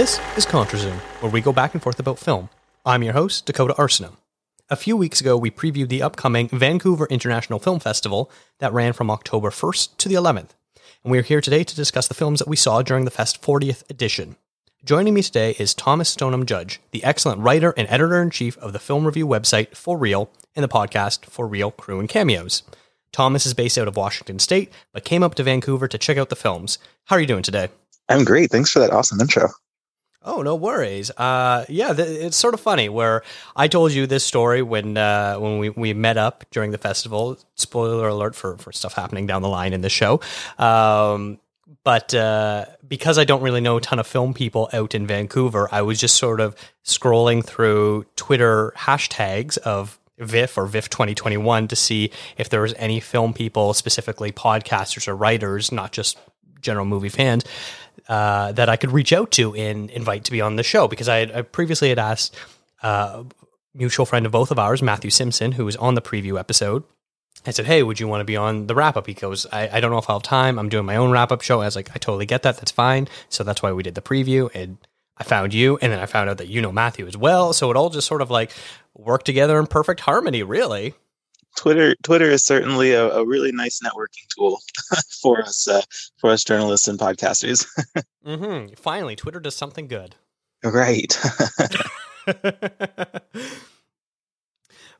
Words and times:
This 0.00 0.18
is 0.34 0.46
ContraZoom, 0.46 0.96
where 1.20 1.30
we 1.30 1.42
go 1.42 1.52
back 1.52 1.74
and 1.74 1.82
forth 1.82 2.00
about 2.00 2.18
film. 2.18 2.48
I'm 2.86 3.02
your 3.02 3.12
host, 3.12 3.44
Dakota 3.44 3.74
Arsenault. 3.74 4.16
A 4.70 4.74
few 4.74 4.96
weeks 4.96 5.20
ago, 5.20 5.36
we 5.36 5.50
previewed 5.50 5.90
the 5.90 6.02
upcoming 6.02 6.48
Vancouver 6.48 7.06
International 7.10 7.58
Film 7.58 7.80
Festival 7.80 8.30
that 8.60 8.72
ran 8.72 8.94
from 8.94 9.10
October 9.10 9.50
1st 9.50 9.98
to 9.98 10.08
the 10.08 10.14
11th, 10.14 10.52
and 11.04 11.12
we're 11.12 11.20
here 11.20 11.42
today 11.42 11.64
to 11.64 11.76
discuss 11.76 12.08
the 12.08 12.14
films 12.14 12.38
that 12.38 12.48
we 12.48 12.56
saw 12.56 12.80
during 12.80 13.04
the 13.04 13.10
Fest 13.10 13.42
40th 13.42 13.82
edition. 13.90 14.36
Joining 14.82 15.12
me 15.12 15.20
today 15.20 15.54
is 15.58 15.74
Thomas 15.74 16.08
Stoneham 16.08 16.46
Judge, 16.46 16.80
the 16.92 17.04
excellent 17.04 17.42
writer 17.42 17.74
and 17.76 17.86
editor 17.90 18.22
in 18.22 18.30
chief 18.30 18.56
of 18.56 18.72
the 18.72 18.78
film 18.78 19.04
review 19.04 19.26
website 19.26 19.76
For 19.76 19.98
Real 19.98 20.30
and 20.56 20.64
the 20.64 20.68
podcast 20.68 21.26
For 21.26 21.46
Real 21.46 21.70
Crew 21.70 22.00
and 22.00 22.08
Cameos. 22.08 22.62
Thomas 23.12 23.44
is 23.44 23.52
based 23.52 23.76
out 23.76 23.86
of 23.86 23.98
Washington 23.98 24.38
State, 24.38 24.72
but 24.94 25.04
came 25.04 25.22
up 25.22 25.34
to 25.34 25.42
Vancouver 25.42 25.88
to 25.88 25.98
check 25.98 26.16
out 26.16 26.30
the 26.30 26.36
films. 26.36 26.78
How 27.04 27.16
are 27.16 27.20
you 27.20 27.26
doing 27.26 27.42
today? 27.42 27.68
I'm 28.08 28.24
great. 28.24 28.50
Thanks 28.50 28.72
for 28.72 28.78
that 28.78 28.92
awesome 28.94 29.20
intro. 29.20 29.50
Oh, 30.22 30.42
no 30.42 30.54
worries. 30.54 31.10
Uh, 31.10 31.64
yeah, 31.68 31.94
th- 31.94 32.08
it's 32.08 32.36
sort 32.36 32.52
of 32.52 32.60
funny 32.60 32.90
where 32.90 33.22
I 33.56 33.68
told 33.68 33.92
you 33.92 34.06
this 34.06 34.22
story 34.22 34.60
when 34.60 34.98
uh, 34.98 35.36
when 35.36 35.58
we, 35.58 35.70
we 35.70 35.94
met 35.94 36.18
up 36.18 36.44
during 36.50 36.72
the 36.72 36.78
festival. 36.78 37.38
Spoiler 37.54 38.08
alert 38.08 38.34
for, 38.34 38.58
for 38.58 38.70
stuff 38.70 38.92
happening 38.92 39.26
down 39.26 39.40
the 39.40 39.48
line 39.48 39.72
in 39.72 39.80
the 39.80 39.88
show. 39.88 40.20
Um, 40.58 41.38
but 41.84 42.12
uh, 42.14 42.66
because 42.86 43.16
I 43.18 43.24
don't 43.24 43.42
really 43.42 43.62
know 43.62 43.78
a 43.78 43.80
ton 43.80 43.98
of 43.98 44.06
film 44.06 44.34
people 44.34 44.68
out 44.74 44.94
in 44.94 45.06
Vancouver, 45.06 45.68
I 45.72 45.82
was 45.82 45.98
just 45.98 46.16
sort 46.16 46.40
of 46.40 46.54
scrolling 46.84 47.42
through 47.42 48.04
Twitter 48.16 48.74
hashtags 48.76 49.56
of 49.58 49.98
VIFF 50.18 50.58
or 50.58 50.66
VIFF 50.66 50.90
2021 50.90 51.68
to 51.68 51.76
see 51.76 52.10
if 52.36 52.50
there 52.50 52.60
was 52.60 52.74
any 52.76 53.00
film 53.00 53.32
people, 53.32 53.72
specifically 53.72 54.32
podcasters 54.32 55.08
or 55.08 55.16
writers, 55.16 55.72
not 55.72 55.92
just 55.92 56.18
general 56.60 56.84
movie 56.84 57.08
fans, 57.08 57.44
uh, 58.10 58.50
that 58.50 58.68
I 58.68 58.74
could 58.74 58.90
reach 58.90 59.12
out 59.12 59.30
to 59.32 59.54
and 59.54 59.88
invite 59.88 60.24
to 60.24 60.32
be 60.32 60.40
on 60.40 60.56
the 60.56 60.64
show 60.64 60.88
because 60.88 61.08
I, 61.08 61.18
had, 61.18 61.30
I 61.30 61.42
previously 61.42 61.90
had 61.90 62.00
asked 62.00 62.36
uh, 62.82 63.22
mutual 63.72 64.04
friend 64.04 64.26
of 64.26 64.32
both 64.32 64.50
of 64.50 64.58
ours, 64.58 64.82
Matthew 64.82 65.10
Simpson, 65.10 65.52
who 65.52 65.64
was 65.64 65.76
on 65.76 65.94
the 65.94 66.02
preview 66.02 66.36
episode. 66.36 66.82
I 67.46 67.52
said, 67.52 67.66
"Hey, 67.66 67.84
would 67.84 68.00
you 68.00 68.08
want 68.08 68.20
to 68.20 68.24
be 68.24 68.36
on 68.36 68.66
the 68.66 68.74
wrap 68.74 68.96
up?" 68.96 69.06
He 69.06 69.14
goes, 69.14 69.46
I, 69.52 69.68
"I 69.68 69.80
don't 69.80 69.92
know 69.92 69.98
if 69.98 70.10
I'll 70.10 70.16
have 70.16 70.24
time. 70.24 70.58
I'm 70.58 70.68
doing 70.68 70.84
my 70.84 70.96
own 70.96 71.12
wrap 71.12 71.30
up 71.30 71.40
show." 71.40 71.60
I 71.60 71.66
was 71.66 71.76
like, 71.76 71.90
"I 71.94 71.98
totally 71.98 72.26
get 72.26 72.42
that. 72.42 72.56
That's 72.56 72.72
fine." 72.72 73.06
So 73.28 73.44
that's 73.44 73.62
why 73.62 73.70
we 73.70 73.84
did 73.84 73.94
the 73.94 74.02
preview, 74.02 74.50
and 74.54 74.76
I 75.16 75.22
found 75.22 75.54
you, 75.54 75.78
and 75.80 75.92
then 75.92 76.00
I 76.00 76.06
found 76.06 76.28
out 76.28 76.38
that 76.38 76.48
you 76.48 76.60
know 76.60 76.72
Matthew 76.72 77.06
as 77.06 77.16
well. 77.16 77.52
So 77.52 77.70
it 77.70 77.76
all 77.76 77.90
just 77.90 78.08
sort 78.08 78.22
of 78.22 78.30
like 78.30 78.50
worked 78.92 79.24
together 79.24 79.60
in 79.60 79.68
perfect 79.68 80.00
harmony, 80.00 80.42
really. 80.42 80.94
Twitter 81.56 81.94
Twitter 82.02 82.30
is 82.30 82.44
certainly 82.44 82.92
a, 82.92 83.08
a 83.10 83.26
really 83.26 83.52
nice 83.52 83.80
networking 83.84 84.26
tool 84.34 84.60
for 85.22 85.42
us 85.42 85.68
uh, 85.68 85.82
for 86.16 86.30
us 86.30 86.44
journalists 86.44 86.88
and 86.88 86.98
podcasters. 86.98 87.66
mm-hmm. 88.26 88.74
Finally, 88.74 89.16
Twitter 89.16 89.40
does 89.40 89.56
something 89.56 89.86
good. 89.86 90.14
Right. 90.62 91.18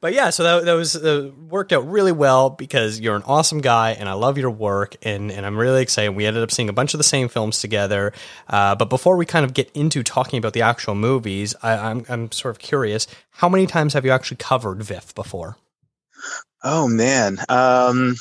but 0.00 0.14
yeah, 0.14 0.30
so 0.30 0.42
that, 0.42 0.64
that 0.64 0.72
was 0.72 0.97
uh, 0.97 1.30
worked 1.48 1.72
out 1.72 1.86
really 1.86 2.12
well 2.12 2.48
because 2.48 2.98
you're 2.98 3.16
an 3.16 3.22
awesome 3.26 3.60
guy 3.60 3.91
and 3.91 4.08
I 4.08 4.14
love 4.14 4.38
your 4.38 4.50
work 4.50 4.96
and, 5.02 5.30
and 5.30 5.44
I'm 5.44 5.58
really 5.58 5.82
excited. 5.82 6.12
We 6.12 6.25
ended 6.25 6.42
up 6.42 6.50
seeing 6.50 6.70
a 6.70 6.72
bunch 6.72 6.94
of 6.94 6.98
the 6.98 7.04
same 7.04 7.28
films 7.28 7.60
together. 7.60 8.14
Uh, 8.48 8.75
but 8.75 8.88
before 8.88 9.16
we 9.16 9.26
kind 9.26 9.44
of 9.44 9.52
get 9.52 9.70
into 9.75 10.02
talking 10.02 10.38
about 10.38 10.54
the 10.54 10.62
actual 10.62 10.94
movies, 10.94 11.54
I, 11.62 11.72
I'm, 11.76 12.06
I'm 12.08 12.32
sort 12.32 12.54
of 12.54 12.58
curious 12.58 13.06
how 13.32 13.48
many 13.50 13.66
times 13.66 13.92
have 13.92 14.06
you 14.06 14.12
actually 14.12 14.38
covered 14.38 14.82
VIFF 14.82 15.14
before? 15.14 15.58
Oh 16.62 16.88
man. 16.88 17.38
Um, 17.48 18.16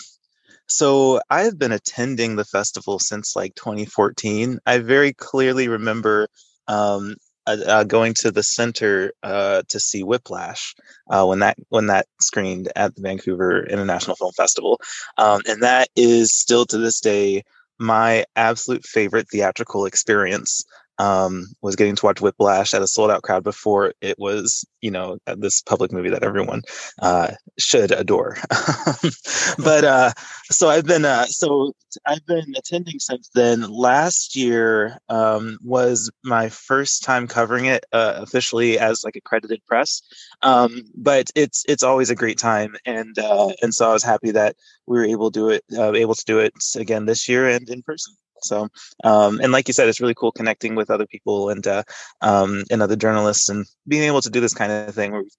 so 0.68 1.22
I've 1.30 1.58
been 1.60 1.72
attending 1.72 2.36
the 2.36 2.46
festival 2.46 3.00
since 3.00 3.36
like 3.36 3.56
2014. 3.56 4.60
I 4.66 4.80
very 4.80 5.14
clearly 5.14 5.68
remember 5.68 6.30
um, 6.68 7.16
uh, 7.48 7.58
uh, 7.68 7.84
going 7.86 8.14
to 8.16 8.32
the 8.32 8.44
center 8.44 9.14
uh, 9.24 9.64
to 9.70 9.80
see 9.80 10.04
Whiplash 10.04 10.76
uh, 11.10 11.26
when 11.26 11.40
that 11.40 11.58
when 11.70 11.88
that 11.88 12.08
screened 12.22 12.72
at 12.76 12.96
the 12.96 13.02
Vancouver 13.02 13.66
International 13.66 14.16
Film 14.16 14.32
Festival, 14.38 14.80
um, 15.18 15.42
and 15.48 15.64
that 15.64 15.90
is 15.96 16.34
still 16.34 16.66
to 16.68 16.78
this 16.78 17.02
day 17.02 17.44
my 17.80 18.26
absolute 18.36 18.86
favorite 18.86 19.28
theatrical 19.32 19.86
experience 19.86 20.64
um, 21.00 21.48
was 21.62 21.78
getting 21.78 21.96
to 21.96 22.06
watch 22.06 22.20
Whiplash 22.20 22.74
at 22.74 22.82
a 22.82 22.88
sold 22.88 23.10
out 23.10 23.24
crowd 23.24 23.44
before 23.44 23.94
it 24.02 24.20
was, 24.20 24.66
you 24.82 24.92
know, 24.92 25.18
uh, 25.26 25.36
this 25.38 25.62
public 25.62 25.94
movie 25.94 26.10
that 26.10 26.24
everyone 26.24 26.62
uh, 27.02 27.32
should 27.58 27.92
adore. 27.92 28.38
but 29.58 29.84
uh, 29.86 30.12
so 30.52 30.70
I've 30.70 30.86
been 30.86 31.06
uh, 31.06 31.26
so 31.26 31.74
I've 32.06 32.26
been 32.26 32.54
attending 32.58 33.00
since 33.00 33.30
then. 33.34 33.62
Last 33.62 34.36
year 34.36 34.98
um, 35.08 35.58
was 35.64 36.12
my 36.24 36.50
first 36.50 37.04
time 37.04 37.28
covering 37.28 37.66
it 37.66 37.86
uh, 37.94 38.16
officially 38.18 38.78
as 38.78 39.04
like 39.06 39.16
accredited 39.16 39.66
press. 39.66 40.02
Um, 40.42 40.84
but 40.96 41.30
it's 41.34 41.64
it's 41.70 41.84
always 41.84 42.10
a 42.10 42.16
great 42.16 42.38
time, 42.38 42.76
and 42.86 43.18
uh, 43.18 43.54
and 43.62 43.74
so 43.74 43.90
I 43.90 43.94
was 43.94 44.04
happy 44.04 44.32
that 44.32 44.58
we 44.86 44.98
were 44.98 45.06
able 45.06 45.32
to 45.32 45.40
do 45.40 45.50
it 45.50 45.64
able 45.72 46.16
to 46.16 46.26
do 46.26 46.40
it 46.40 46.54
again 46.76 47.06
this 47.06 47.30
year 47.30 47.48
and 47.48 47.70
in 47.70 47.84
person. 47.84 48.16
So, 48.44 48.70
um, 49.04 49.40
and 49.42 49.52
like 49.52 49.68
you 49.68 49.74
said, 49.74 49.90
it's 49.90 50.02
really 50.02 50.16
cool 50.16 50.32
connecting 50.32 50.76
with 50.76 50.90
other 50.90 51.06
people 51.06 51.50
and 51.50 51.66
uh, 51.66 51.84
um, 52.22 52.64
and 52.70 52.82
other 52.82 52.96
journalists 52.96 53.50
and 53.50 53.66
being 53.88 54.04
able 54.04 54.22
to 54.22 54.30
do 54.30 54.40
this 54.40 54.54
kind 54.54 54.72
of 54.72 54.94
thing 54.94 55.12
where 55.12 55.22
we 55.22 55.30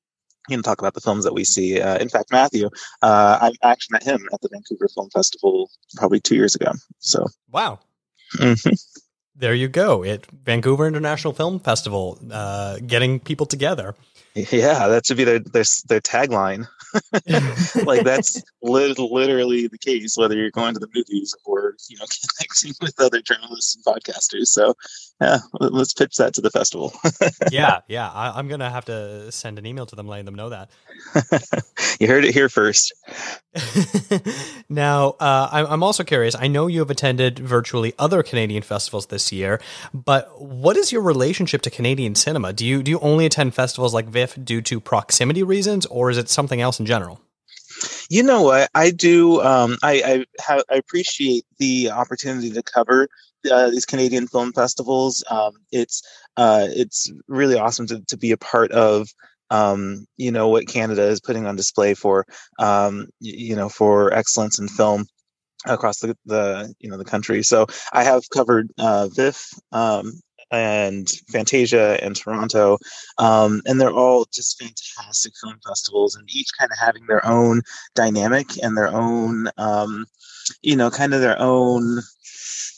you 0.48 0.56
know 0.56 0.62
talk 0.62 0.80
about 0.80 0.94
the 0.94 1.00
films 1.00 1.24
that 1.24 1.34
we 1.34 1.44
see. 1.44 1.80
Uh, 1.80 1.98
in 1.98 2.08
fact, 2.08 2.32
Matthew, 2.32 2.66
uh, 3.02 3.38
I 3.40 3.52
actually 3.62 3.94
met 3.94 4.02
him 4.04 4.28
at 4.32 4.40
the 4.40 4.48
Vancouver 4.52 4.88
Film 4.94 5.10
Festival 5.10 5.70
probably 5.96 6.20
two 6.20 6.36
years 6.36 6.54
ago. 6.54 6.72
So, 6.98 7.26
wow. 7.50 7.78
Mm-hmm. 8.36 8.70
There 9.40 9.54
you 9.54 9.68
go. 9.68 10.02
It 10.04 10.26
Vancouver 10.44 10.86
International 10.86 11.32
Film 11.32 11.60
Festival, 11.60 12.18
uh, 12.30 12.78
getting 12.86 13.20
people 13.20 13.46
together. 13.46 13.94
Yeah, 14.34 14.88
that 14.88 15.06
should 15.06 15.16
be 15.16 15.24
their 15.24 15.40
their, 15.40 15.64
their 15.88 16.00
tagline. 16.00 16.66
like 17.84 18.04
that's 18.04 18.42
li- 18.62 18.94
literally 18.98 19.68
the 19.68 19.78
case, 19.78 20.16
whether 20.16 20.34
you're 20.34 20.50
going 20.50 20.74
to 20.74 20.80
the 20.80 20.88
movies 20.94 21.34
or 21.44 21.74
you 21.88 21.96
know 21.96 22.04
connecting 22.38 22.72
with 22.80 23.00
other 23.00 23.20
journalists 23.20 23.76
and 23.76 23.84
podcasters. 23.84 24.46
So, 24.46 24.74
yeah, 25.20 25.38
let's 25.60 25.92
pitch 25.92 26.16
that 26.16 26.34
to 26.34 26.40
the 26.40 26.50
festival. 26.50 26.92
yeah, 27.50 27.80
yeah, 27.88 28.10
I, 28.10 28.38
am 28.38 28.48
gonna 28.48 28.70
have 28.70 28.84
to 28.86 29.30
send 29.30 29.58
an 29.58 29.66
email 29.66 29.86
to 29.86 29.96
them 29.96 30.06
letting 30.06 30.26
them 30.26 30.34
know 30.34 30.48
that. 30.50 30.70
you 32.00 32.08
heard 32.08 32.24
it 32.24 32.34
here 32.34 32.48
first. 32.48 32.92
now, 34.68 35.10
uh, 35.20 35.48
I'm 35.68 35.82
also 35.82 36.04
curious. 36.04 36.34
I 36.34 36.46
know 36.46 36.66
you 36.66 36.80
have 36.80 36.90
attended 36.90 37.38
virtually 37.38 37.94
other 37.98 38.22
Canadian 38.22 38.62
festivals 38.62 39.06
this 39.06 39.32
year, 39.32 39.60
but 39.92 40.40
what 40.40 40.76
is 40.76 40.92
your 40.92 41.02
relationship 41.02 41.62
to 41.62 41.70
Canadian 41.70 42.14
cinema? 42.14 42.52
Do 42.52 42.66
you 42.66 42.82
do 42.82 42.90
you 42.90 42.98
only 43.00 43.26
attend 43.26 43.54
festivals 43.54 43.94
like 43.94 44.06
VIFF 44.20 44.44
due 44.44 44.60
to 44.62 44.80
proximity 44.80 45.42
reasons, 45.42 45.86
or 45.86 46.10
is 46.10 46.18
it 46.18 46.28
something 46.28 46.60
else 46.60 46.78
in 46.78 46.86
general? 46.86 47.20
You 48.10 48.22
know 48.22 48.42
what? 48.42 48.68
I 48.74 48.90
do. 48.90 49.40
Um, 49.40 49.78
I 49.82 50.02
I, 50.04 50.24
ha- 50.40 50.62
I 50.70 50.76
appreciate 50.76 51.44
the 51.58 51.90
opportunity 51.90 52.50
to 52.52 52.62
cover 52.62 53.08
uh, 53.50 53.70
these 53.70 53.86
Canadian 53.86 54.26
film 54.26 54.52
festivals. 54.52 55.24
Um, 55.30 55.52
it's 55.72 56.02
uh, 56.36 56.66
it's 56.68 57.10
really 57.28 57.58
awesome 57.58 57.86
to, 57.86 58.00
to 58.08 58.16
be 58.16 58.32
a 58.32 58.36
part 58.36 58.72
of. 58.72 59.08
Um, 59.52 60.06
you 60.16 60.30
know 60.30 60.48
what 60.48 60.68
Canada 60.68 61.02
is 61.02 61.20
putting 61.20 61.46
on 61.46 61.56
display 61.56 61.94
for 61.94 62.24
um, 62.58 63.06
you 63.20 63.56
know 63.56 63.68
for 63.68 64.12
excellence 64.12 64.60
in 64.60 64.68
film 64.68 65.06
across 65.66 66.00
the, 66.00 66.16
the 66.26 66.72
you 66.78 66.90
know 66.90 66.98
the 66.98 67.04
country. 67.04 67.42
So 67.42 67.66
I 67.92 68.04
have 68.04 68.22
covered 68.30 68.70
uh, 68.78 69.08
VIFF 69.08 69.46
um, 69.72 70.20
and 70.50 71.08
Fantasia 71.28 71.98
and 72.02 72.16
Toronto. 72.16 72.78
Um, 73.18 73.62
and 73.66 73.80
they're 73.80 73.92
all 73.92 74.26
just 74.32 74.58
fantastic 74.58 75.32
film 75.42 75.58
festivals 75.66 76.14
and 76.16 76.28
each 76.30 76.50
kind 76.58 76.70
of 76.70 76.78
having 76.78 77.06
their 77.06 77.24
own 77.26 77.62
dynamic 77.94 78.62
and 78.62 78.76
their 78.76 78.88
own, 78.88 79.48
um, 79.58 80.06
you 80.62 80.76
know, 80.76 80.90
kind 80.90 81.14
of 81.14 81.20
their 81.20 81.38
own 81.38 82.00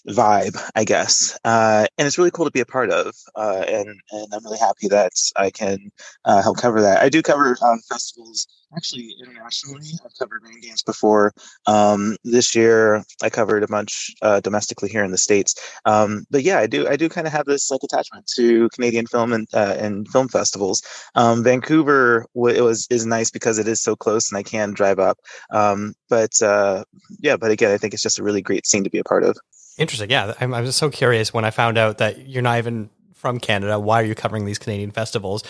vibe, 0.08 0.56
I 0.74 0.84
guess. 0.84 1.38
Uh, 1.44 1.86
and 1.98 2.06
it's 2.06 2.18
really 2.18 2.30
cool 2.30 2.44
to 2.44 2.50
be 2.50 2.60
a 2.60 2.66
part 2.66 2.90
of. 2.90 3.14
Uh, 3.34 3.64
and, 3.68 3.88
and 4.10 4.26
I'm 4.32 4.44
really 4.44 4.58
happy 4.58 4.88
that 4.88 5.12
I 5.36 5.50
can 5.50 5.90
uh, 6.24 6.42
help 6.42 6.58
cover 6.58 6.80
that. 6.80 7.02
I 7.02 7.08
do 7.08 7.22
cover 7.22 7.56
um, 7.62 7.80
festivals 7.88 8.46
actually 8.76 9.14
internationally. 9.22 9.90
I've 10.04 10.12
covered 10.18 10.42
Raindance 10.42 10.84
before. 10.84 11.32
Um, 11.66 12.16
this 12.24 12.54
year, 12.54 13.04
I 13.22 13.30
covered 13.30 13.62
a 13.62 13.68
bunch 13.68 14.14
uh, 14.22 14.40
domestically 14.40 14.88
here 14.88 15.04
in 15.04 15.10
the 15.10 15.18
states. 15.18 15.54
Um, 15.84 16.24
but 16.30 16.42
yeah, 16.42 16.58
I 16.58 16.66
do 16.66 16.88
I 16.88 16.96
do 16.96 17.08
kind 17.08 17.26
of 17.26 17.32
have 17.32 17.46
this 17.46 17.70
like 17.70 17.82
attachment 17.82 18.26
to 18.36 18.68
Canadian 18.70 19.06
film 19.06 19.32
and 19.32 19.46
uh, 19.52 19.76
and 19.78 20.08
film 20.08 20.28
festivals. 20.28 20.82
Um, 21.14 21.44
Vancouver 21.44 22.26
w- 22.34 22.56
it 22.56 22.62
was 22.62 22.86
is 22.90 23.06
nice 23.06 23.30
because 23.30 23.58
it 23.58 23.68
is 23.68 23.82
so 23.82 23.94
close 23.96 24.30
and 24.30 24.38
I 24.38 24.42
can 24.42 24.72
drive 24.72 24.98
up. 24.98 25.18
Um, 25.50 25.94
but 26.08 26.40
uh, 26.42 26.84
yeah, 27.20 27.36
but 27.36 27.50
again, 27.50 27.72
I 27.72 27.78
think 27.78 27.94
it's 27.94 28.02
just 28.02 28.18
a 28.18 28.22
really 28.24 28.42
great 28.42 28.66
scene 28.66 28.84
to 28.84 28.90
be 28.90 28.98
a 28.98 29.04
part 29.04 29.24
of. 29.24 29.36
Interesting. 29.78 30.10
Yeah, 30.10 30.34
I'm, 30.40 30.52
I'm 30.54 30.64
just 30.64 30.78
so 30.78 30.90
curious 30.90 31.32
when 31.32 31.44
I 31.44 31.50
found 31.50 31.78
out 31.78 31.98
that 31.98 32.28
you're 32.28 32.42
not 32.42 32.58
even 32.58 32.90
from 33.14 33.38
Canada. 33.40 33.78
Why 33.78 34.02
are 34.02 34.04
you 34.04 34.14
covering 34.14 34.44
these 34.44 34.58
Canadian 34.58 34.90
festivals? 34.90 35.44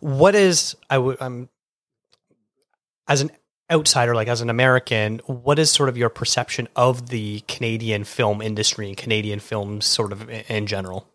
What 0.00 0.34
is 0.34 0.76
I 0.90 0.98
would 0.98 1.16
I'm 1.20 1.48
as 3.08 3.20
an 3.20 3.30
outsider, 3.70 4.14
like 4.14 4.28
as 4.28 4.40
an 4.40 4.50
American, 4.50 5.20
what 5.26 5.58
is 5.58 5.70
sort 5.70 5.88
of 5.88 5.96
your 5.96 6.08
perception 6.08 6.68
of 6.76 7.08
the 7.08 7.40
Canadian 7.48 8.04
film 8.04 8.42
industry 8.42 8.88
and 8.88 8.96
Canadian 8.96 9.40
films, 9.40 9.84
sort 9.86 10.12
of 10.12 10.28
in 10.30 10.66
general? 10.66 11.08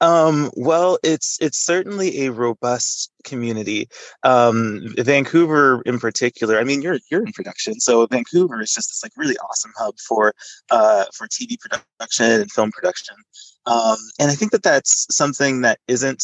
Um, 0.00 0.50
well, 0.54 0.98
it's 1.02 1.38
it's 1.40 1.58
certainly 1.58 2.26
a 2.26 2.32
robust 2.32 3.10
community. 3.24 3.88
Um, 4.22 4.94
Vancouver, 4.98 5.82
in 5.86 5.98
particular, 5.98 6.58
I 6.58 6.64
mean, 6.64 6.82
you're 6.82 6.98
you're 7.10 7.24
in 7.24 7.32
production, 7.32 7.80
so 7.80 8.06
Vancouver 8.06 8.60
is 8.60 8.72
just 8.72 8.90
this 8.90 9.02
like 9.02 9.12
really 9.16 9.36
awesome 9.38 9.72
hub 9.76 9.94
for 9.98 10.34
uh, 10.70 11.04
for 11.14 11.26
TV 11.28 11.56
production 11.58 12.26
and 12.42 12.50
film 12.50 12.70
production. 12.70 13.16
Um, 13.66 13.96
and 14.18 14.30
I 14.30 14.34
think 14.34 14.52
that 14.52 14.62
that's 14.62 15.06
something 15.14 15.62
that 15.62 15.78
isn't 15.88 16.22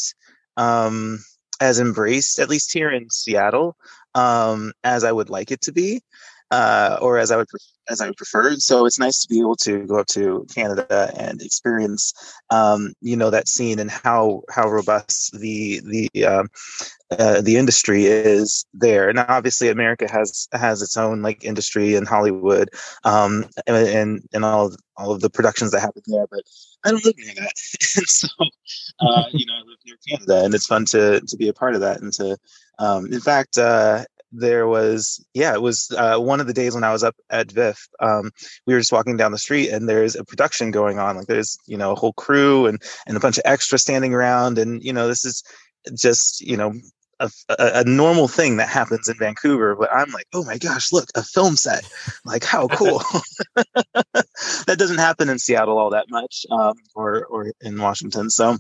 um, 0.57 1.19
as 1.61 1.81
embraced, 1.81 2.39
at 2.39 2.51
least 2.51 2.73
here 2.73 2.91
in 2.91 3.09
Seattle, 3.11 3.77
um, 4.15 4.73
as 4.85 5.05
I 5.05 5.13
would 5.13 5.31
like 5.31 5.51
it 5.51 5.63
to 5.63 5.73
be 5.73 6.03
uh, 6.51 6.99
or 7.01 7.19
as 7.19 7.31
I 7.31 7.37
would 7.37 7.47
as 7.89 8.01
I 8.01 8.07
would 8.07 8.17
prefer. 8.17 8.55
So 8.57 8.87
it's 8.87 8.99
nice 8.99 9.21
to 9.21 9.29
be 9.29 9.41
able 9.41 9.57
to 9.57 9.87
go 9.87 9.99
up 9.99 10.07
to 10.09 10.47
Canada 10.55 11.13
and 11.17 11.43
experience, 11.43 12.13
um, 12.51 12.93
you 13.01 13.17
know, 13.17 13.31
that 13.31 13.49
scene 13.49 13.79
and 13.79 13.91
how 13.91 14.43
how 14.51 14.69
robust 14.69 15.39
the 15.39 15.81
the 15.85 16.25
um, 16.25 16.49
uh, 17.11 17.41
the 17.41 17.57
industry 17.57 18.05
is 18.05 18.65
there. 18.73 19.09
And 19.09 19.19
obviously, 19.19 19.69
America 19.69 20.11
has 20.11 20.49
has 20.53 20.83
its 20.83 20.97
own 20.97 21.23
like 21.23 21.45
industry 21.45 21.95
in 21.95 22.07
Hollywood, 22.07 22.69
um, 23.05 23.47
and 23.67 24.23
and 24.33 24.45
all 24.45 24.67
of, 24.67 24.77
all 24.97 25.13
of 25.13 25.21
the 25.21 25.31
productions 25.31 25.73
that 25.73 25.81
happen 25.81 26.03
there. 26.07 26.27
But 26.31 26.43
I 26.85 26.91
don't 26.91 27.05
live 27.05 27.17
near 27.19 27.35
that, 27.35 27.53
and 27.97 28.07
so 28.09 28.29
uh, 29.01 29.25
you 29.33 29.47
know, 29.47 29.55
I 29.55 29.59
live 29.67 29.79
near 29.85 29.97
Canada, 30.09 30.45
and 30.45 30.55
it's 30.55 30.67
fun 30.67 30.85
to 30.87 31.21
to 31.21 31.37
be 31.37 31.49
a 31.49 31.53
part 31.55 31.75
of 31.75 31.81
that 31.81 32.01
and 32.01 32.13
to. 32.15 32.37
Um, 32.79 33.13
in 33.13 33.21
fact, 33.21 33.59
uh, 33.59 34.05
there 34.33 34.67
was 34.67 35.25
yeah 35.35 35.53
it 35.55 35.63
was 35.63 35.91
uh, 35.97 36.19
one 36.19 36.41
of 36.41 36.47
the 36.47 36.53
days 36.53 36.75
when 36.75 36.85
i 36.85 36.93
was 36.93 37.03
up 37.03 37.17
at 37.31 37.51
VIFF 37.51 37.89
um, 38.01 38.31
we 38.67 38.75
were 38.75 38.81
just 38.81 38.93
walking 38.93 39.17
down 39.17 39.33
the 39.33 39.39
street 39.39 39.71
and 39.71 39.89
there's 39.89 40.15
a 40.15 40.25
production 40.25 40.71
going 40.71 40.99
on 40.99 41.17
like 41.17 41.27
there's 41.27 41.59
you 41.67 41.77
know 41.77 41.93
a 41.93 41.97
whole 41.97 42.13
crew 42.13 42.67
and 42.67 42.81
and 43.07 43.17
a 43.17 43.21
bunch 43.21 43.39
of 43.39 43.43
extra 43.45 43.79
standing 43.79 44.15
around 44.15 44.59
and 44.59 44.83
you 44.85 44.93
know 44.93 45.09
this 45.09 45.25
is 45.25 45.43
just 45.95 46.41
you 46.41 46.57
know 46.57 46.73
a, 47.21 47.31
a, 47.51 47.85
normal 47.85 48.29
thing 48.29 48.57
that 48.57 48.69
happens 48.69 49.09
in 49.09 49.17
Vancouver, 49.19 49.77
but 49.77 49.93
I'm 49.93 50.11
like, 50.11 50.27
oh 50.33 50.45
my 50.45 50.59
gosh, 50.59 50.91
look, 50.93 51.09
a 51.15 51.23
film 51.23 51.57
set! 51.57 51.85
Like, 52.25 52.45
how 52.45 52.67
cool! 52.69 53.03
that 53.55 54.77
doesn't 54.79 54.99
happen 54.99 55.29
in 55.29 55.39
Seattle 55.39 55.79
all 55.79 55.91
that 55.91 56.07
much, 56.09 56.47
um, 56.51 56.75
or 56.95 57.27
or 57.27 57.53
in 57.61 57.81
Washington. 57.81 58.31
So, 58.31 58.57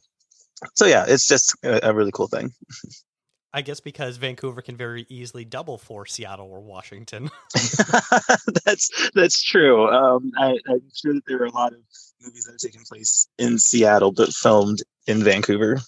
so 0.74 0.86
yeah, 0.86 1.06
it's 1.08 1.26
just 1.26 1.54
a, 1.64 1.88
a 1.88 1.94
really 1.94 2.12
cool 2.12 2.28
thing. 2.28 2.52
I 3.52 3.62
guess 3.62 3.80
because 3.80 4.16
Vancouver 4.16 4.62
can 4.62 4.76
very 4.76 5.06
easily 5.08 5.44
double 5.44 5.76
for 5.76 6.06
Seattle 6.06 6.48
or 6.48 6.60
Washington. 6.60 7.30
that's 8.64 9.10
that's 9.14 9.42
true. 9.42 9.88
Um, 9.88 10.32
I, 10.38 10.50
am 10.68 10.82
sure 10.94 11.14
that 11.14 11.22
there 11.26 11.42
are 11.42 11.46
a 11.46 11.52
lot 11.52 11.72
of 11.72 11.80
movies 12.22 12.44
that 12.44 12.52
have 12.52 12.58
taken 12.58 12.82
place 12.88 13.26
in 13.38 13.58
Seattle 13.58 14.12
but 14.12 14.32
filmed 14.32 14.82
in 15.06 15.24
Vancouver. 15.24 15.78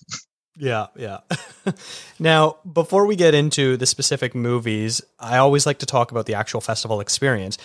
Yeah, 0.56 0.88
yeah. 0.97 1.19
now, 2.19 2.56
before 2.70 3.06
we 3.06 3.17
get 3.17 3.35
into 3.35 3.76
the 3.76 3.87
specific 3.87 4.35
movies, 4.35 5.00
I 5.19 5.38
always 5.38 5.64
like 5.64 5.79
to 5.79 5.87
talk 5.87 6.11
about 6.11 6.26
the 6.26 6.35
actual 6.35 6.61
festival 6.61 7.00
experience. 7.00 7.56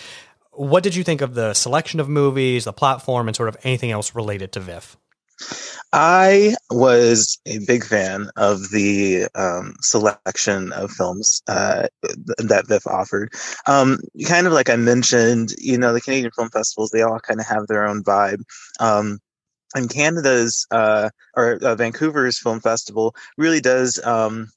What 0.52 0.82
did 0.82 0.94
you 0.94 1.04
think 1.04 1.20
of 1.20 1.34
the 1.34 1.54
selection 1.54 2.00
of 2.00 2.08
movies, 2.08 2.64
the 2.64 2.72
platform, 2.72 3.28
and 3.28 3.36
sort 3.36 3.48
of 3.48 3.56
anything 3.62 3.90
else 3.90 4.14
related 4.14 4.52
to 4.52 4.60
VIFF? 4.60 4.96
I 5.92 6.54
was 6.70 7.38
a 7.46 7.58
big 7.60 7.84
fan 7.84 8.30
of 8.36 8.70
the 8.70 9.28
um, 9.34 9.74
selection 9.80 10.72
of 10.72 10.90
films 10.90 11.42
uh, 11.48 11.88
that 12.02 12.66
VIFF 12.66 12.86
offered. 12.86 13.32
Um, 13.66 13.98
kind 14.26 14.46
of 14.46 14.52
like 14.52 14.68
I 14.68 14.76
mentioned, 14.76 15.54
you 15.58 15.78
know, 15.78 15.92
the 15.92 16.00
Canadian 16.00 16.32
film 16.32 16.50
festivals, 16.50 16.90
they 16.90 17.02
all 17.02 17.20
kind 17.20 17.40
of 17.40 17.46
have 17.46 17.66
their 17.66 17.86
own 17.86 18.02
vibe. 18.02 18.42
Um, 18.80 19.18
and 19.74 19.90
Canada's 19.90 20.66
uh, 20.70 21.10
or 21.36 21.58
uh, 21.62 21.74
Vancouver's 21.74 22.38
film 22.38 22.60
festival 22.60 23.14
really 23.36 23.60
does 23.60 24.02
um, 24.04 24.48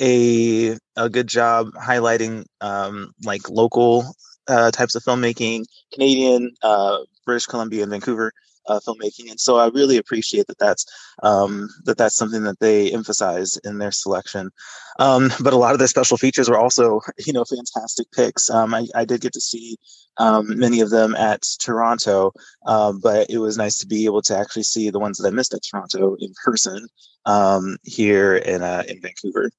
a 0.00 0.76
a 0.96 1.08
good 1.10 1.26
job 1.26 1.68
highlighting 1.74 2.44
um, 2.60 3.12
like 3.24 3.48
local 3.50 4.14
uh, 4.48 4.70
types 4.70 4.94
of 4.94 5.02
filmmaking, 5.02 5.64
Canadian, 5.92 6.54
uh, 6.62 6.98
British 7.24 7.46
Columbia, 7.46 7.82
and 7.82 7.90
Vancouver 7.90 8.32
uh, 8.68 8.80
filmmaking, 8.80 9.30
and 9.30 9.40
so 9.40 9.56
I 9.56 9.68
really 9.68 9.96
appreciate 9.96 10.46
that. 10.48 10.58
That's 10.58 10.84
um, 11.22 11.68
that 11.84 11.98
that's 11.98 12.16
something 12.16 12.42
that 12.44 12.60
they 12.60 12.92
emphasize 12.92 13.56
in 13.64 13.78
their 13.78 13.92
selection. 13.92 14.50
Um, 14.98 15.30
but 15.40 15.52
a 15.52 15.56
lot 15.56 15.72
of 15.72 15.78
their 15.78 15.88
special 15.88 16.16
features 16.16 16.48
were 16.48 16.58
also, 16.58 17.00
you 17.18 17.32
know, 17.32 17.44
fantastic 17.44 18.10
picks. 18.12 18.48
Um, 18.50 18.74
I, 18.74 18.86
I, 18.94 19.04
did 19.04 19.20
get 19.20 19.32
to 19.34 19.40
see 19.40 19.76
um, 20.16 20.58
many 20.58 20.80
of 20.80 20.90
them 20.90 21.14
at 21.14 21.42
Toronto, 21.60 22.32
um, 22.66 23.00
but 23.00 23.28
it 23.28 23.38
was 23.38 23.58
nice 23.58 23.78
to 23.78 23.86
be 23.86 24.06
able 24.06 24.22
to 24.22 24.36
actually 24.36 24.62
see 24.62 24.88
the 24.88 24.98
ones 24.98 25.18
that 25.18 25.28
I 25.28 25.30
missed 25.30 25.52
at 25.52 25.60
Toronto 25.70 26.16
in 26.18 26.32
person 26.44 26.86
um, 27.26 27.76
here 27.82 28.36
in 28.36 28.62
uh, 28.62 28.84
in 28.88 29.00
Vancouver. 29.00 29.50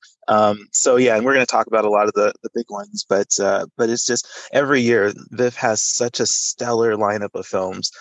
so 0.72 0.96
yeah, 0.96 1.16
and 1.16 1.26
we're 1.26 1.34
going 1.34 1.46
to 1.46 1.52
talk 1.52 1.68
about 1.68 1.86
a 1.86 1.90
lot 1.90 2.08
of 2.08 2.14
the 2.14 2.34
the 2.42 2.50
big 2.56 2.66
ones, 2.70 3.06
but 3.08 3.28
uh, 3.40 3.68
but 3.78 3.90
it's 3.90 4.06
just 4.06 4.28
every 4.52 4.82
year 4.82 5.14
VIFF 5.32 5.56
has 5.56 5.84
such 5.84 6.20
a 6.20 6.26
stellar 6.26 6.96
lineup 6.96 7.36
of 7.36 7.46
films 7.46 7.92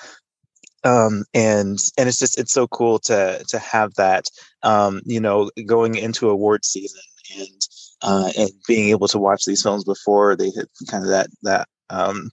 um, 0.87 1.25
and 1.35 1.79
and 1.99 2.09
it's 2.09 2.19
just 2.19 2.39
it's 2.39 2.53
so 2.53 2.69
cool 2.69 2.99
to 3.01 3.45
to 3.49 3.59
have 3.59 3.93
that 3.95 4.25
um, 4.63 5.01
you 5.05 5.21
know 5.21 5.51
going 5.67 5.97
into 5.97 6.31
award 6.31 6.65
season 6.65 7.01
and 7.39 7.61
uh, 8.03 8.31
and 8.39 8.51
being 8.69 8.91
able 8.91 9.09
to 9.09 9.19
watch 9.19 9.45
these 9.45 9.63
films 9.63 9.85
before 9.85 10.37
they 10.37 10.51
hit 10.51 10.69
kind 10.89 11.03
of 11.03 11.11
that 11.11 11.29
that 11.43 11.69
um, 11.91 12.31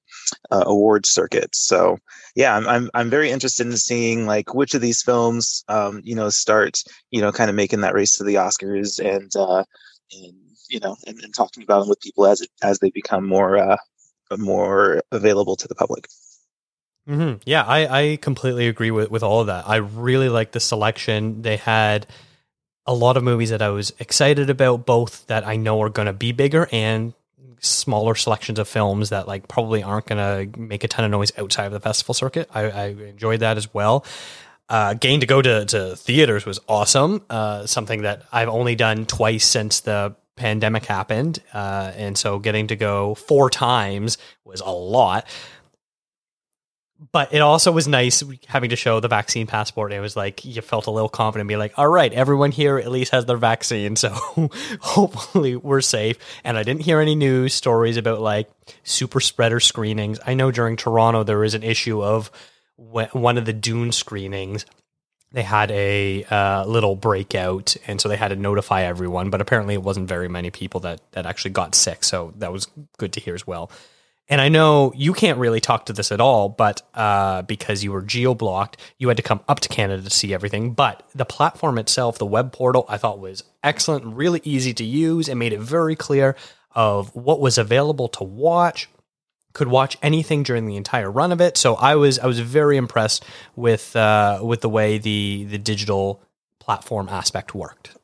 uh, 0.51 0.63
award 0.67 1.05
circuit. 1.05 1.49
So 1.55 1.97
yeah, 2.35 2.55
I'm, 2.55 2.67
I'm 2.67 2.89
I'm 2.93 3.09
very 3.09 3.31
interested 3.31 3.65
in 3.65 3.75
seeing 3.77 4.27
like 4.27 4.53
which 4.53 4.75
of 4.75 4.81
these 4.81 5.01
films 5.01 5.63
um, 5.67 6.01
you 6.03 6.15
know 6.15 6.29
start 6.29 6.83
you 7.09 7.21
know 7.21 7.31
kind 7.31 7.49
of 7.49 7.55
making 7.55 7.81
that 7.81 7.95
race 7.95 8.17
to 8.17 8.23
the 8.23 8.35
Oscars 8.35 8.99
and 9.03 9.31
uh, 9.35 9.63
and 10.13 10.33
you 10.69 10.79
know 10.79 10.95
and, 11.07 11.19
and 11.23 11.33
talking 11.33 11.63
about 11.63 11.79
them 11.79 11.89
with 11.89 12.01
people 12.01 12.27
as 12.27 12.41
it, 12.41 12.49
as 12.61 12.79
they 12.79 12.91
become 12.91 13.27
more 13.27 13.57
uh, 13.57 13.77
more 14.37 15.01
available 15.11 15.55
to 15.55 15.67
the 15.67 15.75
public. 15.75 16.07
Mm-hmm. 17.07 17.41
Yeah, 17.45 17.63
I, 17.63 18.11
I 18.11 18.17
completely 18.17 18.67
agree 18.67 18.91
with, 18.91 19.11
with 19.11 19.23
all 19.23 19.41
of 19.41 19.47
that. 19.47 19.67
I 19.67 19.77
really 19.77 20.29
like 20.29 20.51
the 20.51 20.59
selection. 20.59 21.41
They 21.41 21.57
had 21.57 22.07
a 22.85 22.93
lot 22.93 23.17
of 23.17 23.23
movies 23.23 23.49
that 23.49 23.61
I 23.61 23.69
was 23.69 23.93
excited 23.99 24.49
about, 24.49 24.85
both 24.85 25.27
that 25.27 25.45
I 25.45 25.55
know 25.55 25.81
are 25.81 25.89
going 25.89 26.05
to 26.05 26.13
be 26.13 26.31
bigger 26.31 26.67
and 26.71 27.13
smaller 27.59 28.13
selections 28.13 28.59
of 28.59 28.67
films 28.67 29.09
that 29.09 29.27
like 29.27 29.47
probably 29.47 29.81
aren't 29.81 30.05
going 30.05 30.51
to 30.51 30.59
make 30.59 30.83
a 30.83 30.87
ton 30.87 31.05
of 31.05 31.11
noise 31.11 31.31
outside 31.37 31.65
of 31.65 31.71
the 31.71 31.79
festival 31.79 32.13
circuit. 32.13 32.49
I, 32.53 32.69
I 32.69 32.85
enjoyed 32.87 33.39
that 33.39 33.57
as 33.57 33.73
well. 33.73 34.05
Uh, 34.69 34.93
getting 34.93 35.19
to 35.21 35.25
go 35.25 35.41
to, 35.41 35.65
to 35.65 35.95
theaters 35.95 36.45
was 36.45 36.59
awesome. 36.67 37.21
Uh, 37.29 37.65
something 37.65 38.03
that 38.03 38.23
I've 38.31 38.49
only 38.49 38.75
done 38.75 39.05
twice 39.05 39.45
since 39.45 39.81
the 39.81 40.15
pandemic 40.35 40.85
happened. 40.85 41.39
Uh, 41.53 41.91
and 41.95 42.17
so 42.17 42.39
getting 42.39 42.67
to 42.67 42.75
go 42.75 43.15
four 43.15 43.49
times 43.49 44.17
was 44.45 44.61
a 44.61 44.71
lot 44.71 45.27
but 47.11 47.33
it 47.33 47.39
also 47.39 47.71
was 47.71 47.87
nice 47.87 48.23
having 48.47 48.69
to 48.69 48.75
show 48.75 48.99
the 48.99 49.07
vaccine 49.07 49.47
passport. 49.47 49.91
It 49.91 49.99
was 49.99 50.15
like 50.15 50.45
you 50.45 50.61
felt 50.61 50.87
a 50.87 50.91
little 50.91 51.09
confident, 51.09 51.47
be 51.47 51.57
like, 51.57 51.77
"All 51.77 51.87
right, 51.87 52.13
everyone 52.13 52.51
here 52.51 52.77
at 52.77 52.91
least 52.91 53.11
has 53.11 53.25
their 53.25 53.37
vaccine, 53.37 53.95
so 53.97 54.09
hopefully 54.79 55.55
we're 55.55 55.81
safe." 55.81 56.17
And 56.43 56.57
I 56.57 56.63
didn't 56.63 56.81
hear 56.81 56.99
any 56.99 57.15
news 57.15 57.53
stories 57.53 57.97
about 57.97 58.21
like 58.21 58.49
super 58.83 59.19
spreader 59.19 59.59
screenings. 59.59 60.19
I 60.25 60.33
know 60.33 60.51
during 60.51 60.77
Toronto 60.77 61.23
there 61.23 61.39
was 61.39 61.53
an 61.53 61.63
issue 61.63 62.03
of 62.03 62.31
one 62.77 63.37
of 63.37 63.45
the 63.45 63.53
Dune 63.53 63.91
screenings. 63.91 64.65
They 65.31 65.43
had 65.43 65.71
a 65.71 66.23
uh, 66.25 66.65
little 66.65 66.95
breakout, 66.95 67.75
and 67.87 67.99
so 67.99 68.07
they 68.07 68.17
had 68.17 68.27
to 68.27 68.35
notify 68.35 68.83
everyone. 68.83 69.31
But 69.31 69.41
apparently, 69.41 69.73
it 69.73 69.81
wasn't 69.81 70.07
very 70.07 70.29
many 70.29 70.51
people 70.51 70.79
that 70.81 71.01
that 71.13 71.25
actually 71.25 71.51
got 71.51 71.75
sick, 71.75 72.03
so 72.03 72.33
that 72.37 72.51
was 72.51 72.67
good 72.97 73.13
to 73.13 73.19
hear 73.19 73.33
as 73.33 73.47
well. 73.47 73.71
And 74.29 74.39
I 74.39 74.47
know 74.47 74.93
you 74.95 75.13
can't 75.13 75.37
really 75.37 75.59
talk 75.59 75.85
to 75.87 75.93
this 75.93 76.11
at 76.11 76.21
all, 76.21 76.47
but 76.47 76.81
uh, 76.93 77.41
because 77.41 77.83
you 77.83 77.91
were 77.91 78.01
geo 78.01 78.33
blocked, 78.33 78.77
you 78.97 79.09
had 79.09 79.17
to 79.17 79.23
come 79.23 79.41
up 79.49 79.59
to 79.61 79.69
Canada 79.69 80.03
to 80.03 80.09
see 80.09 80.33
everything. 80.33 80.73
But 80.73 81.07
the 81.13 81.25
platform 81.25 81.77
itself, 81.77 82.17
the 82.17 82.25
web 82.25 82.53
portal, 82.53 82.85
I 82.87 82.97
thought 82.97 83.19
was 83.19 83.43
excellent 83.63 84.05
and 84.05 84.15
really 84.15 84.41
easy 84.43 84.73
to 84.75 84.83
use. 84.83 85.27
It 85.27 85.35
made 85.35 85.51
it 85.51 85.59
very 85.59 85.95
clear 85.95 86.37
of 86.73 87.13
what 87.15 87.41
was 87.41 87.57
available 87.57 88.07
to 88.09 88.23
watch. 88.23 88.89
Could 89.51 89.67
watch 89.67 89.97
anything 90.01 90.41
during 90.41 90.65
the 90.65 90.77
entire 90.77 91.11
run 91.11 91.31
of 91.31 91.39
it. 91.39 91.57
So 91.57 91.75
I 91.75 91.93
was 91.95 92.17
I 92.17 92.25
was 92.25 92.39
very 92.39 92.75
impressed 92.75 93.23
with 93.55 93.95
uh, 93.95 94.39
with 94.41 94.61
the 94.61 94.69
way 94.69 94.97
the 94.97 95.45
the 95.47 95.59
digital 95.59 96.23
platform 96.59 97.07
aspect 97.07 97.53
worked. 97.53 97.95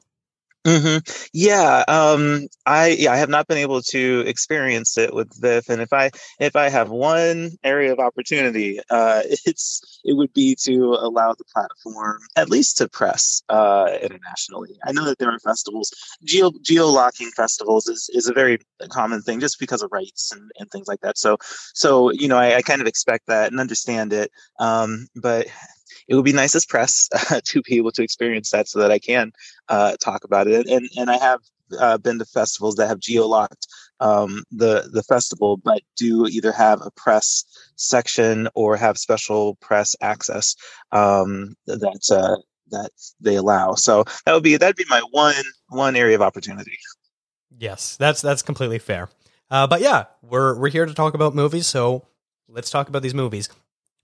Mm-hmm. 0.67 0.97
Yeah, 1.33 1.85
um, 1.87 2.47
I 2.65 2.89
yeah 2.89 3.13
I 3.13 3.17
have 3.17 3.29
not 3.29 3.47
been 3.47 3.57
able 3.57 3.81
to 3.81 4.23
experience 4.27 4.97
it 4.97 5.13
with 5.13 5.31
VIFF, 5.39 5.69
and 5.69 5.81
if 5.81 5.93
I 5.93 6.11
if 6.39 6.57
I 6.57 6.67
have 6.67 6.89
one 6.89 7.51
area 7.63 7.93
of 7.93 7.99
opportunity, 7.99 8.77
uh, 8.89 9.21
it's 9.45 10.01
it 10.03 10.17
would 10.17 10.33
be 10.33 10.57
to 10.65 10.97
allow 10.99 11.33
the 11.33 11.45
platform 11.53 12.19
at 12.35 12.49
least 12.49 12.77
to 12.77 12.89
press 12.89 13.41
uh, 13.47 13.89
internationally. 14.01 14.77
I 14.85 14.91
know 14.91 15.05
that 15.05 15.17
there 15.17 15.31
are 15.31 15.39
festivals, 15.39 15.93
geo 16.25 16.51
geo 16.61 16.87
locking 16.87 17.31
festivals 17.31 17.87
is 17.87 18.09
is 18.13 18.27
a 18.27 18.33
very 18.33 18.59
common 18.89 19.21
thing 19.21 19.39
just 19.39 19.59
because 19.61 19.81
of 19.81 19.89
rights 19.93 20.29
and, 20.33 20.51
and 20.59 20.69
things 20.71 20.87
like 20.89 20.99
that. 21.01 21.17
So 21.17 21.37
so 21.73 22.11
you 22.11 22.27
know 22.27 22.37
I, 22.37 22.55
I 22.57 22.61
kind 22.63 22.81
of 22.81 22.87
expect 22.87 23.27
that 23.27 23.49
and 23.51 23.61
understand 23.61 24.11
it, 24.11 24.29
um, 24.59 25.07
but 25.15 25.47
it 26.07 26.15
would 26.15 26.25
be 26.25 26.33
nice 26.33 26.55
as 26.55 26.65
press 26.65 27.09
uh, 27.31 27.41
to 27.45 27.61
be 27.61 27.77
able 27.77 27.91
to 27.91 28.03
experience 28.03 28.51
that 28.51 28.67
so 28.67 28.79
that 28.79 28.91
I 28.91 28.99
can 28.99 29.31
uh, 29.67 29.95
talk 30.03 30.23
about 30.23 30.47
it. 30.47 30.67
And 30.67 30.89
and 30.97 31.09
I 31.09 31.17
have 31.17 31.39
uh, 31.79 31.97
been 31.97 32.19
to 32.19 32.25
festivals 32.25 32.75
that 32.75 32.87
have 32.87 32.99
geolocked 32.99 33.67
um, 33.99 34.43
the 34.51 34.89
the 34.91 35.03
festival, 35.03 35.57
but 35.57 35.81
do 35.97 36.25
either 36.27 36.51
have 36.51 36.81
a 36.81 36.91
press 36.91 37.43
section 37.75 38.47
or 38.55 38.75
have 38.75 38.97
special 38.97 39.55
press 39.55 39.95
access 40.01 40.55
um, 40.91 41.55
that 41.67 42.09
uh, 42.11 42.37
that 42.71 42.91
they 43.19 43.35
allow. 43.35 43.73
So 43.73 44.05
that 44.25 44.33
would 44.33 44.43
be 44.43 44.57
that'd 44.57 44.75
be 44.75 44.85
my 44.89 45.01
one 45.11 45.35
one 45.69 45.95
area 45.95 46.15
of 46.15 46.21
opportunity. 46.21 46.77
Yes, 47.57 47.97
that's 47.97 48.21
that's 48.21 48.41
completely 48.41 48.79
fair. 48.79 49.09
Uh, 49.51 49.67
but 49.67 49.81
yeah, 49.81 50.05
we're 50.21 50.57
we're 50.57 50.69
here 50.69 50.85
to 50.85 50.93
talk 50.93 51.13
about 51.13 51.35
movies, 51.35 51.67
so 51.67 52.05
let's 52.47 52.69
talk 52.69 52.89
about 52.89 53.01
these 53.01 53.15
movies. 53.15 53.49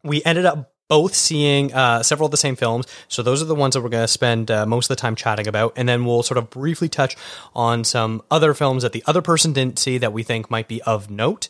We 0.03 0.23
ended 0.23 0.45
up 0.45 0.74
both 0.87 1.15
seeing 1.15 1.73
uh, 1.73 2.03
several 2.03 2.25
of 2.25 2.31
the 2.31 2.37
same 2.37 2.55
films. 2.55 2.85
So 3.07 3.23
those 3.23 3.41
are 3.41 3.45
the 3.45 3.55
ones 3.55 3.73
that 3.73 3.81
we're 3.81 3.89
going 3.89 4.03
to 4.03 4.07
spend 4.07 4.51
uh, 4.51 4.65
most 4.65 4.85
of 4.89 4.95
the 4.95 5.01
time 5.01 5.15
chatting 5.15 5.47
about. 5.47 5.73
And 5.75 5.89
then 5.89 6.05
we'll 6.05 6.23
sort 6.23 6.37
of 6.37 6.49
briefly 6.49 6.89
touch 6.89 7.15
on 7.55 7.83
some 7.83 8.21
other 8.29 8.53
films 8.53 8.83
that 8.83 8.91
the 8.91 9.03
other 9.07 9.21
person 9.21 9.53
didn't 9.53 9.79
see 9.79 9.97
that 9.97 10.13
we 10.13 10.23
think 10.23 10.51
might 10.51 10.67
be 10.67 10.81
of 10.83 11.09
note. 11.09 11.49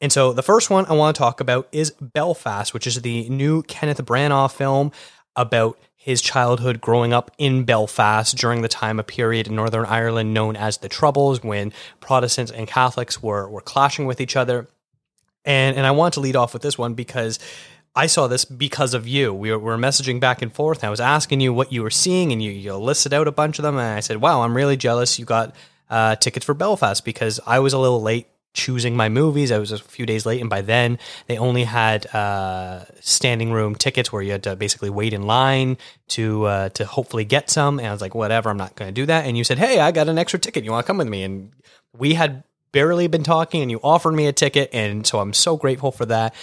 And 0.00 0.12
so 0.12 0.32
the 0.32 0.42
first 0.42 0.70
one 0.70 0.86
I 0.86 0.92
want 0.92 1.16
to 1.16 1.18
talk 1.18 1.40
about 1.40 1.68
is 1.72 1.92
Belfast, 2.00 2.74
which 2.74 2.86
is 2.86 3.00
the 3.00 3.28
new 3.28 3.62
Kenneth 3.62 4.04
Branagh 4.04 4.52
film 4.52 4.92
about 5.34 5.78
his 5.96 6.20
childhood 6.22 6.80
growing 6.80 7.12
up 7.12 7.32
in 7.36 7.64
Belfast 7.64 8.36
during 8.36 8.62
the 8.62 8.68
time, 8.68 9.00
a 9.00 9.02
period 9.02 9.48
in 9.48 9.56
Northern 9.56 9.86
Ireland 9.86 10.32
known 10.32 10.54
as 10.54 10.78
the 10.78 10.88
Troubles, 10.88 11.42
when 11.42 11.72
Protestants 11.98 12.52
and 12.52 12.68
Catholics 12.68 13.20
were, 13.20 13.48
were 13.48 13.60
clashing 13.60 14.06
with 14.06 14.20
each 14.20 14.36
other. 14.36 14.68
And, 15.44 15.76
and 15.76 15.84
I 15.84 15.90
want 15.90 16.14
to 16.14 16.20
lead 16.20 16.36
off 16.36 16.52
with 16.52 16.62
this 16.62 16.78
one 16.78 16.94
because 16.94 17.40
I 17.96 18.06
saw 18.06 18.26
this 18.26 18.44
because 18.44 18.92
of 18.92 19.08
you. 19.08 19.32
We 19.32 19.50
were, 19.50 19.58
were 19.58 19.78
messaging 19.78 20.20
back 20.20 20.42
and 20.42 20.52
forth. 20.52 20.78
And 20.78 20.88
I 20.88 20.90
was 20.90 21.00
asking 21.00 21.40
you 21.40 21.54
what 21.54 21.72
you 21.72 21.82
were 21.82 21.90
seeing, 21.90 22.30
and 22.30 22.42
you, 22.42 22.50
you 22.50 22.74
listed 22.76 23.14
out 23.14 23.26
a 23.26 23.32
bunch 23.32 23.58
of 23.58 23.62
them. 23.62 23.78
And 23.78 23.96
I 23.96 24.00
said, 24.00 24.18
"Wow, 24.18 24.42
I'm 24.42 24.54
really 24.54 24.76
jealous 24.76 25.18
you 25.18 25.24
got 25.24 25.56
uh, 25.88 26.16
tickets 26.16 26.44
for 26.44 26.54
Belfast 26.54 27.04
because 27.04 27.40
I 27.46 27.58
was 27.60 27.72
a 27.72 27.78
little 27.78 28.02
late 28.02 28.28
choosing 28.52 28.96
my 28.96 29.08
movies. 29.08 29.52
I 29.52 29.58
was 29.58 29.72
a 29.72 29.78
few 29.78 30.06
days 30.06 30.26
late, 30.26 30.40
and 30.40 30.50
by 30.50 30.60
then 30.60 30.98
they 31.26 31.38
only 31.38 31.64
had 31.64 32.06
uh, 32.14 32.84
standing 33.00 33.52
room 33.52 33.74
tickets 33.74 34.12
where 34.12 34.22
you 34.22 34.32
had 34.32 34.42
to 34.44 34.56
basically 34.56 34.90
wait 34.90 35.12
in 35.14 35.22
line 35.22 35.78
to 36.08 36.44
uh, 36.44 36.68
to 36.70 36.84
hopefully 36.84 37.24
get 37.24 37.48
some. 37.48 37.78
And 37.78 37.88
I 37.88 37.92
was 37.92 38.02
like, 38.02 38.14
"Whatever, 38.14 38.50
I'm 38.50 38.58
not 38.58 38.76
going 38.76 38.88
to 38.88 38.94
do 38.94 39.06
that." 39.06 39.24
And 39.24 39.38
you 39.38 39.44
said, 39.44 39.58
"Hey, 39.58 39.80
I 39.80 39.90
got 39.90 40.08
an 40.08 40.18
extra 40.18 40.38
ticket. 40.38 40.64
You 40.64 40.72
want 40.72 40.84
to 40.84 40.86
come 40.86 40.98
with 40.98 41.08
me?" 41.08 41.22
And 41.22 41.52
we 41.96 42.12
had 42.12 42.44
barely 42.72 43.06
been 43.06 43.22
talking, 43.22 43.62
and 43.62 43.70
you 43.70 43.80
offered 43.82 44.12
me 44.12 44.26
a 44.26 44.32
ticket, 44.32 44.68
and 44.72 45.06
so 45.06 45.20
I'm 45.20 45.32
so 45.32 45.56
grateful 45.56 45.92
for 45.92 46.04
that 46.06 46.34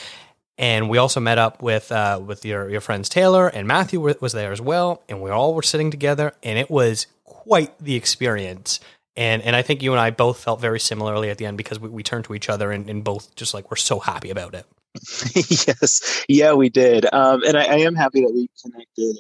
and 0.58 0.90
we 0.90 0.98
also 0.98 1.20
met 1.20 1.38
up 1.38 1.62
with 1.62 1.92
uh, 1.92 2.20
with 2.24 2.46
your 2.46 2.70
your 2.70 2.82
friends 2.82 3.10
Taylor 3.10 3.48
and 3.48 3.68
Matthew 3.68 4.00
was 4.00 4.34
there 4.34 4.52
as 4.52 4.62
well, 4.62 5.02
and 5.10 5.22
we 5.22 5.30
all 5.30 5.54
were 5.54 5.64
sitting 5.64 5.92
together, 5.92 6.34
and 6.44 6.60
it 6.60 6.70
was 6.70 7.08
quite 7.24 7.78
the 7.80 7.96
experience. 7.96 8.80
And 9.16 9.42
and 9.44 9.56
I 9.56 9.62
think 9.62 9.84
you 9.84 9.92
and 9.92 10.00
I 10.00 10.12
both 10.12 10.40
felt 10.40 10.60
very 10.60 10.80
similarly 10.80 11.30
at 11.30 11.38
the 11.38 11.46
end 11.46 11.58
because 11.58 11.80
we, 11.80 11.90
we 11.90 12.04
turned 12.04 12.26
to 12.26 12.34
each 12.34 12.50
other 12.50 12.72
and, 12.72 12.90
and 12.90 13.04
both 13.04 13.36
just 13.36 13.54
like 13.54 13.70
we're 13.70 13.78
so 13.78 14.00
happy 14.00 14.30
about 14.30 14.56
it. 14.56 14.66
yes, 15.36 16.24
yeah, 16.28 16.54
we 16.54 16.70
did, 16.70 17.12
um, 17.12 17.44
and 17.44 17.58
I, 17.58 17.64
I, 17.64 17.78
am 17.78 17.96
happy 17.96 18.22
that 18.22 18.32
we 18.32 18.48
connected 18.62 19.18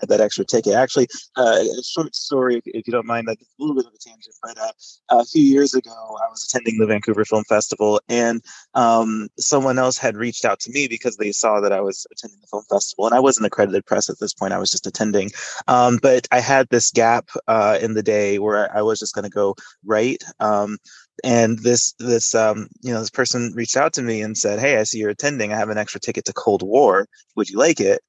had 0.00 0.08
that 0.08 0.20
extra 0.20 0.44
ticket. 0.44 0.74
Actually, 0.74 1.08
uh, 1.36 1.58
a 1.60 1.82
short 1.82 2.14
story, 2.14 2.60
if 2.66 2.86
you 2.86 2.92
don't 2.92 3.06
mind, 3.06 3.28
that's 3.28 3.42
a 3.42 3.46
little 3.58 3.74
bit 3.74 3.86
of 3.86 3.92
a 3.92 3.98
tangent, 3.98 4.34
but 4.42 4.58
uh, 4.58 4.72
a 5.10 5.24
few 5.24 5.42
years 5.42 5.74
ago, 5.74 5.90
I 5.90 6.28
was 6.30 6.44
attending 6.44 6.78
the 6.78 6.86
Vancouver 6.86 7.24
Film 7.24 7.44
Festival, 7.48 8.00
and 8.08 8.42
um, 8.74 9.28
someone 9.38 9.78
else 9.78 9.98
had 9.98 10.16
reached 10.16 10.44
out 10.44 10.60
to 10.60 10.72
me 10.72 10.88
because 10.88 11.16
they 11.16 11.32
saw 11.32 11.60
that 11.60 11.72
I 11.72 11.80
was 11.80 12.06
attending 12.12 12.40
the 12.40 12.46
film 12.48 12.64
festival, 12.70 13.06
and 13.06 13.14
I 13.14 13.20
wasn't 13.20 13.46
accredited 13.46 13.86
press 13.86 14.10
at 14.10 14.18
this 14.20 14.34
point; 14.34 14.52
I 14.52 14.58
was 14.58 14.70
just 14.70 14.86
attending. 14.86 15.30
Um, 15.68 15.98
but 16.02 16.26
I 16.32 16.40
had 16.40 16.68
this 16.68 16.90
gap 16.90 17.28
uh, 17.48 17.78
in 17.80 17.94
the 17.94 18.02
day 18.02 18.38
where 18.38 18.74
I 18.76 18.82
was 18.82 18.98
just 18.98 19.14
going 19.14 19.24
to 19.24 19.30
go 19.30 19.54
write. 19.84 20.22
Um, 20.40 20.78
and 21.22 21.58
this 21.60 21.92
this 21.98 22.34
um, 22.34 22.68
you 22.82 22.92
know 22.92 23.00
this 23.00 23.10
person 23.10 23.52
reached 23.54 23.76
out 23.76 23.92
to 23.92 24.02
me 24.02 24.20
and 24.20 24.36
said 24.36 24.58
hey 24.58 24.78
i 24.78 24.82
see 24.82 24.98
you're 24.98 25.10
attending 25.10 25.52
i 25.52 25.56
have 25.56 25.68
an 25.68 25.78
extra 25.78 26.00
ticket 26.00 26.24
to 26.24 26.32
cold 26.32 26.62
war 26.62 27.06
would 27.36 27.48
you 27.48 27.58
like 27.58 27.80
it 27.80 28.00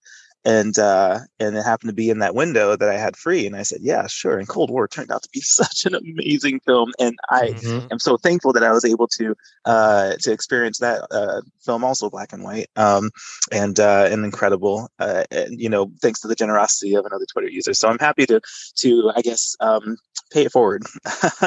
and 0.46 0.78
uh, 0.78 1.20
and 1.40 1.58
it 1.58 1.64
happened 1.64 1.90
to 1.90 1.96
be 1.96 2.10
in 2.10 2.20
that 2.20 2.36
window 2.36 2.76
that 2.76 2.88
I 2.88 2.98
had 2.98 3.18
free, 3.18 3.48
and 3.48 3.56
I 3.56 3.64
said, 3.64 3.80
"Yeah, 3.82 4.06
sure." 4.08 4.38
And 4.38 4.48
Cold 4.48 4.70
War 4.70 4.88
turned 4.88 5.12
out 5.12 5.24
to 5.24 5.30
be 5.34 5.42
such 5.42 5.86
an 5.86 5.96
amazing 5.96 6.60
film, 6.62 6.94
and 7.00 7.18
I 7.30 7.50
mm-hmm. 7.50 7.88
am 7.92 8.00
so 8.00 8.18
thankful 8.18 8.54
that 8.54 8.64
I 8.64 8.72
was 8.72 8.86
able 8.86 9.08
to 9.20 9.36
uh, 9.66 10.14
to 10.22 10.32
experience 10.32 10.78
that 10.80 11.08
uh, 11.12 11.42
film, 11.66 11.84
also 11.84 12.10
black 12.10 12.32
and 12.32 12.44
white, 12.44 12.68
um, 12.76 13.10
and 13.52 13.80
uh, 13.80 14.08
and 14.10 14.24
incredible. 14.24 14.90
Uh, 15.00 15.24
and, 15.32 15.60
you 15.60 15.70
know, 15.70 15.92
thanks 16.02 16.22
to 16.22 16.28
the 16.28 16.36
generosity 16.36 16.94
of 16.94 17.06
another 17.06 17.26
Twitter 17.32 17.50
user. 17.50 17.74
So 17.74 17.90
I'm 17.90 18.00
happy 18.00 18.28
to 18.28 18.40
to 18.78 19.12
I 19.16 19.22
guess 19.22 19.56
um, 19.60 19.98
pay 20.32 20.46
it 20.46 20.52
forward 20.52 20.84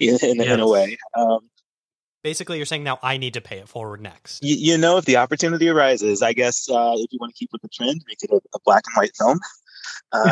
in, 0.00 0.18
in, 0.22 0.36
yes. 0.36 0.46
in, 0.46 0.60
a 0.60 0.68
way. 0.68 0.98
Um, 1.16 1.40
Basically, 2.22 2.56
you're 2.56 2.66
saying 2.66 2.84
now 2.84 2.98
I 3.02 3.16
need 3.16 3.34
to 3.34 3.40
pay 3.40 3.58
it 3.58 3.68
forward 3.68 4.00
next. 4.00 4.42
You, 4.42 4.56
you 4.56 4.78
know, 4.78 4.98
if 4.98 5.04
the 5.04 5.16
opportunity 5.16 5.68
arises, 5.68 6.22
I 6.22 6.32
guess 6.32 6.68
uh, 6.70 6.94
if 6.96 7.12
you 7.12 7.18
want 7.20 7.34
to 7.34 7.38
keep 7.38 7.50
with 7.52 7.62
the 7.62 7.68
trend, 7.68 8.02
make 8.06 8.18
it 8.22 8.30
a, 8.30 8.40
a 8.54 8.58
black 8.64 8.84
and 8.86 8.96
white 8.96 9.12
film. 9.16 9.40
Uh, 10.12 10.30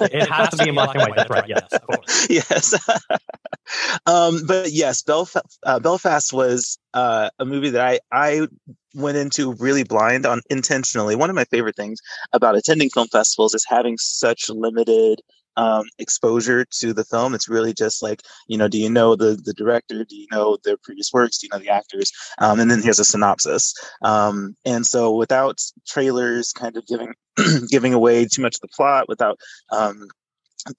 it 0.00 0.28
has 0.30 0.50
to 0.50 0.56
be 0.58 0.68
in 0.68 0.74
black 0.74 0.94
and 0.94 1.02
white. 1.08 1.16
That's 1.16 1.30
right. 1.30 1.48
Yes. 1.48 2.28
yes. 2.30 2.74
um, 4.06 4.46
but 4.46 4.70
yes, 4.70 5.02
Belf- 5.02 5.40
uh, 5.64 5.78
Belfast 5.80 6.32
was 6.32 6.78
uh, 6.92 7.30
a 7.38 7.44
movie 7.44 7.70
that 7.70 7.84
I 7.84 8.00
I 8.12 8.46
went 8.94 9.16
into 9.16 9.54
really 9.54 9.82
blind 9.82 10.26
on 10.26 10.40
intentionally. 10.50 11.16
One 11.16 11.30
of 11.30 11.36
my 11.36 11.44
favorite 11.44 11.76
things 11.76 12.00
about 12.32 12.56
attending 12.56 12.90
film 12.90 13.08
festivals 13.08 13.54
is 13.54 13.64
having 13.68 13.96
such 13.98 14.48
limited 14.48 15.20
um, 15.56 15.84
exposure 15.98 16.64
to 16.80 16.92
the 16.92 17.04
film. 17.04 17.34
It's 17.34 17.48
really 17.48 17.72
just 17.72 18.02
like, 18.02 18.22
you 18.48 18.58
know, 18.58 18.68
do 18.68 18.78
you 18.78 18.90
know 18.90 19.16
the 19.16 19.36
the 19.42 19.54
director? 19.54 20.04
Do 20.04 20.16
you 20.16 20.26
know 20.30 20.58
their 20.64 20.76
previous 20.82 21.12
works? 21.12 21.38
Do 21.38 21.46
you 21.46 21.50
know 21.52 21.62
the 21.62 21.70
actors? 21.70 22.10
Um, 22.38 22.60
and 22.60 22.70
then 22.70 22.82
here's 22.82 22.98
a 22.98 23.04
synopsis. 23.04 23.74
Um, 24.02 24.56
and 24.64 24.86
so 24.86 25.14
without 25.14 25.60
trailers 25.86 26.52
kind 26.52 26.76
of 26.76 26.86
giving 26.86 27.14
giving 27.70 27.94
away 27.94 28.26
too 28.26 28.42
much 28.42 28.56
of 28.56 28.60
the 28.60 28.74
plot, 28.74 29.08
without 29.08 29.38
um, 29.70 30.08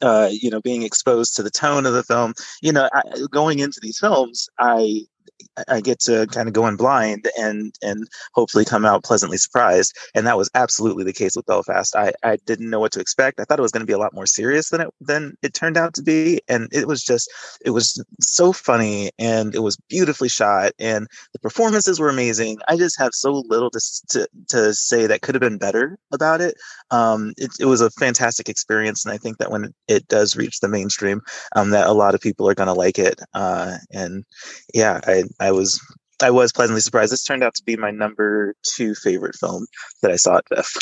uh, 0.01 0.29
you 0.31 0.49
know 0.49 0.61
being 0.61 0.83
exposed 0.83 1.35
to 1.35 1.43
the 1.43 1.51
tone 1.51 1.85
of 1.85 1.93
the 1.93 2.03
film, 2.03 2.33
you 2.61 2.71
know, 2.71 2.89
I, 2.93 3.01
going 3.31 3.59
into 3.59 3.79
these 3.81 3.99
films, 3.99 4.49
I 4.59 5.01
I 5.67 5.81
get 5.81 5.99
to 6.01 6.27
kind 6.27 6.47
of 6.47 6.53
go 6.53 6.67
in 6.67 6.75
blind 6.75 7.27
and 7.37 7.73
and 7.81 8.07
hopefully 8.33 8.65
come 8.65 8.85
out 8.85 9.03
pleasantly 9.03 9.37
surprised. 9.37 9.97
And 10.13 10.27
that 10.27 10.37
was 10.37 10.49
absolutely 10.55 11.03
the 11.03 11.13
case 11.13 11.35
with 11.35 11.45
Belfast. 11.45 11.95
I, 11.95 12.13
I 12.23 12.37
didn't 12.45 12.69
know 12.69 12.79
what 12.79 12.91
to 12.93 12.99
expect. 12.99 13.39
I 13.39 13.43
thought 13.43 13.59
it 13.59 13.63
was 13.63 13.71
going 13.71 13.81
to 13.81 13.87
be 13.87 13.93
a 13.93 13.97
lot 13.97 14.13
more 14.13 14.25
serious 14.25 14.69
than 14.69 14.81
it 14.81 14.89
than 15.01 15.35
it 15.41 15.53
turned 15.53 15.77
out 15.77 15.93
to 15.95 16.03
be. 16.03 16.41
And 16.47 16.67
it 16.71 16.87
was 16.87 17.03
just 17.03 17.31
it 17.63 17.71
was 17.71 18.01
so 18.21 18.53
funny 18.53 19.11
and 19.19 19.55
it 19.55 19.59
was 19.61 19.77
beautifully 19.89 20.29
shot 20.29 20.73
and 20.79 21.07
the 21.33 21.39
performances 21.39 21.99
were 21.99 22.09
amazing. 22.09 22.59
I 22.67 22.77
just 22.77 22.97
have 22.99 23.13
so 23.13 23.43
little 23.47 23.69
to 23.71 23.81
to, 24.09 24.27
to 24.49 24.73
say 24.73 25.07
that 25.07 25.21
could 25.21 25.35
have 25.35 25.41
been 25.41 25.57
better 25.57 25.97
about 26.13 26.41
it. 26.41 26.55
Um, 26.91 27.33
it, 27.37 27.51
it 27.59 27.65
was 27.65 27.81
a 27.81 27.89
fantastic 27.91 28.49
experience, 28.49 29.05
and 29.05 29.13
I 29.13 29.17
think 29.17 29.37
that 29.37 29.51
when 29.51 29.73
it 29.87 30.07
does 30.07 30.35
reach 30.35 30.59
the 30.59 30.67
mainstream, 30.67 31.21
um, 31.55 31.71
that 31.71 31.87
a 31.87 31.93
lot 31.93 32.15
of 32.15 32.21
people 32.21 32.49
are 32.49 32.55
going 32.55 32.67
to 32.67 32.73
like 32.73 32.99
it. 32.99 33.19
Uh, 33.33 33.77
and 33.91 34.23
yeah, 34.73 34.99
I 35.05 35.24
I 35.39 35.51
was 35.51 35.79
I 36.21 36.31
was 36.31 36.51
pleasantly 36.51 36.81
surprised. 36.81 37.11
This 37.11 37.23
turned 37.23 37.43
out 37.43 37.55
to 37.55 37.63
be 37.63 37.75
my 37.75 37.91
number 37.91 38.55
two 38.63 38.95
favorite 38.95 39.35
film 39.35 39.65
that 40.01 40.11
I 40.11 40.15
saw 40.15 40.37
at 40.37 40.45
VIFF. 40.49 40.73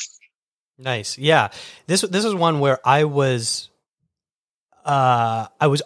Nice, 0.78 1.18
yeah. 1.18 1.50
This 1.88 2.02
this 2.02 2.26
is 2.26 2.34
one 2.34 2.60
where 2.60 2.80
I 2.88 3.04
was, 3.04 3.70
uh, 4.86 5.48
I 5.60 5.68
was 5.68 5.82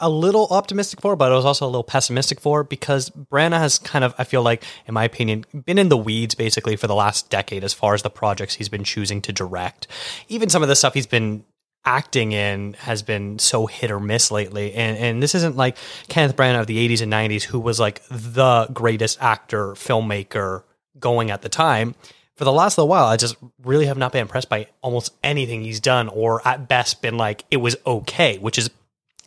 a 0.00 0.08
little 0.08 0.48
optimistic 0.50 1.00
for, 1.00 1.16
but 1.16 1.30
I 1.30 1.36
was 1.36 1.44
also 1.44 1.64
a 1.64 1.68
little 1.68 1.84
pessimistic 1.84 2.40
for 2.40 2.64
because 2.64 3.10
Branagh 3.10 3.58
has 3.58 3.78
kind 3.78 4.04
of, 4.04 4.14
I 4.18 4.24
feel 4.24 4.42
like, 4.42 4.64
in 4.86 4.94
my 4.94 5.04
opinion, 5.04 5.44
been 5.64 5.78
in 5.78 5.88
the 5.88 5.96
weeds 5.96 6.34
basically 6.34 6.76
for 6.76 6.86
the 6.86 6.94
last 6.94 7.30
decade 7.30 7.62
as 7.62 7.72
far 7.72 7.94
as 7.94 8.02
the 8.02 8.10
projects 8.10 8.54
he's 8.54 8.68
been 8.68 8.84
choosing 8.84 9.22
to 9.22 9.32
direct. 9.32 9.86
Even 10.28 10.48
some 10.48 10.62
of 10.62 10.68
the 10.68 10.76
stuff 10.76 10.94
he's 10.94 11.06
been 11.06 11.44
acting 11.86 12.32
in 12.32 12.74
has 12.74 13.02
been 13.02 13.38
so 13.38 13.66
hit 13.66 13.90
or 13.90 14.00
miss 14.00 14.30
lately. 14.30 14.74
And 14.74 14.98
and 14.98 15.22
this 15.22 15.34
isn't 15.34 15.56
like 15.56 15.78
Kenneth 16.08 16.36
Branagh 16.36 16.60
of 16.60 16.66
the 16.66 16.86
80s 16.86 17.00
and 17.00 17.12
90s 17.12 17.44
who 17.44 17.60
was 17.60 17.80
like 17.80 18.02
the 18.10 18.66
greatest 18.72 19.22
actor 19.22 19.68
filmmaker 19.68 20.64
going 20.98 21.30
at 21.30 21.42
the 21.42 21.48
time. 21.48 21.94
For 22.34 22.44
the 22.44 22.52
last 22.52 22.76
little 22.76 22.88
while, 22.88 23.06
I 23.06 23.16
just 23.16 23.36
really 23.62 23.86
have 23.86 23.96
not 23.96 24.12
been 24.12 24.20
impressed 24.20 24.50
by 24.50 24.66
almost 24.82 25.14
anything 25.24 25.62
he's 25.62 25.80
done, 25.80 26.08
or 26.08 26.46
at 26.46 26.68
best 26.68 27.00
been 27.00 27.16
like 27.16 27.44
it 27.50 27.56
was 27.58 27.76
okay, 27.86 28.36
which 28.36 28.58
is 28.58 28.68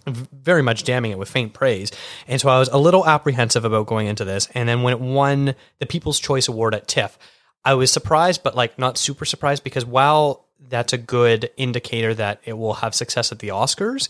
very 0.06 0.62
much 0.62 0.84
damning 0.84 1.12
it 1.12 1.18
with 1.18 1.30
faint 1.30 1.54
praise. 1.54 1.92
And 2.28 2.40
so 2.40 2.50
I 2.50 2.60
was 2.60 2.70
a 2.70 2.78
little 2.78 3.08
apprehensive 3.08 3.66
about 3.66 3.88
going 3.88 4.08
into 4.08 4.26
this. 4.26 4.48
And 4.54 4.70
then 4.70 4.84
when 4.84 4.94
it 4.94 5.00
won 5.00 5.56
the 5.80 5.86
People's 5.86 6.20
Choice 6.20 6.48
Award 6.48 6.76
at 6.76 6.88
TIFF, 6.88 7.18
I 7.66 7.74
was 7.74 7.92
surprised, 7.92 8.44
but 8.44 8.56
like 8.56 8.78
not 8.78 8.98
super 8.98 9.26
surprised 9.26 9.64
because 9.64 9.86
while 9.86 10.46
that's 10.68 10.94
a 10.94 10.98
good 10.98 11.50
indicator 11.58 12.14
that 12.16 12.42
it 12.46 12.54
will 12.54 12.76
have 12.76 12.94
success 12.96 13.32
at 13.32 13.40
the 13.40 13.50
Oscars. 13.50 14.10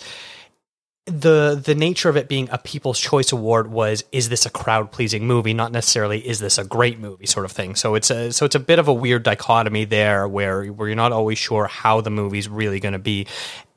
the 1.06 1.60
the 1.64 1.74
nature 1.74 2.08
of 2.10 2.18
it 2.18 2.28
being 2.28 2.48
a 2.52 2.58
People's 2.60 3.00
Choice 3.00 3.32
Award 3.32 3.72
was 3.72 4.04
is 4.12 4.30
this 4.30 4.46
a 4.46 4.50
crowd 4.50 4.92
pleasing 4.92 5.26
movie, 5.26 5.54
not 5.56 5.72
necessarily 5.72 6.20
is 6.28 6.40
this 6.40 6.58
a 6.60 6.64
great 6.64 7.00
movie 7.00 7.26
sort 7.26 7.46
of 7.46 7.52
thing. 7.52 7.76
So 7.76 7.96
it's 7.96 8.12
a 8.12 8.32
so 8.32 8.46
it's 8.46 8.56
a 8.56 8.60
bit 8.60 8.78
of 8.78 8.88
a 8.88 8.94
weird 8.94 9.24
dichotomy 9.24 9.86
there 9.86 10.28
where 10.28 10.66
where 10.66 10.88
you're 10.88 10.96
not 10.96 11.12
always 11.12 11.40
sure 11.40 11.66
how 11.66 12.02
the 12.02 12.12
movie's 12.12 12.48
really 12.48 12.80
going 12.80 12.94
to 12.94 13.00
be. 13.00 13.26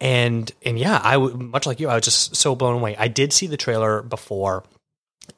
And 0.00 0.50
and 0.62 0.78
yeah, 0.78 1.00
I 1.02 1.12
w- 1.14 1.36
much 1.36 1.66
like 1.66 1.80
you, 1.80 1.88
I 1.88 1.94
was 1.94 2.04
just 2.04 2.36
so 2.36 2.54
blown 2.54 2.74
away. 2.74 2.96
I 2.98 3.08
did 3.08 3.32
see 3.32 3.46
the 3.46 3.56
trailer 3.56 4.02
before 4.02 4.64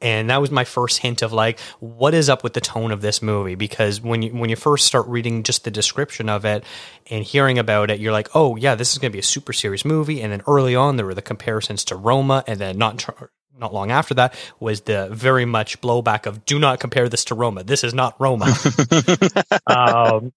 and 0.00 0.30
that 0.30 0.40
was 0.40 0.50
my 0.50 0.64
first 0.64 0.98
hint 0.98 1.22
of 1.22 1.32
like 1.32 1.58
what 1.80 2.14
is 2.14 2.28
up 2.28 2.42
with 2.42 2.52
the 2.52 2.60
tone 2.60 2.90
of 2.90 3.00
this 3.00 3.22
movie? 3.22 3.54
Because 3.54 4.00
when 4.00 4.22
you 4.22 4.30
when 4.30 4.50
you 4.50 4.56
first 4.56 4.86
start 4.86 5.06
reading 5.06 5.42
just 5.42 5.64
the 5.64 5.70
description 5.70 6.28
of 6.28 6.44
it 6.44 6.64
and 7.10 7.24
hearing 7.24 7.58
about 7.58 7.90
it 7.90 8.00
you're 8.00 8.12
like 8.12 8.28
oh 8.34 8.56
yeah 8.56 8.74
this 8.74 8.92
is 8.92 8.98
going 8.98 9.10
to 9.10 9.14
be 9.14 9.20
a 9.20 9.22
super 9.22 9.52
serious 9.52 9.84
movie. 9.84 10.20
And 10.20 10.32
then 10.32 10.42
early 10.46 10.74
on 10.74 10.96
there 10.96 11.06
were 11.06 11.14
the 11.14 11.22
comparisons 11.22 11.84
to 11.86 11.96
Roma 11.96 12.44
and 12.46 12.58
then 12.58 12.78
not 12.78 13.08
not 13.56 13.72
long 13.72 13.90
after 13.90 14.14
that 14.14 14.34
was 14.58 14.82
the 14.82 15.08
very 15.12 15.44
much 15.44 15.80
blowback 15.80 16.26
of 16.26 16.44
do 16.44 16.58
not 16.58 16.80
compare 16.80 17.08
this 17.08 17.24
to 17.26 17.34
Roma. 17.34 17.62
This 17.62 17.84
is 17.84 17.94
not 17.94 18.20
Roma. 18.20 18.52
Um, 19.66 20.32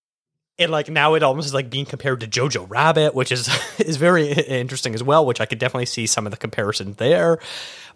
and 0.59 0.71
like 0.71 0.89
now 0.89 1.13
it 1.13 1.23
almost 1.23 1.47
is 1.47 1.53
like 1.53 1.69
being 1.69 1.85
compared 1.85 2.19
to 2.21 2.27
Jojo 2.27 2.69
Rabbit, 2.69 3.13
which 3.13 3.31
is 3.31 3.49
is 3.79 3.97
very 3.97 4.31
interesting 4.31 4.95
as 4.95 5.03
well. 5.03 5.25
Which 5.25 5.41
I 5.41 5.45
could 5.45 5.59
definitely 5.59 5.85
see 5.85 6.07
some 6.07 6.25
of 6.25 6.31
the 6.31 6.37
comparison 6.37 6.93
there. 6.93 7.39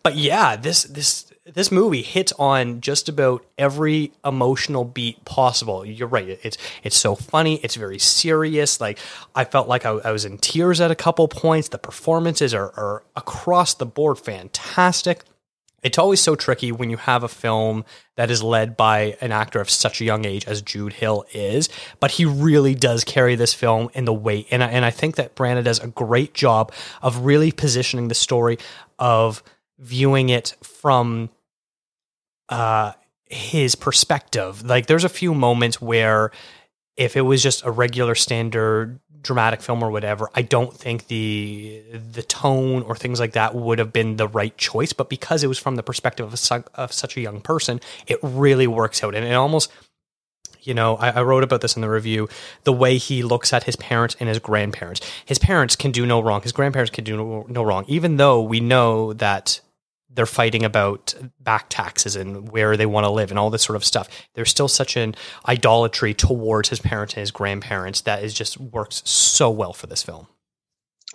But 0.03 0.15
yeah, 0.15 0.56
this 0.56 0.84
this 0.84 1.32
this 1.46 1.72
movie 1.72 2.01
hits 2.01 2.32
on 2.34 2.82
just 2.82 3.10
about 3.10 3.46
every 3.58 4.12
emotional 4.24 4.84
beat 4.84 5.24
possible. 5.25 5.86
You're 5.86 6.08
right. 6.08 6.39
It's 6.44 6.58
it's 6.84 6.98
so 6.98 7.15
funny. 7.15 7.56
It's 7.63 7.75
very 7.75 8.00
serious. 8.00 8.80
Like 8.80 9.00
I 9.36 9.44
felt 9.44 9.68
like 9.68 9.86
I, 9.86 9.91
I 9.91 10.12
was 10.12 10.25
in 10.25 10.38
tears 10.38 10.82
at 10.82 10.91
a 10.91 10.96
couple 10.96 11.27
points. 11.27 11.70
The 11.70 11.77
performances 11.77 12.53
are, 12.53 12.72
are 12.77 13.03
across 13.15 13.74
the 13.74 13.86
board 13.86 14.20
fantastic. 14.20 15.24
It's 15.83 15.97
always 15.97 16.21
so 16.21 16.35
tricky 16.35 16.71
when 16.71 16.89
you 16.89 16.97
have 16.97 17.23
a 17.23 17.27
film 17.27 17.85
that 18.15 18.29
is 18.29 18.43
led 18.43 18.77
by 18.77 19.17
an 19.19 19.31
actor 19.31 19.59
of 19.59 19.69
such 19.69 20.00
a 20.00 20.05
young 20.05 20.25
age 20.25 20.45
as 20.45 20.61
Jude 20.61 20.93
Hill 20.93 21.25
is, 21.33 21.69
but 22.00 22.11
he 22.11 22.25
really 22.25 22.75
does 22.75 23.03
carry 23.03 23.35
this 23.35 23.53
film 23.53 23.89
in 23.93 24.05
the 24.05 24.13
weight. 24.13 24.47
And 24.51 24.63
I, 24.63 24.67
and 24.67 24.85
I 24.85 24.91
think 24.91 25.15
that 25.15 25.35
Branagh 25.35 25.63
does 25.63 25.79
a 25.79 25.88
great 25.88 26.33
job 26.33 26.71
of 27.01 27.25
really 27.25 27.51
positioning 27.51 28.09
the 28.09 28.15
story 28.15 28.59
of 29.00 29.41
viewing 29.79 30.29
it 30.29 30.55
from 30.61 31.29
uh, 32.50 32.91
his 33.25 33.75
perspective. 33.75 34.63
Like 34.63 34.85
there's 34.85 35.03
a 35.03 35.09
few 35.09 35.33
moments 35.33 35.81
where 35.81 36.31
if 36.97 37.17
it 37.17 37.21
was 37.21 37.41
just 37.41 37.65
a 37.65 37.71
regular 37.71 38.13
standard 38.13 39.00
dramatic 39.22 39.62
film 39.62 39.84
or 39.84 39.92
whatever, 39.92 40.30
I 40.36 40.42
don't 40.42 40.74
think 40.75 41.08
the 41.08 41.84
the 42.12 42.24
tone 42.24 42.84
or 42.84 42.96
things 42.96 43.20
like 43.20 43.34
that 43.34 43.56
would 43.56 43.80
have 43.80 43.94
been 43.94 44.18
the 44.18 44.28
right 44.28 44.56
choice. 44.58 44.94
But 44.94 45.10
because 45.10 45.44
it 45.44 45.48
was 45.48 45.60
from 45.60 45.75
the 45.75 45.84
perspective 45.84 46.32
of, 46.32 46.40
su- 46.40 46.63
of 46.75 46.92
such 46.92 47.18
a 47.18 47.22
young 47.22 47.42
person, 47.42 47.80
it 48.08 48.20
really 48.22 48.68
works 48.68 49.04
out, 49.04 49.16
and 49.16 49.25
it 49.25 49.34
almost. 49.34 49.72
You 50.63 50.75
know, 50.75 50.96
I, 50.98 51.10
I 51.10 51.24
wrote 51.24 51.44
about 51.44 51.62
this 51.62 51.75
in 51.75 51.82
the 51.82 51.90
review. 51.90 52.30
The 52.66 52.74
way 52.74 52.98
he 52.98 53.24
looks 53.24 53.51
at 53.51 53.63
his 53.63 53.75
parents 53.78 54.16
and 54.20 54.30
his 54.30 54.38
grandparents. 54.38 55.01
His 55.25 55.40
parents 55.40 55.75
can 55.75 55.90
do 55.90 56.05
no 56.05 56.20
wrong. 56.20 56.44
His 56.44 56.51
grandparents 56.51 56.92
can 56.92 57.03
do 57.03 57.18
no, 57.18 57.46
no 57.50 57.64
wrong. 57.64 57.84
Even 57.88 58.18
though 58.18 58.44
we 58.44 58.60
know 58.60 59.12
that 59.14 59.60
they're 60.13 60.25
fighting 60.25 60.63
about 60.63 61.13
back 61.39 61.67
taxes 61.69 62.15
and 62.15 62.51
where 62.51 62.75
they 62.75 62.85
want 62.85 63.05
to 63.05 63.09
live 63.09 63.29
and 63.29 63.39
all 63.39 63.50
this 63.50 63.63
sort 63.63 63.75
of 63.75 63.85
stuff. 63.85 64.09
There's 64.33 64.50
still 64.50 64.67
such 64.67 64.97
an 64.97 65.15
idolatry 65.47 66.13
towards 66.13 66.69
his 66.69 66.79
parents 66.79 67.13
and 67.13 67.21
his 67.21 67.31
grandparents 67.31 68.01
that 68.01 68.24
is 68.24 68.33
just 68.33 68.59
works 68.59 69.01
so 69.05 69.50
well 69.50 69.74
for 69.74 69.87
this 69.87 70.03
film. 70.03 70.27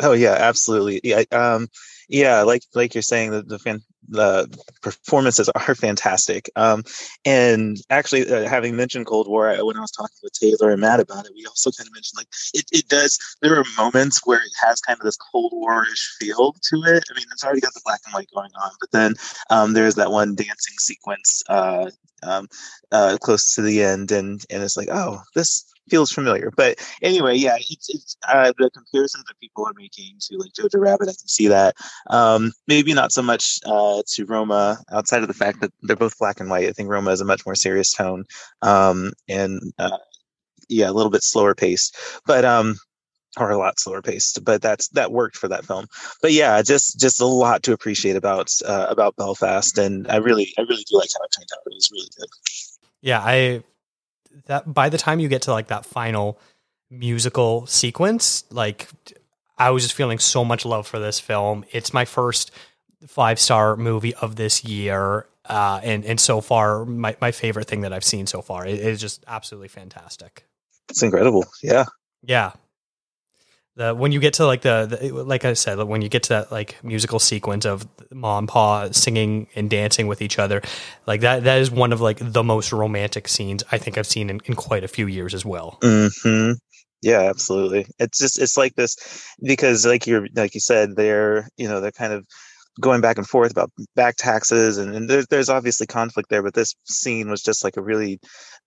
Oh 0.01 0.13
yeah, 0.13 0.35
absolutely. 0.39 1.01
Yeah, 1.03 1.23
um, 1.33 1.69
yeah, 2.09 2.43
like 2.43 2.63
like 2.75 2.95
you're 2.95 3.03
saying, 3.03 3.31
the 3.31 3.43
the, 3.43 3.59
fan, 3.59 3.83
the 4.09 4.49
performances 4.83 5.49
are 5.49 5.75
fantastic. 5.75 6.51
Um, 6.57 6.85
and 7.25 7.79
actually, 7.91 8.31
uh, 8.31 8.49
having 8.49 8.77
mentioned 8.77 9.07
Cold 9.07 9.29
War, 9.29 9.51
I, 9.51 9.63
when 9.63 9.77
I 9.77 9.81
was 9.81 9.91
talking 9.91 10.17
with 10.23 10.33
Taylor 10.33 10.71
and 10.73 10.81
Matt 10.81 11.01
about 11.01 11.27
it, 11.27 11.33
we 11.35 11.47
also 11.47 11.71
kind 11.71 11.89
of 11.89 11.95
mentioned 11.95 12.19
like 12.19 12.29
it, 12.55 12.65
it 12.73 12.89
does. 12.89 13.19
There 13.43 13.59
are 13.59 13.65
moments 13.77 14.21
where 14.25 14.39
it 14.39 14.53
has 14.63 14.81
kind 14.81 14.99
of 14.99 15.05
this 15.05 15.17
Cold 15.17 15.53
War-ish 15.55 16.17
feel 16.19 16.53
to 16.53 16.77
it. 16.85 17.05
I 17.11 17.15
mean, 17.15 17.27
it's 17.33 17.45
already 17.45 17.61
got 17.61 17.75
the 17.75 17.83
black 17.85 18.01
and 18.07 18.15
white 18.15 18.31
going 18.35 18.51
on, 18.61 18.71
but 18.81 18.91
then 18.93 19.15
um, 19.51 19.73
there's 19.73 19.95
that 19.97 20.11
one 20.11 20.35
dancing 20.35 20.79
sequence 20.79 21.43
uh, 21.49 21.91
um, 22.23 22.49
uh, 22.93 23.17
close 23.21 23.55
to 23.55 23.63
the 23.63 23.83
end, 23.83 24.13
and 24.13 24.45
and 24.51 24.63
it's 24.63 24.77
like, 24.77 24.89
oh, 24.91 25.21
this 25.35 25.65
feels 25.89 26.13
familiar. 26.13 26.51
But 26.57 26.79
anyway, 27.03 27.37
yeah, 27.37 27.57
it's, 27.57 27.89
it's 27.89 28.17
uh, 28.29 28.53
the 28.59 28.71
comparisons 28.71 29.25
that 29.25 29.41
people 29.41 29.67
are 29.67 29.73
making 29.77 30.17
to 30.21 30.39
like 30.39 30.53
Jojo 30.53 30.81
Rabbit. 30.81 31.09
I 31.09 31.13
can 31.13 31.29
see 31.29 31.49
that. 31.49 31.75
Um, 32.09 32.53
maybe 32.67 32.95
not 32.95 33.13
so 33.13 33.23
much 33.23 33.61
uh, 33.67 34.03
to 34.15 34.25
Roma, 34.27 34.79
outside 34.91 35.23
of 35.23 35.29
the 35.29 35.35
fact 35.35 35.61
that 35.61 35.73
they're 35.83 35.97
both 35.97 36.19
black 36.19 36.41
and 36.41 36.51
white. 36.51 36.69
I 36.69 36.73
think 36.73 36.89
Roma 36.89 37.11
is 37.11 37.21
a 37.21 37.25
much 37.25 37.45
more 37.47 37.55
serious 37.55 37.93
tone, 37.93 38.25
um, 38.63 39.13
and 39.29 39.61
uh, 39.79 39.99
yeah, 40.69 40.91
a 40.91 40.93
little 40.93 41.11
bit 41.11 41.23
slower 41.23 41.55
paced. 41.55 41.97
But 42.27 42.45
um, 42.45 42.77
or 43.39 43.51
a 43.51 43.59
lot 43.59 43.79
slower 43.79 44.03
paced, 44.03 44.45
but 44.45 44.63
that's 44.63 44.89
that 44.89 45.13
worked 45.13 45.37
for 45.37 45.49
that 45.49 45.65
film. 45.65 45.87
But 46.23 46.33
yeah, 46.33 46.63
just 46.63 46.99
just 46.99 47.21
a 47.21 47.27
lot 47.27 47.63
to 47.65 47.73
appreciate 47.73 48.17
about 48.17 48.51
uh, 48.65 48.87
about 48.89 49.17
Belfast, 49.17 49.77
and 49.79 50.09
I 50.09 50.17
really 50.17 50.53
I 50.59 50.63
really 50.63 50.85
do 50.89 50.97
like 50.97 51.11
how 51.17 51.25
it 51.25 51.31
turned 51.37 51.49
out. 51.53 51.63
It 51.67 51.75
was 51.75 51.91
really 51.93 52.09
good. 52.17 52.29
Yeah, 53.03 53.21
I 53.23 53.63
that 54.47 54.73
by 54.73 54.89
the 54.89 54.99
time 54.99 55.21
you 55.21 55.29
get 55.29 55.43
to 55.43 55.53
like 55.53 55.69
that 55.69 55.87
final 55.87 56.39
musical 56.91 57.67
sequence, 57.67 58.45
like 58.51 58.89
I 59.59 59.71
was 59.71 59.83
just 59.83 59.95
feeling 59.95 60.19
so 60.19 60.45
much 60.45 60.65
love 60.65 60.87
for 60.87 60.99
this 60.99 61.19
film. 61.19 61.65
It's 61.73 61.93
my 61.93 62.05
first 62.05 62.51
five 63.07 63.39
star 63.39 63.77
movie 63.77 64.15
of 64.15 64.37
this 64.37 64.65
year. 64.65 65.27
Uh, 65.45 65.81
and 65.83 66.05
and 66.05 66.21
so 66.21 66.41
far, 66.41 66.85
my, 66.85 67.17
my 67.21 67.31
favorite 67.31 67.69
thing 67.69 67.83
that 67.83 67.93
I've 67.93 68.05
seen 68.05 68.27
so 68.27 68.43
far. 68.43 68.67
It 68.67 68.81
is 68.81 69.01
just 69.01 69.25
absolutely 69.29 69.69
fantastic. 69.69 70.45
It's 70.89 71.03
incredible. 71.03 71.45
Yeah. 71.63 71.85
Yeah 72.23 72.53
the 73.77 73.95
when 73.95 74.11
you 74.11 74.21
get 74.21 74.35
to 74.35 74.47
like 74.47 74.63
the, 74.63 74.99
the, 75.01 75.13
like 75.13 75.45
I 75.45 75.53
said 75.53 75.79
when 75.79 76.03
you 76.03 76.09
get 76.09 76.25
to 76.25 76.29
that 76.31 76.53
like 76.53 76.83
musical 76.83 77.19
sequence 77.19 77.65
of 77.65 77.87
mom 78.11 78.39
and 78.39 78.49
pa 78.49 78.91
singing 78.91 79.47
and 79.55 79.71
dancing 79.71 80.07
with 80.07 80.23
each 80.23 80.39
other 80.39 80.63
like 81.07 81.21
that 81.21 81.45
that 81.45 81.61
is 81.61 81.71
one 81.71 81.93
of 81.93 82.01
like 82.01 82.19
the 82.21 82.43
most 82.43 82.73
romantic 82.73 83.29
scenes 83.29 83.63
I 83.71 83.79
think 83.79 83.99
I've 83.99 84.07
seen 84.07 84.31
in, 84.31 84.41
in 84.47 84.55
quite 84.55 84.83
a 84.83 84.89
few 84.89 85.07
years 85.07 85.35
as 85.35 85.45
well. 85.45 85.79
Mm-hmm. 85.83 86.53
Yeah, 87.03 87.21
absolutely. 87.21 87.87
It's 87.99 88.19
just 88.19 88.41
it's 88.41 88.57
like 88.57 88.75
this 88.75 88.97
because 89.43 89.87
like 89.87 90.07
you're 90.07 90.27
like 90.35 90.55
you 90.55 90.61
said 90.61 90.97
they're 90.97 91.49
you 91.57 91.69
know 91.69 91.81
they're 91.81 91.93
kind 91.93 92.13
of 92.13 92.27
going 92.81 93.01
back 93.01 93.19
and 93.19 93.27
forth 93.27 93.51
about 93.51 93.71
back 93.95 94.17
taxes 94.17 94.77
and, 94.77 94.95
and 94.95 95.09
there's, 95.09 95.27
there's 95.29 95.49
obviously 95.49 95.87
conflict 95.87 96.29
there 96.29 96.43
but 96.43 96.53
this 96.53 96.75
scene 96.85 97.31
was 97.31 97.43
just 97.43 97.65
like 97.65 97.79
a 97.79 97.83
really 97.83 98.21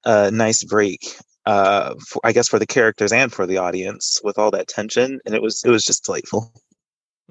uh, 0.03 0.31
nice 0.33 0.63
break 0.63 1.15
uh, 1.49 1.95
for, 2.07 2.21
I 2.23 2.31
guess 2.31 2.47
for 2.47 2.59
the 2.59 2.67
characters 2.67 3.11
and 3.11 3.33
for 3.33 3.47
the 3.47 3.57
audience 3.57 4.21
with 4.23 4.37
all 4.37 4.51
that 4.51 4.67
tension, 4.67 5.19
and 5.25 5.33
it 5.33 5.41
was 5.41 5.63
it 5.65 5.71
was 5.71 5.83
just 5.83 6.05
delightful. 6.05 6.53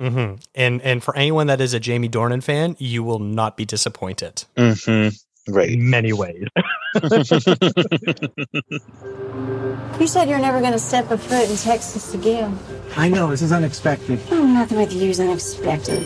Mm-hmm. 0.01 0.41
And 0.57 0.83
and 0.83 1.05
for 1.05 1.17
anyone 1.17 1.47
that 1.47 1.61
is 1.61 1.73
a 1.73 1.79
Jamie 1.79 2.09
Dornan 2.09 2.43
fan, 2.43 2.75
you 2.81 3.05
will 3.05 3.21
not 3.21 3.57
be 3.57 3.65
disappointed. 3.65 4.45
Mm-hmm. 4.57 5.55
Right, 5.55 5.71
in 5.71 5.89
many 5.89 6.13
ways. 6.13 6.45
you 10.01 10.07
said 10.07 10.29
you're 10.29 10.41
never 10.41 10.61
going 10.61 10.73
to 10.73 10.81
step 10.81 11.11
a 11.13 11.17
foot 11.17 11.49
in 11.49 11.57
Texas 11.57 12.13
again. 12.13 12.59
I 12.97 13.09
know 13.09 13.31
this 13.31 13.41
is 13.41 13.53
unexpected. 13.53 14.21
Oh, 14.33 14.45
nothing 14.45 14.79
with 14.79 14.93
you 14.93 15.09
is 15.09 15.21
unexpected. 15.21 16.05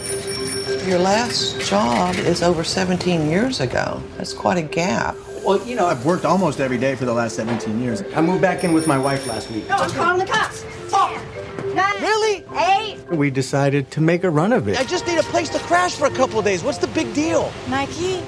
Your 0.86 0.98
last 0.98 1.60
job 1.62 2.14
is 2.16 2.42
over 2.42 2.62
17 2.62 3.28
years 3.30 3.60
ago. 3.60 4.02
That's 4.16 4.34
quite 4.34 4.58
a 4.58 4.62
gap. 4.62 5.16
Well, 5.44 5.66
you 5.66 5.74
know, 5.74 5.86
I've 5.86 6.04
worked 6.06 6.24
almost 6.24 6.60
every 6.60 6.78
day 6.78 6.94
for 6.94 7.04
the 7.04 7.12
last 7.12 7.34
17 7.36 7.80
years. 7.80 8.02
I 8.14 8.20
moved 8.20 8.42
back 8.42 8.62
in 8.62 8.72
with 8.72 8.86
my 8.86 8.96
wife 8.98 9.26
last 9.26 9.50
week. 9.50 9.68
No, 9.68 9.76
I'm 9.76 9.90
calling 9.90 10.18
the 10.18 10.32
cops. 10.32 10.62
Ten, 10.88 11.74
nine, 11.74 12.00
really? 12.00 12.44
Eight. 12.54 12.98
We 13.10 13.30
decided 13.30 13.90
to 13.92 14.00
make 14.00 14.22
a 14.24 14.30
run 14.30 14.52
of 14.52 14.68
it. 14.68 14.78
I 14.78 14.84
just 14.84 15.06
need 15.06 15.18
a 15.18 15.22
place 15.24 15.48
to 15.50 15.58
crash 15.60 15.94
for 15.96 16.06
a 16.06 16.10
couple 16.10 16.38
of 16.38 16.44
days. 16.44 16.62
What's 16.62 16.78
the 16.78 16.86
big 16.88 17.12
deal? 17.12 17.52
Mikey, 17.68 18.22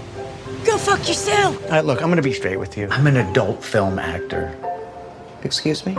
go 0.64 0.76
fuck 0.76 1.06
yourself. 1.06 1.62
All 1.64 1.70
right, 1.70 1.84
look, 1.84 2.00
I'm 2.02 2.08
going 2.08 2.16
to 2.16 2.22
be 2.22 2.32
straight 2.32 2.58
with 2.58 2.76
you. 2.76 2.88
I'm 2.90 3.06
an 3.06 3.16
adult 3.16 3.62
film 3.62 3.98
actor. 3.98 4.56
Excuse 5.44 5.86
me? 5.86 5.96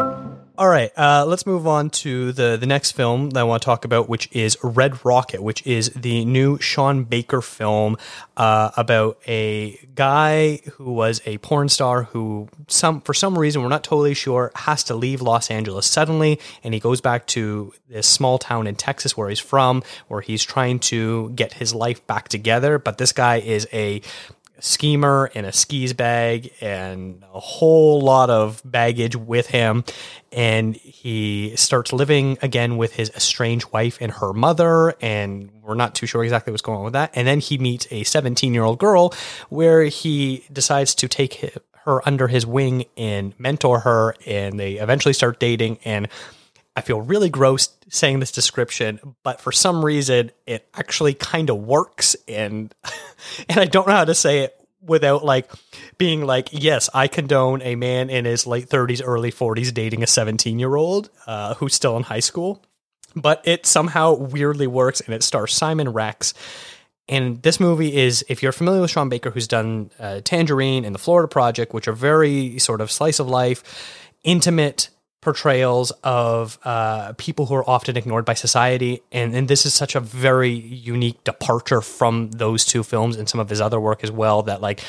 All 0.58 0.70
right, 0.70 0.90
uh, 0.98 1.26
let's 1.28 1.46
move 1.46 1.68
on 1.68 1.90
to 1.90 2.32
the 2.32 2.56
the 2.56 2.66
next 2.66 2.94
film 2.94 3.32
that 3.32 3.42
I 3.42 3.44
want 3.44 3.62
to 3.62 3.66
talk 3.66 3.84
about, 3.84 4.08
which 4.08 4.30
is 4.32 4.58
Red 4.64 5.04
Rocket, 5.04 5.44
which 5.44 5.66
is 5.68 5.90
the 5.90 6.24
new 6.24 6.58
Sean 6.60 7.04
Baker 7.04 7.42
film 7.42 7.98
uh, 8.38 8.72
about 8.78 9.20
a 9.28 9.78
guy 9.96 10.62
who 10.76 10.94
was 10.94 11.22
a 11.26 11.40
porn 11.40 11.68
star 11.68 12.04
who, 12.04 12.48
some 12.68 13.02
for 13.02 13.14
some 13.14 13.38
reason 13.38 13.64
we're 13.64 13.68
not 13.68 13.84
totally 13.84 14.14
sure, 14.14 14.54
has 14.56 14.82
to 14.86 14.96
leave 14.96 15.22
Los 15.22 15.52
Angeles 15.52 15.88
suddenly, 15.88 16.40
and 16.64 16.74
he 16.74 16.80
goes 16.80 17.02
back 17.02 17.28
to 17.28 17.74
this 17.90 18.08
small 18.08 18.38
town 18.38 18.66
in 18.66 18.76
Texas 18.76 19.18
where 19.18 19.28
he's 19.28 19.40
from, 19.40 19.84
where 20.08 20.22
he's 20.22 20.42
trying 20.42 20.80
to 20.80 21.32
get 21.32 21.52
his 21.52 21.76
life 21.76 22.06
back 22.08 22.30
together. 22.30 22.80
But 22.80 22.98
this 22.98 23.12
guy 23.12 23.42
is 23.42 23.68
a 23.74 24.02
schemer 24.66 25.30
in 25.34 25.46
a 25.46 25.54
skis 25.54 25.94
bag 25.94 26.52
and 26.60 27.24
a 27.34 27.40
whole 27.40 28.02
lot 28.02 28.30
of 28.30 28.62
baggage 28.66 29.16
with 29.16 29.48
him. 29.48 29.84
And 30.32 30.76
he 30.76 31.56
starts 31.56 31.94
living 31.94 32.38
again 32.42 32.78
with 32.78 32.94
his 32.94 33.10
estranged 33.12 33.72
wife 33.72 34.00
and 34.02 34.12
her 34.12 34.34
mother. 34.34 34.96
And 35.02 35.52
we're 35.62 35.76
not 35.76 35.96
too 35.96 36.08
sure 36.08 36.24
exactly 36.24 36.52
what's 36.52 36.64
going 36.64 36.80
on 36.80 36.84
with 36.84 36.94
that. 36.94 37.12
And 37.14 37.28
then 37.28 37.40
he 37.40 37.58
meets 37.58 37.88
a 37.92 38.04
17 38.04 38.54
year 38.54 38.64
old 38.64 38.80
girl 38.80 39.14
where 39.50 39.84
he 39.84 40.44
decides 40.52 40.96
to 40.96 41.08
take 41.08 41.56
her 41.86 42.08
under 42.08 42.28
his 42.28 42.46
wing 42.46 42.86
and 42.98 43.34
mentor 43.40 43.82
her. 43.82 44.16
And 44.26 44.60
they 44.60 44.74
eventually 44.74 45.14
start 45.14 45.40
dating. 45.40 45.80
And 45.86 46.08
I 46.76 46.82
feel 46.82 47.02
really 47.02 47.30
gross 47.30 47.70
saying 47.90 48.20
this 48.20 48.32
description, 48.32 49.16
but 49.24 49.40
for 49.40 49.52
some 49.52 49.84
reason 49.84 50.32
it 50.46 50.68
actually 50.74 51.14
kind 51.14 51.50
of 51.50 51.58
works 51.58 52.16
and 52.28 52.74
and 53.50 53.60
I 53.60 53.66
don't 53.66 53.88
know 53.88 53.94
how 53.94 54.06
to 54.06 54.16
say 54.16 54.40
it 54.40 54.60
without 54.82 55.26
like 55.26 55.52
being 55.98 56.26
like, 56.26 56.50
yes, 56.52 56.90
I 56.94 57.08
condone 57.08 57.62
a 57.62 57.76
man 57.76 58.10
in 58.10 58.26
his 58.26 58.46
late 58.46 58.70
30s, 58.70 59.02
early 59.04 59.32
40s 59.32 59.74
dating 59.74 60.04
a 60.04 60.08
17 60.08 60.60
year 60.60 60.76
old 60.76 61.10
uh, 61.28 61.56
who's 61.56 61.74
still 61.74 61.98
in 61.98 62.04
high 62.04 62.20
school. 62.20 62.64
But 63.16 63.42
it 63.46 63.66
somehow 63.66 64.14
weirdly 64.14 64.68
works 64.68 65.00
and 65.00 65.14
it 65.14 65.24
stars 65.24 65.54
Simon 65.54 65.90
Rex. 65.90 66.34
And 67.08 67.42
this 67.44 67.60
movie 67.60 67.96
is, 67.96 68.26
if 68.28 68.42
you're 68.44 68.52
familiar 68.52 68.82
with 68.82 68.92
Sean 68.92 69.10
Baker, 69.10 69.30
who's 69.30 69.48
done 69.48 69.92
uh, 70.00 70.22
Tangerine 70.24 70.84
and 70.84 70.94
The 70.94 71.00
Florida 71.00 71.28
Project, 71.28 71.74
which 71.74 71.88
are 71.88 71.94
very 71.94 72.58
sort 72.60 72.82
of 72.82 72.92
slice 72.92 73.20
of 73.20 73.28
life, 73.28 73.64
intimate 74.24 74.90
portrayals 75.26 75.92
of 76.04 76.60
uh, 76.64 77.14
people 77.18 77.48
who 77.48 77.56
are 77.56 77.68
often 77.68 77.98
ignored 77.98 78.26
by 78.26 78.36
society. 78.36 79.02
And, 79.12 79.36
and 79.36 79.48
this 79.48 79.66
is 79.66 79.74
such 79.74 79.96
a 79.96 80.00
very 80.00 80.52
unique 80.52 81.24
departure 81.24 81.82
from 81.82 82.30
those 82.30 82.64
two 82.64 82.84
films 82.84 83.18
and 83.18 83.28
some 83.28 83.40
of 83.42 83.50
his 83.50 83.60
other 83.60 83.80
work 83.80 84.04
as 84.04 84.12
well 84.12 84.44
that 84.44 84.62
like 84.62 84.82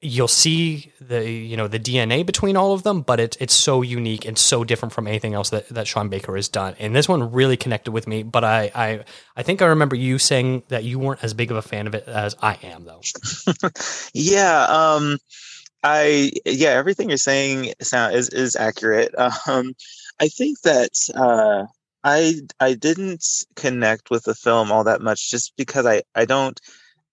you'll 0.00 0.28
see 0.28 0.92
the 1.00 1.28
you 1.28 1.56
know 1.56 1.66
the 1.66 1.80
DNA 1.80 2.24
between 2.24 2.56
all 2.56 2.72
of 2.72 2.84
them, 2.84 3.02
but 3.02 3.18
it's 3.18 3.36
it's 3.40 3.52
so 3.52 3.82
unique 3.82 4.24
and 4.24 4.38
so 4.38 4.62
different 4.62 4.92
from 4.92 5.08
anything 5.08 5.34
else 5.34 5.50
that, 5.50 5.68
that 5.70 5.88
Sean 5.88 6.08
Baker 6.08 6.36
has 6.36 6.48
done. 6.48 6.76
And 6.78 6.94
this 6.94 7.08
one 7.08 7.32
really 7.32 7.56
connected 7.56 7.90
with 7.90 8.06
me. 8.06 8.22
But 8.22 8.44
I 8.44 8.70
I 8.76 9.04
I 9.36 9.42
think 9.42 9.60
I 9.60 9.66
remember 9.66 9.96
you 9.96 10.18
saying 10.18 10.62
that 10.68 10.84
you 10.84 11.00
weren't 11.00 11.24
as 11.24 11.34
big 11.34 11.50
of 11.50 11.56
a 11.56 11.62
fan 11.62 11.88
of 11.88 11.96
it 11.96 12.06
as 12.06 12.36
I 12.40 12.54
am, 12.62 12.84
though. 12.84 13.00
yeah. 14.14 14.66
Um 14.68 15.18
I 15.90 16.32
yeah, 16.44 16.70
everything 16.70 17.08
you're 17.08 17.16
saying 17.16 17.72
sound 17.80 18.14
is 18.14 18.28
is 18.28 18.56
accurate. 18.56 19.14
Um, 19.48 19.72
I 20.20 20.28
think 20.28 20.60
that 20.62 20.92
uh, 21.14 21.64
I 22.04 22.34
I 22.60 22.74
didn't 22.74 23.24
connect 23.56 24.10
with 24.10 24.24
the 24.24 24.34
film 24.34 24.70
all 24.70 24.84
that 24.84 25.00
much 25.00 25.30
just 25.30 25.56
because 25.56 25.86
I 25.86 26.02
I 26.14 26.26
don't 26.26 26.60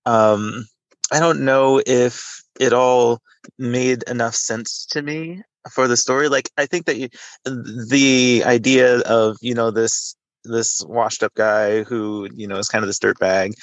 um, 0.05 0.65
I 1.11 1.19
don't 1.19 1.45
know 1.45 1.81
if 1.85 2.43
it 2.59 2.73
all 2.73 3.19
made 3.57 4.03
enough 4.03 4.35
sense 4.35 4.85
to 4.87 5.01
me 5.01 5.41
for 5.71 5.87
the 5.87 5.97
story. 5.97 6.27
Like 6.27 6.49
I 6.57 6.65
think 6.65 6.85
that 6.87 6.97
you, 6.97 7.07
the 7.45 8.43
idea 8.45 8.99
of 9.01 9.37
you 9.41 9.53
know 9.53 9.71
this 9.71 10.15
this 10.43 10.81
washed 10.85 11.23
up 11.23 11.33
guy 11.35 11.83
who 11.83 12.27
you 12.33 12.47
know 12.47 12.57
is 12.57 12.67
kind 12.67 12.83
of 12.83 12.87
this 12.87 12.99
dirt 12.99 13.19
bag 13.19 13.53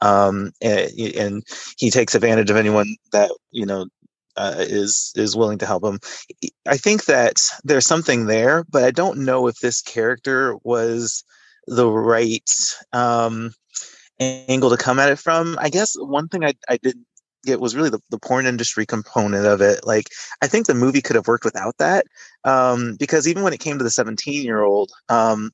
um, 0.00 0.52
and, 0.62 0.90
and, 1.16 1.42
he 1.76 1.90
takes 1.90 2.14
advantage 2.14 2.50
of 2.50 2.56
anyone 2.56 2.96
that 3.12 3.30
you 3.50 3.66
know 3.66 3.86
uh, 4.36 4.56
is 4.58 5.12
is 5.16 5.36
willing 5.36 5.58
to 5.58 5.66
help 5.66 5.84
him. 5.84 5.98
I 6.66 6.76
think 6.76 7.06
that 7.06 7.42
there's 7.64 7.86
something 7.86 8.26
there, 8.26 8.64
but 8.68 8.84
I 8.84 8.90
don't 8.90 9.24
know 9.24 9.46
if 9.46 9.56
this 9.56 9.82
character 9.82 10.56
was 10.62 11.24
the 11.66 11.88
right 11.88 12.50
um, 12.92 13.52
angle 14.18 14.70
to 14.70 14.76
come 14.76 14.98
at 14.98 15.10
it 15.10 15.18
from. 15.18 15.56
I 15.60 15.68
guess 15.68 15.94
one 15.98 16.28
thing 16.28 16.44
I, 16.44 16.54
I 16.68 16.76
didn't 16.76 17.06
get 17.44 17.60
was 17.60 17.74
really 17.74 17.90
the, 17.90 18.00
the 18.10 18.18
porn 18.18 18.46
industry 18.46 18.86
component 18.86 19.46
of 19.46 19.60
it. 19.60 19.86
Like 19.86 20.08
I 20.42 20.46
think 20.46 20.66
the 20.66 20.74
movie 20.74 21.00
could 21.00 21.16
have 21.16 21.28
worked 21.28 21.44
without 21.44 21.76
that 21.78 22.06
um, 22.44 22.96
because 22.98 23.26
even 23.26 23.42
when 23.42 23.52
it 23.52 23.60
came 23.60 23.78
to 23.78 23.84
the 23.84 23.90
17 23.90 24.42
year 24.42 24.62
old, 24.62 24.90
um, 25.08 25.50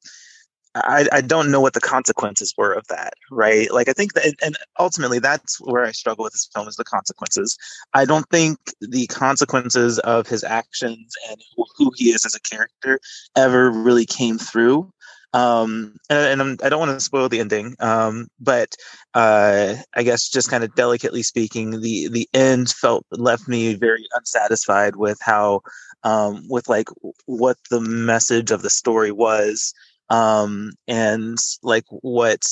I, 0.84 1.06
I 1.10 1.20
don't 1.20 1.50
know 1.50 1.60
what 1.60 1.72
the 1.72 1.80
consequences 1.80 2.52
were 2.56 2.72
of 2.72 2.86
that, 2.88 3.14
right? 3.30 3.72
Like 3.72 3.88
I 3.88 3.92
think 3.92 4.12
that, 4.14 4.34
and 4.44 4.56
ultimately 4.78 5.18
that's 5.18 5.58
where 5.60 5.84
I 5.84 5.92
struggle 5.92 6.24
with 6.24 6.32
this 6.32 6.48
film 6.54 6.68
is 6.68 6.76
the 6.76 6.84
consequences. 6.84 7.56
I 7.94 8.04
don't 8.04 8.28
think 8.30 8.58
the 8.80 9.06
consequences 9.06 9.98
of 10.00 10.28
his 10.28 10.44
actions 10.44 11.14
and 11.30 11.40
who 11.76 11.90
he 11.96 12.10
is 12.10 12.26
as 12.26 12.34
a 12.34 12.40
character 12.40 13.00
ever 13.36 13.70
really 13.70 14.06
came 14.06 14.38
through. 14.38 14.90
Um, 15.32 15.96
and, 16.08 16.40
and 16.40 16.40
I'm, 16.40 16.52
I 16.62 16.68
do 16.68 16.70
not 16.70 16.78
want 16.78 16.90
to 16.92 17.00
spoil 17.00 17.28
the 17.28 17.40
ending, 17.40 17.74
um, 17.80 18.28
but 18.40 18.74
uh, 19.12 19.74
I 19.94 20.02
guess 20.02 20.28
just 20.28 20.48
kind 20.48 20.64
of 20.64 20.74
delicately 20.74 21.22
speaking, 21.22 21.82
the 21.82 22.08
the 22.08 22.28
end 22.32 22.70
felt 22.70 23.04
left 23.10 23.46
me 23.46 23.74
very 23.74 24.06
unsatisfied 24.14 24.96
with 24.96 25.18
how, 25.20 25.60
um, 26.04 26.46
with 26.48 26.68
like 26.68 26.88
what 27.26 27.58
the 27.70 27.80
message 27.80 28.50
of 28.50 28.62
the 28.62 28.70
story 28.70 29.10
was 29.10 29.74
um, 30.10 30.72
and 30.86 31.38
like 31.62 31.84
what 31.88 32.44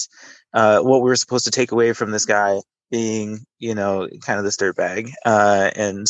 uh, 0.53 0.81
what 0.81 1.03
we 1.03 1.09
were 1.09 1.17
supposed 1.17 1.45
to 1.45 1.51
take 1.51 1.73
away 1.73 1.93
from 1.93 2.11
this 2.11 2.25
guy 2.25 2.61
being, 2.90 3.45
you 3.59 3.75
know, 3.75 4.09
kind 4.23 4.38
of 4.38 4.45
this 4.45 4.57
dirtbag. 4.57 5.11
Uh, 5.25 5.71
and 5.75 6.07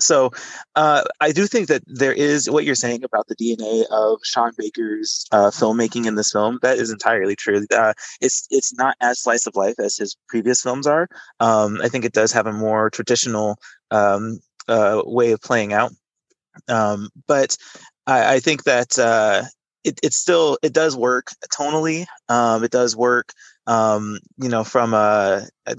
so 0.00 0.30
uh, 0.76 1.04
I 1.20 1.32
do 1.32 1.46
think 1.46 1.68
that 1.68 1.82
there 1.86 2.12
is 2.12 2.50
what 2.50 2.64
you're 2.64 2.74
saying 2.74 3.04
about 3.04 3.26
the 3.28 3.36
DNA 3.36 3.84
of 3.90 4.20
Sean 4.24 4.52
Baker's 4.56 5.26
uh, 5.32 5.50
filmmaking 5.50 6.06
in 6.06 6.14
this 6.14 6.32
film. 6.32 6.58
That 6.62 6.78
is 6.78 6.90
entirely 6.90 7.36
true. 7.36 7.64
Uh, 7.74 7.94
it's 8.20 8.46
it's 8.50 8.74
not 8.74 8.96
as 9.00 9.20
slice 9.20 9.46
of 9.46 9.56
life 9.56 9.76
as 9.78 9.96
his 9.96 10.16
previous 10.28 10.62
films 10.62 10.86
are. 10.86 11.08
Um, 11.40 11.80
I 11.82 11.88
think 11.88 12.04
it 12.04 12.12
does 12.12 12.32
have 12.32 12.46
a 12.46 12.52
more 12.52 12.90
traditional 12.90 13.58
um, 13.90 14.40
uh, 14.66 15.02
way 15.04 15.32
of 15.32 15.40
playing 15.40 15.72
out. 15.72 15.92
Um, 16.68 17.08
but 17.26 17.56
I, 18.06 18.34
I, 18.34 18.40
think 18.40 18.64
that 18.64 18.98
uh, 18.98 19.44
it, 19.88 20.00
it 20.02 20.12
still 20.12 20.58
it 20.62 20.72
does 20.72 20.96
work 20.96 21.26
tonally. 21.52 22.06
Um, 22.28 22.62
it 22.64 22.70
does 22.70 22.94
work, 22.94 23.32
um, 23.66 24.18
you 24.36 24.48
know, 24.48 24.64
from 24.64 24.94
a, 24.94 25.46
a 25.66 25.76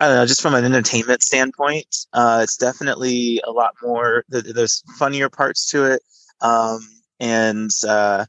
I 0.00 0.08
don't 0.08 0.16
know, 0.16 0.26
just 0.26 0.42
from 0.42 0.54
an 0.54 0.64
entertainment 0.64 1.22
standpoint. 1.22 2.06
Uh, 2.12 2.40
it's 2.42 2.56
definitely 2.56 3.40
a 3.46 3.50
lot 3.50 3.74
more. 3.82 4.24
There's 4.28 4.82
funnier 4.98 5.28
parts 5.28 5.70
to 5.70 5.84
it, 5.84 6.02
um, 6.40 6.80
and 7.20 7.70
uh, 7.86 8.26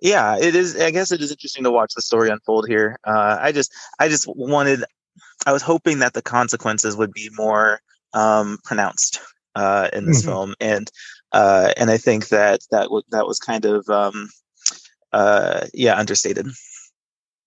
yeah, 0.00 0.38
it 0.38 0.54
is. 0.54 0.76
I 0.80 0.90
guess 0.90 1.12
it 1.12 1.20
is 1.20 1.30
interesting 1.30 1.64
to 1.64 1.70
watch 1.70 1.94
the 1.94 2.02
story 2.02 2.30
unfold 2.30 2.66
here. 2.68 2.98
Uh, 3.04 3.38
I 3.40 3.52
just, 3.52 3.72
I 3.98 4.08
just 4.08 4.26
wanted, 4.28 4.84
I 5.46 5.52
was 5.52 5.62
hoping 5.62 6.00
that 6.00 6.12
the 6.12 6.22
consequences 6.22 6.96
would 6.96 7.12
be 7.12 7.30
more 7.32 7.80
um, 8.12 8.58
pronounced 8.64 9.20
uh, 9.54 9.88
in 9.92 10.06
this 10.06 10.20
mm-hmm. 10.20 10.30
film, 10.30 10.54
and 10.60 10.90
uh, 11.36 11.70
and 11.76 11.90
I 11.90 11.98
think 11.98 12.28
that 12.28 12.60
that 12.70 12.84
w- 12.84 13.02
that 13.10 13.26
was 13.26 13.38
kind 13.38 13.66
of 13.66 13.86
um, 13.90 14.30
uh, 15.12 15.66
yeah 15.74 15.94
understated. 15.94 16.46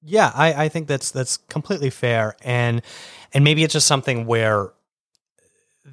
Yeah, 0.03 0.31
I, 0.35 0.65
I 0.65 0.69
think 0.69 0.87
that's 0.87 1.09
that's 1.09 1.37
completely 1.37 1.89
fair, 1.89 2.35
and 2.43 2.83
and 3.33 3.43
maybe 3.43 3.63
it's 3.63 3.73
just 3.73 3.87
something 3.87 4.27
where 4.27 4.73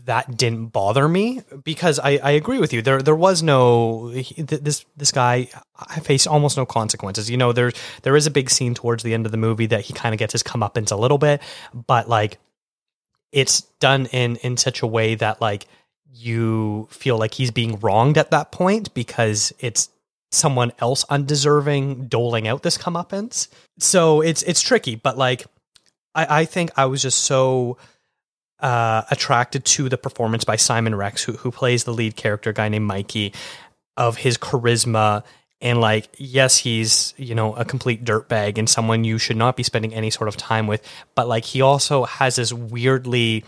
that 0.05 0.37
didn't 0.37 0.67
bother 0.67 1.09
me 1.09 1.41
because 1.65 1.99
I, 1.99 2.19
I 2.19 2.33
agree 2.33 2.59
with 2.59 2.75
you. 2.75 2.83
There 2.83 3.01
there 3.01 3.17
was 3.17 3.43
no 3.43 4.11
this 4.11 4.85
this 4.95 5.11
guy 5.11 5.49
faced 6.03 6.27
almost 6.27 6.59
no 6.59 6.67
consequences. 6.67 7.31
You 7.31 7.39
know, 7.39 7.53
there 7.53 7.73
there 8.03 8.15
is 8.15 8.27
a 8.27 8.31
big 8.31 8.51
scene 8.51 8.75
towards 8.75 9.05
the 9.05 9.15
end 9.15 9.25
of 9.25 9.33
the 9.33 9.39
movie 9.39 9.67
that 9.67 9.87
he 9.87 9.95
kind 9.95 10.15
of 10.15 10.19
gets 10.19 10.33
his 10.33 10.43
comeuppance 10.43 10.93
a 10.93 10.97
little 10.97 11.19
bit, 11.19 11.41
but 11.73 12.11
like 12.11 12.37
it's 13.33 13.63
done 13.81 14.05
in 14.13 14.37
in 14.37 14.59
such 14.59 14.83
a 14.83 14.87
way 14.87 15.15
that 15.15 15.41
like 15.41 15.67
you 16.13 16.89
feel 16.91 17.19
like 17.19 17.35
he's 17.35 17.51
being 17.51 17.79
wronged 17.81 18.19
at 18.19 18.31
that 18.31 18.53
point 18.53 18.93
because 18.95 19.53
it's 19.59 19.91
someone 20.31 20.73
else 20.79 21.05
undeserving 21.09 22.07
doling 22.09 22.49
out 22.49 22.63
this 22.63 22.79
comeuppance. 22.79 23.49
So 23.79 24.21
it's 24.21 24.43
it's 24.43 24.61
tricky, 24.61 24.97
but 24.97 25.17
like 25.17 25.47
I, 26.15 26.41
I 26.41 26.45
think 26.45 26.71
I 26.77 26.87
was 26.87 27.03
just 27.03 27.21
so 27.25 27.79
uh, 28.61 29.03
attracted 29.11 29.65
to 29.65 29.89
the 29.89 29.99
performance 29.99 30.45
by 30.45 30.57
Simon 30.57 30.95
Rex, 30.95 31.23
who 31.25 31.33
who 31.33 31.51
plays 31.51 31.85
the 31.85 31.93
lead 31.93 32.17
character, 32.17 32.53
guy 32.53 32.69
named 32.69 32.87
Mikey, 32.87 33.33
of 33.97 34.17
his 34.17 34.39
charisma 34.39 35.23
and 35.61 35.81
like 35.81 36.09
yes 36.19 36.59
he's 36.59 37.15
you 37.17 37.35
know 37.35 37.55
a 37.55 37.65
complete 37.65 38.05
dirtbag 38.05 38.59
and 38.59 38.69
someone 38.69 39.05
you 39.05 39.19
should 39.19 39.37
not 39.37 39.57
be 39.57 39.63
spending 39.63 39.95
any 39.95 40.11
sort 40.11 40.29
of 40.29 40.37
time 40.37 40.67
with 40.67 40.83
but 41.15 41.27
like 41.27 41.45
he 41.45 41.63
also 41.63 42.05
has 42.05 42.37
this 42.37 42.53
weirdly 42.53 43.43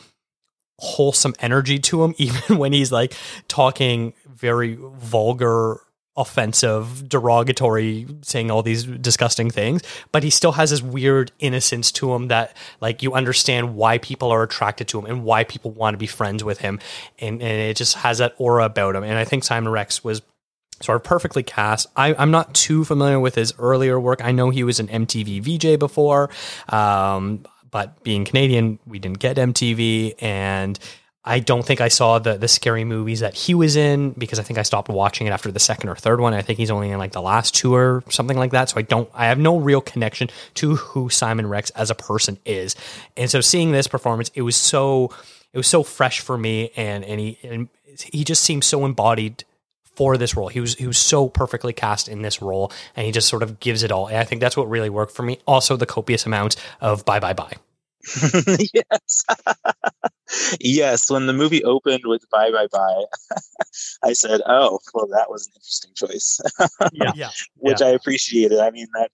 wholesome 0.78 1.34
energy 1.40 1.78
to 1.78 2.04
him, 2.04 2.14
even 2.18 2.58
when 2.58 2.72
he's 2.72 2.92
like 2.92 3.14
talking 3.48 4.14
very 4.26 4.78
vulgar, 4.80 5.80
offensive, 6.16 7.08
derogatory, 7.08 8.06
saying 8.22 8.50
all 8.50 8.62
these 8.62 8.84
disgusting 8.84 9.50
things. 9.50 9.82
But 10.12 10.22
he 10.22 10.30
still 10.30 10.52
has 10.52 10.70
this 10.70 10.82
weird 10.82 11.32
innocence 11.38 11.92
to 11.92 12.12
him 12.12 12.28
that 12.28 12.56
like 12.80 13.02
you 13.02 13.14
understand 13.14 13.74
why 13.74 13.98
people 13.98 14.30
are 14.30 14.42
attracted 14.42 14.88
to 14.88 14.98
him 14.98 15.06
and 15.06 15.24
why 15.24 15.44
people 15.44 15.70
want 15.70 15.94
to 15.94 15.98
be 15.98 16.06
friends 16.06 16.42
with 16.42 16.58
him. 16.58 16.80
And, 17.18 17.40
and 17.42 17.60
it 17.70 17.76
just 17.76 17.96
has 17.96 18.18
that 18.18 18.34
aura 18.38 18.64
about 18.64 18.96
him. 18.96 19.04
And 19.04 19.18
I 19.18 19.24
think 19.24 19.44
Simon 19.44 19.72
Rex 19.72 20.02
was 20.02 20.22
sort 20.80 20.96
of 20.96 21.04
perfectly 21.04 21.42
cast. 21.42 21.86
I, 21.96 22.12
am 22.14 22.30
not 22.30 22.54
too 22.54 22.84
familiar 22.84 23.18
with 23.18 23.34
his 23.34 23.52
earlier 23.58 23.98
work. 23.98 24.24
I 24.24 24.32
know 24.32 24.50
he 24.50 24.64
was 24.64 24.80
an 24.80 24.88
MTV 24.88 25.42
VJ 25.42 25.78
before. 25.78 26.30
Um, 26.68 27.44
but 27.70 28.02
being 28.02 28.24
Canadian, 28.24 28.78
we 28.86 28.98
didn't 28.98 29.18
get 29.18 29.36
MTV, 29.36 30.14
and 30.22 30.78
I 31.24 31.40
don't 31.40 31.64
think 31.64 31.80
I 31.80 31.88
saw 31.88 32.18
the 32.18 32.38
the 32.38 32.48
scary 32.48 32.84
movies 32.84 33.20
that 33.20 33.34
he 33.34 33.54
was 33.54 33.76
in 33.76 34.12
because 34.12 34.38
I 34.38 34.42
think 34.42 34.58
I 34.58 34.62
stopped 34.62 34.88
watching 34.88 35.26
it 35.26 35.30
after 35.30 35.52
the 35.52 35.60
second 35.60 35.90
or 35.90 35.96
third 35.96 36.20
one. 36.20 36.32
I 36.32 36.42
think 36.42 36.58
he's 36.58 36.70
only 36.70 36.90
in 36.90 36.98
like 36.98 37.12
the 37.12 37.20
last 37.20 37.54
two 37.54 37.74
or 37.74 38.02
something 38.08 38.38
like 38.38 38.52
that. 38.52 38.70
So 38.70 38.78
I 38.78 38.82
don't, 38.82 39.10
I 39.12 39.26
have 39.26 39.38
no 39.38 39.58
real 39.58 39.80
connection 39.82 40.30
to 40.54 40.76
who 40.76 41.10
Simon 41.10 41.46
Rex 41.46 41.70
as 41.70 41.90
a 41.90 41.94
person 41.94 42.38
is. 42.46 42.76
And 43.16 43.30
so 43.30 43.40
seeing 43.42 43.72
this 43.72 43.86
performance, 43.86 44.30
it 44.34 44.42
was 44.42 44.56
so, 44.56 45.10
it 45.52 45.58
was 45.58 45.66
so 45.66 45.82
fresh 45.82 46.20
for 46.20 46.38
me, 46.38 46.70
and 46.76 47.04
and 47.04 47.20
he 47.20 47.38
and 47.42 47.68
he 48.12 48.24
just 48.24 48.42
seemed 48.42 48.64
so 48.64 48.84
embodied 48.84 49.44
for 49.98 50.16
this 50.16 50.36
role. 50.36 50.46
He 50.46 50.60
was 50.60 50.76
he 50.76 50.86
was 50.86 50.96
so 50.96 51.28
perfectly 51.28 51.72
cast 51.72 52.06
in 52.08 52.22
this 52.22 52.40
role, 52.40 52.70
and 52.94 53.04
he 53.04 53.10
just 53.10 53.28
sort 53.28 53.42
of 53.42 53.58
gives 53.58 53.82
it 53.82 53.90
all. 53.90 54.06
And 54.06 54.18
I 54.18 54.22
think 54.22 54.40
that's 54.40 54.56
what 54.56 54.70
really 54.70 54.88
worked 54.88 55.10
for 55.12 55.24
me. 55.24 55.40
Also, 55.44 55.76
the 55.76 55.86
copious 55.86 56.24
amount 56.24 56.54
of 56.80 57.04
bye 57.04 57.18
bye 57.18 57.32
bye. 57.32 57.54
yes. 58.72 59.24
yes. 60.60 61.10
When 61.10 61.26
the 61.26 61.32
movie 61.32 61.64
opened 61.64 62.02
with 62.04 62.24
Bye 62.30 62.52
Bye 62.52 62.68
Bye, 62.70 63.04
I 64.04 64.12
said, 64.12 64.40
oh, 64.46 64.78
well, 64.94 65.08
that 65.08 65.28
was 65.28 65.48
an 65.48 65.54
interesting 65.56 65.92
choice. 65.94 66.40
Yeah. 66.92 67.12
yeah. 67.16 67.30
Which 67.56 67.80
Yeah. 67.80 67.88
I 67.88 67.90
appreciated. 67.90 68.60
I 68.60 68.70
mean, 68.70 68.86
that 68.94 69.10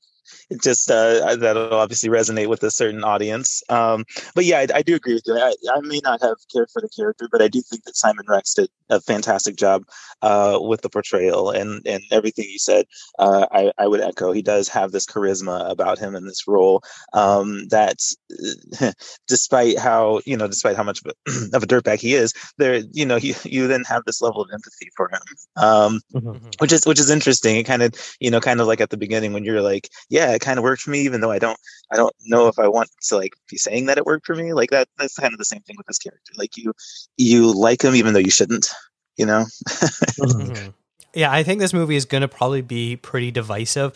it 0.51 0.61
just 0.63 0.91
uh, 0.91 1.37
that'll 1.37 1.75
obviously 1.75 2.09
resonate 2.09 2.49
with 2.49 2.63
a 2.63 2.71
certain 2.71 3.05
audience. 3.05 3.63
Um, 3.69 4.05
but 4.35 4.45
yeah, 4.45 4.59
I, 4.59 4.67
I 4.77 4.83
do 4.83 4.95
agree 4.95 5.15
with 5.15 5.25
you. 5.27 5.37
I, 5.37 5.55
I 5.75 5.81
may 5.81 6.01
not 6.03 6.23
have 6.23 6.37
cared 6.53 6.71
for 6.73 6.81
the 6.81 6.89
character, 6.89 7.29
but 7.31 7.43
I 7.43 7.49
do 7.49 7.63
think 7.63 7.85
that 7.85 7.97
Simon 7.97 8.25
Rex 8.29 8.55
did 8.55 8.69
a 8.91 9.01
fantastic 9.01 9.57
job 9.57 9.85
uh, 10.23 10.59
with 10.61 10.83
the 10.83 10.91
portrayal 10.91 11.51
and 11.51 11.87
and 11.87 12.03
everything 12.11 12.47
you 12.49 12.59
said. 12.59 12.87
Uh, 13.19 13.47
I, 13.51 13.73
I 13.79 13.87
would 13.87 14.01
echo. 14.01 14.33
He 14.33 14.43
does 14.43 14.69
have 14.69 14.93
this 14.93 15.07
charisma 15.07 15.71
about 15.71 15.99
him 15.99 16.15
in 16.15 16.27
this 16.27 16.47
role 16.47 16.83
um, 17.13 17.69
that, 17.69 17.99
despite 19.29 19.79
how 19.79 20.21
you 20.27 20.37
know, 20.37 20.49
despite 20.49 20.77
how 20.77 20.83
much 20.83 21.01
of 21.05 21.13
a, 21.13 21.31
of 21.57 21.63
a 21.63 21.67
dirtbag 21.67 22.01
he 22.01 22.15
is, 22.15 22.33
there 22.59 22.83
you 22.93 23.07
know, 23.07 23.17
he, 23.17 23.35
you 23.45 23.67
then 23.67 23.85
have 23.85 24.03
this 24.05 24.21
level 24.21 24.43
of 24.43 24.51
empathy 24.53 24.91
for 24.97 25.09
him. 25.09 25.21
Um, 25.57 26.01
Mhm. 26.15 26.55
which 26.61 26.73
is 26.73 26.87
which 26.87 27.01
is 27.01 27.11
interesting. 27.11 27.57
It 27.57 27.65
kind 27.65 27.83
of 27.83 27.95
you 28.21 28.31
know 28.31 28.41
kind 28.41 28.61
of 28.61 28.67
like 28.67 28.81
at 28.81 28.91
the 28.91 28.97
beginning 28.97 29.33
when 29.33 29.45
you're 29.45 29.63
like, 29.63 29.89
yeah, 30.15 30.31
it 30.31 30.41
kind 30.41 30.59
of 30.59 30.63
worked 30.63 30.83
for 30.83 30.91
me, 30.91 31.01
even 31.01 31.21
though 31.21 31.33
I 31.33 31.41
don't 31.41 31.59
I 31.91 31.97
don't 31.97 32.15
know 32.25 32.47
if 32.47 32.61
I 32.61 32.69
want 32.69 32.89
to 33.09 33.17
like 33.17 33.33
be 33.51 33.57
saying 33.57 33.87
that 33.87 33.99
it 33.99 34.07
worked 34.07 34.27
for 34.27 34.37
me. 34.37 34.53
Like 34.53 34.71
that 34.71 34.87
that's 34.97 35.19
kind 35.19 35.35
of 35.35 35.39
the 35.39 35.45
same 35.45 35.61
thing 35.63 35.75
with 35.77 35.89
this 35.89 35.99
character. 35.99 36.33
Like 36.37 36.57
you 36.57 36.73
you 37.17 37.53
like 37.53 37.83
him 37.83 37.97
even 37.97 38.13
though 38.13 38.21
you 38.21 38.31
shouldn't. 38.31 38.69
You 39.17 39.27
know. 39.27 39.45
Mhm. 39.67 40.73
Yeah, 41.17 41.31
I 41.31 41.45
think 41.45 41.61
this 41.61 41.73
movie 41.73 41.95
is 41.95 42.07
going 42.07 42.23
to 42.23 42.29
probably 42.29 42.61
be 42.61 42.97
pretty 42.97 43.31
divisive. 43.31 43.93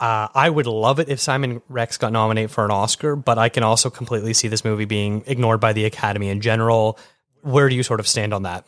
Uh, 0.00 0.26
I 0.34 0.50
would 0.50 0.66
love 0.66 0.98
it 0.98 1.08
if 1.08 1.20
Simon 1.20 1.62
Rex 1.68 1.96
got 1.96 2.10
nominated 2.10 2.50
for 2.50 2.64
an 2.64 2.72
Oscar, 2.72 3.14
but 3.14 3.38
I 3.38 3.48
can 3.48 3.62
also 3.62 3.90
completely 3.90 4.34
see 4.34 4.48
this 4.48 4.64
movie 4.64 4.84
being 4.84 5.22
ignored 5.26 5.60
by 5.60 5.72
the 5.72 5.84
Academy 5.84 6.28
in 6.28 6.40
general. 6.40 6.98
Where 7.42 7.68
do 7.68 7.76
you 7.76 7.84
sort 7.84 8.00
of 8.00 8.08
stand 8.08 8.34
on 8.34 8.42
that? 8.42 8.66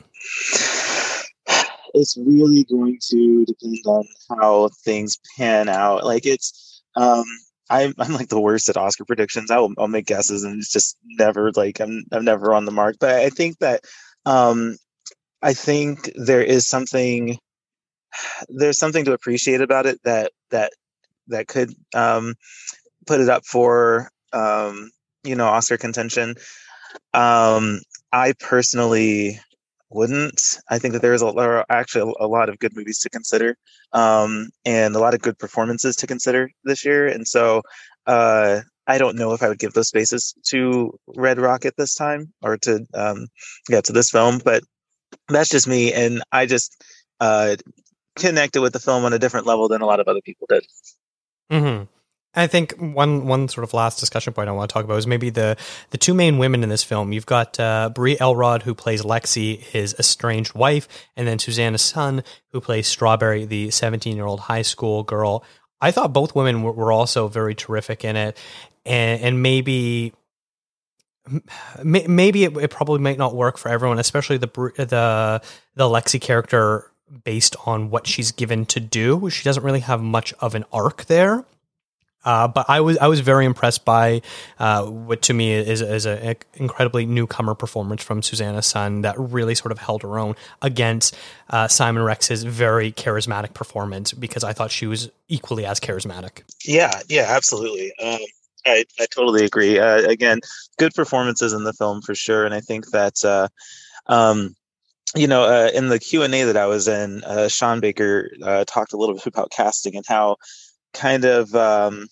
it's 1.95 2.17
really 2.17 2.63
going 2.65 2.99
to 3.11 3.45
depend 3.45 3.79
on 3.87 4.05
how 4.29 4.69
things 4.85 5.19
pan 5.37 5.69
out. 5.69 6.05
Like 6.05 6.27
it's, 6.27 6.70
um, 6.97 7.25
I'm, 7.69 7.95
I'm 7.99 8.13
like 8.13 8.29
the 8.29 8.41
worst 8.41 8.69
at 8.69 8.77
Oscar 8.77 9.05
predictions. 9.05 9.51
I'll, 9.51 9.73
I'll 9.79 9.89
make 9.89 10.07
guesses 10.07 10.45
and 10.45 10.59
it's 10.59 10.73
just 10.73 10.97
never 11.05 11.53
like 11.53 11.81
I'm, 11.81 12.05
I'm 12.13 12.25
never 12.25 12.55
on 12.55 12.65
the 12.65 12.73
mark. 12.73 12.97
But 12.99 13.17
I 13.17 13.31
think 13.31 13.59
that, 13.59 13.85
um, 14.27 14.77
I 15.43 15.55
think 15.55 16.11
there 16.17 16.43
is 16.43 16.69
something, 16.69 17.39
there's 18.49 18.79
something 18.79 19.05
to 19.07 19.13
appreciate 19.13 19.61
about 19.61 19.87
it 19.87 20.01
that 20.05 20.33
that 20.51 20.73
that 21.29 21.49
could 21.49 21.73
um, 21.95 22.35
put 23.07 23.21
it 23.21 23.29
up 23.29 23.45
for 23.45 24.11
um, 24.33 24.91
you 25.25 25.35
know 25.35 25.47
Oscar 25.47 25.77
contention. 25.77 26.35
Um, 27.15 27.81
I 28.13 28.35
personally 28.39 29.41
wouldn't. 29.91 30.59
I 30.71 30.79
think 30.79 30.95
that 30.95 31.03
there's 31.03 31.23
a 31.23 31.33
there 31.33 31.59
are 31.59 31.67
actually 31.69 32.15
a 32.21 32.27
lot 32.27 32.49
of 32.49 32.59
good 32.59 32.77
movies 32.77 32.99
to 33.01 33.11
consider, 33.11 33.57
um, 33.93 34.51
and 34.65 34.95
a 34.95 34.99
lot 34.99 35.15
of 35.15 35.21
good 35.21 35.39
performances 35.39 35.97
to 35.97 36.07
consider 36.07 36.51
this 36.65 36.85
year. 36.85 37.07
And 37.07 37.27
so, 37.27 37.63
uh, 38.07 38.61
I 38.87 38.99
don't 38.99 39.17
know 39.17 39.33
if 39.33 39.43
I 39.43 39.49
would 39.49 39.59
give 39.59 39.73
those 39.73 39.89
spaces 39.89 40.35
to 40.49 40.99
Red 41.17 41.39
Rocket 41.41 41.75
this 41.77 41.95
time 41.95 42.33
or 42.43 42.57
to 42.59 42.87
um, 42.95 43.27
yeah 43.69 43.81
to 43.83 43.93
this 43.93 44.11
film, 44.11 44.41
but 44.45 44.63
that's 45.29 45.49
just 45.49 45.69
me, 45.69 45.93
and 45.93 46.23
I 46.33 46.47
just 46.47 46.83
uh, 47.21 47.57
connected 48.17 48.61
with 48.61 48.73
the 48.73 48.81
film 48.81 49.05
on 49.05 49.13
a 49.13 49.19
different 49.19 49.47
level 49.47 49.69
than 49.69 49.83
a 49.83 49.87
lot 49.87 50.01
of 50.01 50.09
other 50.09 50.23
people 50.23 50.47
did. 50.49 50.65
hmm 51.51 51.85
I 52.35 52.47
think 52.47 52.75
one 52.79 53.27
one 53.27 53.49
sort 53.49 53.65
of 53.65 53.75
last 53.75 53.99
discussion 53.99 54.33
point 54.33 54.49
I 54.49 54.53
want 54.53 54.71
to 54.71 54.73
talk 54.73 54.85
about 54.85 54.99
is 54.99 55.07
maybe 55.07 55.31
the 55.31 55.57
the 55.91 55.99
two 55.99 56.15
main 56.15 56.39
women 56.39 56.63
in 56.63 56.69
this 56.69 56.85
film. 56.85 57.13
You've 57.13 57.27
got 57.27 57.59
uh, 57.59 57.91
Brie 57.93 58.17
Elrod 58.19 58.63
who 58.63 58.75
plays 58.75 59.03
Lexi, 59.03 59.59
his 59.59 59.95
estranged 59.99 60.55
wife, 60.55 60.87
and 61.17 61.27
then 61.27 61.41
Suzanna 61.41 61.79
Son 61.79 62.23
who 62.53 62.61
plays 62.61 62.87
Strawberry, 62.87 63.47
the 63.47 63.71
seventeen 63.71 64.17
year 64.17 64.27
old 64.27 64.41
high 64.41 64.63
school 64.63 65.03
girl. 65.03 65.45
I 65.81 65.91
thought 65.91 66.13
both 66.13 66.35
women 66.35 66.63
were, 66.63 66.73
were 66.73 66.93
also 66.93 67.27
very 67.27 67.55
terrific 67.55 68.05
in 68.05 68.15
it, 68.15 68.39
and 68.87 69.21
and 69.21 69.43
maybe 69.43 70.13
maybe 71.83 72.45
it, 72.45 72.57
it 72.57 72.71
probably 72.71 73.01
might 73.01 73.19
not 73.19 73.35
work 73.35 73.59
for 73.59 73.71
everyone, 73.71 73.99
especially 73.99 74.37
the 74.37 74.47
the 74.77 75.43
the 75.75 75.85
Lexi 75.85 76.21
character 76.21 76.91
based 77.25 77.57
on 77.67 77.91
what 77.91 78.07
she's 78.07 78.31
given 78.31 78.67
to 78.67 78.79
do. 78.79 79.29
She 79.31 79.43
doesn't 79.43 79.65
really 79.65 79.81
have 79.81 80.01
much 80.01 80.33
of 80.35 80.55
an 80.55 80.65
arc 80.73 81.07
there. 81.07 81.45
Uh, 82.25 82.47
but 82.47 82.67
I 82.69 82.81
was 82.81 82.99
I 82.99 83.09
was 83.09 83.21
very 83.21 83.47
impressed 83.47 83.85
by 83.85 84.21
uh, 84.59 84.85
what 84.85 85.23
to 85.23 85.35
me 85.35 85.53
is 85.53 85.81
is 85.81 86.07
an 86.07 86.37
incredibly 86.55 87.07
newcomer 87.07 87.55
performance 87.55 88.03
from 88.03 88.23
Suzanna 88.23 88.63
Son 88.63 89.03
that 89.03 89.19
really 89.19 89.55
sort 89.55 89.73
of 89.73 89.79
held 89.79 90.03
her 90.03 90.19
own 90.19 90.37
against 90.61 91.17
uh, 91.49 91.67
Simon 91.67 92.03
Rex's 92.03 92.45
very 92.45 92.93
charismatic 92.93 93.55
performance 93.55 94.13
because 94.13 94.45
I 94.45 94.53
thought 94.53 94.71
she 94.71 94.87
was 94.87 95.11
equally 95.29 95.65
as 95.65 95.81
charismatic. 95.81 96.43
Yeah, 96.65 97.01
yeah, 97.09 97.27
absolutely. 97.29 97.93
Um, 98.03 98.19
I, 98.67 98.85
I 98.99 99.07
totally 99.07 99.47
agree. 99.47 99.79
Uh, 99.79 100.03
again, 100.03 100.41
good 100.79 100.95
performances 100.95 101.55
in 101.55 101.65
the 101.65 101.73
film 101.73 102.03
for 102.03 102.15
sure, 102.15 102.45
and 102.45 102.55
I 102.55 102.61
think 102.61 102.91
that 102.91 103.25
uh, 103.25 103.49
um, 104.09 104.55
you 105.17 105.27
know 105.27 105.45
uh, 105.45 105.71
in 105.73 105.89
the 105.89 105.99
Q 105.99 106.23
and 106.23 106.35
A 106.35 106.45
that 106.45 106.59
I 106.59 106.67
was 106.67 106.87
in, 106.87 107.23
Sean 107.49 107.81
Baker 107.81 108.31
talked 108.67 108.93
a 108.93 108.99
little 108.99 109.15
bit 109.15 109.27
about 109.27 109.51
casting 109.51 109.97
and 109.97 110.05
how 110.07 110.37
kind 110.93 111.25
of 111.25 111.55
um, 111.55 112.07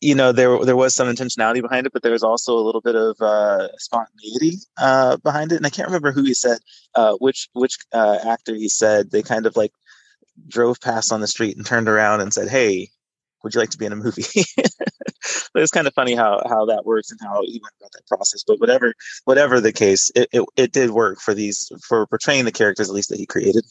you 0.00 0.14
know 0.14 0.32
there 0.32 0.64
there 0.64 0.76
was 0.76 0.94
some 0.94 1.08
intentionality 1.08 1.62
behind 1.62 1.86
it, 1.86 1.92
but 1.92 2.02
there 2.02 2.12
was 2.12 2.22
also 2.22 2.56
a 2.56 2.60
little 2.60 2.80
bit 2.80 2.94
of 2.94 3.16
uh, 3.20 3.68
spontaneity 3.78 4.58
uh, 4.78 5.16
behind 5.18 5.52
it. 5.52 5.56
And 5.56 5.66
I 5.66 5.70
can't 5.70 5.88
remember 5.88 6.12
who 6.12 6.22
he 6.22 6.34
said, 6.34 6.58
uh, 6.94 7.14
which 7.14 7.48
which 7.52 7.78
uh, 7.92 8.18
actor 8.24 8.54
he 8.54 8.68
said 8.68 9.10
they 9.10 9.22
kind 9.22 9.46
of 9.46 9.56
like 9.56 9.72
drove 10.48 10.80
past 10.80 11.12
on 11.12 11.20
the 11.20 11.26
street 11.26 11.56
and 11.56 11.64
turned 11.64 11.88
around 11.88 12.20
and 12.20 12.32
said, 12.32 12.48
"Hey, 12.48 12.90
would 13.42 13.54
you 13.54 13.60
like 13.60 13.70
to 13.70 13.78
be 13.78 13.86
in 13.86 13.92
a 13.92 13.96
movie?" 13.96 14.24
it's 15.54 15.70
kind 15.70 15.86
of 15.86 15.94
funny 15.94 16.14
how 16.14 16.42
how 16.46 16.66
that 16.66 16.84
works 16.84 17.10
and 17.10 17.20
how 17.22 17.40
he 17.42 17.60
went 17.62 17.74
about 17.80 17.92
that 17.92 18.06
process. 18.06 18.44
But 18.46 18.60
whatever 18.60 18.94
whatever 19.24 19.60
the 19.60 19.72
case, 19.72 20.10
it, 20.14 20.28
it, 20.32 20.44
it 20.56 20.72
did 20.72 20.90
work 20.90 21.20
for 21.20 21.34
these 21.34 21.70
for 21.86 22.06
portraying 22.06 22.44
the 22.44 22.52
characters 22.52 22.88
at 22.88 22.94
least 22.94 23.08
that 23.10 23.18
he 23.18 23.26
created. 23.26 23.64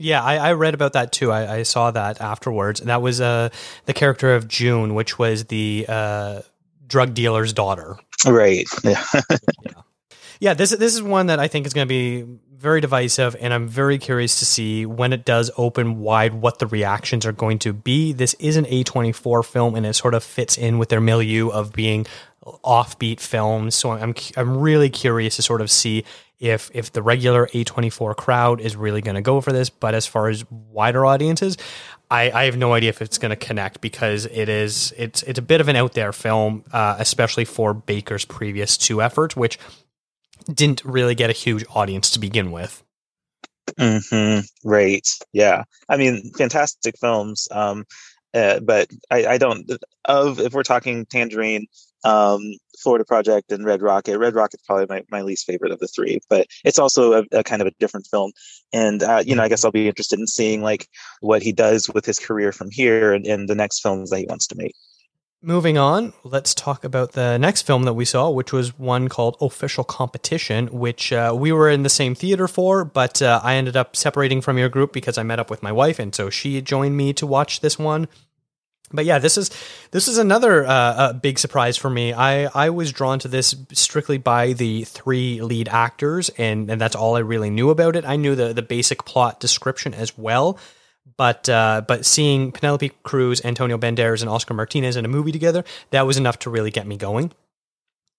Yeah, 0.00 0.22
I, 0.22 0.36
I 0.36 0.52
read 0.54 0.72
about 0.72 0.94
that 0.94 1.12
too. 1.12 1.30
I, 1.30 1.58
I 1.58 1.62
saw 1.62 1.90
that 1.90 2.20
afterwards. 2.22 2.80
And 2.80 2.88
that 2.88 3.02
was 3.02 3.20
uh, 3.20 3.50
the 3.84 3.92
character 3.92 4.34
of 4.34 4.48
June, 4.48 4.94
which 4.94 5.18
was 5.18 5.44
the 5.44 5.84
uh, 5.88 6.40
drug 6.86 7.12
dealer's 7.12 7.52
daughter. 7.52 7.98
Right. 8.26 8.66
Yeah. 8.82 9.04
Yeah, 10.42 10.54
this 10.54 10.70
this 10.70 10.94
is 10.94 11.02
one 11.02 11.26
that 11.26 11.38
I 11.38 11.48
think 11.48 11.66
is 11.66 11.74
going 11.74 11.86
to 11.86 11.88
be 11.88 12.24
very 12.50 12.80
divisive, 12.80 13.36
and 13.40 13.52
I'm 13.52 13.68
very 13.68 13.98
curious 13.98 14.38
to 14.38 14.46
see 14.46 14.86
when 14.86 15.12
it 15.12 15.26
does 15.26 15.50
open 15.58 15.98
wide 15.98 16.32
what 16.32 16.60
the 16.60 16.66
reactions 16.66 17.26
are 17.26 17.32
going 17.32 17.58
to 17.58 17.74
be. 17.74 18.14
This 18.14 18.32
is 18.38 18.56
an 18.56 18.64
A24 18.64 19.44
film, 19.44 19.74
and 19.74 19.84
it 19.84 19.92
sort 19.92 20.14
of 20.14 20.24
fits 20.24 20.56
in 20.56 20.78
with 20.78 20.88
their 20.88 21.00
milieu 21.00 21.50
of 21.50 21.74
being 21.74 22.06
offbeat 22.64 23.20
films. 23.20 23.74
So 23.74 23.90
I'm 23.90 24.14
I'm 24.34 24.56
really 24.56 24.88
curious 24.88 25.36
to 25.36 25.42
sort 25.42 25.60
of 25.60 25.70
see 25.70 26.04
if 26.40 26.70
if 26.74 26.92
the 26.92 27.02
regular 27.02 27.48
A24 27.48 28.16
crowd 28.16 28.60
is 28.60 28.76
really 28.76 29.02
going 29.02 29.16
to 29.16 29.22
go 29.22 29.40
for 29.40 29.52
this. 29.52 29.70
But 29.70 29.94
as 29.94 30.06
far 30.06 30.28
as 30.28 30.44
wider 30.50 31.06
audiences, 31.06 31.58
I, 32.10 32.30
I 32.30 32.44
have 32.44 32.56
no 32.56 32.74
idea 32.74 32.90
if 32.90 33.02
it's 33.02 33.18
going 33.18 33.30
to 33.30 33.36
connect 33.36 33.80
because 33.80 34.26
it 34.26 34.48
is 34.48 34.92
it's 34.98 35.22
it's 35.24 35.38
a 35.38 35.42
bit 35.42 35.60
of 35.60 35.68
an 35.68 35.76
out 35.76 35.94
there 35.94 36.12
film, 36.12 36.64
uh, 36.72 36.96
especially 36.98 37.44
for 37.44 37.74
Baker's 37.74 38.24
previous 38.24 38.78
two 38.78 39.02
efforts, 39.02 39.36
which 39.36 39.58
didn't 40.52 40.84
really 40.84 41.14
get 41.14 41.30
a 41.30 41.34
huge 41.34 41.64
audience 41.74 42.10
to 42.10 42.20
begin 42.20 42.50
with. 42.52 42.82
hmm 43.78 44.40
Right. 44.64 45.06
Yeah. 45.32 45.64
I 45.88 45.96
mean, 45.96 46.32
fantastic 46.36 46.96
films. 47.00 47.48
Um, 47.50 47.84
uh, 48.34 48.60
but 48.60 48.88
I, 49.10 49.26
I 49.26 49.38
don't 49.38 49.70
of 50.04 50.40
if 50.40 50.52
we're 50.52 50.62
talking 50.62 51.06
Tangerine, 51.06 51.66
um, 52.04 52.40
Florida 52.80 53.04
Project, 53.04 53.52
and 53.52 53.64
Red 53.64 53.82
Rocket. 53.82 54.18
Red 54.18 54.34
Rocket's 54.34 54.64
probably 54.66 54.86
my, 54.88 55.04
my 55.10 55.22
least 55.22 55.46
favorite 55.46 55.72
of 55.72 55.78
the 55.78 55.88
three, 55.88 56.20
but 56.28 56.46
it's 56.64 56.78
also 56.78 57.12
a, 57.12 57.24
a 57.32 57.44
kind 57.44 57.62
of 57.62 57.68
a 57.68 57.72
different 57.78 58.06
film. 58.06 58.32
And 58.72 59.02
uh, 59.02 59.22
you 59.24 59.34
know, 59.34 59.42
I 59.42 59.48
guess 59.48 59.64
I'll 59.64 59.70
be 59.70 59.88
interested 59.88 60.18
in 60.18 60.26
seeing 60.26 60.62
like 60.62 60.88
what 61.20 61.42
he 61.42 61.52
does 61.52 61.88
with 61.88 62.04
his 62.04 62.18
career 62.18 62.52
from 62.52 62.70
here 62.70 63.12
and, 63.12 63.26
and 63.26 63.48
the 63.48 63.54
next 63.54 63.80
films 63.80 64.10
that 64.10 64.18
he 64.18 64.26
wants 64.28 64.46
to 64.48 64.56
make. 64.56 64.74
Moving 65.42 65.78
on, 65.78 66.12
let's 66.22 66.52
talk 66.52 66.84
about 66.84 67.12
the 67.12 67.38
next 67.38 67.62
film 67.62 67.84
that 67.84 67.94
we 67.94 68.04
saw, 68.04 68.28
which 68.28 68.52
was 68.52 68.78
one 68.78 69.08
called 69.08 69.38
Official 69.40 69.84
Competition, 69.84 70.66
which 70.66 71.14
uh, 71.14 71.34
we 71.34 71.50
were 71.50 71.70
in 71.70 71.82
the 71.82 71.88
same 71.88 72.14
theater 72.14 72.46
for, 72.46 72.84
but 72.84 73.22
uh, 73.22 73.40
I 73.42 73.54
ended 73.54 73.74
up 73.74 73.96
separating 73.96 74.42
from 74.42 74.58
your 74.58 74.68
group 74.68 74.92
because 74.92 75.16
I 75.16 75.22
met 75.22 75.40
up 75.40 75.48
with 75.48 75.62
my 75.62 75.72
wife, 75.72 75.98
and 75.98 76.14
so 76.14 76.28
she 76.28 76.60
joined 76.60 76.94
me 76.94 77.14
to 77.14 77.26
watch 77.26 77.60
this 77.60 77.78
one. 77.78 78.06
But 78.92 79.04
yeah, 79.04 79.18
this 79.18 79.38
is 79.38 79.50
this 79.92 80.08
is 80.08 80.18
another 80.18 80.66
uh, 80.66 81.12
big 81.12 81.38
surprise 81.38 81.76
for 81.76 81.88
me. 81.88 82.12
I, 82.12 82.46
I 82.46 82.70
was 82.70 82.92
drawn 82.92 83.20
to 83.20 83.28
this 83.28 83.54
strictly 83.72 84.18
by 84.18 84.52
the 84.52 84.82
three 84.84 85.40
lead 85.40 85.68
actors, 85.68 86.28
and, 86.30 86.68
and 86.70 86.80
that's 86.80 86.96
all 86.96 87.16
I 87.16 87.20
really 87.20 87.50
knew 87.50 87.70
about 87.70 87.94
it. 87.94 88.04
I 88.04 88.16
knew 88.16 88.34
the 88.34 88.52
the 88.52 88.62
basic 88.62 89.04
plot 89.04 89.38
description 89.38 89.94
as 89.94 90.18
well, 90.18 90.58
but 91.16 91.48
uh, 91.48 91.82
but 91.86 92.04
seeing 92.04 92.50
Penelope 92.50 92.90
Cruz, 93.04 93.44
Antonio 93.44 93.78
Banderas, 93.78 94.22
and 94.22 94.30
Oscar 94.30 94.54
Martinez 94.54 94.96
in 94.96 95.04
a 95.04 95.08
movie 95.08 95.32
together, 95.32 95.64
that 95.90 96.04
was 96.06 96.16
enough 96.16 96.40
to 96.40 96.50
really 96.50 96.72
get 96.72 96.86
me 96.86 96.96
going. 96.96 97.32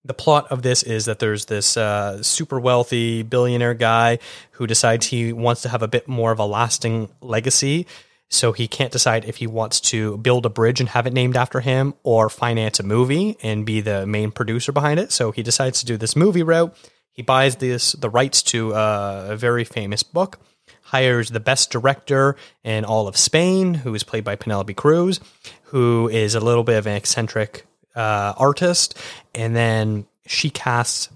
The 0.03 0.13
plot 0.13 0.47
of 0.51 0.61
this 0.61 0.83
is 0.83 1.05
that 1.05 1.19
there's 1.19 1.45
this 1.45 1.77
uh, 1.77 2.23
super 2.23 2.59
wealthy 2.59 3.23
billionaire 3.23 3.75
guy 3.75 4.19
who 4.51 4.65
decides 4.65 5.07
he 5.07 5.31
wants 5.31 5.61
to 5.63 5.69
have 5.69 5.83
a 5.83 5.87
bit 5.87 6.07
more 6.07 6.31
of 6.31 6.39
a 6.39 6.45
lasting 6.45 7.09
legacy. 7.21 7.85
So 8.31 8.53
he 8.53 8.67
can't 8.67 8.91
decide 8.91 9.25
if 9.25 9.37
he 9.37 9.45
wants 9.45 9.79
to 9.81 10.17
build 10.17 10.45
a 10.45 10.49
bridge 10.49 10.79
and 10.79 10.89
have 10.89 11.05
it 11.05 11.13
named 11.13 11.37
after 11.37 11.59
him 11.59 11.93
or 12.01 12.29
finance 12.29 12.79
a 12.79 12.83
movie 12.83 13.37
and 13.43 13.65
be 13.65 13.81
the 13.81 14.07
main 14.07 14.31
producer 14.31 14.71
behind 14.71 14.99
it. 14.99 15.11
So 15.11 15.31
he 15.31 15.43
decides 15.43 15.81
to 15.81 15.85
do 15.85 15.97
this 15.97 16.15
movie 16.15 16.41
route. 16.41 16.75
He 17.11 17.21
buys 17.21 17.57
this 17.57 17.91
the 17.91 18.09
rights 18.09 18.41
to 18.43 18.73
uh, 18.73 19.27
a 19.31 19.35
very 19.35 19.65
famous 19.65 20.01
book 20.01 20.39
hires 20.91 21.29
the 21.29 21.39
best 21.39 21.71
director 21.71 22.35
in 22.63 22.83
all 22.83 23.07
of 23.07 23.15
Spain, 23.15 23.73
who 23.73 23.95
is 23.95 24.03
played 24.03 24.25
by 24.25 24.35
Penelope 24.35 24.73
Cruz, 24.73 25.21
who 25.63 26.09
is 26.09 26.35
a 26.35 26.39
little 26.39 26.63
bit 26.63 26.77
of 26.77 26.85
an 26.85 26.95
eccentric 26.95 27.65
uh, 27.95 28.33
artist, 28.37 28.97
and 29.33 29.55
then 29.55 30.05
she 30.25 30.49
casts 30.49 31.09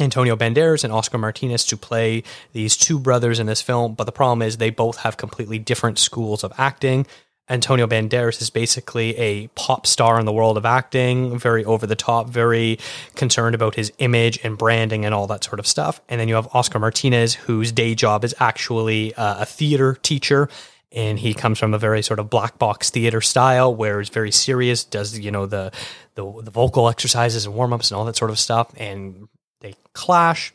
Antonio 0.00 0.36
Banderas 0.36 0.84
and 0.84 0.92
Oscar 0.92 1.18
Martinez 1.18 1.64
to 1.66 1.76
play 1.76 2.22
these 2.52 2.76
two 2.76 2.98
brothers 2.98 3.38
in 3.38 3.46
this 3.46 3.62
film. 3.62 3.94
But 3.94 4.04
the 4.04 4.12
problem 4.12 4.42
is 4.42 4.56
they 4.56 4.70
both 4.70 4.98
have 4.98 5.16
completely 5.16 5.58
different 5.58 5.98
schools 5.98 6.42
of 6.44 6.52
acting. 6.58 7.06
Antonio 7.48 7.88
Banderas 7.88 8.40
is 8.40 8.48
basically 8.48 9.16
a 9.18 9.48
pop 9.48 9.84
star 9.84 10.20
in 10.20 10.24
the 10.24 10.32
world 10.32 10.56
of 10.56 10.64
acting, 10.64 11.36
very 11.36 11.64
over 11.64 11.84
the 11.84 11.96
top, 11.96 12.28
very 12.28 12.78
concerned 13.16 13.56
about 13.56 13.74
his 13.74 13.92
image 13.98 14.38
and 14.44 14.56
branding 14.56 15.04
and 15.04 15.12
all 15.12 15.26
that 15.26 15.42
sort 15.42 15.58
of 15.58 15.66
stuff. 15.66 16.00
And 16.08 16.20
then 16.20 16.28
you 16.28 16.36
have 16.36 16.48
Oscar 16.54 16.78
Martinez, 16.78 17.34
whose 17.34 17.72
day 17.72 17.96
job 17.96 18.24
is 18.24 18.36
actually 18.38 19.12
uh, 19.14 19.42
a 19.42 19.46
theater 19.46 19.94
teacher. 20.00 20.48
And 20.92 21.18
he 21.18 21.34
comes 21.34 21.58
from 21.58 21.74
a 21.74 21.78
very 21.78 22.02
sort 22.02 22.20
of 22.20 22.30
black 22.30 22.58
box 22.58 22.90
theater 22.90 23.20
style 23.20 23.74
where 23.74 24.00
it's 24.00 24.10
very 24.10 24.32
serious, 24.32 24.84
does, 24.84 25.18
you 25.18 25.30
know, 25.32 25.46
the, 25.46 25.72
the, 26.14 26.42
the 26.42 26.50
vocal 26.50 26.88
exercises 26.88 27.46
and 27.46 27.54
warm 27.54 27.72
ups 27.72 27.90
and 27.90 27.98
all 27.98 28.04
that 28.04 28.16
sort 28.16 28.30
of 28.30 28.38
stuff. 28.38 28.72
And 28.76 29.28
they 29.60 29.74
clash 29.92 30.52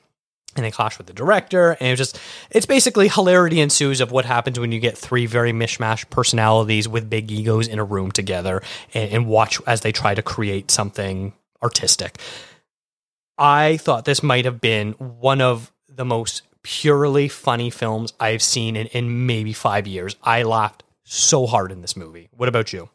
and 0.56 0.66
they 0.66 0.72
clash 0.72 0.98
with 0.98 1.08
the 1.08 1.14
director 1.14 1.72
and 1.80 1.90
it's 1.90 2.00
just 2.00 2.20
it's 2.50 2.66
basically 2.66 3.08
hilarity 3.08 3.60
ensues 3.60 4.02
of 4.02 4.12
what 4.12 4.26
happens 4.26 4.60
when 4.60 4.72
you 4.72 4.80
get 4.80 4.98
three 4.98 5.26
very 5.26 5.52
mishmash 5.52 6.10
personalities 6.10 6.88
with 6.88 7.10
big 7.10 7.32
egos 7.32 7.68
in 7.68 7.80
a 7.80 7.84
room 7.84 8.12
together 8.12 8.62
and, 8.94 9.12
and, 9.12 9.28
watch 9.28 9.60
as 9.68 9.82
they 9.82 9.92
try 9.92 10.16
to 10.16 10.22
create 10.22 10.72
something 10.72 11.34
artistic. 11.62 12.18
I 13.38 13.78
thought 13.78 14.06
this 14.06 14.24
might 14.24 14.46
have 14.46 14.62
been 14.62 14.94
one 14.94 15.42
of 15.42 15.72
the 15.90 16.06
most 16.06 16.44
purely 16.64 17.28
funny 17.28 17.70
films 17.70 18.14
i've 18.20 18.42
seen 18.42 18.76
in, 18.76 18.88
in 18.88 19.26
maybe 19.26 19.54
five 19.54 19.88
years. 19.88 20.16
I 20.24 20.44
laughed 20.44 20.84
so 21.04 21.46
hard 21.46 21.72
in 21.72 21.82
this 21.82 21.96
movie. 21.96 22.30
What 22.32 22.50
about 22.50 22.74
you? 22.74 22.90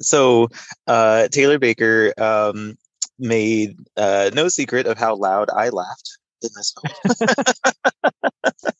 So 0.00 0.48
uh, 0.86 1.28
taylor 1.28 1.58
baker 1.58 2.12
um, 2.18 2.76
made 3.18 3.76
uh, 3.96 4.30
no 4.34 4.48
secret 4.48 4.86
of 4.86 4.98
how 4.98 5.14
loud 5.14 5.48
i 5.50 5.68
laughed 5.68 6.18
in 6.42 6.50
this 6.54 6.74
film. 6.80 7.28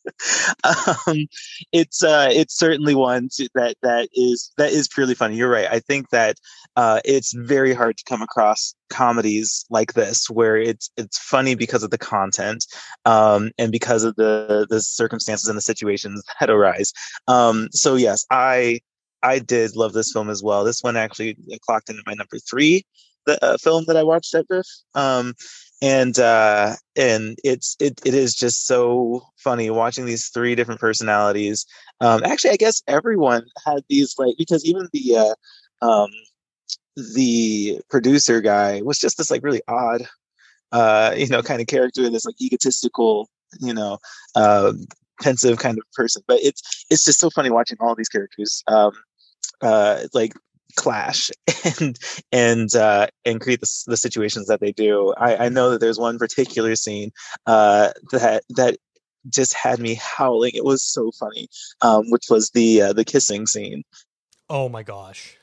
um, 0.65 1.27
it's 1.73 2.03
uh, 2.03 2.29
it's 2.31 2.57
certainly 2.57 2.95
one 2.95 3.29
that 3.55 3.77
that 3.83 4.09
is 4.15 4.53
that 4.57 4.73
is 4.73 4.89
purely 4.89 5.15
funny. 5.15 5.37
You're 5.37 5.51
right. 5.51 5.69
I 5.71 5.81
think 5.81 6.11
that 6.11 6.37
uh, 6.77 7.01
it's 7.05 7.33
very 7.35 7.75
hard 7.75 7.97
to 7.99 8.05
come 8.05 8.23
across 8.23 8.75
comedies 8.91 9.65
like 9.71 9.95
this 9.95 10.29
where 10.31 10.57
it's 10.57 10.91
it's 10.97 11.19
funny 11.19 11.55
because 11.55 11.83
of 11.83 11.91
the 11.91 11.99
content 11.99 12.65
um, 13.05 13.51
and 13.59 13.73
because 13.73 14.05
of 14.05 14.17
the 14.17 14.67
the 14.71 14.81
circumstances 14.81 15.49
and 15.49 15.57
the 15.57 15.63
situations 15.63 16.23
that 16.41 16.51
arise. 16.51 16.93
Um, 17.27 17.69
so 17.73 17.95
yes, 17.95 18.25
I 18.31 18.81
I 19.23 19.39
did 19.41 19.77
love 19.77 19.93
this 19.93 20.13
film 20.13 20.31
as 20.31 20.43
well. 20.43 20.65
This 20.65 20.83
one 20.83 20.97
actually 20.97 21.37
clocked 21.67 21.91
into 21.91 22.03
my 22.07 22.15
number 22.15 22.39
three 22.39 22.85
the 23.29 23.45
uh, 23.45 23.59
film 23.59 23.85
that 23.87 23.97
I 23.97 24.03
watched 24.03 24.35
at 24.35 24.47
VIFF. 24.49 24.67
Um, 24.95 25.35
and 25.81 26.19
uh 26.19 26.75
and 26.97 27.39
it's 27.45 27.77
it 27.79 28.01
it 28.05 28.15
is 28.15 28.35
just 28.35 28.67
so 28.67 29.23
funny 29.37 29.71
watching 29.71 30.07
these 30.07 30.29
three 30.29 30.55
different 30.55 30.81
personalities 30.81 31.67
um 32.01 32.21
actually 32.25 32.51
i 32.51 32.57
guess 32.57 32.83
everyone 32.89 33.45
had 33.65 33.83
these 33.89 34.15
like 34.19 34.35
because 34.39 34.65
even 34.65 34.89
the 34.93 35.17
uh 35.17 35.87
um 35.87 36.11
the 37.15 37.81
producer 37.89 38.41
guy 38.41 38.83
was 38.83 38.99
just 38.99 39.19
this 39.19 39.31
like 39.31 39.45
really 39.45 39.63
odd 39.69 40.03
uh 40.73 41.15
you 41.17 41.29
know 41.29 41.43
kind 41.43 41.61
of 41.61 41.69
character 41.69 42.11
this 42.11 42.25
like 42.25 42.41
egotistical 42.41 43.29
you 43.61 43.73
know 43.73 43.99
uh 44.35 44.73
pensive 45.23 45.59
kind 45.59 45.79
of 45.79 45.85
person 45.93 46.23
but 46.27 46.41
it's 46.43 46.87
it's 46.91 47.05
just 47.05 47.21
so 47.21 47.31
funny 47.31 47.51
watching 47.51 47.77
all 47.81 47.95
these 47.95 48.09
characters 48.09 48.65
um 48.67 48.93
uh 49.63 50.01
like 50.13 50.33
clash 50.79 51.31
and 51.81 51.99
and 52.33 52.75
uh, 52.75 53.09
and 53.25 53.41
create 53.41 53.61
the, 53.61 53.85
the 53.89 53.97
situations 53.97 54.47
that 54.47 54.61
they 54.61 54.73
do. 54.73 55.13
I, 55.17 55.47
I 55.47 55.49
know 55.49 55.71
that 55.71 55.81
there's 55.81 55.99
one 55.99 56.19
particular 56.19 56.77
scene 56.77 57.11
uh, 57.47 57.91
that 58.13 58.45
that 58.51 58.77
just 59.29 59.55
had 59.55 59.81
me 59.81 59.95
howling. 60.01 60.53
It 60.55 60.65
was 60.65 60.83
so 60.83 61.11
funny, 61.19 61.49
um, 61.83 62.05
which 62.11 62.27
was 62.31 62.51
the 62.51 62.83
uh, 62.83 62.93
the 62.93 63.05
kissing 63.05 63.47
scene. 63.47 63.83
Oh 64.49 64.69
my 64.69 64.83
gosh! 64.83 65.37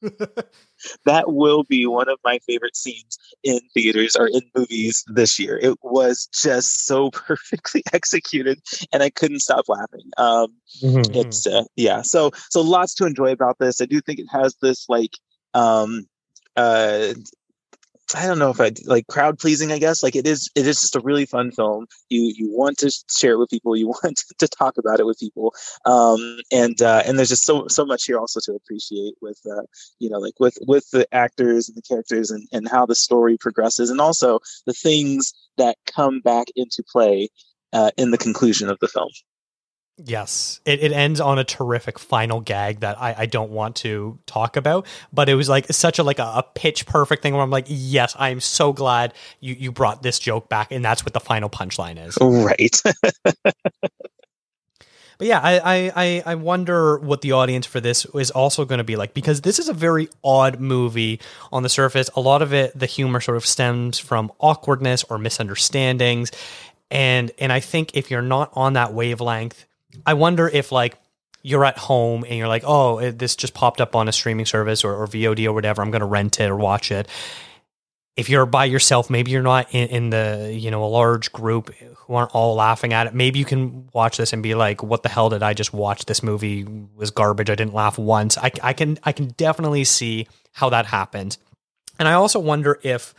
that 1.04 1.32
will 1.32 1.64
be 1.64 1.86
one 1.86 2.08
of 2.08 2.18
my 2.24 2.38
favorite 2.46 2.76
scenes 2.76 3.18
in 3.42 3.60
theaters 3.74 4.16
or 4.16 4.28
in 4.28 4.42
movies 4.56 5.04
this 5.08 5.38
year. 5.38 5.58
It 5.58 5.78
was 5.82 6.28
just 6.32 6.86
so 6.86 7.10
perfectly 7.12 7.82
executed, 7.92 8.60
and 8.92 9.02
I 9.02 9.10
couldn't 9.10 9.40
stop 9.40 9.68
laughing. 9.68 10.10
Um, 10.16 10.54
mm-hmm. 10.82 11.14
It's 11.14 11.46
uh, 11.46 11.64
yeah, 11.76 12.02
so 12.02 12.30
so 12.50 12.60
lots 12.60 12.94
to 12.96 13.06
enjoy 13.06 13.32
about 13.32 13.58
this. 13.58 13.80
I 13.80 13.86
do 13.86 14.00
think 14.00 14.18
it 14.18 14.28
has 14.30 14.56
this 14.60 14.88
like 14.88 15.12
um, 15.54 16.06
uh, 16.56 17.14
I 18.14 18.26
don't 18.26 18.38
know 18.38 18.50
if 18.50 18.60
I 18.60 18.72
like 18.86 19.06
crowd 19.08 19.38
pleasing. 19.38 19.70
I 19.70 19.78
guess 19.78 20.02
like 20.02 20.16
it 20.16 20.26
is. 20.26 20.50
It 20.54 20.66
is 20.66 20.80
just 20.80 20.96
a 20.96 21.00
really 21.00 21.26
fun 21.26 21.50
film. 21.50 21.86
You 22.08 22.32
you 22.34 22.50
want 22.50 22.78
to 22.78 22.90
share 23.10 23.32
it 23.32 23.38
with 23.38 23.50
people. 23.50 23.76
You 23.76 23.88
want 24.04 24.22
to 24.38 24.48
talk 24.48 24.78
about 24.78 25.00
it 25.00 25.06
with 25.06 25.18
people. 25.18 25.54
Um, 25.84 26.38
and 26.50 26.80
uh, 26.80 27.02
and 27.04 27.18
there's 27.18 27.28
just 27.28 27.44
so 27.44 27.66
so 27.68 27.84
much 27.84 28.04
here 28.04 28.18
also 28.18 28.40
to 28.40 28.54
appreciate 28.54 29.14
with 29.20 29.38
uh, 29.50 29.62
you 29.98 30.08
know 30.08 30.18
like 30.18 30.40
with 30.40 30.56
with 30.66 30.88
the 30.90 31.06
actors 31.14 31.68
and 31.68 31.76
the 31.76 31.82
characters 31.82 32.30
and 32.30 32.48
and 32.52 32.68
how 32.68 32.86
the 32.86 32.94
story 32.94 33.36
progresses 33.38 33.90
and 33.90 34.00
also 34.00 34.38
the 34.66 34.72
things 34.72 35.32
that 35.58 35.76
come 35.86 36.20
back 36.20 36.46
into 36.56 36.82
play 36.90 37.28
uh, 37.72 37.90
in 37.96 38.10
the 38.10 38.18
conclusion 38.18 38.70
of 38.70 38.78
the 38.80 38.88
film. 38.88 39.10
Yes, 40.04 40.60
it, 40.64 40.80
it 40.80 40.92
ends 40.92 41.20
on 41.20 41.38
a 41.38 41.44
terrific 41.44 41.98
final 41.98 42.40
gag 42.40 42.80
that 42.80 43.00
I, 43.00 43.14
I 43.18 43.26
don't 43.26 43.50
want 43.50 43.76
to 43.76 44.18
talk 44.26 44.56
about, 44.56 44.86
but 45.12 45.28
it 45.28 45.34
was 45.34 45.48
like 45.48 45.66
such 45.72 45.98
a 45.98 46.04
like 46.04 46.20
a, 46.20 46.22
a 46.36 46.44
pitch 46.54 46.86
perfect 46.86 47.22
thing 47.22 47.34
where 47.34 47.42
I'm 47.42 47.50
like, 47.50 47.66
yes, 47.68 48.14
I'm 48.18 48.40
so 48.40 48.72
glad 48.72 49.12
you 49.40 49.54
you 49.54 49.72
brought 49.72 50.02
this 50.02 50.18
joke 50.20 50.48
back, 50.48 50.70
and 50.70 50.84
that's 50.84 51.04
what 51.04 51.14
the 51.14 51.20
final 51.20 51.50
punchline 51.50 51.98
is. 52.04 52.16
Right. 52.20 52.80
But 55.18 55.26
yeah, 55.26 55.40
I, 55.42 55.92
I 55.96 56.22
I 56.24 56.34
wonder 56.36 56.96
what 56.98 57.22
the 57.22 57.32
audience 57.32 57.66
for 57.66 57.80
this 57.80 58.06
is 58.14 58.30
also 58.30 58.64
going 58.64 58.78
to 58.78 58.84
be 58.84 58.94
like 58.94 59.14
because 59.14 59.40
this 59.40 59.58
is 59.58 59.68
a 59.68 59.72
very 59.72 60.08
odd 60.22 60.60
movie 60.60 61.20
on 61.50 61.64
the 61.64 61.68
surface. 61.68 62.08
A 62.14 62.20
lot 62.20 62.40
of 62.40 62.54
it, 62.54 62.78
the 62.78 62.86
humor 62.86 63.20
sort 63.20 63.36
of 63.36 63.44
stems 63.44 63.98
from 63.98 64.30
awkwardness 64.38 65.02
or 65.10 65.18
misunderstandings, 65.18 66.30
and 66.88 67.32
and 67.38 67.52
I 67.52 67.58
think 67.58 67.96
if 67.96 68.12
you're 68.12 68.22
not 68.22 68.52
on 68.54 68.74
that 68.74 68.94
wavelength, 68.94 69.66
I 70.04 70.14
wonder 70.14 70.48
if 70.48 70.72
like 70.72 70.98
you're 71.42 71.64
at 71.64 71.78
home 71.78 72.24
and 72.24 72.36
you're 72.36 72.48
like, 72.48 72.64
oh, 72.66 73.10
this 73.10 73.36
just 73.36 73.54
popped 73.54 73.80
up 73.80 73.94
on 73.94 74.08
a 74.08 74.12
streaming 74.12 74.46
service 74.46 74.84
or, 74.84 74.94
or 74.94 75.06
VOD 75.06 75.46
or 75.46 75.52
whatever. 75.52 75.82
I'm 75.82 75.90
going 75.90 76.00
to 76.00 76.06
rent 76.06 76.40
it 76.40 76.50
or 76.50 76.56
watch 76.56 76.90
it. 76.90 77.08
If 78.16 78.28
you're 78.28 78.46
by 78.46 78.64
yourself, 78.64 79.10
maybe 79.10 79.30
you're 79.30 79.42
not 79.42 79.72
in, 79.72 79.88
in, 79.88 80.10
the 80.10 80.52
you 80.52 80.72
know 80.72 80.82
a 80.82 80.86
large 80.86 81.32
group 81.32 81.72
who 81.72 82.14
aren't 82.14 82.32
all 82.32 82.56
laughing 82.56 82.92
at 82.92 83.06
it. 83.06 83.14
Maybe 83.14 83.38
you 83.38 83.44
can 83.44 83.88
watch 83.92 84.16
this 84.16 84.32
and 84.32 84.42
be 84.42 84.56
like, 84.56 84.82
"What 84.82 85.04
the 85.04 85.08
hell 85.08 85.30
did 85.30 85.44
I 85.44 85.54
just 85.54 85.72
watch? 85.72 86.04
This 86.04 86.20
movie 86.20 86.64
was 86.64 87.12
garbage. 87.12 87.48
I 87.48 87.54
didn't 87.54 87.74
laugh 87.74 87.96
once." 87.96 88.36
I, 88.36 88.50
I 88.60 88.72
can 88.72 88.98
I 89.04 89.12
can 89.12 89.28
definitely 89.36 89.84
see 89.84 90.26
how 90.50 90.70
that 90.70 90.86
happened, 90.86 91.38
and 92.00 92.08
I 92.08 92.14
also 92.14 92.40
wonder 92.40 92.80
if 92.82 93.14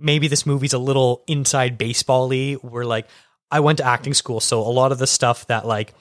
maybe 0.00 0.26
this 0.26 0.44
movie's 0.44 0.72
a 0.72 0.78
little 0.78 1.22
inside 1.28 1.78
baseball-y. 1.78 2.54
Where 2.54 2.84
like 2.84 3.06
I 3.52 3.60
went 3.60 3.78
to 3.78 3.84
acting 3.84 4.14
school, 4.14 4.40
so 4.40 4.62
a 4.62 4.72
lot 4.72 4.90
of 4.90 4.98
the 4.98 5.06
stuff 5.06 5.46
that 5.46 5.64
like 5.64 5.94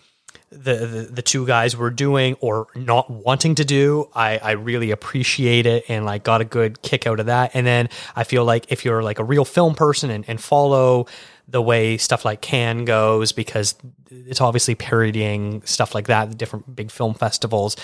the, 0.51 0.73
the 0.73 1.01
the 1.11 1.21
two 1.21 1.45
guys 1.45 1.75
were 1.77 1.91
doing 1.91 2.35
or 2.39 2.67
not 2.75 3.09
wanting 3.09 3.55
to 3.55 3.65
do. 3.65 4.09
I 4.13 4.37
I 4.39 4.51
really 4.51 4.91
appreciate 4.91 5.65
it 5.65 5.85
and 5.89 6.05
like 6.05 6.23
got 6.23 6.41
a 6.41 6.45
good 6.45 6.81
kick 6.81 7.05
out 7.05 7.19
of 7.19 7.27
that. 7.27 7.51
And 7.53 7.65
then 7.67 7.89
I 8.15 8.23
feel 8.23 8.43
like 8.45 8.71
if 8.71 8.83
you're 8.83 9.03
like 9.03 9.19
a 9.19 9.23
real 9.23 9.45
film 9.45 9.75
person 9.75 10.09
and, 10.09 10.25
and 10.27 10.41
follow 10.41 11.07
the 11.47 11.61
way 11.61 11.97
stuff 11.97 12.25
like 12.25 12.41
Cannes 12.41 12.85
goes 12.85 13.31
because 13.31 13.75
it's 14.11 14.41
obviously 14.41 14.75
parodying 14.75 15.61
stuff 15.65 15.95
like 15.95 16.07
that, 16.07 16.37
different 16.37 16.75
big 16.75 16.91
film 16.91 17.13
festivals 17.13 17.75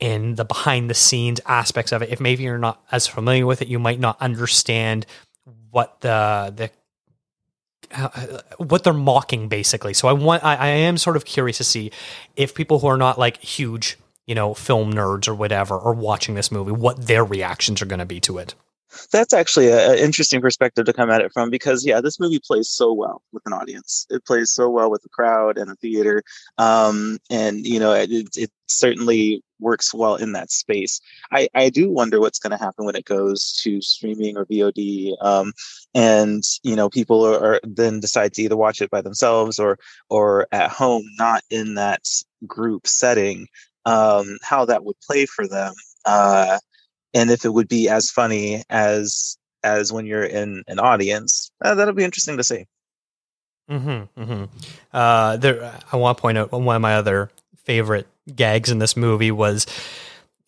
and 0.00 0.36
the 0.36 0.44
behind 0.44 0.90
the 0.90 0.94
scenes 0.94 1.40
aspects 1.46 1.92
of 1.92 2.02
it. 2.02 2.10
If 2.10 2.20
maybe 2.20 2.42
you're 2.44 2.58
not 2.58 2.82
as 2.92 3.06
familiar 3.06 3.46
with 3.46 3.62
it, 3.62 3.68
you 3.68 3.78
might 3.78 4.00
not 4.00 4.20
understand 4.20 5.06
what 5.70 6.00
the 6.00 6.52
the 6.54 6.70
what 8.58 8.84
they're 8.84 8.92
mocking 8.92 9.48
basically. 9.48 9.94
So 9.94 10.08
I 10.08 10.12
want 10.12 10.44
I, 10.44 10.56
I 10.56 10.66
am 10.68 10.96
sort 10.96 11.16
of 11.16 11.24
curious 11.24 11.58
to 11.58 11.64
see 11.64 11.92
if 12.36 12.54
people 12.54 12.80
who 12.80 12.86
are 12.88 12.96
not 12.96 13.18
like 13.18 13.38
huge, 13.38 13.98
you 14.26 14.34
know, 14.34 14.54
film 14.54 14.92
nerds 14.92 15.28
or 15.28 15.34
whatever 15.34 15.78
are 15.78 15.94
watching 15.94 16.34
this 16.34 16.50
movie, 16.50 16.72
what 16.72 17.06
their 17.06 17.24
reactions 17.24 17.80
are 17.82 17.86
going 17.86 18.00
to 18.00 18.06
be 18.06 18.20
to 18.20 18.38
it. 18.38 18.54
That's 19.12 19.34
actually 19.34 19.70
an 19.70 19.98
interesting 19.98 20.40
perspective 20.40 20.86
to 20.86 20.92
come 20.92 21.10
at 21.10 21.20
it 21.20 21.32
from 21.32 21.50
because 21.50 21.84
yeah 21.84 22.00
this 22.00 22.18
movie 22.18 22.40
plays 22.44 22.68
so 22.68 22.92
well 22.92 23.22
with 23.32 23.42
an 23.46 23.52
audience. 23.52 24.06
It 24.10 24.24
plays 24.24 24.52
so 24.52 24.70
well 24.70 24.90
with 24.90 25.04
a 25.04 25.08
crowd 25.08 25.58
and 25.58 25.70
a 25.70 25.76
theater. 25.76 26.22
Um, 26.58 27.18
and 27.30 27.66
you 27.66 27.78
know 27.78 27.92
it, 27.92 28.10
it, 28.36 28.50
certainly 28.68 29.42
works 29.60 29.94
well 29.94 30.16
in 30.16 30.32
that 30.32 30.50
space 30.50 31.00
i, 31.32 31.48
I 31.54 31.70
do 31.70 31.90
wonder 31.90 32.20
what's 32.20 32.38
going 32.38 32.50
to 32.50 32.64
happen 32.64 32.84
when 32.84 32.96
it 32.96 33.04
goes 33.04 33.60
to 33.62 33.80
streaming 33.80 34.36
or 34.36 34.46
vod 34.46 35.14
um, 35.20 35.52
and 35.94 36.42
you 36.62 36.76
know 36.76 36.88
people 36.88 37.24
are, 37.24 37.54
are 37.54 37.60
then 37.64 38.00
decide 38.00 38.34
to 38.34 38.42
either 38.42 38.56
watch 38.56 38.80
it 38.80 38.90
by 38.90 39.00
themselves 39.00 39.58
or 39.58 39.78
or 40.10 40.46
at 40.52 40.70
home 40.70 41.04
not 41.18 41.42
in 41.50 41.74
that 41.74 42.02
group 42.46 42.86
setting 42.86 43.46
um, 43.84 44.38
how 44.42 44.64
that 44.64 44.84
would 44.84 44.96
play 45.00 45.26
for 45.26 45.46
them 45.46 45.72
uh, 46.04 46.58
and 47.14 47.30
if 47.30 47.44
it 47.44 47.52
would 47.52 47.68
be 47.68 47.88
as 47.88 48.10
funny 48.10 48.62
as 48.68 49.38
as 49.66 49.92
when 49.92 50.06
you're 50.06 50.24
in 50.24 50.62
an 50.68 50.78
audience. 50.78 51.50
Uh, 51.62 51.74
that'll 51.74 51.94
be 51.94 52.04
interesting 52.04 52.36
to 52.36 52.44
see. 52.44 52.66
Mm-hmm, 53.68 54.22
mm-hmm. 54.22 54.44
Uh, 54.92 55.36
there, 55.38 55.80
I 55.92 55.96
want 55.96 56.16
to 56.16 56.22
point 56.22 56.38
out 56.38 56.52
one 56.52 56.76
of 56.76 56.82
my 56.82 56.94
other 56.94 57.30
favorite 57.64 58.06
gags 58.34 58.70
in 58.70 58.78
this 58.78 58.96
movie 58.96 59.30
was 59.30 59.66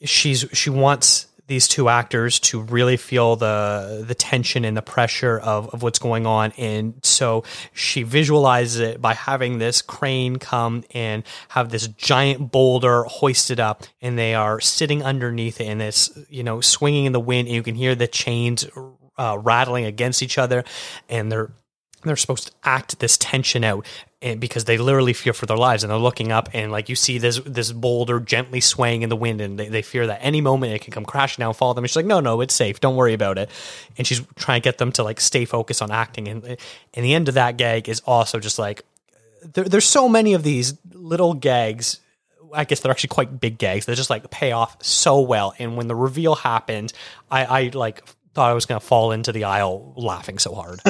she's 0.02 0.44
she 0.52 0.70
wants 0.70 1.26
these 1.48 1.66
two 1.66 1.88
actors 1.88 2.38
to 2.38 2.60
really 2.60 2.96
feel 2.96 3.34
the 3.34 4.04
the 4.06 4.14
tension 4.14 4.64
and 4.64 4.76
the 4.76 4.82
pressure 4.82 5.38
of, 5.38 5.68
of 5.70 5.82
what's 5.82 5.98
going 5.98 6.26
on. 6.26 6.52
And 6.52 6.94
so 7.02 7.42
she 7.72 8.02
visualizes 8.02 8.80
it 8.80 9.00
by 9.00 9.14
having 9.14 9.58
this 9.58 9.82
crane 9.82 10.36
come 10.36 10.84
and 10.92 11.24
have 11.48 11.70
this 11.70 11.88
giant 11.88 12.52
boulder 12.52 13.04
hoisted 13.04 13.58
up 13.58 13.84
and 14.00 14.18
they 14.18 14.34
are 14.34 14.60
sitting 14.60 15.02
underneath 15.02 15.60
it 15.60 15.66
and 15.66 15.82
it's 15.82 16.16
you 16.28 16.44
know 16.44 16.60
swinging 16.60 17.06
in 17.06 17.12
the 17.12 17.20
wind 17.20 17.48
and 17.48 17.54
you 17.54 17.62
can 17.62 17.74
hear 17.74 17.94
the 17.94 18.06
chains 18.06 18.66
uh, 19.16 19.36
rattling 19.40 19.86
against 19.86 20.22
each 20.22 20.38
other 20.38 20.64
and 21.08 21.32
they're 21.32 21.50
they're 22.02 22.16
supposed 22.16 22.48
to 22.48 22.52
act 22.64 22.98
this 23.00 23.16
tension 23.18 23.64
out 23.64 23.84
and 24.20 24.40
because 24.40 24.64
they 24.64 24.78
literally 24.78 25.12
fear 25.12 25.32
for 25.32 25.46
their 25.46 25.56
lives 25.56 25.84
and 25.84 25.90
they're 25.90 25.98
looking 25.98 26.32
up 26.32 26.48
and 26.52 26.72
like 26.72 26.88
you 26.88 26.96
see 26.96 27.18
this 27.18 27.40
this 27.44 27.72
boulder 27.72 28.18
gently 28.20 28.60
swaying 28.60 29.02
in 29.02 29.08
the 29.08 29.16
wind 29.16 29.40
and 29.40 29.58
they, 29.58 29.68
they 29.68 29.82
fear 29.82 30.06
that 30.06 30.18
any 30.22 30.40
moment 30.40 30.72
it 30.72 30.80
can 30.80 30.92
come 30.92 31.04
crashing 31.04 31.42
down 31.42 31.50
and 31.50 31.56
fall 31.56 31.74
them 31.74 31.84
and 31.84 31.90
she's 31.90 31.96
like 31.96 32.06
no 32.06 32.20
no 32.20 32.40
it's 32.40 32.54
safe 32.54 32.80
don't 32.80 32.96
worry 32.96 33.14
about 33.14 33.38
it 33.38 33.48
and 33.96 34.06
she's 34.06 34.22
trying 34.36 34.60
to 34.60 34.64
get 34.64 34.78
them 34.78 34.92
to 34.92 35.02
like 35.02 35.20
stay 35.20 35.44
focused 35.44 35.82
on 35.82 35.90
acting 35.90 36.28
and 36.28 36.44
eh, 36.46 36.56
and 36.94 37.04
the 37.04 37.14
end 37.14 37.28
of 37.28 37.34
that 37.34 37.56
gag 37.56 37.88
is 37.88 38.00
also 38.06 38.38
just 38.38 38.58
like 38.58 38.82
there, 39.54 39.64
there's 39.64 39.84
so 39.84 40.08
many 40.08 40.34
of 40.34 40.42
these 40.42 40.74
little 40.92 41.34
gags 41.34 42.00
I 42.52 42.64
guess 42.64 42.80
they're 42.80 42.90
actually 42.90 43.08
quite 43.08 43.40
big 43.40 43.58
gags. 43.58 43.84
They 43.84 43.94
just 43.94 44.08
like 44.08 44.30
pay 44.30 44.52
off 44.52 44.82
so 44.82 45.20
well. 45.20 45.54
And 45.58 45.76
when 45.76 45.86
the 45.86 45.94
reveal 45.94 46.34
happened, 46.34 46.94
I, 47.30 47.44
I 47.44 47.70
like 47.74 48.02
thought 48.38 48.50
I 48.52 48.54
was 48.54 48.66
going 48.66 48.80
to 48.80 48.86
fall 48.86 49.10
into 49.10 49.32
the 49.32 49.42
aisle 49.42 49.94
laughing 49.96 50.38
so 50.38 50.54
hard. 50.54 50.78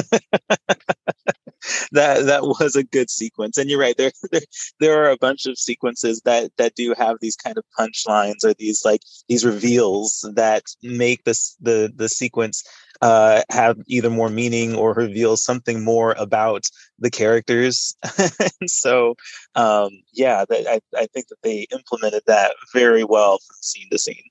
that 1.91 2.27
that 2.27 2.43
was 2.43 2.75
a 2.75 2.83
good 2.83 3.09
sequence, 3.09 3.57
and 3.57 3.71
you're 3.71 3.79
right. 3.79 3.97
There, 3.97 4.11
there 4.31 4.41
there 4.79 5.03
are 5.03 5.09
a 5.09 5.17
bunch 5.17 5.47
of 5.47 5.57
sequences 5.57 6.21
that 6.25 6.51
that 6.57 6.75
do 6.75 6.93
have 6.95 7.17
these 7.21 7.35
kind 7.35 7.57
of 7.57 7.63
punchlines 7.75 8.43
or 8.43 8.53
these 8.53 8.85
like 8.85 9.01
these 9.27 9.43
reveals 9.43 10.29
that 10.35 10.61
make 10.83 11.23
this 11.23 11.55
the 11.59 11.91
the 11.95 12.07
sequence 12.07 12.63
uh, 13.01 13.41
have 13.49 13.77
either 13.87 14.11
more 14.11 14.29
meaning 14.29 14.75
or 14.75 14.93
reveal 14.93 15.35
something 15.35 15.83
more 15.83 16.13
about 16.19 16.65
the 16.99 17.09
characters. 17.09 17.95
and 18.39 18.69
so, 18.69 19.15
um, 19.55 19.89
yeah, 20.13 20.45
that, 20.47 20.67
I, 20.67 20.81
I 20.95 21.07
think 21.07 21.29
that 21.29 21.41
they 21.41 21.65
implemented 21.71 22.21
that 22.27 22.53
very 22.75 23.03
well 23.03 23.39
from 23.39 23.55
scene 23.61 23.87
to 23.89 23.97
scene. 23.97 24.29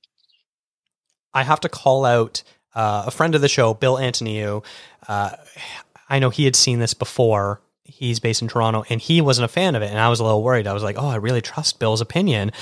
I 1.34 1.42
have 1.42 1.60
to 1.60 1.68
call 1.68 2.04
out 2.04 2.42
uh, 2.78 3.02
a 3.08 3.10
friend 3.10 3.34
of 3.34 3.40
the 3.40 3.48
show, 3.48 3.74
Bill 3.74 3.98
Antoniou. 3.98 4.62
Uh, 5.08 5.30
I 6.08 6.20
know 6.20 6.30
he 6.30 6.44
had 6.44 6.54
seen 6.54 6.78
this 6.78 6.94
before. 6.94 7.60
He's 7.82 8.20
based 8.20 8.40
in 8.40 8.46
Toronto, 8.46 8.84
and 8.88 9.00
he 9.00 9.20
wasn't 9.20 9.46
a 9.46 9.48
fan 9.48 9.74
of 9.74 9.82
it, 9.82 9.90
and 9.90 9.98
I 9.98 10.08
was 10.08 10.20
a 10.20 10.24
little 10.24 10.44
worried. 10.44 10.68
I 10.68 10.72
was 10.74 10.84
like, 10.84 10.96
"Oh, 10.96 11.08
I 11.08 11.16
really 11.16 11.40
trust 11.40 11.80
Bill's 11.80 12.00
opinion," 12.00 12.52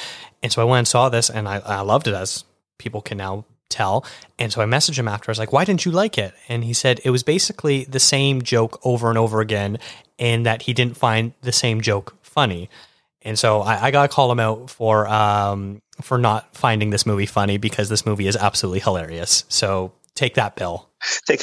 and 0.42 0.50
so 0.50 0.62
I 0.62 0.64
went 0.64 0.78
and 0.78 0.88
saw 0.88 1.10
this, 1.10 1.28
and 1.28 1.46
I, 1.46 1.58
I 1.58 1.80
loved 1.82 2.08
it, 2.08 2.14
as 2.14 2.44
people 2.78 3.02
can 3.02 3.18
now 3.18 3.44
tell. 3.68 4.06
And 4.38 4.50
so 4.50 4.62
I 4.62 4.64
messaged 4.64 4.98
him 4.98 5.08
after. 5.08 5.28
I 5.28 5.32
was 5.32 5.38
like, 5.38 5.52
"Why 5.52 5.66
didn't 5.66 5.84
you 5.84 5.92
like 5.92 6.16
it?" 6.16 6.32
And 6.48 6.64
he 6.64 6.72
said 6.72 6.98
it 7.04 7.10
was 7.10 7.22
basically 7.22 7.84
the 7.84 8.00
same 8.00 8.40
joke 8.40 8.80
over 8.84 9.10
and 9.10 9.18
over 9.18 9.42
again, 9.42 9.78
and 10.18 10.46
that 10.46 10.62
he 10.62 10.72
didn't 10.72 10.96
find 10.96 11.34
the 11.42 11.52
same 11.52 11.82
joke 11.82 12.16
funny. 12.22 12.70
And 13.20 13.38
so 13.38 13.60
I, 13.60 13.86
I 13.86 13.90
gotta 13.90 14.08
call 14.08 14.32
him 14.32 14.40
out 14.40 14.70
for 14.70 15.06
um, 15.08 15.82
for 16.00 16.16
not 16.16 16.56
finding 16.56 16.88
this 16.88 17.04
movie 17.04 17.26
funny 17.26 17.58
because 17.58 17.90
this 17.90 18.06
movie 18.06 18.28
is 18.28 18.36
absolutely 18.36 18.80
hilarious. 18.80 19.44
So 19.48 19.92
take 20.16 20.34
that, 20.34 20.56
Bill. 20.56 20.90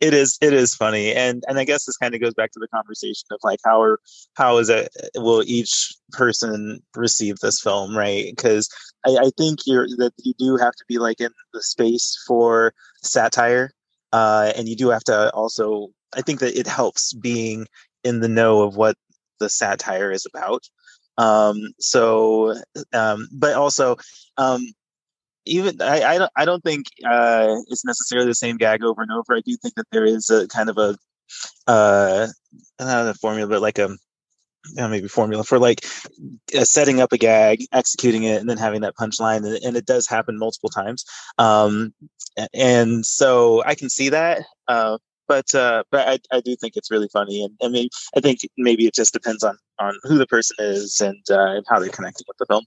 It 0.00 0.14
is 0.14 0.36
it 0.40 0.52
is 0.52 0.74
funny. 0.74 1.14
And 1.14 1.44
and 1.46 1.58
i 1.58 1.64
guess 1.64 1.84
this 1.84 1.96
kind 1.96 2.14
of 2.14 2.20
goes 2.20 2.34
back 2.34 2.50
to 2.52 2.58
the 2.58 2.68
conversation 2.68 3.26
of 3.30 3.38
like 3.44 3.60
how 3.64 3.80
are 3.80 4.00
how 4.34 4.58
is 4.58 4.68
it 4.68 4.88
will 5.16 5.44
each 5.46 5.92
person 6.12 6.80
receive 6.96 7.36
this 7.38 7.60
film 7.60 7.96
right? 7.96 8.26
Because 8.34 8.68
I, 9.06 9.10
I 9.10 9.30
think 9.38 9.60
you're 9.66 9.86
that 9.98 10.12
you 10.18 10.34
do 10.38 10.56
have 10.56 10.72
to 10.72 10.84
be 10.88 10.98
like 10.98 11.20
in 11.20 11.30
the 11.52 11.62
space 11.62 12.20
for 12.26 12.74
satire 13.02 13.70
uh 14.12 14.52
and 14.56 14.68
you 14.68 14.74
do 14.74 14.90
have 14.90 15.04
to 15.04 15.30
also 15.34 15.88
i 16.16 16.20
think 16.20 16.40
that 16.40 16.58
it 16.58 16.66
helps 16.66 17.12
being 17.12 17.66
in 18.02 18.20
the 18.20 18.28
know 18.28 18.62
of 18.62 18.76
what 18.76 18.96
the 19.38 19.48
satire 19.48 20.10
is 20.10 20.26
about. 20.26 20.64
Um 21.16 21.58
so 21.78 22.56
um 22.92 23.28
but 23.32 23.54
also 23.54 23.96
um 24.36 24.66
even 25.50 25.82
I, 25.82 26.02
I 26.02 26.18
don't 26.18 26.32
I 26.36 26.44
don't 26.44 26.62
think 26.62 26.86
uh, 27.04 27.56
it's 27.68 27.84
necessarily 27.84 28.28
the 28.28 28.34
same 28.34 28.56
gag 28.56 28.82
over 28.82 29.02
and 29.02 29.10
over. 29.10 29.34
I 29.34 29.40
do 29.40 29.56
think 29.56 29.74
that 29.74 29.86
there 29.92 30.04
is 30.04 30.30
a 30.30 30.46
kind 30.48 30.70
of 30.70 30.78
a 30.78 30.96
uh, 31.66 32.28
not 32.78 33.08
a 33.08 33.14
formula, 33.14 33.48
but 33.48 33.60
like 33.60 33.78
a 33.78 33.96
uh, 34.78 34.88
maybe 34.88 35.08
formula 35.08 35.42
for 35.42 35.58
like 35.58 35.84
uh, 36.56 36.64
setting 36.64 37.00
up 37.00 37.12
a 37.12 37.18
gag, 37.18 37.64
executing 37.72 38.24
it, 38.24 38.40
and 38.40 38.48
then 38.48 38.58
having 38.58 38.82
that 38.82 38.94
punchline, 38.96 39.44
and, 39.44 39.58
and 39.64 39.76
it 39.76 39.86
does 39.86 40.06
happen 40.06 40.38
multiple 40.38 40.70
times. 40.70 41.04
Um, 41.38 41.92
and 42.54 43.04
so 43.04 43.62
I 43.64 43.74
can 43.74 43.90
see 43.90 44.10
that. 44.10 44.42
Uh, 44.68 44.98
but 45.26 45.54
uh, 45.54 45.84
but 45.90 46.08
I, 46.08 46.36
I 46.36 46.40
do 46.40 46.56
think 46.56 46.76
it's 46.76 46.90
really 46.90 47.08
funny, 47.12 47.44
and 47.44 47.56
I 47.62 47.68
mean 47.68 47.88
I 48.16 48.20
think 48.20 48.40
maybe 48.56 48.86
it 48.86 48.94
just 48.94 49.12
depends 49.12 49.42
on 49.42 49.56
on 49.78 49.94
who 50.02 50.18
the 50.18 50.26
person 50.26 50.56
is 50.60 51.00
and 51.00 51.22
uh, 51.30 51.60
how 51.68 51.78
they're 51.78 51.88
connecting 51.88 52.26
with 52.28 52.36
the 52.38 52.46
film. 52.46 52.64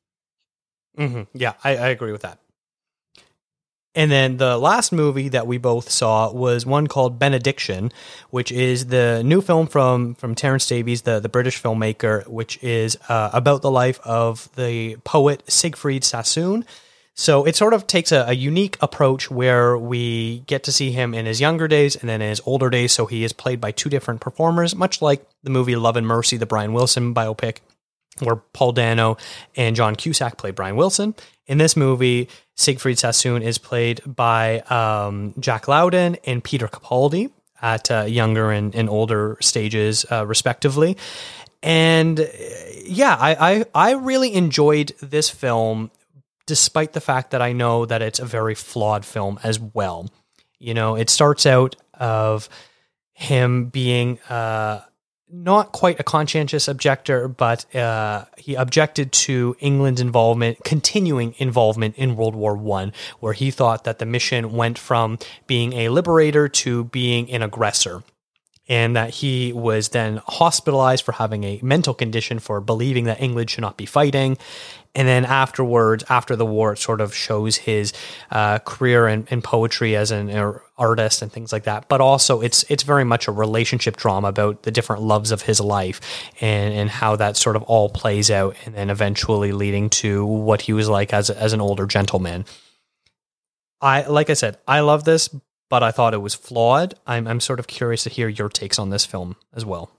Mm-hmm. 0.97 1.37
Yeah, 1.37 1.53
I, 1.63 1.71
I 1.71 1.87
agree 1.89 2.11
with 2.11 2.21
that. 2.21 2.39
And 3.95 4.11
then 4.11 4.37
the 4.37 4.57
last 4.57 4.91
movie 4.91 5.29
that 5.29 5.45
we 5.45 5.59
both 5.59 5.89
saw 5.91 6.31
was 6.31 6.65
one 6.65 6.87
called 6.87 7.19
Benediction, 7.19 7.91
which 8.31 8.51
is 8.51 8.87
the 8.87 9.21
new 9.23 9.39
film 9.39 9.67
from 9.67 10.15
from 10.15 10.33
Terence 10.33 10.65
Davies, 10.65 11.03
the 11.03 11.19
the 11.19 11.29
British 11.29 11.61
filmmaker, 11.61 12.27
which 12.27 12.61
is 12.63 12.97
uh, 13.07 13.29
about 13.33 13.61
the 13.61 13.69
life 13.69 13.99
of 14.03 14.49
the 14.55 14.95
poet 15.03 15.43
Siegfried 15.47 16.03
Sassoon. 16.03 16.65
So 17.15 17.45
it 17.45 17.55
sort 17.55 17.73
of 17.73 17.85
takes 17.85 18.11
a, 18.11 18.25
a, 18.27 18.33
unique 18.33 18.75
approach 18.81 19.29
where 19.29 19.77
we 19.77 20.39
get 20.47 20.63
to 20.63 20.71
see 20.71 20.91
him 20.91 21.13
in 21.13 21.27
his 21.27 21.39
younger 21.39 21.67
days 21.67 21.95
and 21.95 22.09
then 22.09 22.23
in 22.23 22.29
his 22.29 22.41
older 22.43 22.71
days. 22.71 22.91
So 22.91 23.05
he 23.05 23.23
is 23.23 23.33
played 23.33 23.61
by 23.61 23.71
two 23.71 23.87
different 23.87 24.19
performers, 24.19 24.75
much 24.75 24.99
like 24.99 25.23
the 25.43 25.51
movie 25.51 25.75
Love 25.75 25.95
and 25.95 26.07
Mercy, 26.07 26.37
the 26.37 26.47
Brian 26.47 26.73
Wilson 26.73 27.13
biopic, 27.13 27.57
where 28.19 28.37
Paul 28.37 28.71
Dano 28.71 29.17
and 29.55 29.75
John 29.75 29.95
Cusack 29.95 30.37
play 30.37 30.49
Brian 30.49 30.75
Wilson. 30.75 31.13
In 31.45 31.57
this 31.57 31.75
movie, 31.75 32.29
Siegfried 32.55 32.97
Sassoon 32.97 33.41
is 33.41 33.57
played 33.57 34.01
by 34.05 34.59
um, 34.61 35.33
Jack 35.39 35.67
Lowden 35.67 36.17
and 36.25 36.43
Peter 36.43 36.67
Capaldi 36.67 37.31
at 37.61 37.91
uh, 37.91 38.03
younger 38.03 38.51
and, 38.51 38.73
and, 38.75 38.89
older 38.89 39.37
stages, 39.41 40.05
uh, 40.11 40.25
respectively. 40.25 40.97
And 41.61 42.19
uh, 42.19 42.25
yeah, 42.85 43.15
I, 43.19 43.35
I, 43.51 43.65
I 43.73 43.91
really 43.93 44.33
enjoyed 44.33 44.93
this 45.01 45.29
film, 45.29 45.91
despite 46.45 46.93
the 46.93 47.01
fact 47.01 47.31
that 47.31 47.41
I 47.41 47.53
know 47.53 47.85
that 47.85 48.01
it's 48.01 48.19
a 48.19 48.25
very 48.25 48.55
flawed 48.55 49.05
film 49.05 49.39
as 49.43 49.59
well. 49.59 50.09
You 50.59 50.73
know, 50.73 50.95
it 50.95 51.09
starts 51.09 51.45
out 51.45 51.75
of 51.93 52.47
him 53.13 53.65
being 53.65 54.19
uh, 54.29 54.81
not 55.33 55.71
quite 55.71 55.99
a 55.99 56.03
conscientious 56.03 56.67
objector, 56.67 57.27
but 57.27 57.73
uh, 57.75 58.25
he 58.37 58.53
objected 58.53 59.11
to 59.11 59.55
England's 59.59 59.99
involvement, 59.99 60.63
continuing 60.63 61.33
involvement 61.39 61.95
in 61.97 62.15
World 62.15 62.35
War 62.35 62.55
One, 62.55 62.93
where 63.19 63.33
he 63.33 63.49
thought 63.49 63.83
that 63.83 63.97
the 63.97 64.05
mission 64.05 64.53
went 64.53 64.77
from 64.77 65.17
being 65.47 65.73
a 65.73 65.89
liberator 65.89 66.47
to 66.47 66.83
being 66.85 67.31
an 67.31 67.41
aggressor 67.41 68.03
and 68.69 68.95
that 68.95 69.09
he 69.09 69.51
was 69.51 69.89
then 69.89 70.21
hospitalized 70.25 71.03
for 71.03 71.11
having 71.13 71.43
a 71.43 71.59
mental 71.61 71.93
condition 71.93 72.39
for 72.39 72.61
believing 72.61 73.05
that 73.05 73.21
England 73.21 73.49
should 73.49 73.61
not 73.61 73.75
be 73.75 73.85
fighting. 73.85 74.37
And 74.95 75.07
then 75.07 75.25
afterwards, 75.25 76.03
after 76.07 76.35
the 76.35 76.45
war, 76.45 76.73
it 76.73 76.79
sort 76.79 77.01
of 77.01 77.13
shows 77.13 77.57
his 77.57 77.93
uh, 78.31 78.59
career 78.59 79.07
in, 79.07 79.27
in, 79.31 79.41
poetry 79.41 79.95
as 79.95 80.11
an 80.11 80.29
artist 80.83 81.21
and 81.21 81.31
things 81.31 81.53
like 81.53 81.63
that. 81.63 81.87
But 81.87 82.01
also, 82.01 82.41
it's 82.41 82.65
it's 82.69 82.83
very 82.83 83.03
much 83.03 83.27
a 83.27 83.31
relationship 83.31 83.95
drama 83.95 84.27
about 84.27 84.63
the 84.63 84.71
different 84.71 85.01
loves 85.01 85.31
of 85.31 85.43
his 85.43 85.59
life 85.59 86.01
and, 86.41 86.73
and 86.73 86.89
how 86.89 87.15
that 87.15 87.37
sort 87.37 87.55
of 87.55 87.63
all 87.63 87.89
plays 87.89 88.29
out, 88.29 88.55
and 88.65 88.75
then 88.75 88.89
eventually 88.89 89.51
leading 89.51 89.89
to 90.01 90.25
what 90.25 90.61
he 90.61 90.73
was 90.73 90.89
like 90.89 91.13
as 91.13 91.29
as 91.29 91.53
an 91.53 91.61
older 91.61 91.85
gentleman. 91.85 92.45
I 93.81 94.03
like 94.03 94.29
I 94.29 94.33
said, 94.33 94.57
I 94.67 94.81
love 94.81 95.03
this, 95.03 95.29
but 95.69 95.83
I 95.83 95.91
thought 95.91 96.13
it 96.13 96.21
was 96.21 96.35
flawed. 96.35 96.95
I'm 97.07 97.27
I'm 97.27 97.39
sort 97.39 97.59
of 97.59 97.67
curious 97.67 98.03
to 98.03 98.09
hear 98.09 98.27
your 98.27 98.49
takes 98.49 98.77
on 98.79 98.89
this 98.89 99.05
film 99.05 99.35
as 99.53 99.65
well. 99.65 99.91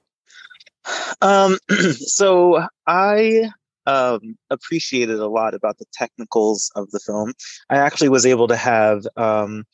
Um, 1.22 1.56
so 1.92 2.66
I 2.86 3.50
um, 3.86 4.36
appreciated 4.50 5.18
a 5.18 5.28
lot 5.28 5.54
about 5.54 5.78
the 5.78 5.86
technicals 5.92 6.70
of 6.74 6.90
the 6.90 7.00
film. 7.00 7.32
I 7.70 7.76
actually 7.76 8.08
was 8.08 8.26
able 8.26 8.48
to 8.48 8.56
have 8.56 9.06
um, 9.16 9.64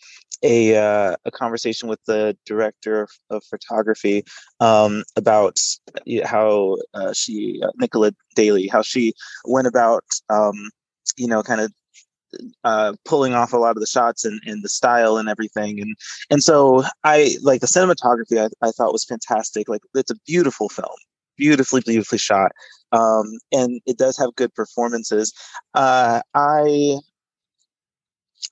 a 0.43 0.77
uh, 0.77 1.17
a 1.25 1.31
conversation 1.31 1.89
with 1.89 2.01
the 2.07 2.37
director 2.47 3.03
of, 3.03 3.11
of 3.31 3.45
photography 3.45 4.25
um, 4.61 5.05
about 5.17 5.57
how 6.25 6.77
uh, 6.95 7.13
she 7.13 7.61
uh, 7.63 7.71
Nicola 7.77 8.13
Daley 8.35 8.67
how 8.69 8.83
she 8.83 9.13
went 9.45 9.67
about 9.67 10.05
um, 10.29 10.71
you 11.17 11.27
know 11.27 11.43
kind 11.43 11.61
of 11.61 11.73
uh, 12.65 12.93
pulling 13.05 13.35
off 13.35 13.53
a 13.53 13.57
lot 13.57 13.77
of 13.77 13.81
the 13.81 13.87
shots 13.87 14.25
and, 14.25 14.41
and 14.47 14.63
the 14.63 14.69
style 14.69 15.17
and 15.17 15.29
everything. 15.29 15.81
And 15.81 15.97
and 16.31 16.43
so 16.43 16.85
I 17.05 17.37
like 17.43 17.61
the 17.61 17.67
cinematography. 17.67 18.39
I, 18.39 18.67
I 18.67 18.71
thought 18.71 18.93
was 18.93 19.05
fantastic. 19.05 19.69
Like 19.69 19.83
it's 19.95 20.11
a 20.11 20.19
beautiful 20.27 20.69
film, 20.69 20.89
beautifully 21.37 21.83
beautifully 21.85 22.19
shot, 22.19 22.53
um, 22.93 23.27
and 23.53 23.81
it 23.87 23.99
does 23.99 24.17
have 24.19 24.35
good 24.37 24.55
performances. 24.55 25.33
Uh, 25.75 26.21
I 26.35 26.99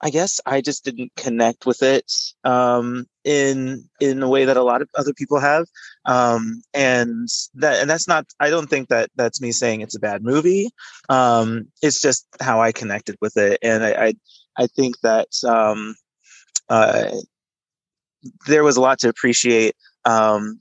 I 0.03 0.11
guess 0.11 0.41
I 0.47 0.61
just 0.61 0.85
didn't 0.85 1.13
connect 1.17 1.67
with 1.67 1.83
it 1.83 2.13
um, 2.45 3.07
in 3.25 3.89
in 4.01 4.23
a 4.23 4.29
way 4.29 4.45
that 4.45 4.57
a 4.57 4.63
lot 4.63 4.83
of 4.83 4.89
other 4.95 5.13
people 5.13 5.41
have, 5.41 5.67
um, 6.05 6.63
and 6.73 7.29
that 7.55 7.81
and 7.81 7.91
that's 7.91 8.07
not. 8.07 8.27
I 8.41 8.51
don't 8.51 8.69
think 8.69 8.89
that 8.89 9.11
that's 9.17 9.41
me 9.41 9.53
saying 9.53 9.81
it's 9.81 9.97
a 9.97 10.01
bad 10.01 10.23
movie. 10.23 10.71
Um, 11.09 11.69
it's 11.83 12.01
just 12.01 12.27
how 12.41 12.61
I 12.61 12.73
connected 12.73 13.17
with 13.21 13.37
it, 13.37 13.59
and 13.63 13.85
I 13.85 14.07
I, 14.07 14.15
I 14.57 14.67
think 14.67 15.01
that 15.01 15.29
um, 15.45 15.95
uh, 16.69 17.11
there 18.47 18.65
was 18.65 18.77
a 18.77 18.81
lot 18.81 18.99
to 19.01 19.09
appreciate, 19.09 19.75
um, 20.05 20.61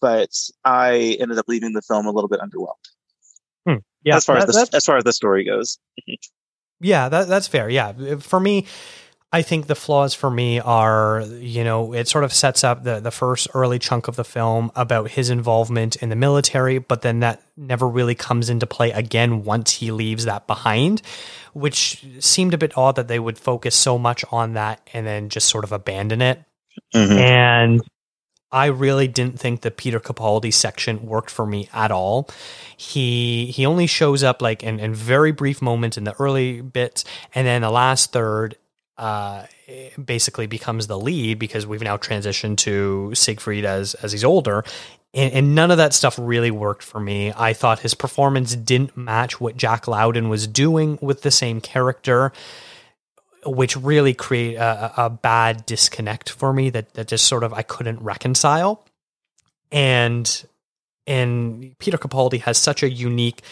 but 0.00 0.30
I 0.64 1.16
ended 1.20 1.38
up 1.38 1.46
leaving 1.48 1.72
the 1.72 1.82
film 1.82 2.06
a 2.06 2.12
little 2.12 2.28
bit 2.28 2.40
underwhelmed. 2.40 2.88
Hmm. 3.66 3.82
Yeah, 4.04 4.16
as 4.16 4.24
far 4.24 4.40
that, 4.40 4.48
as 4.48 4.70
the, 4.70 4.76
as 4.76 4.84
far 4.84 4.96
as 4.96 5.04
the 5.04 5.12
story 5.12 5.44
goes. 5.44 5.78
Yeah, 6.82 7.08
that, 7.08 7.28
that's 7.28 7.48
fair. 7.48 7.68
Yeah. 7.70 8.16
For 8.16 8.40
me, 8.40 8.66
I 9.34 9.40
think 9.40 9.66
the 9.66 9.74
flaws 9.74 10.12
for 10.12 10.30
me 10.30 10.60
are, 10.60 11.22
you 11.22 11.64
know, 11.64 11.94
it 11.94 12.06
sort 12.06 12.24
of 12.24 12.34
sets 12.34 12.64
up 12.64 12.84
the, 12.84 13.00
the 13.00 13.10
first 13.10 13.48
early 13.54 13.78
chunk 13.78 14.06
of 14.06 14.16
the 14.16 14.24
film 14.24 14.70
about 14.76 15.12
his 15.12 15.30
involvement 15.30 15.96
in 15.96 16.10
the 16.10 16.16
military, 16.16 16.76
but 16.78 17.00
then 17.00 17.20
that 17.20 17.42
never 17.56 17.88
really 17.88 18.14
comes 18.14 18.50
into 18.50 18.66
play 18.66 18.90
again 18.90 19.42
once 19.44 19.72
he 19.72 19.90
leaves 19.90 20.26
that 20.26 20.46
behind, 20.46 21.00
which 21.54 22.04
seemed 22.18 22.52
a 22.52 22.58
bit 22.58 22.76
odd 22.76 22.96
that 22.96 23.08
they 23.08 23.18
would 23.18 23.38
focus 23.38 23.74
so 23.74 23.96
much 23.96 24.22
on 24.30 24.52
that 24.52 24.86
and 24.92 25.06
then 25.06 25.30
just 25.30 25.48
sort 25.48 25.64
of 25.64 25.72
abandon 25.72 26.20
it. 26.20 26.42
Mm-hmm. 26.94 27.12
And 27.18 27.80
I 28.52 28.66
really 28.66 29.08
didn't 29.08 29.40
think 29.40 29.62
the 29.62 29.70
Peter 29.70 29.98
Capaldi 29.98 30.52
section 30.52 31.06
worked 31.06 31.30
for 31.30 31.46
me 31.46 31.68
at 31.72 31.90
all. 31.90 32.28
He 32.76 33.46
he 33.46 33.64
only 33.64 33.86
shows 33.86 34.22
up 34.22 34.42
like 34.42 34.62
in, 34.62 34.78
in 34.78 34.94
very 34.94 35.32
brief 35.32 35.62
moments 35.62 35.96
in 35.96 36.04
the 36.04 36.14
early 36.20 36.60
bits, 36.60 37.04
and 37.34 37.46
then 37.46 37.62
the 37.62 37.70
last 37.70 38.12
third 38.12 38.56
uh, 38.98 39.46
basically 40.02 40.46
becomes 40.46 40.86
the 40.86 40.98
lead 40.98 41.38
because 41.38 41.66
we've 41.66 41.82
now 41.82 41.96
transitioned 41.96 42.58
to 42.58 43.14
Siegfried 43.14 43.64
as 43.64 43.94
as 43.94 44.12
he's 44.12 44.24
older. 44.24 44.64
And, 45.14 45.32
and, 45.34 45.54
none 45.54 45.70
of 45.70 45.76
that 45.76 45.92
stuff 45.92 46.18
really 46.18 46.50
worked 46.50 46.82
for 46.82 46.98
me. 46.98 47.34
I 47.36 47.52
thought 47.52 47.80
his 47.80 47.92
performance 47.92 48.56
didn't 48.56 48.96
match 48.96 49.38
what 49.38 49.58
Jack 49.58 49.86
Lowden 49.86 50.30
was 50.30 50.46
doing 50.46 50.98
with 51.02 51.20
the 51.20 51.30
same 51.30 51.60
character 51.60 52.32
which 53.44 53.76
really 53.76 54.14
create 54.14 54.54
a, 54.54 54.92
a, 55.06 55.10
bad 55.10 55.66
disconnect 55.66 56.30
for 56.30 56.52
me 56.52 56.70
that, 56.70 56.94
that 56.94 57.08
just 57.08 57.26
sort 57.26 57.42
of 57.42 57.52
I 57.52 57.62
couldn't 57.62 58.00
reconcile. 58.00 58.84
And 59.70 60.44
and 61.06 61.76
Peter 61.78 61.98
Capaldi 61.98 62.40
has 62.42 62.58
such 62.58 62.82
a 62.82 62.90
unique 62.90 63.42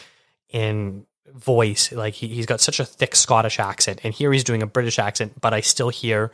in 0.50 1.06
voice, 1.34 1.90
like 1.92 2.14
he, 2.14 2.28
he's 2.28 2.46
got 2.46 2.60
such 2.60 2.80
a 2.80 2.84
thick 2.84 3.16
Scottish 3.16 3.58
accent, 3.58 4.00
and 4.04 4.14
here 4.14 4.32
he's 4.32 4.44
doing 4.44 4.62
a 4.62 4.66
British 4.66 4.98
accent, 4.98 5.40
but 5.40 5.52
I 5.54 5.60
still 5.60 5.88
hear 5.88 6.30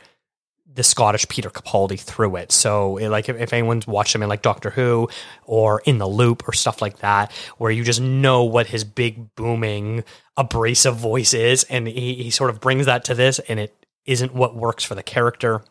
the 0.77 0.83
Scottish 0.83 1.27
Peter 1.27 1.49
Capaldi 1.49 1.99
through 1.99 2.35
it. 2.35 2.51
So, 2.51 2.93
like, 2.93 3.29
if, 3.29 3.35
if, 3.35 3.51
anyone's 3.51 3.87
watched 3.87 4.13
him 4.13 4.21
in 4.21 4.29
like 4.29 4.43
Doctor 4.43 4.69
Who 4.69 5.09
or 5.43 5.81
In 5.85 5.97
the 5.97 6.07
Loop 6.07 6.47
or 6.47 6.53
stuff 6.53 6.83
like 6.83 6.99
that, 6.99 7.31
where 7.57 7.71
you 7.71 7.83
just 7.83 7.99
know 7.99 8.43
what 8.43 8.67
his 8.67 8.83
big 8.83 9.35
booming 9.35 10.03
abrasive 10.37 10.95
voice 10.95 11.33
is, 11.33 11.63
and 11.63 11.87
he, 11.87 12.13
he 12.13 12.29
sort 12.29 12.51
of 12.51 12.61
brings 12.61 12.85
that 12.85 13.03
to 13.05 13.15
this, 13.15 13.39
and 13.39 13.59
it 13.59 13.75
isn't 14.05 14.35
what 14.35 14.55
works 14.55 14.83
for 14.83 14.93
the 14.93 15.01
character. 15.01 15.63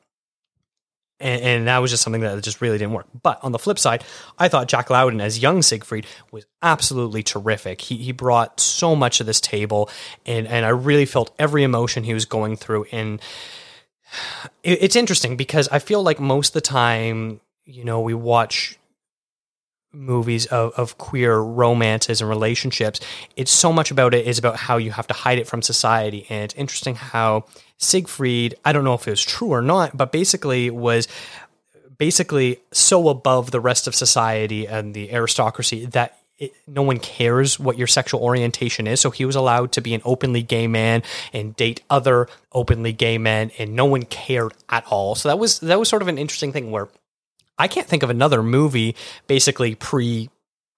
And, 1.20 1.40
and, 1.40 1.68
that 1.68 1.78
was 1.78 1.92
just 1.92 2.02
something 2.02 2.20
that 2.22 2.42
just 2.42 2.60
really 2.60 2.76
didn't 2.76 2.92
work. 2.92 3.06
But 3.22 3.38
on 3.44 3.52
the 3.52 3.60
flip 3.60 3.78
side, 3.78 4.02
I 4.38 4.48
thought 4.48 4.66
Jack 4.66 4.90
Lowden 4.90 5.20
as 5.20 5.38
young 5.38 5.62
Siegfried 5.62 6.06
was 6.32 6.46
absolutely 6.62 7.22
terrific. 7.22 7.80
He 7.80 7.96
he 7.96 8.12
brought 8.12 8.60
so 8.60 8.94
much 8.94 9.18
to 9.18 9.24
this 9.24 9.40
table, 9.40 9.88
and 10.26 10.46
and 10.46 10.66
I 10.66 10.70
really 10.70 11.06
felt 11.06 11.34
every 11.38 11.62
emotion 11.62 12.04
he 12.04 12.12
was 12.12 12.26
going 12.26 12.56
through. 12.56 12.86
And 12.92 13.22
it's 14.62 14.96
interesting 14.96 15.36
because 15.36 15.68
I 15.68 15.78
feel 15.78 16.02
like 16.02 16.20
most 16.20 16.50
of 16.50 16.54
the 16.54 16.60
time, 16.60 17.40
you 17.64 17.84
know, 17.84 18.00
we 18.00 18.14
watch 18.14 18.78
movies 19.92 20.46
of, 20.46 20.72
of 20.76 20.98
queer 20.98 21.38
romances 21.38 22.20
and 22.20 22.28
relationships, 22.28 23.00
it's 23.34 23.50
so 23.50 23.72
much 23.72 23.90
about 23.90 24.14
it 24.14 24.26
is 24.26 24.38
about 24.38 24.56
how 24.56 24.76
you 24.76 24.90
have 24.90 25.06
to 25.06 25.14
hide 25.14 25.38
it 25.38 25.46
from 25.46 25.62
society. 25.62 26.26
And 26.28 26.44
it's 26.44 26.54
interesting 26.54 26.94
how 26.94 27.46
Siegfried, 27.78 28.54
I 28.64 28.72
don't 28.72 28.84
know 28.84 28.94
if 28.94 29.06
it 29.06 29.10
was 29.10 29.24
true 29.24 29.48
or 29.48 29.62
not, 29.62 29.96
but 29.96 30.12
basically 30.12 30.70
was 30.70 31.08
basically 31.98 32.60
so 32.72 33.08
above 33.08 33.50
the 33.50 33.60
rest 33.60 33.86
of 33.86 33.94
society 33.94 34.66
and 34.66 34.94
the 34.94 35.12
aristocracy 35.12 35.86
that 35.86 36.18
it, 36.38 36.54
no 36.66 36.82
one 36.82 36.98
cares 36.98 37.58
what 37.58 37.78
your 37.78 37.86
sexual 37.86 38.20
orientation 38.20 38.86
is. 38.86 39.00
So 39.00 39.10
he 39.10 39.24
was 39.24 39.36
allowed 39.36 39.72
to 39.72 39.80
be 39.80 39.94
an 39.94 40.02
openly 40.04 40.42
gay 40.42 40.66
man 40.66 41.02
and 41.32 41.56
date 41.56 41.82
other 41.88 42.28
openly 42.52 42.92
gay 42.92 43.18
men, 43.18 43.50
and 43.58 43.74
no 43.74 43.84
one 43.86 44.02
cared 44.02 44.52
at 44.68 44.84
all. 44.86 45.14
So 45.14 45.28
that 45.28 45.38
was 45.38 45.60
that 45.60 45.78
was 45.78 45.88
sort 45.88 46.02
of 46.02 46.08
an 46.08 46.18
interesting 46.18 46.52
thing 46.52 46.70
where 46.70 46.88
I 47.58 47.68
can't 47.68 47.86
think 47.86 48.02
of 48.02 48.10
another 48.10 48.42
movie 48.42 48.96
basically 49.26 49.74
pre, 49.74 50.28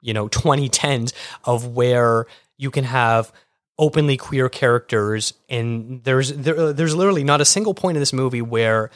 you 0.00 0.14
know, 0.14 0.28
2010s 0.28 1.12
of 1.44 1.66
where 1.66 2.26
you 2.56 2.70
can 2.70 2.84
have 2.84 3.32
openly 3.78 4.16
queer 4.16 4.48
characters 4.48 5.34
and 5.48 6.02
there's 6.02 6.32
there, 6.32 6.72
there's 6.72 6.96
literally 6.96 7.22
not 7.22 7.40
a 7.40 7.44
single 7.44 7.74
point 7.74 7.96
in 7.96 8.00
this 8.00 8.12
movie 8.12 8.42
where 8.42 8.90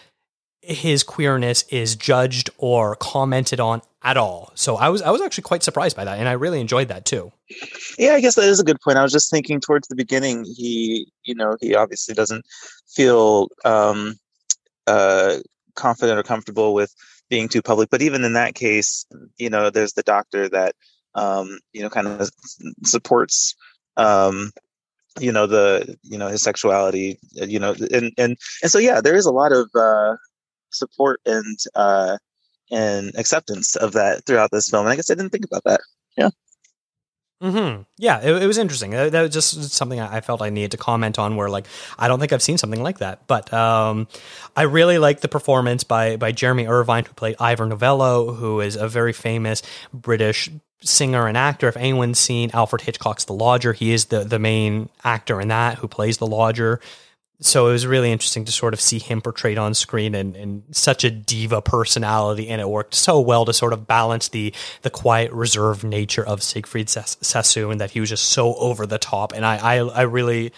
his 0.63 1.03
queerness 1.03 1.65
is 1.65 1.97
judged 1.97 2.51
or 2.57 2.97
commented 2.97 3.61
on 3.61 3.83
at 4.03 4.17
all. 4.17 4.53
So 4.55 4.77
I 4.77 4.89
was 4.89 5.03
I 5.03 5.11
was 5.11 5.21
actually 5.21 5.43
quite 5.43 5.63
surprised 5.63 5.97
by 5.97 6.05
that 6.05 6.19
and 6.19 6.29
I 6.29 6.33
really 6.33 6.61
enjoyed 6.61 6.89
that 6.89 7.05
too. 7.05 7.33
Yeah, 7.99 8.13
I 8.15 8.21
guess 8.21 8.37
that 8.37 8.45
is 8.45 8.61
a 8.61 8.65
good 8.65 8.81
point. 8.81 8.99
I 8.99 9.03
was 9.03 9.13
just 9.13 9.31
thinking 9.31 9.61
towards 9.61 9.89
the 9.89 9.97
beginning 9.97 10.45
he, 10.45 11.09
you 11.25 11.35
know, 11.35 11.57
he 11.61 11.75
obviously 11.75 12.15
doesn't 12.15 12.45
feel 12.89 13.49
um 13.65 14.19
uh 14.87 15.39
confident 15.75 16.19
or 16.19 16.23
comfortable 16.23 16.75
with 16.75 16.95
being 17.29 17.49
too 17.49 17.63
public. 17.63 17.91
But 17.91 18.03
even 18.03 18.25
in 18.25 18.35
that 18.35 18.55
case, 18.55 19.07
you 19.39 19.51
know, 19.51 19.71
there's 19.71 19.95
the 19.95 20.03
doctor 20.03 20.49
that 20.49 20.75
um, 21.15 21.59
you 21.73 21.83
know 21.83 21.91
kind 21.91 22.07
of 22.07 22.31
supports 22.85 23.55
um, 23.97 24.51
you 25.21 25.33
know 25.33 25.47
the 25.47 25.97
you 26.03 26.19
know 26.19 26.29
his 26.29 26.43
sexuality 26.43 27.19
you 27.33 27.59
know 27.59 27.75
and 27.93 28.13
and 28.17 28.37
and 28.63 28.71
so 28.71 28.79
yeah 28.79 29.01
there 29.01 29.15
is 29.15 29.27
a 29.27 29.31
lot 29.31 29.53
of 29.53 29.69
uh 29.75 30.17
support 30.75 31.21
and 31.27 31.59
uh 31.75 32.17
and 32.71 33.13
acceptance 33.17 33.77
of 33.77 33.93
that 33.93 34.25
throughout 34.25 34.51
this 34.51 34.69
film 34.69 34.87
and 34.87 34.93
i 34.93 34.97
guess 34.97 35.11
i 35.11 35.15
didn't 35.15 35.31
think 35.31 35.45
about 35.45 35.65
that 35.65 35.81
yeah 36.17 36.31
Mm-hmm. 37.43 37.83
Yeah, 37.99 38.21
it, 38.21 38.43
it, 38.45 38.47
was 38.47 38.57
interesting. 38.57 38.93
That, 38.93 39.11
that, 39.11 39.23
was 39.23 39.33
just 39.33 39.73
something 39.73 39.99
I 39.99 40.21
felt 40.21 40.41
I 40.41 40.51
needed 40.51 40.71
to 40.73 40.77
comment 40.77 41.19
on. 41.19 41.35
Where 41.35 41.51
like 41.51 41.67
I 41.99 42.07
don't 42.07 42.21
think 42.21 42.33
I've 42.33 42.43
seen 42.43 42.57
something 42.57 42.81
like 42.81 42.99
that, 42.99 43.27
but 43.27 43.53
um, 43.53 44.07
I 44.55 44.63
really 44.63 44.99
like 44.99 45.23
the 45.23 45.29
performance 45.29 45.83
by 45.83 46.17
by 46.17 46.31
Jeremy 46.31 46.69
Irvine, 46.69 47.05
who 47.05 47.13
played 47.15 47.35
Ivor 47.41 47.67
Novello, 47.67 48.33
who 48.33 48.61
is 48.61 48.77
a 48.77 48.87
very 48.87 49.13
famous 49.13 49.61
British 49.93 50.51
singer 50.83 51.27
and 51.27 51.37
actor. 51.37 51.67
If 51.67 51.77
anyone's 51.77 52.21
seen 52.21 52.53
Alfred 52.55 52.83
Hitchcock's 52.83 53.25
The 53.25 53.33
Lodger, 53.33 53.73
he 53.73 53.91
is 53.91 54.05
the 54.05 54.23
the 54.23 54.39
main 54.39 54.89
actor 55.03 55.41
in 55.41 55.49
that 55.49 55.79
who 55.79 55.89
plays 55.89 56.19
the 56.19 56.29
lodger 56.29 56.79
so 57.43 57.69
it 57.69 57.73
was 57.73 57.87
really 57.87 58.13
interesting 58.13 58.45
to 58.45 58.53
sort 58.53 58.73
of 58.73 58.81
see 58.81 58.99
him 58.99 59.21
portrayed 59.21 59.59
on 59.59 59.75
screen 59.75 60.15
and, 60.15 60.37
and 60.37 60.63
such 60.71 61.05
a 61.05 61.11
diva 61.11 61.61
personality, 61.61 62.49
and 62.49 62.61
it 62.61 62.69
worked 62.69 62.95
so 62.95 63.21
well 63.21 63.45
to 63.45 63.53
sort 63.53 63.73
of 63.73 63.87
balance 63.87 64.29
the 64.29 64.55
the 64.83 64.91
quiet, 64.91 65.33
reserved 65.33 65.85
nature 65.85 66.25
of 66.25 66.43
Siegfried 66.43 66.89
Sassoon, 66.89 67.79
that 67.79 67.91
he 67.91 68.01
was 68.01 68.09
just 68.09 68.25
so 68.25 68.55
over 68.55 68.87
the 68.87 68.99
top. 68.99 69.33
And 69.33 69.45
I, 69.45 69.57
I, 69.57 69.77
I 69.79 70.03
really, 70.03 70.53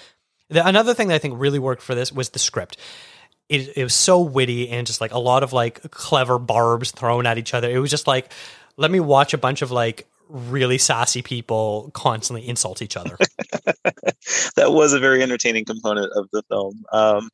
the, 0.49 0.67
another 0.67 0.95
thing 0.95 1.09
that 1.09 1.15
I 1.15 1.19
think 1.19 1.35
really 1.39 1.59
worked 1.59 1.83
for 1.83 1.95
this 1.95 2.13
was 2.13 2.31
the 2.31 2.39
script. 2.39 2.77
It, 3.49 3.77
it 3.77 3.83
was 3.83 3.95
so 3.95 4.21
witty 4.21 4.71
and 4.71 4.87
just 4.87 5.01
like 5.01 5.13
a 5.13 5.19
lot 5.19 5.43
of 5.43 5.53
like 5.53 5.91
clever 5.91 6.39
barbs 6.39 6.93
thrown 6.93 7.27
at 7.27 7.39
each 7.39 7.55
other. 7.55 7.71
It 7.71 7.79
was 7.79 7.91
just 7.91 8.07
like, 8.07 8.33
let 8.77 8.91
me 8.91 9.01
watch 9.01 9.35
a 9.35 9.39
bunch 9.39 9.63
of 9.63 9.71
like 9.71 10.07
really 10.29 10.79
sassy 10.79 11.23
people 11.23 11.91
constantly 11.95 12.47
insult 12.47 12.83
each 12.83 12.97
other. 12.97 13.17
that 14.57 14.73
was 14.73 14.93
a 14.93 15.01
very 15.01 15.23
entertaining 15.23 15.65
component 15.65 16.11
of 16.15 16.29
the 16.33 16.43
film. 16.49 16.85
Um, 16.93 17.31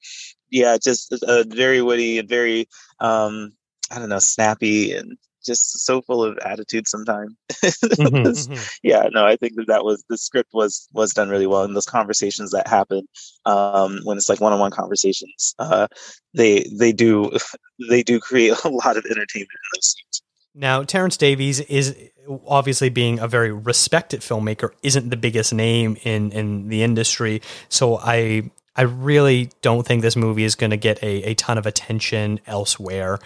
yeah, 0.50 0.76
just 0.82 1.12
a 1.22 1.44
very 1.44 1.82
witty 1.82 2.18
and 2.18 2.28
very, 2.28 2.68
um, 2.98 3.52
I 3.90 3.98
don't 3.98 4.08
know, 4.08 4.18
snappy 4.18 4.92
and 4.92 5.16
just 5.44 5.84
so 5.84 6.02
full 6.02 6.22
of 6.22 6.38
attitude 6.38 6.86
sometimes. 6.86 7.34
mm-hmm, 7.52 8.16
mm-hmm. 8.26 8.62
Yeah, 8.82 9.08
no, 9.12 9.24
I 9.24 9.36
think 9.36 9.54
that 9.56 9.66
that 9.68 9.84
was 9.84 10.04
the 10.08 10.18
script 10.18 10.50
was 10.52 10.88
was 10.92 11.12
done 11.12 11.28
really 11.28 11.46
well, 11.46 11.64
and 11.64 11.74
those 11.74 11.86
conversations 11.86 12.50
that 12.50 12.66
happen 12.66 13.06
um, 13.46 14.00
when 14.04 14.16
it's 14.16 14.28
like 14.28 14.40
one 14.40 14.52
on 14.52 14.60
one 14.60 14.70
conversations, 14.70 15.54
uh, 15.58 15.88
they 16.34 16.64
they 16.72 16.92
do 16.92 17.30
they 17.88 18.02
do 18.02 18.20
create 18.20 18.54
a 18.64 18.68
lot 18.68 18.96
of 18.96 19.04
entertainment 19.06 19.50
in 19.50 19.70
those 19.74 19.94
scenes. 19.94 20.19
Now, 20.54 20.82
Terence 20.82 21.16
Davies 21.16 21.60
is 21.60 21.96
obviously 22.46 22.88
being 22.88 23.18
a 23.18 23.28
very 23.28 23.52
respected 23.52 24.20
filmmaker, 24.20 24.70
isn't 24.82 25.10
the 25.10 25.16
biggest 25.16 25.52
name 25.52 25.96
in 26.02 26.32
in 26.32 26.68
the 26.68 26.82
industry. 26.82 27.42
So 27.68 27.98
I 27.98 28.50
I 28.76 28.82
really 28.82 29.50
don't 29.62 29.86
think 29.86 30.02
this 30.02 30.16
movie 30.16 30.44
is 30.44 30.54
going 30.54 30.70
to 30.70 30.76
get 30.76 31.02
a, 31.02 31.22
a 31.30 31.34
ton 31.34 31.58
of 31.58 31.66
attention 31.66 32.40
elsewhere. 32.46 33.18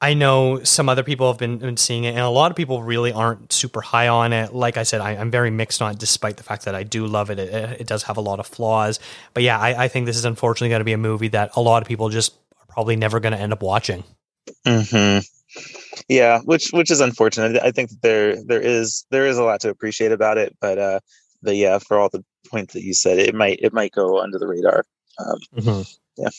I 0.00 0.12
know 0.12 0.62
some 0.64 0.90
other 0.90 1.02
people 1.02 1.28
have 1.28 1.38
been, 1.38 1.56
been, 1.56 1.78
seeing 1.78 2.04
it, 2.04 2.10
and 2.10 2.18
a 2.18 2.28
lot 2.28 2.50
of 2.50 2.56
people 2.58 2.82
really 2.82 3.10
aren't 3.10 3.52
super 3.52 3.80
high 3.80 4.08
on 4.08 4.34
it. 4.34 4.52
Like 4.52 4.76
I 4.76 4.82
said, 4.82 5.00
I, 5.00 5.12
am 5.12 5.30
very 5.30 5.50
mixed 5.50 5.80
on 5.80 5.92
it, 5.92 5.98
despite 5.98 6.36
the 6.36 6.42
fact 6.42 6.66
that 6.66 6.74
I 6.74 6.82
do 6.82 7.06
love 7.06 7.30
it. 7.30 7.38
It, 7.38 7.80
it 7.80 7.86
does 7.86 8.02
have 8.02 8.18
a 8.18 8.20
lot 8.20 8.38
of 8.38 8.46
flaws. 8.46 9.00
But 9.32 9.44
yeah, 9.44 9.58
I, 9.58 9.84
I 9.84 9.88
think 9.88 10.04
this 10.04 10.18
is 10.18 10.26
unfortunately 10.26 10.68
going 10.68 10.80
to 10.80 10.84
be 10.84 10.92
a 10.92 10.98
movie 10.98 11.28
that 11.28 11.56
a 11.56 11.60
lot 11.62 11.80
of 11.80 11.88
people 11.88 12.10
just 12.10 12.34
are 12.58 12.66
probably 12.68 12.96
never 12.96 13.18
going 13.18 13.32
to 13.32 13.38
end 13.38 13.54
up 13.54 13.62
watching. 13.62 14.04
Hmm. 14.66 15.20
Yeah, 16.08 16.40
which 16.40 16.70
which 16.70 16.90
is 16.90 17.00
unfortunate. 17.00 17.60
I 17.62 17.70
think 17.70 17.90
that 17.90 18.02
there 18.02 18.44
there 18.44 18.60
is 18.60 19.06
there 19.10 19.26
is 19.26 19.38
a 19.38 19.44
lot 19.44 19.60
to 19.60 19.70
appreciate 19.70 20.12
about 20.12 20.38
it, 20.38 20.56
but 20.60 20.78
uh, 20.78 21.00
but 21.42 21.56
yeah, 21.56 21.78
for 21.78 21.98
all 21.98 22.08
the 22.08 22.24
points 22.50 22.74
that 22.74 22.82
you 22.82 22.94
said, 22.94 23.18
it 23.18 23.34
might 23.34 23.58
it 23.62 23.72
might 23.72 23.92
go 23.92 24.20
under 24.20 24.38
the 24.38 24.46
radar. 24.46 24.84
Um, 25.18 25.38
mm-hmm. 25.56 26.22
Yeah. 26.22 26.30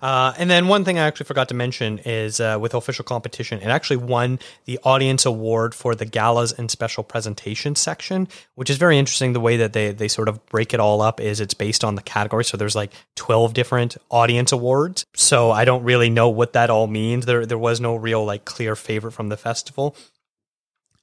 Uh, 0.00 0.32
and 0.38 0.50
then 0.50 0.68
one 0.68 0.84
thing 0.84 0.98
I 0.98 1.06
actually 1.06 1.26
forgot 1.26 1.48
to 1.48 1.54
mention 1.54 1.98
is 1.98 2.40
uh, 2.40 2.58
with 2.60 2.74
official 2.74 3.04
competition, 3.04 3.60
it 3.60 3.66
actually 3.66 3.98
won 3.98 4.38
the 4.64 4.78
audience 4.84 5.26
award 5.26 5.74
for 5.74 5.94
the 5.94 6.04
galas 6.04 6.52
and 6.52 6.70
special 6.70 7.04
presentation 7.04 7.74
section, 7.74 8.28
which 8.54 8.70
is 8.70 8.76
very 8.76 8.98
interesting. 8.98 9.32
The 9.32 9.40
way 9.40 9.56
that 9.58 9.72
they 9.72 9.92
they 9.92 10.08
sort 10.08 10.28
of 10.28 10.44
break 10.46 10.74
it 10.74 10.80
all 10.80 11.00
up 11.00 11.20
is 11.20 11.40
it's 11.40 11.54
based 11.54 11.84
on 11.84 11.94
the 11.94 12.02
category. 12.02 12.44
So 12.44 12.56
there's 12.56 12.76
like 12.76 12.92
12 13.16 13.54
different 13.54 13.96
audience 14.10 14.52
awards. 14.52 15.06
So 15.14 15.50
I 15.50 15.64
don't 15.64 15.84
really 15.84 16.10
know 16.10 16.28
what 16.28 16.52
that 16.54 16.70
all 16.70 16.86
means. 16.86 17.26
There 17.26 17.46
there 17.46 17.58
was 17.58 17.80
no 17.80 17.96
real 17.96 18.24
like 18.24 18.44
clear 18.44 18.76
favorite 18.76 19.12
from 19.12 19.28
the 19.28 19.36
festival. 19.36 19.96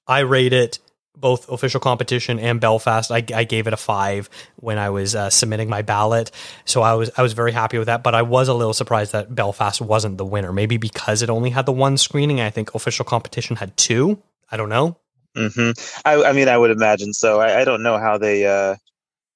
I 0.07 0.19
rate 0.19 0.53
it 0.53 0.79
both 1.16 1.47
official 1.49 1.80
competition 1.80 2.39
and 2.39 2.59
Belfast. 2.59 3.11
I, 3.11 3.24
I 3.34 3.43
gave 3.43 3.68
it 3.68 3.74
a 3.74 3.78
five 3.78 4.30
when 4.57 4.78
I 4.78 4.89
was 4.89 5.16
uh, 5.16 5.30
submitting 5.30 5.70
my 5.70 5.82
ballot, 5.82 6.32
so 6.66 6.82
I 6.82 6.93
was 6.93 7.11
I 7.18 7.22
was 7.22 7.34
very 7.34 7.51
happy 7.51 7.78
with 7.78 7.88
that. 7.88 8.03
But 8.03 8.16
I 8.16 8.22
was 8.22 8.47
a 8.47 8.53
little 8.53 8.74
surprised 8.74 9.11
that 9.14 9.34
Belfast 9.34 9.82
wasn't 9.82 10.18
the 10.18 10.26
winner. 10.26 10.51
Maybe 10.51 10.78
because 10.78 11.22
it 11.22 11.30
only 11.30 11.51
had 11.51 11.66
the 11.66 11.72
one 11.72 11.97
screening. 11.97 12.41
I 12.41 12.49
think 12.49 12.74
official 12.74 13.05
competition 13.05 13.55
had 13.55 13.76
two. 13.78 14.22
I 14.51 14.57
don't 14.57 14.70
know. 14.70 14.97
Mm-hmm. 15.36 15.72
I, 16.05 16.30
I 16.30 16.34
mean, 16.34 16.47
I 16.47 16.57
would 16.57 16.72
imagine 16.72 17.14
so. 17.14 17.39
I, 17.39 17.61
I 17.61 17.66
don't 17.66 17.84
know 17.84 17.97
how 17.97 18.18
they 18.18 18.45
uh, 18.45 18.76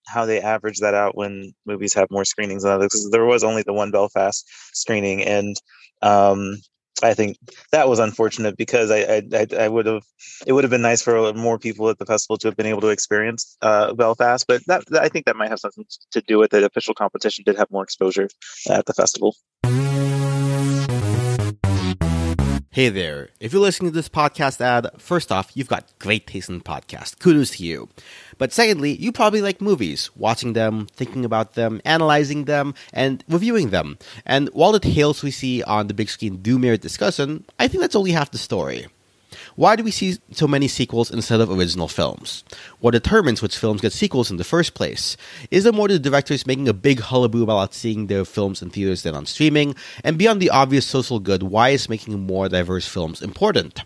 how 0.08 0.26
they 0.26 0.42
average 0.42 0.80
that 0.80 0.94
out 0.94 1.16
when 1.18 1.54
movies 1.66 1.94
have 1.94 2.10
more 2.12 2.26
screenings 2.26 2.64
than 2.64 2.72
others. 2.72 2.88
Because 2.88 3.10
there 3.12 3.26
was 3.26 3.44
only 3.44 3.64
the 3.64 3.74
one 3.74 3.92
Belfast 3.92 4.48
screening, 4.74 5.24
and 5.24 5.56
um, 6.02 6.58
I 7.04 7.14
think 7.14 7.38
that 7.72 7.88
was 7.88 8.00
unfortunate 8.00 8.58
because 8.58 8.92
I 8.92 9.22
I, 9.34 9.48
I 9.58 9.68
would 9.68 9.86
have 9.86 10.04
it 10.46 10.54
would 10.54 10.64
have 10.64 10.72
been 10.72 10.82
nice 10.82 11.02
for 11.02 11.34
more 11.34 11.60
people 11.60 11.90
at 11.90 12.00
the 12.00 12.06
festival 12.06 12.38
to 12.38 12.48
have 12.48 12.58
been 12.58 12.66
able 12.66 12.82
to 12.82 12.90
experience 12.90 13.58
uh, 13.62 13.94
Belfast, 13.94 14.46
but 14.48 14.62
that, 14.68 14.84
I 15.00 15.10
think 15.10 15.26
that 15.26 15.36
might 15.36 15.50
have 15.50 15.60
something 15.60 15.86
to 16.12 16.22
do 16.22 16.38
with 16.38 16.54
it. 16.54 16.64
Official 16.64 16.94
competition 16.94 17.44
did 17.46 17.58
have 17.58 17.70
more 17.72 17.84
exposure 17.84 18.30
at 18.70 18.86
the 18.86 18.94
festival. 18.94 19.36
Hey 22.78 22.90
there. 22.90 23.30
If 23.40 23.54
you're 23.54 23.62
listening 23.64 23.90
to 23.90 23.96
this 23.96 24.08
podcast 24.08 24.62
ad, 24.62 24.88
first 25.00 25.32
off, 25.32 25.50
you've 25.56 25.68
got 25.68 25.92
great 25.98 26.28
taste 26.28 26.48
in 26.48 26.62
podcast. 26.62 27.18
Kudos 27.18 27.58
to 27.58 27.64
you. 27.64 27.90
But 28.38 28.54
secondly, 28.54 28.92
you 28.92 29.12
probably 29.12 29.42
like 29.42 29.62
movies, 29.62 30.12
watching 30.16 30.54
them, 30.54 30.86
thinking 30.94 31.26
about 31.26 31.54
them, 31.54 31.82
analyzing 31.86 32.46
them, 32.46 32.76
and 32.94 33.24
reviewing 33.28 33.72
them. 33.72 33.98
And 34.28 34.50
while 34.50 34.74
the 34.74 34.80
tales 34.80 35.24
we 35.24 35.32
see 35.32 35.64
on 35.64 35.88
the 35.88 35.96
big 35.96 36.08
screen 36.08 36.38
do 36.44 36.60
merit 36.60 36.82
discussion, 36.82 37.46
I 37.58 37.68
think 37.68 37.82
that's 37.82 37.96
only 37.96 38.12
half 38.12 38.30
the 38.30 38.38
story. 38.38 38.86
Why 39.58 39.76
do 39.76 39.84
we 39.84 39.90
see 39.90 40.20
so 40.34 40.48
many 40.48 40.68
sequels 40.68 41.10
instead 41.10 41.42
of 41.42 41.50
original 41.50 41.88
films? 41.88 42.44
What 42.80 42.92
determines 42.92 43.42
which 43.42 43.58
films 43.58 43.82
get 43.82 43.92
sequels 43.92 44.30
in 44.30 44.38
the 44.38 44.44
first 44.44 44.76
place? 44.76 45.18
Is 45.50 45.66
it 45.66 45.74
more 45.74 45.88
the 45.88 45.98
directors 45.98 46.46
making 46.46 46.68
a 46.68 46.74
big 46.74 47.00
hullabaloo 47.00 47.42
about 47.42 47.74
seeing 47.74 48.06
their 48.06 48.24
films 48.24 48.62
in 48.62 48.70
theaters 48.70 49.02
than 49.02 49.16
on 49.16 49.26
streaming? 49.26 49.74
And 50.04 50.16
beyond 50.16 50.44
the 50.44 50.52
obvious 50.52 50.86
social 50.86 51.20
good, 51.20 51.42
why 51.42 51.70
is 51.70 51.90
making 51.90 52.20
more 52.20 52.48
diverse 52.48 52.88
films 52.88 53.20
important? 53.20 53.82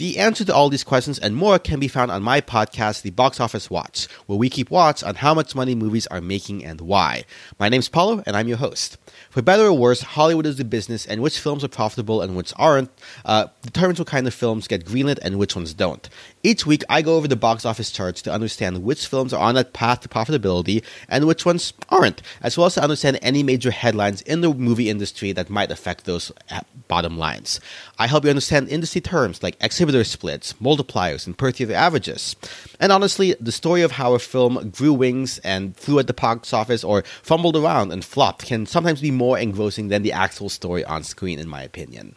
The 0.00 0.16
answer 0.18 0.46
to 0.46 0.54
all 0.54 0.70
these 0.70 0.82
questions 0.82 1.18
and 1.18 1.36
more 1.36 1.58
can 1.58 1.78
be 1.78 1.86
found 1.86 2.10
on 2.10 2.22
my 2.22 2.40
podcast, 2.40 3.02
The 3.02 3.10
Box 3.10 3.38
Office 3.38 3.68
Watch, 3.68 4.08
where 4.24 4.38
we 4.38 4.48
keep 4.48 4.70
watch 4.70 5.04
on 5.04 5.16
how 5.16 5.34
much 5.34 5.54
money 5.54 5.74
movies 5.74 6.06
are 6.06 6.22
making 6.22 6.64
and 6.64 6.80
why. 6.80 7.24
My 7.58 7.68
name's 7.68 7.90
Paulo, 7.90 8.22
and 8.24 8.34
I'm 8.34 8.48
your 8.48 8.56
host. 8.56 8.96
For 9.28 9.42
better 9.42 9.64
or 9.66 9.74
worse, 9.74 10.00
Hollywood 10.00 10.46
is 10.46 10.56
the 10.56 10.64
business, 10.64 11.04
and 11.04 11.20
which 11.20 11.38
films 11.38 11.62
are 11.64 11.68
profitable 11.68 12.22
and 12.22 12.34
which 12.34 12.54
aren't 12.56 12.90
uh, 13.26 13.48
determines 13.60 13.98
what 13.98 14.08
kind 14.08 14.26
of 14.26 14.32
films 14.32 14.66
get 14.66 14.86
greenlit 14.86 15.18
and 15.20 15.38
which 15.38 15.54
ones 15.54 15.74
don't. 15.74 16.08
Each 16.42 16.64
week, 16.64 16.82
I 16.88 17.02
go 17.02 17.16
over 17.16 17.28
the 17.28 17.36
box 17.36 17.66
office 17.66 17.92
charts 17.92 18.22
to 18.22 18.32
understand 18.32 18.82
which 18.82 19.06
films 19.06 19.34
are 19.34 19.42
on 19.42 19.56
that 19.56 19.74
path 19.74 20.00
to 20.00 20.08
profitability 20.08 20.82
and 21.06 21.26
which 21.26 21.44
ones 21.44 21.74
aren't, 21.90 22.22
as 22.42 22.56
well 22.56 22.68
as 22.68 22.74
to 22.74 22.82
understand 22.82 23.18
any 23.20 23.42
major 23.42 23.70
headlines 23.70 24.22
in 24.22 24.40
the 24.40 24.54
movie 24.54 24.88
industry 24.88 25.32
that 25.32 25.50
might 25.50 25.70
affect 25.70 26.06
those 26.06 26.32
uh, 26.50 26.60
bottom 26.88 27.18
lines. 27.18 27.60
I 27.98 28.06
help 28.06 28.24
you 28.24 28.30
understand 28.30 28.70
industry 28.70 29.02
terms 29.02 29.42
like 29.42 29.58
exhibitor 29.60 30.02
splits, 30.02 30.54
multipliers, 30.54 31.26
and 31.26 31.36
per 31.36 31.52
theater 31.52 31.74
averages. 31.74 32.36
And 32.80 32.90
honestly, 32.90 33.36
the 33.38 33.52
story 33.52 33.82
of 33.82 33.92
how 33.92 34.14
a 34.14 34.18
film 34.18 34.70
grew 34.70 34.94
wings 34.94 35.40
and 35.40 35.76
flew 35.76 35.98
at 35.98 36.06
the 36.06 36.14
box 36.14 36.54
office 36.54 36.82
or 36.82 37.02
fumbled 37.02 37.56
around 37.56 37.92
and 37.92 38.02
flopped 38.02 38.46
can 38.46 38.64
sometimes 38.64 39.02
be 39.02 39.10
more 39.10 39.38
engrossing 39.38 39.88
than 39.88 40.02
the 40.02 40.12
actual 40.12 40.48
story 40.48 40.86
on 40.86 41.02
screen, 41.02 41.38
in 41.38 41.50
my 41.50 41.62
opinion. 41.62 42.16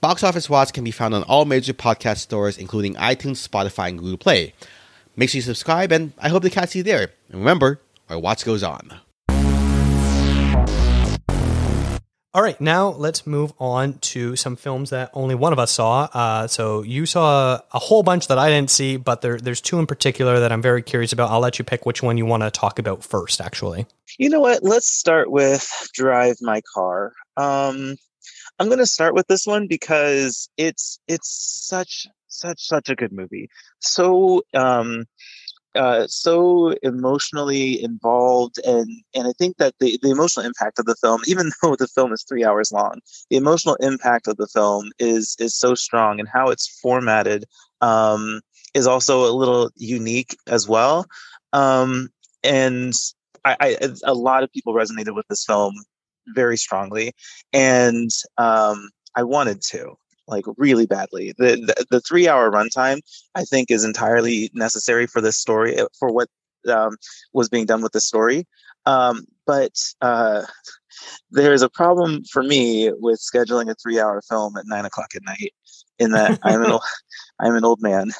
Box 0.00 0.22
Office 0.24 0.48
Watch 0.48 0.72
can 0.72 0.82
be 0.82 0.90
found 0.90 1.12
on 1.12 1.22
all 1.24 1.44
major 1.44 1.74
podcast 1.74 2.18
stores, 2.18 2.56
including 2.56 2.94
iTunes, 2.94 3.46
Spotify, 3.46 3.90
and 3.90 3.98
Google 3.98 4.16
Play. 4.16 4.54
Make 5.14 5.28
sure 5.28 5.38
you 5.38 5.42
subscribe, 5.42 5.92
and 5.92 6.14
I 6.18 6.30
hope 6.30 6.42
to 6.44 6.48
catch 6.48 6.74
you 6.74 6.82
there. 6.82 7.10
And 7.28 7.40
remember, 7.40 7.82
our 8.08 8.18
watch 8.18 8.46
goes 8.46 8.62
on. 8.62 8.98
All 12.32 12.42
right, 12.42 12.58
now 12.60 12.90
let's 12.90 13.26
move 13.26 13.52
on 13.58 13.98
to 13.98 14.36
some 14.36 14.56
films 14.56 14.88
that 14.90 15.10
only 15.12 15.34
one 15.34 15.52
of 15.52 15.58
us 15.58 15.72
saw. 15.72 16.08
Uh, 16.14 16.46
so 16.46 16.82
you 16.82 17.04
saw 17.04 17.60
a 17.72 17.78
whole 17.78 18.02
bunch 18.02 18.28
that 18.28 18.38
I 18.38 18.48
didn't 18.48 18.70
see, 18.70 18.96
but 18.96 19.20
there, 19.20 19.36
there's 19.36 19.60
two 19.60 19.80
in 19.80 19.86
particular 19.86 20.40
that 20.40 20.50
I'm 20.50 20.62
very 20.62 20.80
curious 20.80 21.12
about. 21.12 21.30
I'll 21.30 21.40
let 21.40 21.58
you 21.58 21.64
pick 21.64 21.84
which 21.84 22.02
one 22.02 22.16
you 22.16 22.24
want 22.24 22.42
to 22.42 22.50
talk 22.50 22.78
about 22.78 23.04
first, 23.04 23.40
actually. 23.40 23.86
You 24.16 24.30
know 24.30 24.40
what? 24.40 24.62
Let's 24.62 24.86
start 24.86 25.30
with 25.30 25.68
Drive 25.92 26.36
My 26.40 26.62
Car. 26.72 27.12
Um, 27.36 27.96
I'm 28.60 28.66
going 28.66 28.78
to 28.78 28.86
start 28.86 29.14
with 29.14 29.26
this 29.26 29.46
one 29.46 29.66
because 29.66 30.50
it's 30.58 31.00
it's 31.08 31.66
such 31.66 32.06
such 32.28 32.60
such 32.60 32.90
a 32.90 32.94
good 32.94 33.10
movie. 33.10 33.48
So 33.80 34.42
um 34.54 35.06
uh, 35.74 36.04
so 36.08 36.74
emotionally 36.82 37.82
involved 37.82 38.58
and 38.66 38.88
and 39.14 39.28
I 39.28 39.32
think 39.38 39.56
that 39.58 39.74
the, 39.80 39.98
the 40.02 40.10
emotional 40.10 40.44
impact 40.44 40.78
of 40.78 40.84
the 40.84 40.96
film, 40.96 41.22
even 41.26 41.50
though 41.62 41.74
the 41.74 41.88
film 41.88 42.12
is 42.12 42.24
three 42.28 42.44
hours 42.44 42.70
long, 42.70 43.00
the 43.30 43.36
emotional 43.36 43.76
impact 43.76 44.28
of 44.28 44.36
the 44.36 44.48
film 44.48 44.90
is 44.98 45.36
is 45.38 45.58
so 45.58 45.74
strong 45.74 46.20
and 46.20 46.28
how 46.28 46.48
it's 46.48 46.68
formatted 46.82 47.46
um, 47.80 48.42
is 48.74 48.86
also 48.86 49.24
a 49.24 49.32
little 49.32 49.70
unique 49.76 50.36
as 50.48 50.68
well. 50.68 51.06
Um, 51.54 52.10
and 52.44 52.92
I, 53.44 53.56
I, 53.60 53.88
a 54.04 54.12
lot 54.14 54.42
of 54.42 54.52
people 54.52 54.74
resonated 54.74 55.14
with 55.14 55.26
this 55.28 55.46
film 55.46 55.74
very 56.28 56.56
strongly, 56.56 57.12
and 57.52 58.10
um, 58.38 58.90
I 59.16 59.22
wanted 59.22 59.62
to 59.70 59.94
like 60.26 60.44
really 60.56 60.86
badly. 60.86 61.34
The 61.38 61.56
the, 61.56 61.86
the 61.90 62.00
three 62.00 62.28
hour 62.28 62.50
runtime 62.50 63.00
I 63.34 63.44
think 63.44 63.70
is 63.70 63.84
entirely 63.84 64.50
necessary 64.54 65.06
for 65.06 65.20
this 65.20 65.38
story 65.38 65.78
uh, 65.78 65.86
for 65.98 66.12
what 66.12 66.28
um, 66.68 66.96
was 67.32 67.48
being 67.48 67.66
done 67.66 67.82
with 67.82 67.92
the 67.92 68.00
story. 68.00 68.46
Um, 68.86 69.26
but 69.46 69.72
uh, 70.00 70.42
there's 71.30 71.62
a 71.62 71.68
problem 71.68 72.24
for 72.24 72.42
me 72.42 72.92
with 72.92 73.20
scheduling 73.20 73.70
a 73.70 73.74
three 73.74 74.00
hour 74.00 74.22
film 74.28 74.56
at 74.56 74.66
nine 74.66 74.84
o'clock 74.84 75.14
at 75.14 75.24
night. 75.24 75.52
In 75.98 76.12
that 76.12 76.38
I'm 76.42 76.62
an 76.62 76.70
old, 76.72 76.82
I'm 77.40 77.54
an 77.54 77.64
old 77.64 77.82
man 77.82 78.10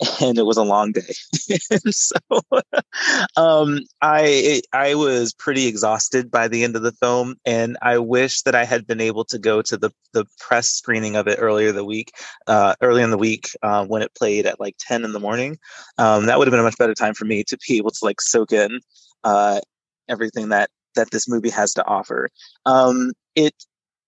and 0.20 0.38
it 0.38 0.44
was 0.44 0.56
a 0.56 0.62
long 0.62 0.92
day. 0.92 1.00
so 1.90 2.16
um, 3.36 3.80
I 4.02 4.60
I 4.72 4.94
was 4.94 5.32
pretty 5.32 5.66
exhausted 5.66 6.30
by 6.30 6.48
the 6.48 6.64
end 6.64 6.76
of 6.76 6.82
the 6.82 6.92
film, 6.92 7.36
and 7.46 7.78
I 7.80 7.98
wish 7.98 8.42
that 8.42 8.54
I 8.54 8.64
had 8.64 8.86
been 8.86 9.00
able 9.00 9.24
to 9.26 9.38
go 9.38 9.62
to 9.62 9.76
the 9.76 9.90
the 10.12 10.26
press 10.38 10.68
screening 10.68 11.16
of 11.16 11.26
it 11.26 11.38
earlier 11.40 11.72
the 11.72 11.84
week, 11.84 12.12
uh, 12.46 12.74
early 12.82 13.02
in 13.02 13.10
the 13.10 13.18
week 13.18 13.50
uh, 13.62 13.86
when 13.86 14.02
it 14.02 14.14
played 14.14 14.46
at 14.46 14.60
like 14.60 14.76
ten 14.78 15.04
in 15.04 15.12
the 15.12 15.20
morning. 15.20 15.58
Um, 15.98 16.26
that 16.26 16.38
would 16.38 16.46
have 16.46 16.52
been 16.52 16.60
a 16.60 16.64
much 16.64 16.78
better 16.78 16.94
time 16.94 17.14
for 17.14 17.24
me 17.24 17.42
to 17.44 17.56
be 17.66 17.78
able 17.78 17.90
to 17.90 18.04
like 18.04 18.20
soak 18.20 18.52
in 18.52 18.80
uh, 19.24 19.60
everything 20.08 20.50
that 20.50 20.68
that 20.94 21.10
this 21.10 21.28
movie 21.28 21.50
has 21.50 21.72
to 21.74 21.86
offer. 21.86 22.28
Um, 22.66 23.12
it 23.34 23.54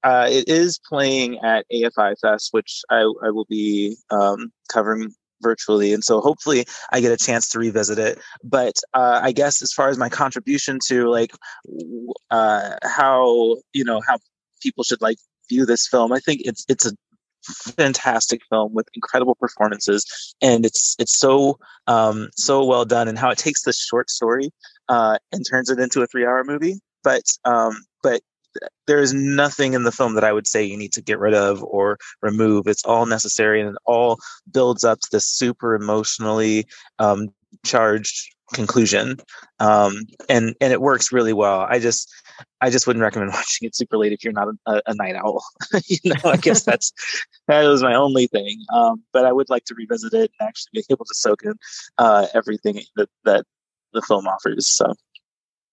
uh, 0.05 0.29
it 0.31 0.49
is 0.49 0.79
playing 0.79 1.39
at 1.39 1.67
AFI 1.73 2.15
Fest, 2.21 2.49
which 2.53 2.83
I, 2.91 3.01
I 3.23 3.31
will 3.31 3.47
be 3.49 3.97
um, 4.11 4.53
covering 4.71 5.15
virtually 5.41 5.93
and 5.93 6.05
so 6.05 6.21
hopefully 6.21 6.65
i 6.93 7.01
get 7.01 7.13
a 7.13 7.17
chance 7.17 7.49
to 7.49 7.59
revisit 7.59 7.99
it. 7.99 8.19
But 8.43 8.75
uh, 8.95 9.21
i 9.23 9.33
guess 9.33 9.63
as 9.63 9.73
far 9.73 9.89
as 9.89 9.99
my 9.99 10.09
contribution 10.09 10.79
to 10.87 11.09
like 11.09 11.33
uh, 12.31 12.71
how 12.83 13.57
you 13.73 13.85
know 13.85 14.01
how 14.07 14.19
people 14.63 14.85
should 14.85 15.01
like 15.01 15.19
view 15.49 15.65
this 15.65 15.87
film 15.87 16.13
i 16.13 16.19
think 16.19 16.43
it's 16.45 16.65
it's 16.69 16.87
a 16.87 16.93
fantastic 17.49 18.41
film 18.51 18.75
with 18.75 18.87
incredible 18.95 19.35
performances 19.35 20.35
and 20.43 20.67
it's 20.67 20.97
it's 20.99 21.17
so 21.17 21.59
um 21.87 22.29
so 22.37 22.65
well 22.65 22.85
done 22.85 23.09
and 23.09 23.19
how 23.19 23.31
it 23.31 23.39
takes 23.39 23.63
this 23.63 23.79
short 23.79 24.11
story 24.11 24.51
uh 24.89 25.19
and 25.33 25.45
turns 25.49 25.71
it 25.71 25.79
into 25.79 26.03
a 26.03 26.07
three 26.07 26.27
hour 26.27 26.45
movie. 26.45 26.81
But 27.05 27.23
um 27.45 27.77
but 28.03 28.21
there 28.87 29.01
is 29.01 29.13
nothing 29.13 29.75
in 29.75 29.85
the 29.85 29.93
film 29.93 30.15
that 30.15 30.25
I 30.25 30.33
would 30.33 30.47
say 30.47 30.65
you 30.65 30.77
need 30.77 30.93
to 30.93 31.03
get 31.03 31.19
rid 31.19 31.35
of 31.35 31.63
or 31.63 31.99
remove. 32.23 32.67
It's 32.67 32.85
all 32.85 33.07
necessary 33.07 33.61
and 33.61 33.71
it 33.71 33.77
all 33.85 34.19
builds 34.53 34.85
up 34.85 35.01
to 35.01 35.09
this 35.13 35.27
super 35.27 35.75
emotionally 35.75 36.67
um, 36.99 37.29
charged 37.65 38.35
conclusion, 38.53 39.19
um, 39.61 40.07
and 40.29 40.55
and 40.61 40.73
it 40.73 40.81
works 40.81 41.13
really 41.13 41.33
well. 41.33 41.67
I 41.69 41.79
just 41.79 42.11
I 42.61 42.71
just 42.71 42.87
wouldn't 42.87 43.03
recommend 43.03 43.31
watching 43.35 43.67
it 43.67 43.77
super 43.77 43.99
late 43.99 44.13
if 44.13 44.25
you're 44.25 44.33
not 44.33 44.49
a, 44.67 44.83
a 44.87 44.95
night 44.95 45.17
owl. 45.17 45.45
you 45.87 45.99
know, 46.05 46.31
I 46.31 46.37
guess 46.37 46.63
that's 46.65 46.93
that 47.47 47.65
was 47.65 47.83
my 47.83 47.95
only 47.95 48.27
thing. 48.27 48.65
Um, 48.73 49.03
but 49.13 49.25
I 49.25 49.33
would 49.33 49.51
like 49.51 49.65
to 49.65 49.75
revisit 49.75 50.15
it 50.15 50.31
and 50.39 50.49
actually 50.49 50.71
be 50.75 50.85
able 50.91 51.05
to 51.05 51.15
soak 51.15 51.43
in 51.45 51.55
uh, 51.99 52.27
everything 52.35 52.81
that 52.97 53.09
that 53.25 53.45
the 53.93 54.03
film 54.03 54.27
offers. 54.27 54.69
So. 54.69 54.95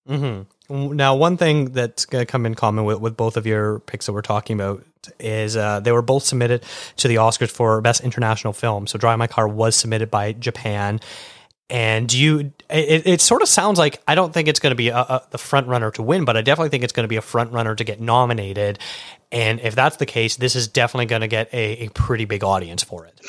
Mm-hmm. 0.07 0.43
Now, 0.69 1.15
one 1.15 1.37
thing 1.37 1.71
that's 1.71 2.05
going 2.05 2.25
to 2.25 2.31
come 2.31 2.45
in 2.45 2.55
common 2.55 2.85
with, 2.85 2.99
with 2.99 3.15
both 3.15 3.37
of 3.37 3.45
your 3.45 3.79
picks 3.79 4.07
that 4.07 4.13
we're 4.13 4.21
talking 4.21 4.59
about 4.59 4.83
is 5.19 5.55
uh, 5.55 5.79
they 5.79 5.91
were 5.91 6.01
both 6.01 6.23
submitted 6.23 6.63
to 6.97 7.07
the 7.07 7.15
Oscars 7.15 7.51
for 7.51 7.79
Best 7.81 8.01
International 8.01 8.53
Film. 8.53 8.87
So, 8.87 8.97
Drive 8.97 9.19
My 9.19 9.27
Car 9.27 9.47
was 9.47 9.75
submitted 9.75 10.09
by 10.09 10.33
Japan. 10.33 10.99
And 11.67 12.13
you, 12.13 12.53
it, 12.69 13.07
it 13.07 13.21
sort 13.21 13.41
of 13.41 13.47
sounds 13.47 13.79
like 13.79 14.01
I 14.07 14.13
don't 14.13 14.31
think 14.33 14.47
it's 14.47 14.59
going 14.59 14.71
to 14.71 14.75
be 14.75 14.89
a, 14.89 14.97
a, 14.97 15.23
the 15.31 15.39
front 15.39 15.67
runner 15.67 15.89
to 15.91 16.03
win, 16.03 16.23
but 16.23 16.37
I 16.37 16.41
definitely 16.41 16.69
think 16.69 16.83
it's 16.83 16.93
going 16.93 17.05
to 17.05 17.09
be 17.09 17.15
a 17.15 17.23
front 17.23 17.51
runner 17.51 17.73
to 17.73 17.83
get 17.83 17.99
nominated. 17.99 18.77
And 19.31 19.59
if 19.59 19.73
that's 19.73 19.97
the 19.97 20.05
case, 20.05 20.35
this 20.35 20.55
is 20.55 20.67
definitely 20.67 21.07
going 21.07 21.21
to 21.21 21.27
get 21.27 21.51
a, 21.53 21.85
a 21.85 21.89
pretty 21.89 22.25
big 22.25 22.43
audience 22.43 22.83
for 22.83 23.07
it. 23.07 23.19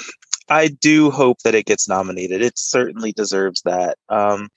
I 0.48 0.68
do 0.68 1.10
hope 1.10 1.38
that 1.44 1.54
it 1.54 1.64
gets 1.64 1.88
nominated. 1.88 2.42
It 2.42 2.58
certainly 2.58 3.12
deserves 3.12 3.62
that. 3.62 3.96
Um, 4.08 4.48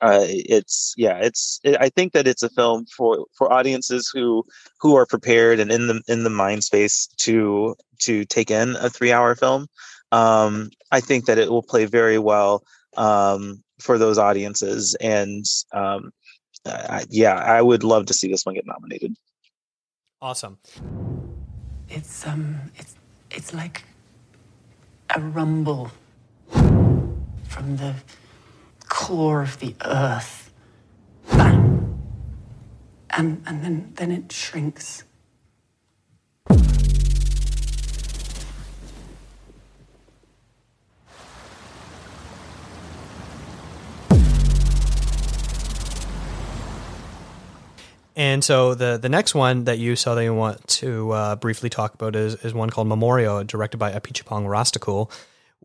uh, 0.00 0.24
it's 0.28 0.94
yeah 0.96 1.18
it's 1.18 1.60
it, 1.64 1.76
i 1.80 1.88
think 1.88 2.12
that 2.12 2.26
it's 2.26 2.42
a 2.42 2.50
film 2.50 2.84
for 2.96 3.26
for 3.36 3.52
audiences 3.52 4.10
who 4.12 4.44
who 4.80 4.94
are 4.96 5.06
prepared 5.06 5.58
and 5.58 5.70
in 5.72 5.86
the 5.86 6.02
in 6.08 6.24
the 6.24 6.30
mind 6.30 6.64
space 6.64 7.08
to 7.16 7.74
to 7.98 8.24
take 8.26 8.50
in 8.50 8.76
a 8.76 8.90
three 8.90 9.12
hour 9.12 9.34
film. 9.34 9.66
Um 10.12 10.70
i 10.92 11.00
think 11.00 11.24
that 11.26 11.38
it 11.38 11.50
will 11.50 11.62
play 11.62 11.86
very 11.86 12.18
well 12.18 12.62
um 12.96 13.62
for 13.80 13.98
those 13.98 14.18
audiences 14.18 14.94
and 15.00 15.44
um 15.72 16.12
I, 16.66 17.04
yeah 17.08 17.34
i 17.34 17.62
would 17.62 17.84
love 17.84 18.06
to 18.06 18.14
see 18.14 18.28
this 18.28 18.44
one 18.44 18.54
get 18.54 18.66
nominated. 18.66 19.14
Awesome. 20.20 20.58
It's 21.88 22.26
um 22.26 22.58
it's 22.76 22.94
it's 23.30 23.54
like 23.54 23.84
a 25.14 25.20
rumble 25.20 25.90
from 26.50 27.76
the 27.76 27.94
core 28.96 29.42
of 29.42 29.58
the 29.58 29.74
earth. 29.84 30.50
Bang! 31.30 32.00
And, 33.10 33.42
and 33.46 33.62
then, 33.62 33.92
then 33.96 34.10
it 34.10 34.32
shrinks. 34.32 35.04
And 48.18 48.42
so 48.42 48.74
the 48.74 48.96
the 48.96 49.10
next 49.10 49.34
one 49.34 49.64
that 49.64 49.78
you 49.78 49.94
saw 49.94 50.14
that 50.14 50.24
you 50.24 50.32
want 50.32 50.66
to 50.68 51.12
uh, 51.12 51.36
briefly 51.36 51.68
talk 51.68 51.92
about 51.92 52.16
is, 52.16 52.34
is 52.36 52.54
one 52.54 52.70
called 52.70 52.88
Memoria, 52.88 53.44
directed 53.44 53.76
by 53.76 53.92
Apichatpong 53.92 54.46
Weerasethakul 54.46 55.10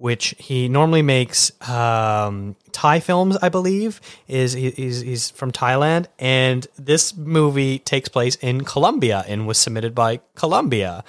which 0.01 0.33
he 0.39 0.67
normally 0.67 1.03
makes 1.03 1.51
um, 1.69 2.55
Thai 2.71 2.99
films, 2.99 3.37
I 3.39 3.49
believe. 3.49 4.01
Is 4.27 4.53
he's, 4.53 5.01
he's 5.01 5.29
from 5.29 5.51
Thailand, 5.51 6.07
and 6.17 6.65
this 6.75 7.15
movie 7.15 7.77
takes 7.77 8.09
place 8.09 8.35
in 8.37 8.63
Colombia 8.63 9.23
and 9.27 9.45
was 9.45 9.59
submitted 9.59 9.93
by 9.93 10.19
Colombia, 10.33 11.03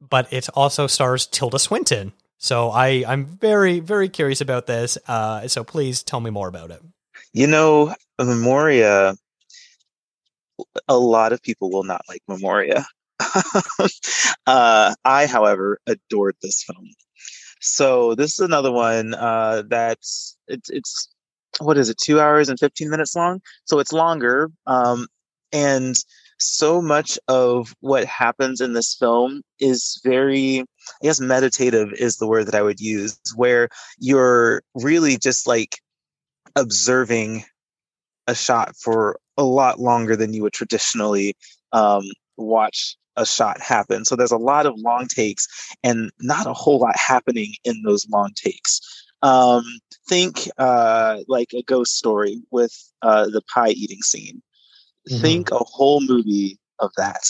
but 0.00 0.30
it 0.32 0.48
also 0.54 0.88
stars 0.88 1.26
Tilda 1.26 1.60
Swinton. 1.60 2.12
So 2.36 2.70
I 2.70 3.04
I'm 3.06 3.24
very 3.24 3.78
very 3.78 4.08
curious 4.08 4.40
about 4.40 4.66
this. 4.66 4.98
Uh, 5.06 5.46
so 5.46 5.62
please 5.62 6.02
tell 6.02 6.18
me 6.18 6.30
more 6.30 6.48
about 6.48 6.72
it. 6.72 6.82
You 7.32 7.46
know, 7.46 7.94
Memoria. 8.18 9.14
A 10.88 10.98
lot 10.98 11.32
of 11.32 11.40
people 11.40 11.70
will 11.70 11.84
not 11.84 12.02
like 12.08 12.22
Memoria. 12.26 12.84
uh, 14.46 14.94
I, 15.04 15.26
however, 15.26 15.78
adored 15.86 16.36
this 16.42 16.64
film. 16.64 16.90
So 17.64 18.14
this 18.14 18.34
is 18.34 18.40
another 18.40 18.70
one 18.70 19.14
uh, 19.14 19.62
that's 19.68 20.36
it's 20.48 20.70
it's 20.70 21.08
what 21.60 21.78
is 21.78 21.88
it 21.88 21.98
two 21.98 22.20
hours 22.20 22.48
and 22.48 22.58
15 22.58 22.90
minutes 22.90 23.16
long? 23.16 23.40
So 23.64 23.78
it's 23.78 23.92
longer 23.92 24.50
um, 24.66 25.06
and 25.52 25.96
so 26.38 26.82
much 26.82 27.18
of 27.28 27.74
what 27.80 28.04
happens 28.04 28.60
in 28.60 28.72
this 28.72 28.94
film 28.94 29.42
is 29.60 30.00
very 30.04 30.60
i 30.60 30.64
guess 31.02 31.20
meditative 31.20 31.92
is 31.92 32.16
the 32.16 32.26
word 32.26 32.46
that 32.46 32.56
i 32.56 32.60
would 32.60 32.80
use 32.80 33.18
where 33.36 33.68
you're 33.98 34.60
really 34.74 35.16
just 35.16 35.46
like 35.46 35.78
observing 36.56 37.44
a 38.26 38.34
shot 38.34 38.74
for 38.76 39.18
a 39.36 39.44
lot 39.44 39.78
longer 39.78 40.16
than 40.16 40.32
you 40.32 40.42
would 40.42 40.52
traditionally 40.52 41.36
um, 41.72 42.02
watch 42.36 42.96
a 43.16 43.26
shot 43.26 43.60
happen. 43.60 44.04
So 44.04 44.16
there's 44.16 44.32
a 44.32 44.36
lot 44.36 44.66
of 44.66 44.74
long 44.78 45.06
takes 45.06 45.46
and 45.82 46.10
not 46.20 46.46
a 46.46 46.52
whole 46.52 46.78
lot 46.78 46.96
happening 46.96 47.54
in 47.64 47.82
those 47.82 48.08
long 48.08 48.32
takes. 48.34 48.80
Um, 49.22 49.64
think 50.08 50.50
uh, 50.58 51.20
like 51.28 51.52
a 51.54 51.62
ghost 51.62 51.96
story 51.96 52.42
with 52.50 52.72
uh, 53.02 53.26
the 53.26 53.42
pie 53.52 53.70
eating 53.70 54.02
scene. 54.02 54.42
Mm-hmm. 55.10 55.22
Think 55.22 55.50
a 55.50 55.58
whole 55.58 56.00
movie 56.00 56.58
of 56.78 56.90
that. 56.96 57.24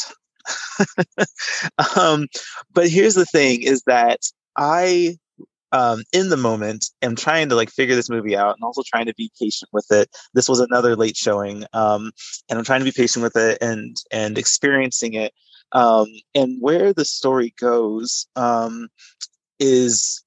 um, 1.96 2.26
but 2.72 2.88
here's 2.88 3.14
the 3.14 3.24
thing: 3.24 3.62
is 3.62 3.82
that 3.86 4.20
I 4.56 5.16
um, 5.74 6.04
in 6.12 6.28
the 6.28 6.36
moment 6.36 6.86
am 7.02 7.16
trying 7.16 7.48
to 7.48 7.56
like 7.56 7.68
figure 7.68 7.96
this 7.96 8.08
movie 8.08 8.36
out 8.36 8.54
and 8.54 8.62
also 8.62 8.82
trying 8.86 9.06
to 9.06 9.14
be 9.14 9.30
patient 9.40 9.68
with 9.72 9.86
it 9.90 10.08
this 10.32 10.48
was 10.48 10.60
another 10.60 10.94
late 10.94 11.16
showing 11.16 11.64
um, 11.72 12.12
and 12.48 12.58
i'm 12.58 12.64
trying 12.64 12.78
to 12.78 12.84
be 12.84 12.92
patient 12.92 13.24
with 13.24 13.36
it 13.36 13.58
and 13.60 13.96
and 14.12 14.38
experiencing 14.38 15.14
it 15.14 15.32
um, 15.74 16.06
and 16.34 16.56
where 16.60 16.92
the 16.92 17.04
story 17.04 17.54
goes 17.58 18.26
um, 18.36 18.88
is 19.58 20.22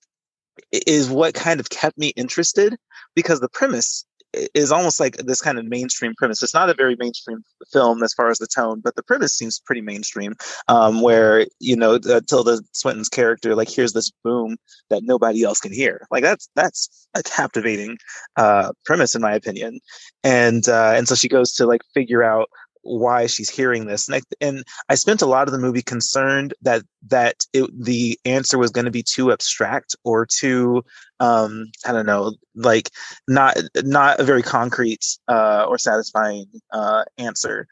is 0.72 1.10
what 1.10 1.34
kind 1.34 1.60
of 1.60 1.70
kept 1.70 1.98
me 1.98 2.10
interested 2.10 2.78
because 3.16 3.40
the 3.40 3.50
premise 3.50 4.06
is 4.54 4.72
almost 4.72 5.00
like 5.00 5.18
this 5.18 5.42
kind 5.42 5.58
of 5.58 5.66
mainstream 5.66 6.14
premise. 6.18 6.44
It's 6.44 6.54
not 6.54 6.70
a 6.70 6.74
very 6.74 6.96
mainstream 7.00 7.44
film 7.72 8.04
as 8.04 8.14
far 8.14 8.30
as 8.30 8.40
the 8.40 8.48
tone, 8.48 8.82
but 8.84 8.96
the 8.96 9.04
premise 9.04 9.34
seems 9.34 9.60
pretty 9.60 9.82
mainstream. 9.82 10.36
Um, 10.68 11.02
where 11.02 11.48
you 11.60 11.76
know 11.76 11.96
uh, 11.96 12.22
Tilda 12.28 12.62
Swinton's 12.74 13.10
character 13.10 13.56
like 13.56 13.70
hears 13.70 13.94
this 13.94 14.12
boom 14.24 14.58
that 14.90 15.04
nobody 15.04 15.44
else 15.44 15.60
can 15.60 15.74
hear. 15.74 16.06
Like 16.12 16.24
that's 16.24 16.50
that's 16.56 17.08
a 17.16 17.24
captivating 17.24 17.98
uh, 18.36 18.72
premise 18.86 19.16
in 19.16 19.22
my 19.22 19.34
opinion, 19.34 19.80
and 20.24 20.68
uh, 20.68 20.94
and 20.96 21.08
so 21.08 21.16
she 21.16 21.30
goes 21.30 21.54
to 21.54 21.66
like 21.66 21.82
figure 21.94 22.24
out 22.24 22.50
why 22.88 23.28
she's 23.28 23.50
hearing 23.50 23.86
this. 23.86 24.08
And 24.08 24.16
I, 24.16 24.22
and 24.42 24.64
I 24.90 24.96
spent 24.96 25.22
a 25.22 25.26
lot 25.26 25.48
of 25.48 25.52
the 25.52 25.60
movie 25.60 25.82
concerned 25.82 26.54
that 26.62 26.84
that 27.08 27.46
it, 27.54 27.70
the 27.78 28.20
answer 28.26 28.58
was 28.58 28.72
going 28.72 28.86
to 28.86 28.92
be 28.92 29.04
too 29.04 29.32
abstract 29.32 29.96
or 30.04 30.26
too 30.26 30.84
um 31.20 31.66
i 31.86 31.92
don't 31.92 32.06
know 32.06 32.34
like 32.56 32.92
not 33.28 33.58
not 33.78 34.20
a 34.20 34.24
very 34.24 34.42
concrete 34.42 35.06
uh 35.28 35.66
or 35.68 35.78
satisfying 35.78 36.46
uh 36.72 37.04
answer. 37.18 37.68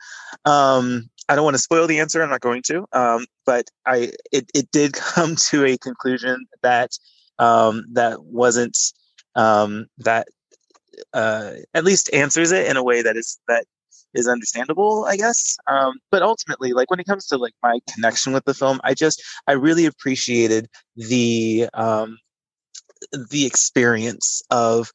Um 0.46 1.10
i 1.28 1.36
don't 1.36 1.44
want 1.44 1.56
to 1.56 1.62
spoil 1.62 1.88
the 1.88 2.00
answer 2.00 2.22
i'm 2.22 2.30
not 2.30 2.42
going 2.42 2.62
to 2.64 2.86
um 2.94 3.26
but 3.46 3.66
i 3.86 4.12
it, 4.32 4.50
it 4.54 4.70
did 4.72 4.94
come 4.94 5.36
to 5.36 5.66
a 5.66 5.78
conclusion 5.78 6.46
that 6.62 6.92
um 7.40 7.84
that 7.94 8.24
wasn't 8.24 8.78
um 9.36 9.88
that 9.98 10.28
uh, 11.14 11.52
at 11.74 11.84
least 11.84 12.10
answers 12.14 12.52
it 12.52 12.68
in 12.68 12.78
a 12.78 12.84
way 12.84 13.02
that 13.02 13.18
is 13.18 13.40
that 13.48 13.66
is 14.16 14.28
understandable, 14.28 15.06
I 15.06 15.18
guess. 15.18 15.58
Um, 15.68 15.94
but 16.12 16.22
ultimately, 16.22 16.74
like 16.74 16.90
when 16.90 17.00
it 17.00 17.08
comes 17.08 17.28
to 17.28 17.38
like 17.38 17.54
my 17.62 17.80
connection 17.94 18.34
with 18.34 18.46
the 18.46 18.54
film, 18.54 18.80
I 18.84 18.94
just 18.94 19.22
I 19.48 19.54
really 19.54 19.86
appreciated 19.86 20.68
the 20.96 21.70
um, 21.74 22.18
the 23.30 23.46
experience 23.46 24.42
of 24.50 24.92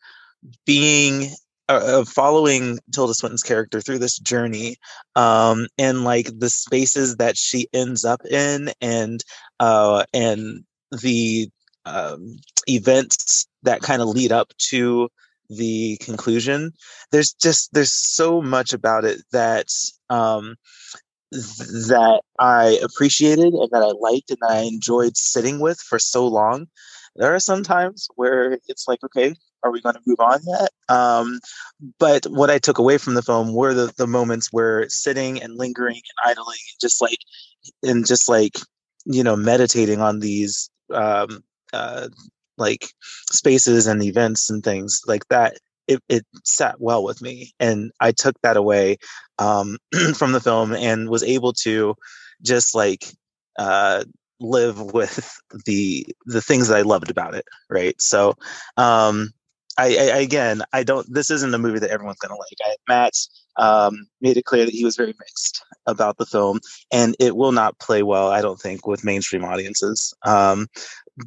being 0.67 1.31
uh, 1.69 2.01
of 2.01 2.09
following 2.09 2.79
Tilda 2.93 3.15
Swinton's 3.15 3.43
character 3.43 3.81
through 3.81 3.99
this 3.99 4.19
journey, 4.19 4.77
um, 5.15 5.69
and 5.79 6.03
like 6.05 6.29
the 6.39 6.51
spaces 6.51 7.17
that 7.17 7.37
she 7.37 7.69
ends 7.73 8.05
up 8.05 8.25
in, 8.27 8.73
and 8.81 9.23
uh, 9.61 10.05
and 10.13 10.65
the 10.91 11.49
um, 11.85 12.37
events 12.69 13.47
that 13.63 13.83
kind 13.83 14.03
of 14.03 14.09
lead 14.09 14.33
up 14.33 14.53
to 14.59 15.09
the 15.51 15.99
conclusion. 16.01 16.73
There's 17.13 17.33
just 17.33 17.73
there's 17.73 17.93
so 17.93 18.41
much 18.41 18.73
about 18.73 19.05
it 19.05 19.23
that 19.33 19.67
um 20.09 20.57
that 21.33 22.23
i 22.41 22.81
appreciated 22.83 23.53
and 23.55 23.71
that 23.71 23.83
i 23.83 23.93
liked 24.01 24.31
and 24.31 24.41
i 24.49 24.63
enjoyed 24.63 25.17
sitting 25.17 25.61
with 25.61 25.79
for 25.81 25.99
so 25.99 26.27
long. 26.27 26.67
There 27.17 27.35
are 27.35 27.41
some 27.41 27.63
times 27.63 28.09
where 28.17 28.59
it's 28.69 28.87
like 28.89 29.03
okay 29.05 29.35
are 29.63 29.71
we 29.71 29.83
going 29.83 29.95
to 29.95 30.01
move 30.07 30.21
on 30.21 30.41
yet? 30.47 30.71
Um 30.89 31.41
but 31.99 32.25
what 32.27 32.51
i 32.51 32.59
took 32.59 32.79
away 32.79 32.99
from 32.99 33.15
the 33.15 33.23
film 33.23 33.55
were 33.55 33.75
the, 33.75 33.93
the 33.97 34.07
moments 34.07 34.49
where 34.53 34.89
sitting 34.89 35.43
and 35.43 35.57
lingering 35.57 35.97
and 35.97 36.31
idling 36.33 36.59
and 36.73 36.81
just 36.81 37.01
like 37.01 37.19
and 37.83 38.07
just 38.07 38.29
like 38.29 38.59
you 39.05 39.23
know 39.23 39.37
meditating 39.37 40.01
on 40.01 40.21
these 40.21 40.71
um 40.93 41.43
uh 41.73 42.09
like 42.61 42.93
spaces 43.33 43.87
and 43.87 44.03
events 44.03 44.51
and 44.51 44.63
things 44.63 45.01
like 45.07 45.27
that 45.29 45.55
it, 45.89 46.01
it 46.09 46.25
sat 46.45 46.81
well 46.81 47.03
with 47.03 47.21
me 47.21 47.53
and 47.59 47.91
i 48.01 48.13
took 48.13 48.41
that 48.43 48.57
away 48.57 48.97
um, 49.39 49.79
from 50.15 50.33
the 50.33 50.41
film 50.41 50.73
and 50.73 51.09
was 51.09 51.25
able 51.25 51.53
to 51.53 51.95
just 52.43 52.75
like 52.75 53.07
uh, 53.59 54.05
live 54.39 54.81
with 54.95 55.37
the 55.67 56.07
the 56.27 56.41
things 56.41 56.69
that 56.69 56.79
i 56.79 56.83
loved 56.83 57.11
about 57.11 57.35
it 57.35 57.45
right? 57.69 58.01
So 58.01 58.35
um, 58.77 59.31
I, 59.79 59.87
I, 59.87 60.19
again 60.19 60.63
i 60.73 60.83
don't 60.83 61.07
this 61.13 61.31
isn't 61.31 61.55
a 61.55 61.59
movie 61.59 61.79
that 61.79 61.91
everyone's 61.91 62.19
gonna 62.19 62.35
like. 62.35 62.59
I, 62.63 62.75
matt 62.89 63.15
um, 63.57 64.07
made 64.21 64.37
it 64.37 64.45
clear 64.45 64.65
that 64.65 64.75
he 64.75 64.85
was 64.85 64.97
very 64.97 65.15
mixed 65.19 65.63
about 65.87 66.19
the 66.19 66.27
film 66.27 66.61
and 66.93 67.17
it 67.19 67.37
will 67.37 67.53
not 67.53 67.79
play 67.79 68.03
well 68.03 68.29
i 68.29 68.41
don't 68.41 68.61
think 68.61 68.87
with 68.87 69.05
mainstream 69.05 69.45
audiences. 69.45 70.15
Um, 70.25 70.67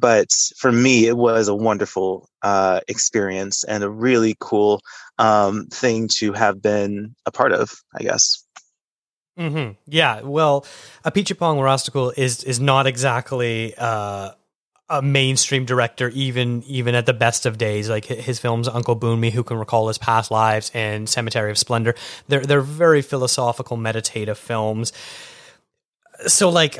but 0.00 0.28
for 0.56 0.72
me, 0.72 1.06
it 1.06 1.16
was 1.16 1.48
a 1.48 1.54
wonderful 1.54 2.28
uh, 2.42 2.80
experience 2.88 3.64
and 3.64 3.84
a 3.84 3.90
really 3.90 4.36
cool 4.40 4.80
um, 5.18 5.66
thing 5.66 6.08
to 6.16 6.32
have 6.32 6.60
been 6.60 7.14
a 7.26 7.32
part 7.32 7.52
of. 7.52 7.72
I 7.94 8.02
guess. 8.02 8.44
Mm-hmm. 9.38 9.72
Yeah. 9.86 10.20
Well, 10.22 10.66
a 11.04 11.10
Apichatpong 11.10 11.56
Weerasethakul 11.58 12.16
is 12.16 12.44
is 12.44 12.60
not 12.60 12.86
exactly. 12.86 13.74
Uh, 13.76 14.32
a 14.90 15.00
mainstream 15.00 15.64
director, 15.64 16.10
even 16.10 16.62
even 16.64 16.94
at 16.94 17.06
the 17.06 17.14
best 17.14 17.46
of 17.46 17.56
days, 17.56 17.88
like 17.88 18.04
his 18.04 18.38
films 18.38 18.68
"Uncle 18.68 18.94
Boonmee," 18.94 19.32
"Who 19.32 19.42
Can 19.42 19.56
Recall 19.56 19.88
His 19.88 19.96
Past 19.96 20.30
Lives," 20.30 20.70
and 20.74 21.08
"Cemetery 21.08 21.50
of 21.50 21.56
Splendor," 21.56 21.94
they're 22.28 22.44
they're 22.44 22.60
very 22.60 23.00
philosophical, 23.00 23.78
meditative 23.78 24.36
films 24.36 24.92
so 26.26 26.48
like 26.48 26.78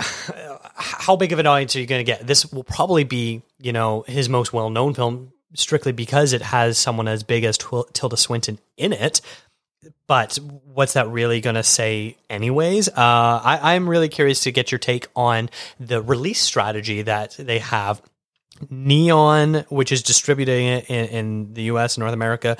how 0.74 1.16
big 1.16 1.32
of 1.32 1.38
an 1.38 1.46
audience 1.46 1.76
are 1.76 1.80
you 1.80 1.86
going 1.86 2.04
to 2.04 2.10
get? 2.10 2.26
This 2.26 2.50
will 2.52 2.64
probably 2.64 3.04
be 3.04 3.42
you 3.60 3.72
know 3.72 4.04
his 4.06 4.28
most 4.28 4.52
well-known 4.52 4.94
film 4.94 5.32
strictly 5.54 5.92
because 5.92 6.32
it 6.32 6.42
has 6.42 6.78
someone 6.78 7.08
as 7.08 7.22
big 7.22 7.44
as 7.44 7.56
tilda 7.56 8.16
swinton 8.16 8.58
in 8.76 8.92
it. 8.92 9.20
But 10.06 10.38
what's 10.64 10.94
that 10.94 11.08
really 11.08 11.40
going 11.40 11.54
to 11.54 11.62
say 11.62 12.16
anyways? 12.28 12.88
Uh, 12.88 12.92
I, 12.96 13.74
i'm 13.74 13.88
really 13.88 14.08
curious 14.08 14.40
to 14.40 14.52
get 14.52 14.72
your 14.72 14.78
take 14.78 15.06
on 15.14 15.50
the 15.78 16.02
release 16.02 16.40
strategy 16.40 17.02
that 17.02 17.36
they 17.38 17.58
have. 17.60 18.02
Neon, 18.70 19.64
which 19.68 19.90
is 19.90 20.02
distributing 20.02 20.66
it 20.66 20.88
in, 20.88 21.06
in, 21.06 21.54
the 21.54 21.62
US 21.62 21.96
and 21.96 22.02
North 22.02 22.14
America, 22.14 22.56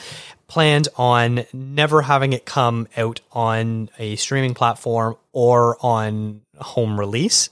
planned 0.49 0.89
on 0.97 1.45
never 1.53 2.03
having 2.03 2.33
it 2.33 2.45
come 2.45 2.89
out 2.97 3.21
on 3.31 3.91
a 3.99 4.17
streaming 4.17 4.55
platform 4.55 5.17
or 5.33 5.77
on 5.81 6.43
home 6.59 6.99
release. 6.99 7.49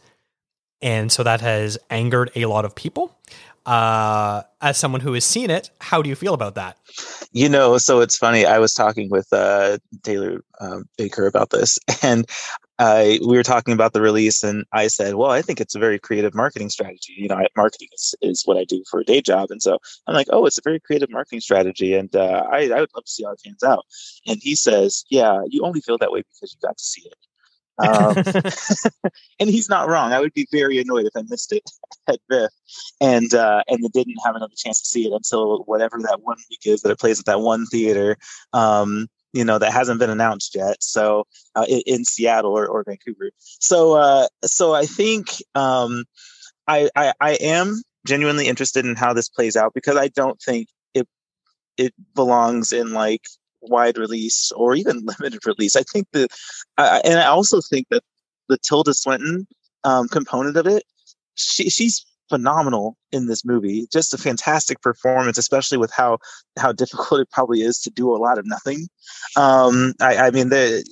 And 0.82 1.10
so 1.12 1.22
that 1.22 1.40
has 1.40 1.78
angered 1.90 2.30
a 2.34 2.46
lot 2.46 2.64
of 2.64 2.74
people. 2.74 3.16
Uh, 3.64 4.42
as 4.60 4.76
someone 4.76 5.00
who 5.00 5.12
has 5.12 5.24
seen 5.24 5.48
it, 5.48 5.70
how 5.80 6.02
do 6.02 6.08
you 6.08 6.16
feel 6.16 6.34
about 6.34 6.56
that? 6.56 6.76
You 7.30 7.48
know, 7.48 7.78
so 7.78 8.00
it's 8.00 8.16
funny. 8.18 8.44
I 8.44 8.58
was 8.58 8.74
talking 8.74 9.08
with 9.08 9.32
uh, 9.32 9.78
Taylor 10.02 10.42
um, 10.60 10.88
Baker 10.98 11.26
about 11.26 11.50
this, 11.50 11.78
and 12.02 12.26
we 12.80 13.36
were 13.36 13.44
talking 13.44 13.72
about 13.72 13.92
the 13.92 14.00
release, 14.00 14.42
and 14.42 14.64
I 14.72 14.88
said, 14.88 15.14
"Well, 15.14 15.30
I 15.30 15.42
think 15.42 15.60
it's 15.60 15.76
a 15.76 15.78
very 15.78 16.00
creative 16.00 16.34
marketing 16.34 16.70
strategy. 16.70 17.14
You 17.16 17.28
know, 17.28 17.40
marketing 17.56 17.88
is, 17.92 18.14
is 18.20 18.42
what 18.44 18.56
I 18.56 18.64
do 18.64 18.82
for 18.90 19.00
a 19.00 19.04
day 19.04 19.20
job, 19.20 19.52
and 19.52 19.62
so 19.62 19.78
I'm 20.08 20.14
like, 20.14 20.26
oh, 20.30 20.44
it's 20.46 20.58
a 20.58 20.62
very 20.64 20.80
creative 20.80 21.10
marketing 21.10 21.40
strategy, 21.40 21.94
and 21.94 22.14
uh, 22.16 22.44
I, 22.50 22.68
I 22.68 22.80
would 22.80 22.90
love 22.94 23.04
to 23.04 23.10
see 23.10 23.22
how 23.22 23.30
it 23.30 23.40
pans 23.44 23.62
out." 23.62 23.86
And 24.26 24.38
he 24.42 24.56
says, 24.56 25.04
"Yeah, 25.08 25.40
you 25.48 25.62
only 25.64 25.80
feel 25.80 25.98
that 25.98 26.10
way 26.10 26.22
because 26.22 26.52
you 26.52 26.66
got 26.66 26.76
to 26.76 26.84
see 26.84 27.02
it." 27.02 27.14
Um, 27.82 28.16
and 29.40 29.50
he's 29.50 29.68
not 29.68 29.88
wrong. 29.88 30.12
I 30.12 30.20
would 30.20 30.34
be 30.34 30.46
very 30.50 30.78
annoyed 30.78 31.06
if 31.06 31.12
I 31.16 31.22
missed 31.28 31.52
it 31.52 31.68
at 32.08 32.18
VIFF 32.30 32.50
and 33.00 33.34
uh, 33.34 33.62
and 33.68 33.80
didn't 33.92 34.16
have 34.24 34.36
another 34.36 34.54
chance 34.56 34.80
to 34.80 34.86
see 34.86 35.06
it 35.06 35.12
until 35.12 35.64
whatever 35.64 35.98
that 36.02 36.22
one 36.22 36.38
week 36.50 36.60
is 36.64 36.82
that 36.82 36.90
it 36.90 37.00
plays 37.00 37.18
at 37.18 37.26
that 37.26 37.40
one 37.40 37.66
theater. 37.66 38.16
Um, 38.52 39.08
you 39.32 39.44
know 39.44 39.58
that 39.58 39.72
hasn't 39.72 39.98
been 39.98 40.10
announced 40.10 40.54
yet. 40.54 40.82
So 40.82 41.26
uh, 41.54 41.64
in, 41.68 41.82
in, 41.86 42.04
Seattle 42.04 42.52
or, 42.52 42.66
or 42.66 42.84
Vancouver. 42.84 43.30
So 43.38 43.94
uh, 43.94 44.26
so 44.44 44.74
I 44.74 44.84
think 44.84 45.42
um, 45.54 46.04
I, 46.68 46.90
I 46.94 47.12
I 47.20 47.32
am 47.34 47.82
genuinely 48.06 48.48
interested 48.48 48.84
in 48.84 48.96
how 48.96 49.12
this 49.12 49.28
plays 49.28 49.56
out 49.56 49.72
because 49.74 49.96
I 49.96 50.08
don't 50.08 50.40
think 50.40 50.68
it 50.94 51.08
it 51.78 51.94
belongs 52.14 52.72
in 52.72 52.92
like 52.92 53.22
wide 53.62 53.98
release 53.98 54.52
or 54.52 54.74
even 54.74 55.04
limited 55.20 55.46
release. 55.46 55.76
I 55.76 55.82
think 55.82 56.08
that, 56.12 56.30
and 56.78 57.18
I 57.18 57.26
also 57.26 57.60
think 57.60 57.88
that 57.90 58.02
the 58.48 58.58
Tilda 58.58 58.94
Swinton 58.94 59.46
um, 59.84 60.08
component 60.08 60.56
of 60.56 60.66
it, 60.66 60.84
she, 61.34 61.70
she's 61.70 62.04
phenomenal 62.28 62.96
in 63.10 63.26
this 63.26 63.44
movie. 63.44 63.86
Just 63.92 64.14
a 64.14 64.18
fantastic 64.18 64.80
performance, 64.80 65.38
especially 65.38 65.78
with 65.78 65.92
how 65.92 66.18
how 66.58 66.72
difficult 66.82 67.20
it 67.20 67.30
probably 67.30 67.62
is 67.62 67.78
to 67.80 67.90
do 67.90 68.10
a 68.10 68.18
lot 68.18 68.38
of 68.38 68.46
nothing. 68.46 68.88
Um, 69.36 69.94
I, 70.00 70.16
I 70.16 70.30
mean, 70.30 70.48
the 70.48 70.84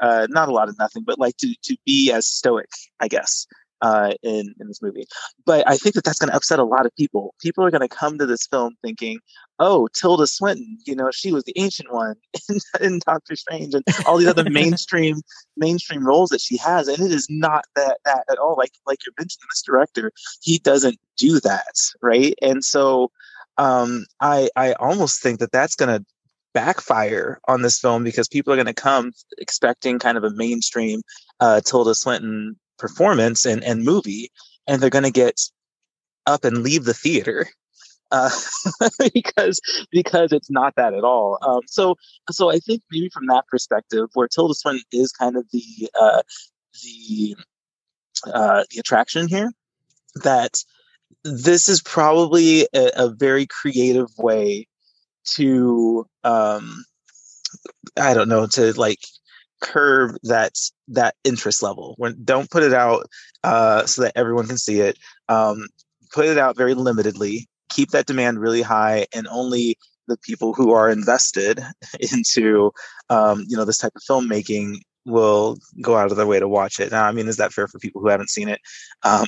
uh, 0.00 0.26
not 0.30 0.48
a 0.48 0.52
lot 0.52 0.68
of 0.68 0.78
nothing, 0.78 1.02
but 1.04 1.18
like 1.18 1.36
to 1.38 1.54
to 1.64 1.76
be 1.86 2.12
as 2.12 2.26
stoic, 2.26 2.70
I 3.00 3.08
guess, 3.08 3.46
uh, 3.82 4.12
in 4.22 4.54
in 4.58 4.68
this 4.68 4.80
movie. 4.80 5.04
But 5.44 5.68
I 5.68 5.76
think 5.76 5.94
that 5.96 6.04
that's 6.04 6.18
going 6.18 6.30
to 6.30 6.36
upset 6.36 6.60
a 6.60 6.64
lot 6.64 6.86
of 6.86 6.94
people. 6.96 7.34
People 7.40 7.64
are 7.64 7.70
going 7.70 7.86
to 7.86 7.88
come 7.88 8.16
to 8.18 8.26
this 8.26 8.46
film 8.46 8.76
thinking, 8.82 9.18
"Oh, 9.58 9.88
Tilda 9.92 10.26
Swinton, 10.26 10.78
you 10.86 10.94
know, 10.94 11.10
she 11.12 11.32
was 11.32 11.44
the 11.44 11.52
ancient 11.56 11.92
one 11.92 12.14
in, 12.48 12.58
in 12.80 13.00
Doctor 13.04 13.36
Strange, 13.36 13.74
and 13.74 13.84
all 14.06 14.16
these 14.16 14.28
other 14.28 14.44
mainstream 14.50 15.20
mainstream 15.56 16.06
roles 16.06 16.30
that 16.30 16.40
she 16.40 16.56
has." 16.58 16.88
And 16.88 17.00
it 17.00 17.12
is 17.12 17.26
not 17.28 17.64
that 17.76 17.98
that 18.04 18.24
at 18.30 18.38
all. 18.38 18.54
Like 18.56 18.72
like 18.86 19.00
you're 19.04 19.14
mentioning, 19.18 19.46
this 19.50 19.62
director, 19.62 20.12
he 20.40 20.58
doesn't 20.58 20.98
do 21.18 21.40
that, 21.40 21.76
right? 22.00 22.34
And 22.40 22.64
so, 22.64 23.10
um, 23.58 24.06
I 24.20 24.48
I 24.56 24.72
almost 24.74 25.20
think 25.20 25.40
that 25.40 25.52
that's 25.52 25.74
going 25.74 25.98
to 25.98 26.06
backfire 26.54 27.40
on 27.48 27.62
this 27.62 27.78
film 27.78 28.04
because 28.04 28.28
people 28.28 28.52
are 28.52 28.56
going 28.56 28.66
to 28.66 28.74
come 28.74 29.12
expecting 29.38 29.98
kind 29.98 30.18
of 30.18 30.24
a 30.24 30.30
mainstream 30.30 31.00
uh, 31.40 31.60
Tilda 31.62 31.94
Swinton 31.94 32.56
performance 32.82 33.46
and, 33.46 33.64
and 33.64 33.84
movie, 33.84 34.30
and 34.66 34.82
they're 34.82 34.90
going 34.90 35.04
to 35.04 35.10
get 35.10 35.40
up 36.26 36.44
and 36.44 36.62
leave 36.62 36.84
the 36.84 36.94
theater 36.94 37.48
uh, 38.12 38.30
because 39.14 39.60
because 39.90 40.32
it's 40.32 40.50
not 40.50 40.74
that 40.76 40.94
at 40.94 41.04
all. 41.04 41.38
Um, 41.42 41.62
so 41.66 41.96
so 42.30 42.50
I 42.50 42.58
think 42.58 42.82
maybe 42.92 43.08
from 43.08 43.26
that 43.26 43.46
perspective, 43.48 44.08
where 44.12 44.28
Tilda 44.28 44.54
Swinton 44.54 44.84
is 44.92 45.12
kind 45.12 45.36
of 45.36 45.46
the 45.50 45.90
uh, 45.98 46.22
the 46.84 47.36
uh, 48.32 48.64
the 48.70 48.78
attraction 48.78 49.26
here, 49.28 49.50
that 50.22 50.62
this 51.24 51.68
is 51.68 51.80
probably 51.82 52.68
a, 52.74 52.90
a 52.96 53.08
very 53.08 53.46
creative 53.46 54.08
way 54.18 54.68
to 55.24 56.06
um, 56.24 56.84
I 57.96 58.14
don't 58.14 58.28
know 58.28 58.46
to 58.46 58.78
like 58.78 59.00
curb 59.62 60.16
that 60.24 60.52
that 60.88 61.14
interest 61.24 61.62
level. 61.62 61.94
When 61.96 62.16
don't 62.24 62.50
put 62.50 62.62
it 62.62 62.74
out 62.74 63.06
uh, 63.42 63.86
so 63.86 64.02
that 64.02 64.12
everyone 64.16 64.46
can 64.46 64.58
see 64.58 64.80
it. 64.80 64.98
Um, 65.28 65.68
put 66.12 66.26
it 66.26 66.36
out 66.36 66.56
very 66.56 66.74
limitedly. 66.74 67.46
Keep 67.70 67.90
that 67.90 68.06
demand 68.06 68.38
really 68.40 68.62
high, 68.62 69.06
and 69.14 69.26
only 69.28 69.78
the 70.08 70.18
people 70.18 70.52
who 70.52 70.72
are 70.72 70.90
invested 70.90 71.60
into 72.12 72.72
um, 73.08 73.44
you 73.48 73.56
know 73.56 73.64
this 73.64 73.78
type 73.78 73.92
of 73.96 74.02
filmmaking 74.02 74.76
will 75.04 75.58
go 75.80 75.96
out 75.96 76.10
of 76.10 76.16
their 76.16 76.26
way 76.26 76.38
to 76.38 76.48
watch 76.48 76.78
it. 76.78 76.92
Now, 76.92 77.04
I 77.04 77.12
mean, 77.12 77.28
is 77.28 77.38
that 77.38 77.52
fair 77.52 77.66
for 77.66 77.78
people 77.78 78.02
who 78.02 78.08
haven't 78.08 78.30
seen 78.30 78.48
it? 78.48 78.60
Um, 79.02 79.26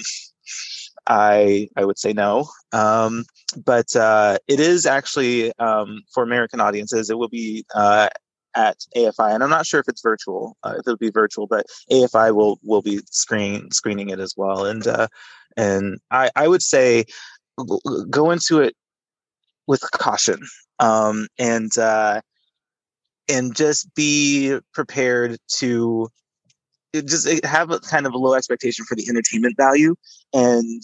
I 1.07 1.69
I 1.77 1.85
would 1.85 1.99
say 1.99 2.13
no. 2.13 2.49
Um, 2.73 3.25
but 3.65 3.95
uh, 3.97 4.39
it 4.49 4.61
is 4.61 4.87
actually 4.87 5.57
um, 5.59 6.03
for 6.13 6.23
American 6.23 6.61
audiences. 6.61 7.11
It 7.11 7.19
will 7.19 7.29
be 7.29 7.65
uh, 7.75 8.09
at 8.55 8.79
AFI, 8.97 9.35
and 9.35 9.43
I'm 9.43 9.51
not 9.51 9.67
sure 9.67 9.81
if 9.81 9.89
it's 9.89 10.03
virtual. 10.03 10.57
Uh, 10.63 10.75
if 10.79 10.81
it'll 10.81 10.97
be 10.97 11.11
virtual, 11.11 11.47
but 11.47 11.67
AFI 11.91 12.35
will 12.35 12.59
will 12.63 12.83
be 12.83 13.01
screen 13.11 13.71
screening 13.71 14.11
it 14.11 14.21
as 14.21 14.35
well. 14.37 14.67
And 14.67 14.87
uh, 14.87 15.09
and 15.57 15.99
I 16.11 16.31
I 16.37 16.49
would 16.49 16.63
say 16.63 17.05
go 18.11 18.31
into 18.31 18.61
it 18.61 18.75
with 19.67 19.81
caution 19.93 20.41
um, 20.79 21.29
and 21.39 21.77
uh, 21.79 22.21
and 23.29 23.55
just 23.55 23.95
be 23.95 24.59
prepared 24.73 25.39
to 25.57 26.09
just 26.95 27.27
eh, 27.27 27.41
have 27.45 27.71
a 27.71 27.81
kind 27.81 28.07
of 28.07 28.13
a 28.13 28.19
low 28.19 28.35
expectation 28.35 28.85
for 28.85 28.95
the 28.95 29.09
entertainment 29.09 29.57
value 29.57 29.95
and 30.33 30.83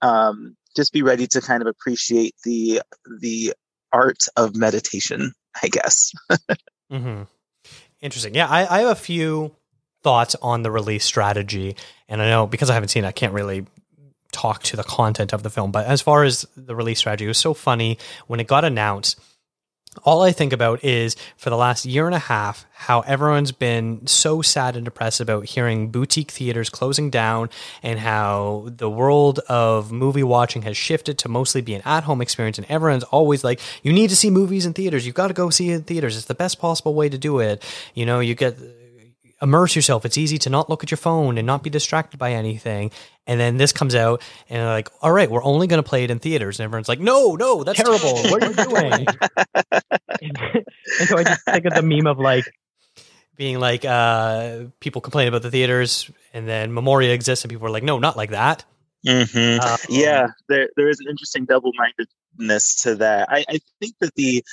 um, 0.00 0.56
just 0.76 0.92
be 0.92 1.02
ready 1.02 1.26
to 1.26 1.40
kind 1.40 1.62
of 1.62 1.68
appreciate 1.68 2.34
the 2.44 2.80
the 3.20 3.52
art 3.92 4.24
of 4.36 4.56
meditation 4.56 5.32
i 5.62 5.68
guess 5.68 6.12
mm-hmm. 6.92 7.22
interesting 8.00 8.34
yeah 8.34 8.48
I, 8.48 8.76
I 8.76 8.80
have 8.80 8.90
a 8.90 8.94
few 8.94 9.54
thoughts 10.02 10.36
on 10.42 10.62
the 10.62 10.70
release 10.70 11.04
strategy 11.04 11.76
and 12.08 12.20
i 12.20 12.28
know 12.28 12.46
because 12.46 12.70
i 12.70 12.74
haven't 12.74 12.88
seen 12.88 13.04
it 13.04 13.08
i 13.08 13.12
can't 13.12 13.32
really 13.32 13.66
talk 14.32 14.62
to 14.64 14.76
the 14.76 14.84
content 14.84 15.32
of 15.32 15.42
the 15.42 15.50
film 15.50 15.72
but 15.72 15.86
as 15.86 16.00
far 16.00 16.24
as 16.24 16.46
the 16.56 16.74
release 16.74 16.98
strategy 16.98 17.24
it 17.24 17.28
was 17.28 17.38
so 17.38 17.54
funny 17.54 17.98
when 18.26 18.40
it 18.40 18.46
got 18.46 18.64
announced 18.64 19.20
all 20.04 20.22
I 20.22 20.32
think 20.32 20.52
about 20.52 20.82
is 20.84 21.16
for 21.36 21.50
the 21.50 21.56
last 21.56 21.84
year 21.84 22.06
and 22.06 22.14
a 22.14 22.18
half, 22.18 22.64
how 22.72 23.00
everyone's 23.00 23.52
been 23.52 24.06
so 24.06 24.40
sad 24.40 24.74
and 24.74 24.84
depressed 24.84 25.20
about 25.20 25.44
hearing 25.44 25.90
boutique 25.90 26.30
theaters 26.30 26.70
closing 26.70 27.10
down 27.10 27.50
and 27.82 27.98
how 27.98 28.68
the 28.68 28.88
world 28.90 29.38
of 29.48 29.92
movie 29.92 30.22
watching 30.22 30.62
has 30.62 30.76
shifted 30.76 31.18
to 31.18 31.28
mostly 31.28 31.60
be 31.60 31.74
an 31.74 31.82
at 31.84 32.04
home 32.04 32.22
experience. 32.22 32.58
And 32.58 32.66
everyone's 32.70 33.04
always 33.04 33.44
like, 33.44 33.60
you 33.82 33.92
need 33.92 34.10
to 34.10 34.16
see 34.16 34.30
movies 34.30 34.66
in 34.66 34.72
theaters. 34.72 35.04
You've 35.04 35.14
got 35.14 35.28
to 35.28 35.34
go 35.34 35.50
see 35.50 35.70
it 35.70 35.74
in 35.74 35.82
theaters. 35.82 36.16
It's 36.16 36.26
the 36.26 36.34
best 36.34 36.58
possible 36.58 36.94
way 36.94 37.08
to 37.08 37.18
do 37.18 37.38
it. 37.40 37.62
You 37.94 38.06
know, 38.06 38.20
you 38.20 38.34
get 38.34 38.56
immerse 39.42 39.74
yourself. 39.74 40.04
It's 40.04 40.16
easy 40.16 40.38
to 40.38 40.50
not 40.50 40.70
look 40.70 40.82
at 40.84 40.90
your 40.90 40.98
phone 40.98 41.36
and 41.36 41.46
not 41.46 41.62
be 41.62 41.70
distracted 41.70 42.16
by 42.16 42.32
anything. 42.32 42.92
And 43.26 43.38
then 43.38 43.56
this 43.56 43.72
comes 43.72 43.94
out 43.94 44.22
and 44.48 44.64
like, 44.64 44.88
all 45.02 45.12
right, 45.12 45.30
we're 45.30 45.44
only 45.44 45.66
going 45.66 45.82
to 45.82 45.88
play 45.88 46.04
it 46.04 46.10
in 46.10 46.20
theaters. 46.20 46.58
And 46.58 46.64
everyone's 46.64 46.88
like, 46.88 47.00
no, 47.00 47.34
no, 47.34 47.64
that's 47.64 47.78
terrible. 47.78 48.14
what 48.30 48.42
are 48.42 48.48
you 48.48 48.54
doing? 48.54 49.06
and, 50.22 50.38
and 51.00 51.08
so 51.08 51.18
I 51.18 51.24
just 51.24 51.44
think 51.44 51.64
of 51.66 51.74
the 51.74 51.82
meme 51.82 52.06
of 52.06 52.18
like 52.18 52.44
being 53.36 53.58
like, 53.58 53.84
uh, 53.84 54.64
people 54.80 55.00
complain 55.00 55.28
about 55.28 55.42
the 55.42 55.50
theaters 55.50 56.10
and 56.32 56.46
then 56.46 56.72
Memoria 56.72 57.12
exists 57.12 57.44
and 57.44 57.50
people 57.50 57.66
are 57.66 57.70
like, 57.70 57.82
no, 57.82 57.98
not 57.98 58.16
like 58.16 58.30
that. 58.30 58.64
Mm-hmm. 59.06 59.60
Um, 59.60 59.78
yeah, 59.88 60.28
there 60.48 60.68
there 60.76 60.88
is 60.88 61.00
an 61.00 61.06
interesting 61.10 61.44
double 61.44 61.72
mindedness 61.76 62.82
to 62.82 62.94
that. 62.96 63.28
I, 63.30 63.44
I 63.48 63.58
think 63.80 63.96
that 64.00 64.14
the 64.14 64.44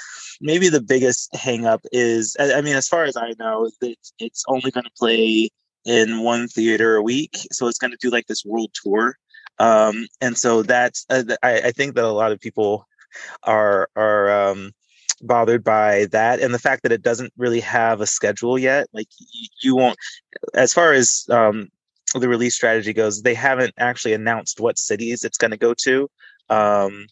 maybe 0.42 0.70
the 0.70 0.82
biggest 0.82 1.32
hangup 1.34 1.80
is, 1.92 2.36
I, 2.40 2.62
mean, 2.62 2.76
as 2.76 2.88
far 2.88 3.04
as 3.04 3.18
I 3.18 3.34
know, 3.40 3.70
that 3.82 3.96
it's 4.20 4.44
only 4.48 4.72
going 4.72 4.86
to 4.86 4.92
play 4.98 5.50
in 5.86 6.22
one 6.22 6.48
theater 6.48 6.96
a 6.96 7.02
week, 7.02 7.38
so 7.52 7.68
it's 7.68 7.78
going 7.78 7.92
to 7.92 7.98
do 8.02 8.10
like 8.10 8.28
this 8.28 8.46
world 8.46 8.72
tour, 8.74 9.16
um, 9.60 10.08
and 10.22 10.38
so 10.38 10.62
that's 10.62 11.06
uh, 11.10 11.24
I, 11.42 11.62
I 11.62 11.72
think 11.72 11.96
that 11.96 12.04
a 12.04 12.12
lot 12.12 12.32
of 12.32 12.40
people 12.40 12.86
are 13.44 13.90
are 13.96 14.30
um, 14.30 14.72
bothered 15.22 15.64
by 15.64 16.06
that 16.12 16.40
and 16.40 16.54
the 16.54 16.60
fact 16.60 16.84
that 16.84 16.92
it 16.92 17.02
doesn't 17.02 17.34
really 17.38 17.60
have 17.60 18.00
a 18.00 18.08
schedule 18.08 18.58
yet 18.58 18.88
like 18.94 19.08
you 19.62 19.76
won't 19.76 19.98
as 20.54 20.72
far 20.72 20.94
as 20.94 21.26
um, 21.30 21.68
the 22.16 22.30
release 22.30 22.56
strategy 22.56 22.94
goes, 22.94 23.22
they 23.22 23.34
haven't 23.34 23.74
actually 23.78 24.14
announced 24.14 24.60
what 24.60 24.80
cities 24.80 25.24
it's 25.24 25.38
going 25.38 25.52
to 25.52 25.58
go 25.58 25.74
to, 25.74 26.10
um, 26.50 27.08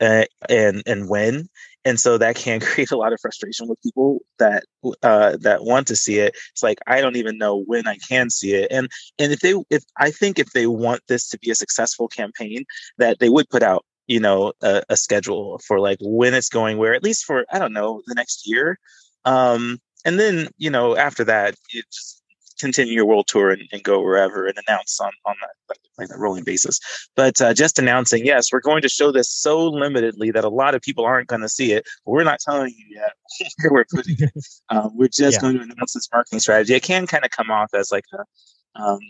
uh, 0.00 0.24
and 0.48 0.82
and 0.86 1.08
when. 1.08 1.48
And 1.84 1.98
so 1.98 2.18
that 2.18 2.36
can 2.36 2.60
create 2.60 2.90
a 2.90 2.96
lot 2.96 3.12
of 3.12 3.20
frustration 3.20 3.68
with 3.68 3.80
people 3.82 4.20
that 4.38 4.64
uh, 5.02 5.36
that 5.40 5.64
want 5.64 5.86
to 5.88 5.96
see 5.96 6.18
it. 6.18 6.34
It's 6.52 6.62
like 6.62 6.78
I 6.86 7.00
don't 7.00 7.16
even 7.16 7.38
know 7.38 7.62
when 7.66 7.86
I 7.86 7.96
can 8.08 8.30
see 8.30 8.54
it. 8.54 8.68
And 8.70 8.88
and 9.18 9.32
if 9.32 9.40
they 9.40 9.54
if 9.70 9.82
I 9.98 10.10
think 10.10 10.38
if 10.38 10.50
they 10.52 10.66
want 10.66 11.02
this 11.08 11.28
to 11.30 11.38
be 11.38 11.50
a 11.50 11.54
successful 11.54 12.08
campaign, 12.08 12.64
that 12.98 13.18
they 13.18 13.28
would 13.28 13.48
put 13.50 13.62
out 13.62 13.84
you 14.06 14.20
know 14.20 14.52
a, 14.62 14.82
a 14.88 14.96
schedule 14.96 15.60
for 15.66 15.80
like 15.80 15.98
when 16.00 16.34
it's 16.34 16.48
going 16.48 16.78
where 16.78 16.94
at 16.94 17.04
least 17.04 17.24
for 17.24 17.44
I 17.52 17.58
don't 17.58 17.72
know 17.72 18.02
the 18.06 18.14
next 18.14 18.46
year. 18.46 18.78
Um, 19.24 19.78
and 20.04 20.18
then 20.18 20.48
you 20.58 20.70
know 20.70 20.96
after 20.96 21.24
that 21.24 21.54
it 21.72 21.84
just 21.92 22.19
continue 22.60 22.94
your 22.94 23.06
world 23.06 23.26
tour 23.26 23.50
and, 23.50 23.62
and, 23.72 23.82
go 23.82 24.00
wherever 24.00 24.46
and 24.46 24.56
announce 24.66 25.00
on 25.00 25.10
on 25.24 25.34
that 25.40 25.78
like 25.98 26.08
that 26.08 26.18
rolling 26.18 26.44
basis. 26.44 26.78
But 27.16 27.40
uh, 27.40 27.54
just 27.54 27.78
announcing, 27.78 28.24
yes, 28.24 28.52
we're 28.52 28.60
going 28.60 28.82
to 28.82 28.88
show 28.88 29.10
this 29.10 29.30
so 29.30 29.70
limitedly 29.70 30.32
that 30.34 30.44
a 30.44 30.48
lot 30.48 30.74
of 30.74 30.82
people 30.82 31.04
aren't 31.04 31.28
going 31.28 31.42
to 31.42 31.48
see 31.48 31.72
it. 31.72 31.86
We're 32.04 32.24
not 32.24 32.40
telling 32.40 32.74
you 32.76 32.86
yet 32.90 33.12
where 33.58 33.72
we're 33.72 33.84
putting 33.92 34.16
it. 34.18 34.32
Um, 34.70 34.92
we're 34.94 35.08
just 35.08 35.38
yeah. 35.38 35.40
going 35.40 35.56
to 35.56 35.62
announce 35.62 35.94
this 35.94 36.08
marketing 36.12 36.38
strategy. 36.38 36.74
It 36.74 36.84
can 36.84 37.04
kind 37.06 37.24
of 37.24 37.32
come 37.32 37.50
off 37.50 37.70
as 37.74 37.90
like 37.90 38.04
a 38.14 38.80
um, 38.80 39.00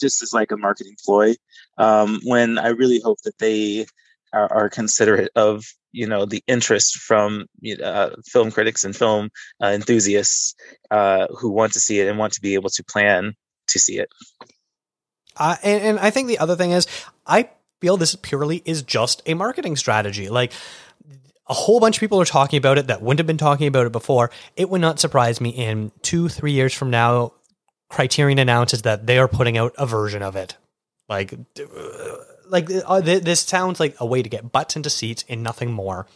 just 0.00 0.22
as 0.22 0.32
like 0.32 0.50
a 0.50 0.56
marketing 0.56 0.96
ploy 1.04 1.34
um, 1.78 2.18
when 2.24 2.58
I 2.58 2.68
really 2.68 3.00
hope 3.00 3.20
that 3.22 3.38
they 3.38 3.86
are, 4.32 4.52
are 4.52 4.68
considerate 4.68 5.30
of 5.36 5.64
you 5.92 6.06
know 6.06 6.24
the 6.24 6.42
interest 6.46 6.96
from 6.96 7.46
uh, 7.82 8.10
film 8.26 8.50
critics 8.50 8.84
and 8.84 8.96
film 8.96 9.30
uh, 9.62 9.68
enthusiasts 9.68 10.54
uh, 10.90 11.26
who 11.38 11.50
want 11.50 11.72
to 11.74 11.80
see 11.80 12.00
it 12.00 12.08
and 12.08 12.18
want 12.18 12.32
to 12.32 12.40
be 12.40 12.54
able 12.54 12.70
to 12.70 12.84
plan 12.84 13.34
to 13.68 13.78
see 13.78 13.98
it. 13.98 14.08
Uh, 15.36 15.56
and, 15.62 15.82
and 15.82 15.98
I 15.98 16.10
think 16.10 16.28
the 16.28 16.38
other 16.38 16.56
thing 16.56 16.72
is, 16.72 16.86
I 17.26 17.48
feel 17.80 17.96
this 17.96 18.14
purely 18.16 18.62
is 18.64 18.82
just 18.82 19.22
a 19.26 19.34
marketing 19.34 19.76
strategy. 19.76 20.28
Like 20.28 20.52
a 21.48 21.54
whole 21.54 21.80
bunch 21.80 21.96
of 21.96 22.00
people 22.00 22.20
are 22.20 22.26
talking 22.26 22.56
about 22.56 22.78
it 22.78 22.86
that 22.86 23.02
wouldn't 23.02 23.18
have 23.18 23.26
been 23.26 23.38
talking 23.38 23.66
about 23.66 23.86
it 23.86 23.92
before. 23.92 24.30
It 24.56 24.70
would 24.70 24.80
not 24.80 25.00
surprise 25.00 25.40
me 25.40 25.50
in 25.50 25.90
two, 26.02 26.28
three 26.28 26.52
years 26.52 26.74
from 26.74 26.90
now, 26.90 27.32
Criterion 27.88 28.38
announces 28.38 28.82
that 28.82 29.06
they 29.06 29.18
are 29.18 29.28
putting 29.28 29.58
out 29.58 29.74
a 29.76 29.84
version 29.84 30.22
of 30.22 30.34
it. 30.36 30.56
Like 31.08 31.34
like 32.52 32.68
uh, 32.86 33.00
this 33.00 33.40
sounds 33.40 33.80
like 33.80 33.96
a 33.98 34.06
way 34.06 34.22
to 34.22 34.28
get 34.28 34.52
butts 34.52 34.76
into 34.76 34.90
seats 34.90 35.24
and 35.28 35.42
nothing 35.42 35.72
more. 35.72 36.06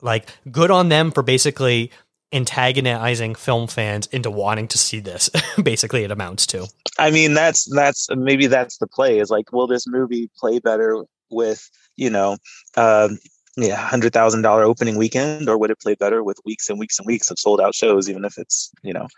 Like 0.00 0.28
good 0.50 0.70
on 0.70 0.88
them 0.88 1.10
for 1.10 1.22
basically 1.22 1.90
antagonizing 2.32 3.34
film 3.34 3.66
fans 3.66 4.06
into 4.06 4.30
wanting 4.30 4.68
to 4.68 4.78
see 4.78 5.00
this. 5.00 5.28
basically, 5.62 6.04
it 6.04 6.10
amounts 6.10 6.46
to. 6.46 6.68
I 6.98 7.10
mean, 7.10 7.34
that's 7.34 7.64
that's 7.74 8.08
maybe 8.10 8.46
that's 8.46 8.78
the 8.78 8.86
play. 8.86 9.18
Is 9.18 9.30
like, 9.30 9.52
will 9.52 9.66
this 9.66 9.86
movie 9.86 10.30
play 10.38 10.60
better 10.60 11.02
with 11.30 11.68
you 11.96 12.10
know, 12.10 12.36
um, 12.76 13.18
yeah, 13.56 13.76
hundred 13.76 14.12
thousand 14.12 14.42
dollar 14.42 14.62
opening 14.62 14.96
weekend, 14.96 15.48
or 15.48 15.58
would 15.58 15.70
it 15.70 15.80
play 15.80 15.96
better 15.96 16.22
with 16.22 16.38
weeks 16.44 16.70
and 16.70 16.78
weeks 16.78 16.98
and 16.98 17.06
weeks 17.06 17.30
of 17.30 17.40
sold 17.40 17.60
out 17.60 17.74
shows, 17.74 18.08
even 18.08 18.24
if 18.24 18.38
it's 18.38 18.70
you 18.82 18.92
know, 18.92 19.08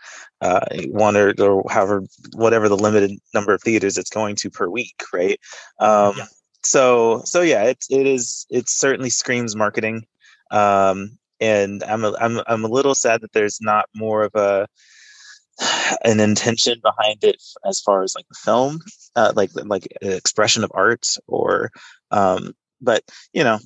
uh, 0.41 0.65
one 0.87 1.15
or 1.15 1.33
or 1.39 1.63
however 1.69 2.03
whatever 2.33 2.67
the 2.67 2.77
limited 2.77 3.11
number 3.35 3.53
of 3.53 3.61
theaters 3.61 3.99
it's 3.99 4.09
going 4.09 4.35
to 4.37 4.49
per 4.49 4.67
week, 4.67 5.03
right? 5.13 5.39
Um, 5.79 6.15
yeah 6.17 6.25
so 6.65 7.21
so 7.25 7.41
yeah 7.41 7.63
it, 7.63 7.83
it 7.89 8.07
is 8.07 8.45
it 8.49 8.69
certainly 8.69 9.09
screams 9.09 9.55
marketing. 9.55 10.05
Um 10.51 11.17
and 11.41 11.83
i'm 11.83 12.05
a, 12.05 12.13
I'm 12.19 12.41
I'm 12.47 12.63
a 12.63 12.69
little 12.69 12.95
sad 12.95 13.21
that 13.21 13.33
there's 13.33 13.59
not 13.61 13.89
more 13.93 14.23
of 14.23 14.33
a 14.35 14.67
an 16.03 16.19
intention 16.19 16.79
behind 16.81 17.23
it 17.23 17.41
as 17.65 17.79
far 17.79 18.03
as 18.03 18.15
like 18.15 18.27
the 18.29 18.39
film 18.43 18.79
uh, 19.15 19.33
like 19.35 19.51
like 19.65 19.87
expression 20.01 20.63
of 20.63 20.71
art 20.73 21.05
or 21.27 21.71
um 22.11 22.53
but 22.81 23.03
you 23.33 23.43
know 23.43 23.59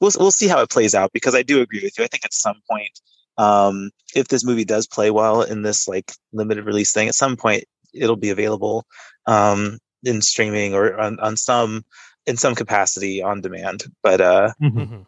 we'll 0.00 0.12
we'll 0.18 0.30
see 0.30 0.48
how 0.48 0.60
it 0.60 0.70
plays 0.70 0.94
out 0.94 1.12
because 1.12 1.34
I 1.34 1.42
do 1.42 1.60
agree 1.60 1.80
with 1.82 1.98
you. 1.98 2.04
I 2.04 2.08
think 2.08 2.24
at 2.24 2.34
some 2.34 2.56
point 2.70 3.00
um 3.38 3.90
if 4.14 4.28
this 4.28 4.44
movie 4.44 4.64
does 4.64 4.86
play 4.86 5.10
well 5.10 5.42
in 5.42 5.62
this 5.62 5.86
like 5.86 6.12
limited 6.32 6.64
release 6.64 6.92
thing 6.92 7.08
at 7.08 7.14
some 7.14 7.36
point 7.36 7.64
it'll 7.92 8.16
be 8.16 8.30
available 8.30 8.86
um 9.26 9.78
in 10.04 10.22
streaming 10.22 10.74
or 10.74 10.98
on, 10.98 11.18
on 11.20 11.36
some 11.36 11.84
in 12.26 12.36
some 12.36 12.54
capacity 12.54 13.22
on 13.22 13.40
demand. 13.40 13.84
But 14.02 14.20
uh, 14.20 14.52
Mm-hmm. 14.62 15.02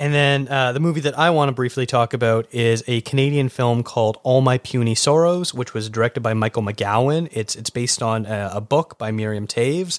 And 0.00 0.14
then 0.14 0.48
uh, 0.48 0.72
the 0.72 0.80
movie 0.80 1.00
that 1.00 1.18
I 1.18 1.28
want 1.28 1.50
to 1.50 1.52
briefly 1.52 1.84
talk 1.84 2.14
about 2.14 2.46
is 2.54 2.82
a 2.86 3.02
Canadian 3.02 3.50
film 3.50 3.82
called 3.82 4.16
All 4.22 4.40
My 4.40 4.56
Puny 4.56 4.94
Sorrows, 4.94 5.52
which 5.52 5.74
was 5.74 5.90
directed 5.90 6.22
by 6.22 6.32
Michael 6.32 6.62
McGowan. 6.62 7.28
It's 7.32 7.54
it's 7.54 7.68
based 7.68 8.02
on 8.02 8.24
a, 8.24 8.52
a 8.54 8.60
book 8.62 8.96
by 8.96 9.12
Miriam 9.12 9.46
Toews. 9.46 9.98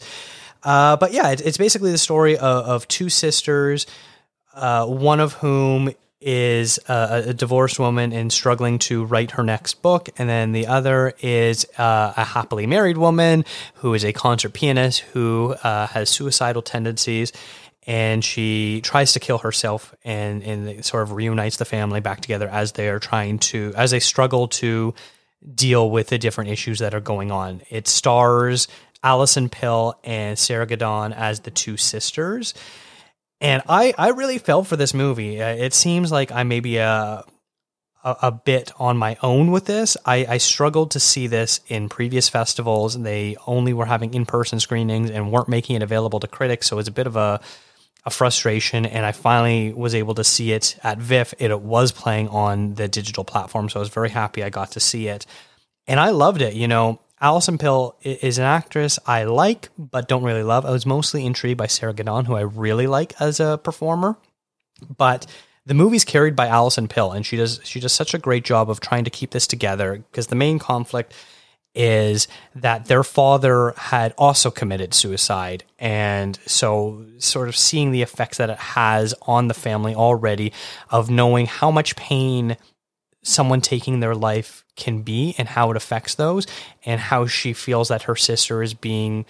Uh, 0.64 0.98
but 0.98 1.14
yeah, 1.14 1.30
it's, 1.30 1.44
it's 1.44 1.58
basically 1.58 1.92
the 1.92 2.00
story 2.00 2.36
of, 2.36 2.66
of 2.66 2.88
two 2.88 3.10
sisters, 3.10 3.86
uh, 4.56 4.88
one 4.88 5.20
of 5.20 5.34
whom 5.34 5.92
is 6.22 6.80
a, 6.88 7.24
a 7.28 7.34
divorced 7.34 7.80
woman 7.80 8.14
and 8.14 8.32
struggling 8.32 8.80
to 8.80 9.04
write 9.06 9.32
her 9.32 9.44
next 9.44 9.82
book, 9.82 10.10
and 10.18 10.30
then 10.30 10.52
the 10.52 10.68
other 10.68 11.14
is 11.20 11.66
uh, 11.78 12.14
a 12.16 12.24
happily 12.24 12.68
married 12.68 12.98
woman 12.98 13.44
who 13.76 13.94
is 13.94 14.06
a 14.06 14.14
concert 14.14 14.54
pianist 14.54 15.00
who 15.00 15.56
uh, 15.64 15.88
has 15.88 16.10
suicidal 16.10 16.62
tendencies 16.62 17.34
and 17.88 18.24
she 18.24 18.80
tries 18.82 19.14
to 19.14 19.20
kill 19.20 19.40
herself 19.40 19.96
and 20.04 20.44
and 20.44 20.86
sort 20.86 21.04
of 21.04 21.14
reunites 21.14 21.58
the 21.58 21.66
family 21.66 22.00
back 22.00 22.22
together 22.22 22.48
as 22.48 22.74
they 22.74 22.90
are 22.90 23.00
trying 23.00 23.40
to 23.40 23.74
as 23.76 23.92
they 23.92 24.00
struggle 24.00 24.48
to 24.48 24.94
deal 25.56 25.90
with 25.90 26.08
the 26.08 26.18
different 26.18 26.52
issues 26.52 26.80
that 26.80 26.94
are 26.94 27.00
going 27.00 27.32
on. 27.32 27.62
It 27.70 27.88
stars 27.88 28.68
Alison 29.04 29.50
Pill 29.50 29.96
and 30.04 30.38
Sarah 30.38 30.68
Gadon 30.68 31.14
as 31.16 31.42
the 31.42 31.52
two 31.52 31.78
sisters. 31.78 32.54
And 33.42 33.64
I, 33.68 33.94
I 33.98 34.10
really 34.10 34.38
felt 34.38 34.68
for 34.68 34.76
this 34.76 34.94
movie. 34.94 35.42
Uh, 35.42 35.56
it 35.56 35.74
seems 35.74 36.12
like 36.12 36.32
I 36.32 36.44
may 36.44 36.60
be 36.60 36.78
a, 36.78 37.26
a, 38.04 38.16
a 38.22 38.32
bit 38.32 38.72
on 38.78 38.98
my 38.98 39.18
own 39.24 39.52
with 39.52 39.66
this. 39.66 39.98
I, 40.06 40.26
I 40.30 40.38
struggled 40.38 40.92
to 40.92 41.00
see 41.00 41.26
this 41.26 41.60
in 41.68 41.90
previous 41.90 42.30
festivals. 42.30 43.02
They 43.02 43.36
only 43.48 43.74
were 43.74 43.88
having 43.88 44.14
in 44.14 44.28
person 44.28 44.60
screenings 44.60 45.10
and 45.10 45.32
weren't 45.32 45.50
making 45.50 45.76
it 45.76 45.82
available 45.82 46.20
to 46.20 46.28
critics. 46.28 46.68
So 46.68 46.76
it 46.76 46.78
was 46.78 46.88
a 46.88 46.92
bit 46.92 47.08
of 47.08 47.16
a, 47.16 47.42
a 48.06 48.12
frustration. 48.12 48.86
And 48.86 49.08
I 49.08 49.12
finally 49.12 49.74
was 49.74 49.96
able 49.96 50.14
to 50.16 50.24
see 50.24 50.52
it 50.52 50.78
at 50.84 51.00
VIFF. 51.00 51.34
It, 51.40 51.50
it 51.50 51.62
was 51.62 51.92
playing 51.92 52.28
on 52.28 52.76
the 52.76 52.88
digital 52.88 53.24
platform. 53.24 53.70
So 53.70 53.80
I 53.80 53.82
was 53.82 53.90
very 53.90 54.12
happy 54.12 54.44
I 54.44 54.52
got 54.52 54.72
to 54.74 54.80
see 54.80 55.08
it. 55.08 55.26
And 55.88 56.00
I 56.00 56.12
loved 56.12 56.44
it. 56.44 56.54
You 56.54 56.68
know, 56.68 57.02
Alison 57.22 57.60
Pill 57.60 57.96
is 58.02 58.40
an 58.40 58.46
actress 58.46 58.98
I 59.06 59.26
like, 59.26 59.70
but 59.78 60.08
don't 60.08 60.24
really 60.24 60.44
love. 60.44 60.66
I 60.66 60.72
was 60.72 60.88
mostly 60.88 61.26
intrigued 61.26 61.58
by 61.58 61.68
Sarah 61.68 61.94
Gadon, 61.94 62.26
who 62.26 62.36
I 62.36 62.42
really 62.42 62.88
like 62.88 63.14
as 63.22 63.40
a 63.40 63.60
performer. 63.64 64.18
But 64.98 65.28
the 65.66 65.76
movie's 65.76 66.04
carried 66.04 66.36
by 66.36 66.48
Alison 66.48 66.88
Pill, 66.88 67.12
and 67.12 67.24
she 67.24 67.38
does 67.38 67.60
she 67.64 67.80
does 67.80 67.94
such 67.94 68.16
a 68.16 68.20
great 68.20 68.44
job 68.44 68.70
of 68.70 68.80
trying 68.80 69.04
to 69.04 69.12
keep 69.12 69.32
this 69.32 69.46
together 69.46 70.04
because 70.10 70.28
the 70.28 70.36
main 70.36 70.58
conflict 70.58 71.14
is 71.74 72.28
that 72.56 72.86
their 72.86 73.04
father 73.04 73.74
had 73.78 74.14
also 74.18 74.52
committed 74.52 74.94
suicide 74.94 75.64
and 75.80 76.38
so 76.46 77.06
sort 77.18 77.48
of 77.48 77.56
seeing 77.56 77.92
the 77.92 78.02
effects 78.02 78.40
that 78.40 78.50
it 78.50 78.58
has 78.58 79.14
on 79.22 79.48
the 79.48 79.54
family 79.54 79.96
already 79.96 80.52
of 80.90 81.10
knowing 81.10 81.46
how 81.46 81.72
much 81.72 81.96
pain 81.96 82.58
someone 83.24 83.62
taking 83.62 84.00
their 84.00 84.16
life 84.16 84.66
can 84.76 85.02
be 85.02 85.36
and 85.38 85.48
how 85.48 85.72
it 85.72 85.78
affects 85.78 86.16
those 86.16 86.48
and 86.86 87.00
how 87.00 87.26
she 87.26 87.54
feels 87.54 87.90
that 87.90 88.04
her 88.04 88.16
sister 88.16 88.64
is 88.64 88.74
being 88.74 89.26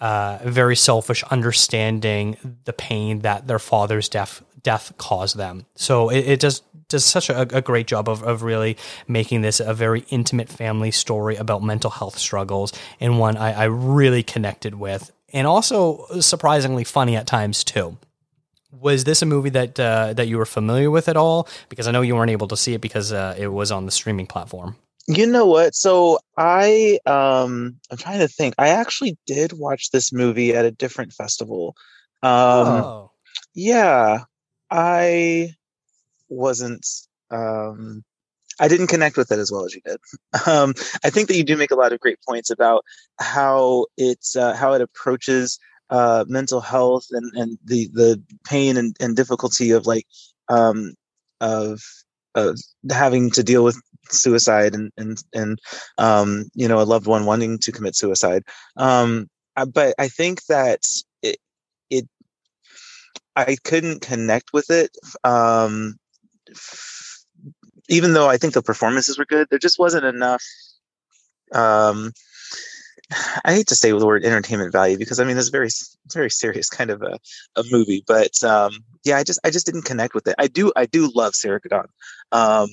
uh, 0.00 0.38
very 0.44 0.76
selfish 0.76 1.22
understanding 1.24 2.36
the 2.64 2.72
pain 2.72 3.20
that 3.20 3.46
their 3.46 3.58
father's 3.58 4.08
death 4.08 4.42
death 4.62 4.92
caused 4.98 5.36
them. 5.36 5.64
So 5.76 6.08
it, 6.08 6.26
it 6.26 6.40
does 6.40 6.62
does 6.88 7.04
such 7.04 7.30
a, 7.30 7.42
a 7.56 7.62
great 7.62 7.86
job 7.86 8.08
of, 8.08 8.22
of 8.22 8.42
really 8.42 8.76
making 9.08 9.42
this 9.42 9.58
a 9.60 9.74
very 9.74 10.04
intimate 10.08 10.48
family 10.48 10.90
story 10.90 11.36
about 11.36 11.62
mental 11.62 11.90
health 11.90 12.18
struggles 12.18 12.72
and 13.00 13.18
one 13.18 13.36
I, 13.36 13.52
I 13.52 13.64
really 13.64 14.22
connected 14.22 14.74
with. 14.74 15.10
And 15.32 15.46
also 15.46 16.06
surprisingly 16.20 16.84
funny 16.84 17.16
at 17.16 17.26
times 17.26 17.64
too 17.64 17.98
was 18.72 19.04
this 19.04 19.22
a 19.22 19.26
movie 19.26 19.50
that 19.50 19.78
uh, 19.78 20.12
that 20.14 20.28
you 20.28 20.38
were 20.38 20.46
familiar 20.46 20.90
with 20.90 21.08
at 21.08 21.16
all? 21.16 21.48
Because 21.68 21.86
I 21.86 21.92
know 21.92 22.02
you 22.02 22.14
weren't 22.14 22.30
able 22.30 22.48
to 22.48 22.56
see 22.56 22.74
it 22.74 22.80
because 22.80 23.12
uh, 23.12 23.34
it 23.38 23.48
was 23.48 23.70
on 23.70 23.86
the 23.86 23.92
streaming 23.92 24.26
platform. 24.26 24.76
You 25.08 25.26
know 25.26 25.46
what? 25.46 25.74
So 25.74 26.18
I 26.36 26.98
um 27.06 27.76
I'm 27.90 27.96
trying 27.96 28.18
to 28.18 28.28
think. 28.28 28.54
I 28.58 28.68
actually 28.68 29.16
did 29.26 29.52
watch 29.52 29.90
this 29.90 30.12
movie 30.12 30.54
at 30.54 30.64
a 30.64 30.72
different 30.72 31.12
festival. 31.12 31.76
Um 32.22 32.66
oh, 32.66 33.10
yeah. 33.54 34.24
I 34.68 35.54
wasn't 36.28 36.84
um 37.30 38.02
I 38.58 38.66
didn't 38.68 38.88
connect 38.88 39.16
with 39.16 39.30
it 39.30 39.38
as 39.38 39.52
well 39.52 39.64
as 39.64 39.74
you 39.74 39.80
did. 39.84 39.98
Um 40.46 40.74
I 41.04 41.10
think 41.10 41.28
that 41.28 41.36
you 41.36 41.44
do 41.44 41.56
make 41.56 41.70
a 41.70 41.76
lot 41.76 41.92
of 41.92 42.00
great 42.00 42.18
points 42.26 42.50
about 42.50 42.84
how 43.20 43.86
it's 43.96 44.34
uh, 44.34 44.54
how 44.54 44.72
it 44.72 44.80
approaches 44.80 45.60
uh 45.90 46.24
mental 46.28 46.60
health 46.60 47.06
and 47.12 47.30
and 47.36 47.58
the 47.64 47.88
the 47.92 48.22
pain 48.44 48.76
and, 48.76 48.96
and 49.00 49.16
difficulty 49.16 49.70
of 49.70 49.86
like 49.86 50.06
um 50.48 50.94
of 51.40 51.80
of 52.34 52.56
having 52.90 53.30
to 53.30 53.42
deal 53.42 53.64
with 53.64 53.80
suicide 54.10 54.74
and 54.74 54.92
and 54.96 55.18
and 55.34 55.58
um 55.98 56.44
you 56.54 56.68
know 56.68 56.80
a 56.80 56.84
loved 56.84 57.06
one 57.06 57.24
wanting 57.26 57.58
to 57.58 57.72
commit 57.72 57.96
suicide. 57.96 58.42
Um 58.76 59.28
I- 59.56 59.64
but 59.64 59.94
i 59.98 60.08
think 60.08 60.44
that 60.46 60.80
it 61.22 61.38
it 61.90 62.06
i 63.34 63.56
couldn't 63.64 64.02
connect 64.02 64.52
with 64.52 64.70
it 64.70 64.90
um 65.24 65.96
even 67.88 68.12
though 68.12 68.28
i 68.28 68.36
think 68.36 68.54
the 68.54 68.62
performances 68.62 69.18
were 69.18 69.24
good 69.24 69.46
there 69.50 69.58
just 69.58 69.78
wasn't 69.78 70.04
enough 70.04 70.42
um 71.54 72.12
I 73.44 73.54
hate 73.54 73.68
to 73.68 73.76
say 73.76 73.90
the 73.90 74.04
word 74.04 74.24
entertainment 74.24 74.72
value 74.72 74.98
because 74.98 75.20
I 75.20 75.24
mean 75.24 75.38
it's 75.38 75.48
very 75.48 75.68
very 76.12 76.30
serious 76.30 76.68
kind 76.68 76.90
of 76.90 77.02
a, 77.02 77.18
a 77.56 77.62
movie, 77.70 78.02
but 78.06 78.42
um, 78.42 78.84
yeah, 79.04 79.16
I 79.16 79.22
just 79.22 79.38
I 79.44 79.50
just 79.50 79.66
didn't 79.66 79.82
connect 79.82 80.14
with 80.14 80.26
it. 80.26 80.34
I 80.38 80.48
do 80.48 80.72
I 80.74 80.86
do 80.86 81.10
love 81.14 81.34
Sarah 81.34 81.60
Gadon. 81.60 81.86
Um, 82.32 82.68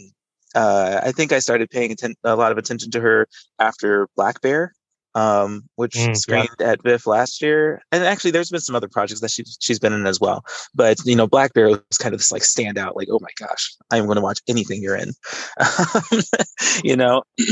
uh, 0.55 1.01
I 1.03 1.11
think 1.11 1.31
I 1.31 1.39
started 1.39 1.69
paying 1.69 1.91
atten- 1.91 2.15
a 2.23 2.35
lot 2.35 2.51
of 2.51 2.57
attention 2.57 2.91
to 2.91 2.99
her 2.99 3.27
after 3.59 4.07
Black 4.15 4.41
Bear, 4.41 4.73
um, 5.15 5.63
which 5.75 5.93
Mm, 5.95 6.07
yeah. 6.07 6.13
screened 6.13 6.61
at 6.61 6.81
VIFF 6.83 7.07
last 7.07 7.41
year, 7.41 7.81
and 7.91 8.03
actually 8.03 8.31
there's 8.31 8.49
been 8.49 8.59
some 8.59 8.75
other 8.75 8.89
projects 8.89 9.21
that 9.21 9.31
she 9.31 9.43
she's 9.59 9.79
been 9.79 9.93
in 9.93 10.07
as 10.07 10.19
well. 10.19 10.43
But 10.73 10.97
you 11.05 11.15
know, 11.15 11.27
Black 11.27 11.53
Bear 11.53 11.69
was 11.69 11.97
kind 11.99 12.13
of 12.13 12.19
this 12.19 12.31
like 12.31 12.41
standout, 12.43 12.95
like 12.95 13.07
oh 13.11 13.19
my 13.21 13.29
gosh, 13.39 13.75
I 13.91 13.97
am 13.97 14.05
going 14.05 14.15
to 14.15 14.21
watch 14.21 14.39
anything 14.47 14.81
you're 14.81 14.95
in, 14.95 15.11
you 16.83 16.95
know. 16.95 17.23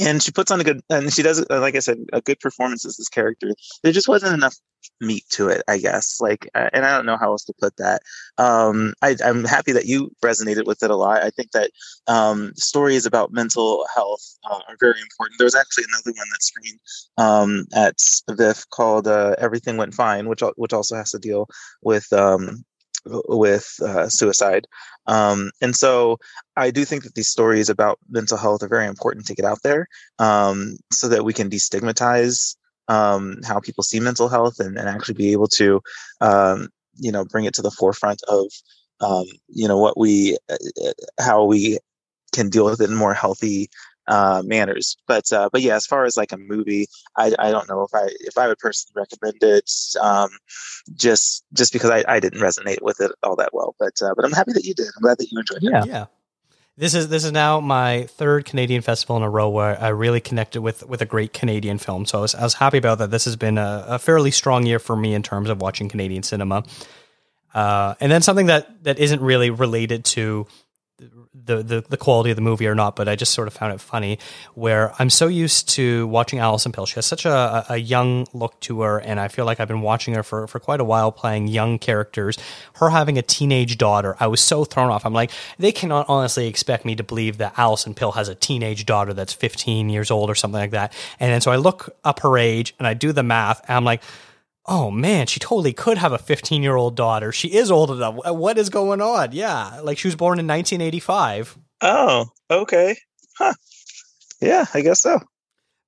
and 0.00 0.22
she 0.22 0.32
puts 0.32 0.50
on 0.50 0.60
a 0.60 0.64
good 0.64 0.80
and 0.90 1.12
she 1.12 1.22
does 1.22 1.44
uh, 1.50 1.60
like 1.60 1.76
i 1.76 1.78
said 1.78 1.98
a 2.12 2.20
good 2.20 2.40
performance 2.40 2.84
as 2.84 2.96
this 2.96 3.08
character. 3.08 3.52
There 3.82 3.92
just 3.92 4.08
wasn't 4.08 4.34
enough 4.34 4.56
meat 5.00 5.24
to 5.30 5.48
it 5.48 5.62
i 5.66 5.78
guess 5.78 6.20
like 6.20 6.46
uh, 6.54 6.68
and 6.74 6.84
i 6.84 6.94
don't 6.94 7.06
know 7.06 7.16
how 7.16 7.30
else 7.30 7.44
to 7.44 7.54
put 7.58 7.74
that. 7.78 8.02
Um 8.36 8.92
I, 9.00 9.16
i'm 9.24 9.44
happy 9.44 9.72
that 9.72 9.86
you 9.86 10.10
resonated 10.22 10.66
with 10.66 10.82
it 10.82 10.90
a 10.90 10.96
lot. 10.96 11.22
I 11.22 11.30
think 11.30 11.52
that 11.52 11.70
um 12.06 12.52
stories 12.54 13.06
about 13.06 13.32
mental 13.32 13.86
health 13.94 14.36
uh, 14.50 14.60
are 14.68 14.76
very 14.80 15.00
important. 15.00 15.38
There 15.38 15.46
was 15.46 15.54
actually 15.54 15.84
another 15.88 16.12
one 16.16 16.26
that 16.32 16.42
screened 16.42 16.80
um 17.16 17.66
at 17.74 17.98
VIFF 18.30 18.68
called 18.70 19.08
uh, 19.08 19.36
everything 19.38 19.76
went 19.76 19.94
fine 19.94 20.28
which 20.28 20.42
which 20.56 20.72
also 20.72 20.96
has 20.96 21.10
to 21.12 21.18
deal 21.18 21.48
with 21.82 22.12
um 22.12 22.64
with 23.28 23.66
uh, 23.82 24.08
suicide. 24.08 24.66
Um 25.06 25.50
and 25.60 25.74
so 25.76 26.18
I 26.56 26.70
do 26.70 26.84
think 26.84 27.02
that 27.04 27.14
these 27.14 27.28
stories 27.28 27.68
about 27.68 27.98
mental 28.08 28.38
health 28.38 28.62
are 28.62 28.68
very 28.68 28.86
important 28.86 29.26
to 29.26 29.34
get 29.34 29.44
out 29.44 29.62
there 29.62 29.88
um, 30.18 30.76
so 30.92 31.08
that 31.08 31.24
we 31.24 31.32
can 31.32 31.50
destigmatize 31.50 32.56
um, 32.88 33.38
how 33.44 33.60
people 33.60 33.82
see 33.82 34.00
mental 34.00 34.28
health 34.28 34.60
and, 34.60 34.78
and 34.78 34.88
actually 34.88 35.14
be 35.14 35.32
able 35.32 35.48
to, 35.48 35.80
um, 36.20 36.68
you 36.96 37.10
know, 37.10 37.24
bring 37.24 37.44
it 37.44 37.54
to 37.54 37.62
the 37.62 37.70
forefront 37.70 38.22
of, 38.28 38.46
um, 39.00 39.24
you 39.48 39.66
know, 39.66 39.78
what 39.78 39.98
we, 39.98 40.36
uh, 40.50 40.56
uh, 40.86 40.92
how 41.18 41.44
we 41.44 41.78
can 42.32 42.48
deal 42.50 42.66
with 42.66 42.80
it 42.80 42.90
in 42.90 42.96
more 42.96 43.14
healthy 43.14 43.68
uh, 44.06 44.42
manners. 44.44 44.96
But 45.06 45.32
uh, 45.32 45.48
but 45.52 45.62
yeah, 45.62 45.76
as 45.76 45.86
far 45.86 46.04
as 46.04 46.16
like 46.16 46.32
a 46.32 46.36
movie, 46.36 46.86
I, 47.16 47.32
I 47.38 47.50
don't 47.50 47.68
know 47.68 47.82
if 47.82 47.94
I 47.94 48.08
if 48.20 48.36
I 48.38 48.48
would 48.48 48.58
personally 48.58 49.02
recommend 49.02 49.42
it. 49.42 49.70
Um, 50.00 50.30
just 50.94 51.44
just 51.52 51.72
because 51.72 51.90
I, 51.90 52.04
I 52.06 52.20
didn't 52.20 52.40
resonate 52.40 52.82
with 52.82 53.00
it 53.00 53.12
all 53.22 53.36
that 53.36 53.50
well. 53.52 53.74
But 53.78 53.94
uh, 54.02 54.14
but 54.14 54.24
I'm 54.24 54.32
happy 54.32 54.52
that 54.52 54.64
you 54.64 54.74
did. 54.74 54.86
I'm 54.96 55.02
glad 55.02 55.18
that 55.18 55.30
you 55.30 55.38
enjoyed 55.38 55.62
it. 55.62 55.86
yeah. 55.86 56.06
This 56.76 56.94
is 56.94 57.08
this 57.08 57.24
is 57.24 57.30
now 57.30 57.60
my 57.60 58.04
third 58.06 58.46
Canadian 58.46 58.82
festival 58.82 59.16
in 59.16 59.22
a 59.22 59.30
row 59.30 59.48
where 59.48 59.80
I 59.80 59.88
really 59.88 60.20
connected 60.20 60.60
with 60.60 60.84
with 60.88 61.00
a 61.00 61.06
great 61.06 61.32
Canadian 61.32 61.78
film. 61.78 62.04
So 62.04 62.18
I 62.18 62.20
was, 62.22 62.34
I 62.34 62.42
was 62.42 62.54
happy 62.54 62.78
about 62.78 62.98
that. 62.98 63.12
This 63.12 63.26
has 63.26 63.36
been 63.36 63.58
a, 63.58 63.84
a 63.90 63.98
fairly 64.00 64.32
strong 64.32 64.66
year 64.66 64.80
for 64.80 64.96
me 64.96 65.14
in 65.14 65.22
terms 65.22 65.50
of 65.50 65.60
watching 65.60 65.88
Canadian 65.88 66.24
cinema. 66.24 66.64
Uh, 67.54 67.94
and 68.00 68.10
then 68.10 68.22
something 68.22 68.46
that 68.46 68.82
that 68.82 68.98
isn't 68.98 69.20
really 69.20 69.50
related 69.50 70.04
to 70.04 70.48
the, 70.98 71.62
the 71.62 71.84
the 71.88 71.96
quality 71.96 72.30
of 72.30 72.36
the 72.36 72.42
movie 72.42 72.66
or 72.66 72.74
not, 72.74 72.94
but 72.94 73.08
I 73.08 73.16
just 73.16 73.34
sort 73.34 73.48
of 73.48 73.54
found 73.54 73.72
it 73.72 73.80
funny. 73.80 74.18
Where 74.54 74.94
I'm 75.00 75.10
so 75.10 75.26
used 75.26 75.68
to 75.70 76.06
watching 76.06 76.38
Alison 76.38 76.70
Pill, 76.70 76.86
she 76.86 76.94
has 76.94 77.06
such 77.06 77.24
a, 77.24 77.66
a 77.68 77.76
young 77.76 78.26
look 78.32 78.58
to 78.60 78.82
her, 78.82 78.98
and 78.98 79.18
I 79.18 79.28
feel 79.28 79.44
like 79.44 79.58
I've 79.58 79.68
been 79.68 79.80
watching 79.80 80.14
her 80.14 80.22
for 80.22 80.46
for 80.46 80.60
quite 80.60 80.80
a 80.80 80.84
while, 80.84 81.10
playing 81.10 81.48
young 81.48 81.78
characters. 81.78 82.38
Her 82.74 82.90
having 82.90 83.18
a 83.18 83.22
teenage 83.22 83.76
daughter, 83.76 84.16
I 84.20 84.28
was 84.28 84.40
so 84.40 84.64
thrown 84.64 84.90
off. 84.90 85.04
I'm 85.04 85.12
like, 85.12 85.32
they 85.58 85.72
cannot 85.72 86.06
honestly 86.08 86.46
expect 86.46 86.84
me 86.84 86.94
to 86.94 87.02
believe 87.02 87.38
that 87.38 87.54
Alison 87.56 87.94
Pill 87.94 88.12
has 88.12 88.28
a 88.28 88.34
teenage 88.34 88.86
daughter 88.86 89.12
that's 89.12 89.32
15 89.32 89.88
years 89.88 90.10
old 90.10 90.30
or 90.30 90.36
something 90.36 90.60
like 90.60 90.70
that. 90.70 90.92
And 91.18 91.32
then 91.32 91.40
so 91.40 91.50
I 91.50 91.56
look 91.56 91.96
up 92.04 92.20
her 92.20 92.38
age 92.38 92.74
and 92.78 92.86
I 92.86 92.94
do 92.94 93.10
the 93.10 93.24
math, 93.24 93.60
and 93.68 93.76
I'm 93.76 93.84
like 93.84 94.02
oh 94.66 94.90
man, 94.90 95.26
she 95.26 95.40
totally 95.40 95.72
could 95.72 95.98
have 95.98 96.12
a 96.12 96.18
15 96.18 96.62
year 96.62 96.76
old 96.76 96.96
daughter. 96.96 97.32
She 97.32 97.48
is 97.48 97.70
old 97.70 97.90
enough. 97.90 98.16
What 98.26 98.58
is 98.58 98.70
going 98.70 99.00
on? 99.00 99.32
Yeah, 99.32 99.80
like 99.82 99.98
she 99.98 100.08
was 100.08 100.16
born 100.16 100.38
in 100.38 100.46
1985. 100.46 101.58
Oh, 101.80 102.26
okay. 102.50 102.96
Huh. 103.38 103.54
Yeah, 104.40 104.64
I 104.74 104.80
guess 104.80 105.00
so. 105.00 105.20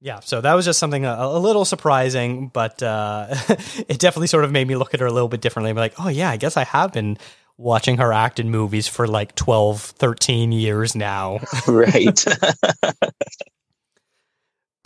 Yeah, 0.00 0.20
so 0.20 0.40
that 0.40 0.54
was 0.54 0.64
just 0.64 0.78
something 0.78 1.04
a, 1.04 1.16
a 1.18 1.38
little 1.38 1.64
surprising, 1.64 2.48
but 2.48 2.82
uh, 2.82 3.26
it 3.88 3.98
definitely 3.98 4.26
sort 4.26 4.44
of 4.44 4.52
made 4.52 4.68
me 4.68 4.76
look 4.76 4.94
at 4.94 5.00
her 5.00 5.06
a 5.06 5.12
little 5.12 5.28
bit 5.28 5.40
differently. 5.40 5.72
Be 5.72 5.80
like, 5.80 5.94
oh 5.98 6.08
yeah, 6.08 6.30
I 6.30 6.36
guess 6.36 6.56
I 6.56 6.64
have 6.64 6.92
been 6.92 7.18
watching 7.56 7.96
her 7.96 8.12
act 8.12 8.38
in 8.38 8.50
movies 8.50 8.86
for 8.86 9.06
like 9.08 9.34
12, 9.34 9.80
13 9.80 10.52
years 10.52 10.94
now. 10.94 11.40
right. 11.66 12.24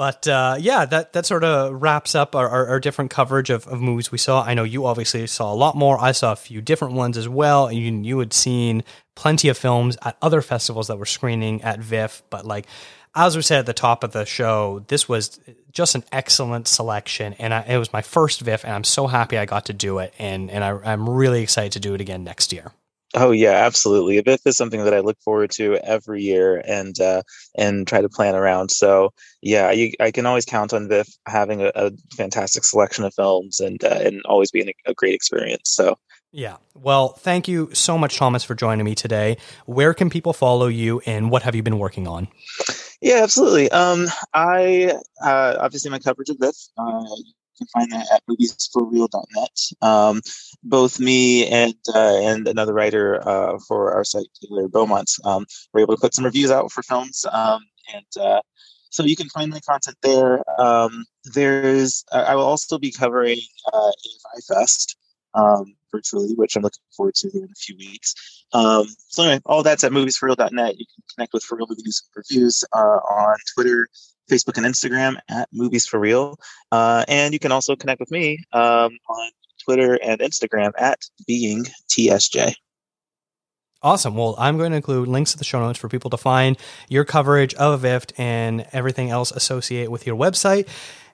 But 0.00 0.26
uh, 0.26 0.56
yeah, 0.58 0.86
that, 0.86 1.12
that 1.12 1.26
sort 1.26 1.44
of 1.44 1.82
wraps 1.82 2.14
up 2.14 2.34
our, 2.34 2.48
our, 2.48 2.66
our, 2.68 2.80
different 2.80 3.10
coverage 3.10 3.50
of, 3.50 3.66
of 3.66 3.82
movies 3.82 4.10
we 4.10 4.16
saw. 4.16 4.42
I 4.42 4.54
know 4.54 4.64
you 4.64 4.86
obviously 4.86 5.26
saw 5.26 5.52
a 5.52 5.54
lot 5.54 5.76
more. 5.76 6.00
I 6.00 6.12
saw 6.12 6.32
a 6.32 6.36
few 6.36 6.62
different 6.62 6.94
ones 6.94 7.18
as 7.18 7.28
well. 7.28 7.70
You, 7.70 7.92
you 7.92 8.18
had 8.18 8.32
seen 8.32 8.82
plenty 9.14 9.50
of 9.50 9.58
films 9.58 9.98
at 10.02 10.16
other 10.22 10.40
festivals 10.40 10.86
that 10.86 10.96
were 10.96 11.04
screening 11.04 11.60
at 11.60 11.80
VIFF. 11.80 12.22
But 12.30 12.46
like, 12.46 12.66
as 13.14 13.36
we 13.36 13.42
said 13.42 13.58
at 13.58 13.66
the 13.66 13.74
top 13.74 14.02
of 14.02 14.12
the 14.12 14.24
show, 14.24 14.82
this 14.88 15.06
was 15.06 15.38
just 15.70 15.94
an 15.94 16.04
excellent 16.12 16.66
selection. 16.66 17.34
And 17.34 17.52
I, 17.52 17.60
it 17.64 17.76
was 17.76 17.92
my 17.92 18.00
first 18.00 18.40
VIFF, 18.40 18.64
and 18.64 18.72
I'm 18.72 18.84
so 18.84 19.06
happy 19.06 19.36
I 19.36 19.44
got 19.44 19.66
to 19.66 19.74
do 19.74 19.98
it. 19.98 20.14
And, 20.18 20.50
and 20.50 20.64
I, 20.64 20.70
I'm 20.82 21.10
really 21.10 21.42
excited 21.42 21.72
to 21.72 21.80
do 21.80 21.92
it 21.92 22.00
again 22.00 22.24
next 22.24 22.54
year. 22.54 22.72
Oh 23.14 23.32
yeah, 23.32 23.52
absolutely. 23.52 24.20
VIFF 24.20 24.46
is 24.46 24.56
something 24.56 24.84
that 24.84 24.94
I 24.94 25.00
look 25.00 25.18
forward 25.20 25.50
to 25.52 25.76
every 25.76 26.22
year 26.22 26.62
and 26.64 26.98
uh, 27.00 27.22
and 27.56 27.86
try 27.86 28.00
to 28.00 28.08
plan 28.08 28.36
around. 28.36 28.70
So 28.70 29.12
yeah, 29.42 29.72
you, 29.72 29.92
I 29.98 30.12
can 30.12 30.26
always 30.26 30.44
count 30.44 30.72
on 30.72 30.88
VIFF 30.88 31.08
having 31.26 31.60
a, 31.60 31.72
a 31.74 31.90
fantastic 32.16 32.64
selection 32.64 33.04
of 33.04 33.12
films 33.14 33.58
and 33.58 33.82
uh, 33.82 33.98
and 34.00 34.22
always 34.26 34.52
being 34.52 34.68
a, 34.68 34.90
a 34.90 34.94
great 34.94 35.14
experience. 35.14 35.70
So 35.70 35.98
yeah. 36.32 36.58
Well, 36.74 37.08
thank 37.14 37.48
you 37.48 37.70
so 37.74 37.98
much, 37.98 38.16
Thomas, 38.16 38.44
for 38.44 38.54
joining 38.54 38.84
me 38.84 38.94
today. 38.94 39.38
Where 39.66 39.92
can 39.92 40.08
people 40.08 40.32
follow 40.32 40.68
you, 40.68 41.00
and 41.04 41.30
what 41.30 41.42
have 41.42 41.56
you 41.56 41.62
been 41.64 41.78
working 41.78 42.06
on? 42.06 42.28
Yeah, 43.00 43.22
absolutely. 43.22 43.70
Um, 43.70 44.06
I 44.32 44.98
uh, 45.24 45.56
obviously 45.58 45.90
my 45.90 45.98
coverage 45.98 46.28
of 46.28 46.36
VIFF. 46.38 46.54
Uh, 46.78 47.02
can 47.60 47.68
find 47.68 47.92
that 47.92 48.06
at 48.12 48.22
moviesforreal.net. 48.26 49.60
Um, 49.82 50.20
both 50.62 50.98
me 50.98 51.46
and 51.46 51.74
uh, 51.94 52.20
and 52.22 52.48
another 52.48 52.74
writer 52.74 53.26
uh, 53.26 53.58
for 53.68 53.92
our 53.92 54.04
site, 54.04 54.26
Taylor 54.40 54.68
Beaumont, 54.68 55.10
um, 55.24 55.46
were 55.72 55.80
able 55.80 55.94
to 55.94 56.00
put 56.00 56.14
some 56.14 56.24
reviews 56.24 56.50
out 56.50 56.72
for 56.72 56.82
films, 56.82 57.24
um, 57.32 57.60
and 57.94 58.24
uh, 58.24 58.40
so 58.90 59.04
you 59.04 59.16
can 59.16 59.28
find 59.28 59.50
my 59.50 59.60
content 59.60 59.96
there. 60.02 60.42
Um, 60.60 61.04
there's 61.34 62.04
I 62.12 62.34
will 62.34 62.46
also 62.46 62.78
be 62.78 62.90
covering 62.90 63.38
uh, 63.72 63.90
AFI 63.90 64.46
Fest 64.48 64.96
um, 65.34 65.74
virtually, 65.92 66.34
which 66.34 66.56
I'm 66.56 66.62
looking 66.62 66.82
forward 66.96 67.14
to 67.16 67.30
in 67.32 67.44
a 67.44 67.54
few 67.58 67.76
weeks. 67.76 68.14
Um, 68.52 68.86
so 69.08 69.22
anyway, 69.22 69.40
all 69.46 69.62
that's 69.62 69.84
at 69.84 69.92
moviesforreal.net. 69.92 70.78
You 70.78 70.86
can 70.86 71.04
connect 71.14 71.32
with 71.32 71.44
For 71.44 71.56
Real 71.56 71.66
Movie 71.68 71.82
News 71.84 72.02
Reviews 72.16 72.64
uh, 72.72 72.78
on 72.78 73.36
Twitter, 73.54 73.88
Facebook 74.30 74.56
and 74.56 74.66
Instagram 74.66 75.16
at 75.28 75.48
Movies 75.52 75.86
for 75.86 75.98
Real. 75.98 76.38
Uh, 76.70 77.04
and 77.08 77.32
you 77.32 77.38
can 77.38 77.52
also 77.52 77.76
connect 77.76 78.00
with 78.00 78.10
me 78.10 78.38
um, 78.52 78.96
on 79.08 79.30
Twitter 79.64 79.98
and 80.02 80.20
Instagram 80.20 80.72
at 80.78 80.98
Being 81.26 81.66
TSJ. 81.88 82.54
Awesome. 83.82 84.14
Well, 84.14 84.34
I'm 84.38 84.58
going 84.58 84.72
to 84.72 84.76
include 84.76 85.08
links 85.08 85.32
to 85.32 85.38
the 85.38 85.44
show 85.44 85.60
notes 85.60 85.78
for 85.78 85.88
people 85.88 86.10
to 86.10 86.18
find 86.18 86.58
your 86.88 87.04
coverage 87.04 87.54
of 87.54 87.80
VIFF 87.80 88.06
and 88.18 88.66
everything 88.72 89.08
else 89.08 89.32
associated 89.32 89.90
with 89.90 90.06
your 90.06 90.16
website. 90.16 90.68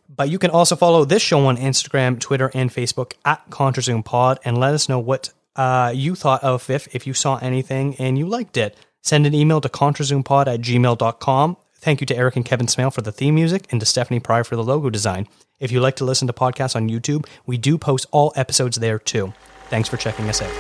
But 0.09 0.31
you 0.31 0.39
can 0.39 0.51
also 0.51 0.75
follow 0.75 1.05
this 1.05 1.23
show 1.23 1.47
on 1.47 1.57
Instagram, 1.57 2.19
Twitter, 2.19 2.51
and 2.55 2.71
Facebook 2.71 3.13
at 3.25 3.49
ContraZoomPod 3.51 4.39
and 4.45 4.59
let 4.59 4.75
us 4.75 4.89
know 4.89 4.99
what 4.99 5.31
uh, 5.55 5.93
you 5.95 6.15
thought 6.15 6.43
of 6.43 6.63
VIFF 6.65 6.95
if 6.95 7.07
you 7.07 7.15
saw 7.15 7.37
anything 7.39 7.95
and 7.97 8.19
you 8.19 8.29
liked 8.29 8.57
it. 8.57 8.77
Send 9.01 9.27
an 9.27 9.35
email 9.35 9.61
to 9.61 9.69
ContraZoomPod 9.69 10.49
at 10.49 10.61
gmail.com 10.61 11.57
Thank 11.87 12.01
you 12.01 12.07
to 12.09 12.17
Eric 12.17 12.35
and 12.35 12.45
Kevin 12.45 12.67
Smale 12.67 12.91
for 12.91 13.03
the 13.03 13.13
theme 13.13 13.37
music 13.37 13.69
and 13.71 13.79
to 13.79 13.87
Stephanie 13.87 14.19
Pryor 14.19 14.43
for 14.43 14.57
the 14.57 14.65
logo 14.65 14.91
design. 14.91 15.29
If 15.61 15.71
you 15.71 15.79
like 15.79 15.95
to 15.97 16.05
listen 16.05 16.27
to 16.27 16.33
podcasts 16.33 16.75
on 16.75 16.89
YouTube, 16.89 17.29
we 17.47 17.59
do 17.59 17.79
post 17.79 18.07
all 18.11 18.33
episodes 18.35 18.79
there 18.79 18.99
too. 18.99 19.33
Thanks 19.71 19.89
for 19.89 19.97
checking 19.97 20.29
us 20.29 20.43
out. 20.43 20.51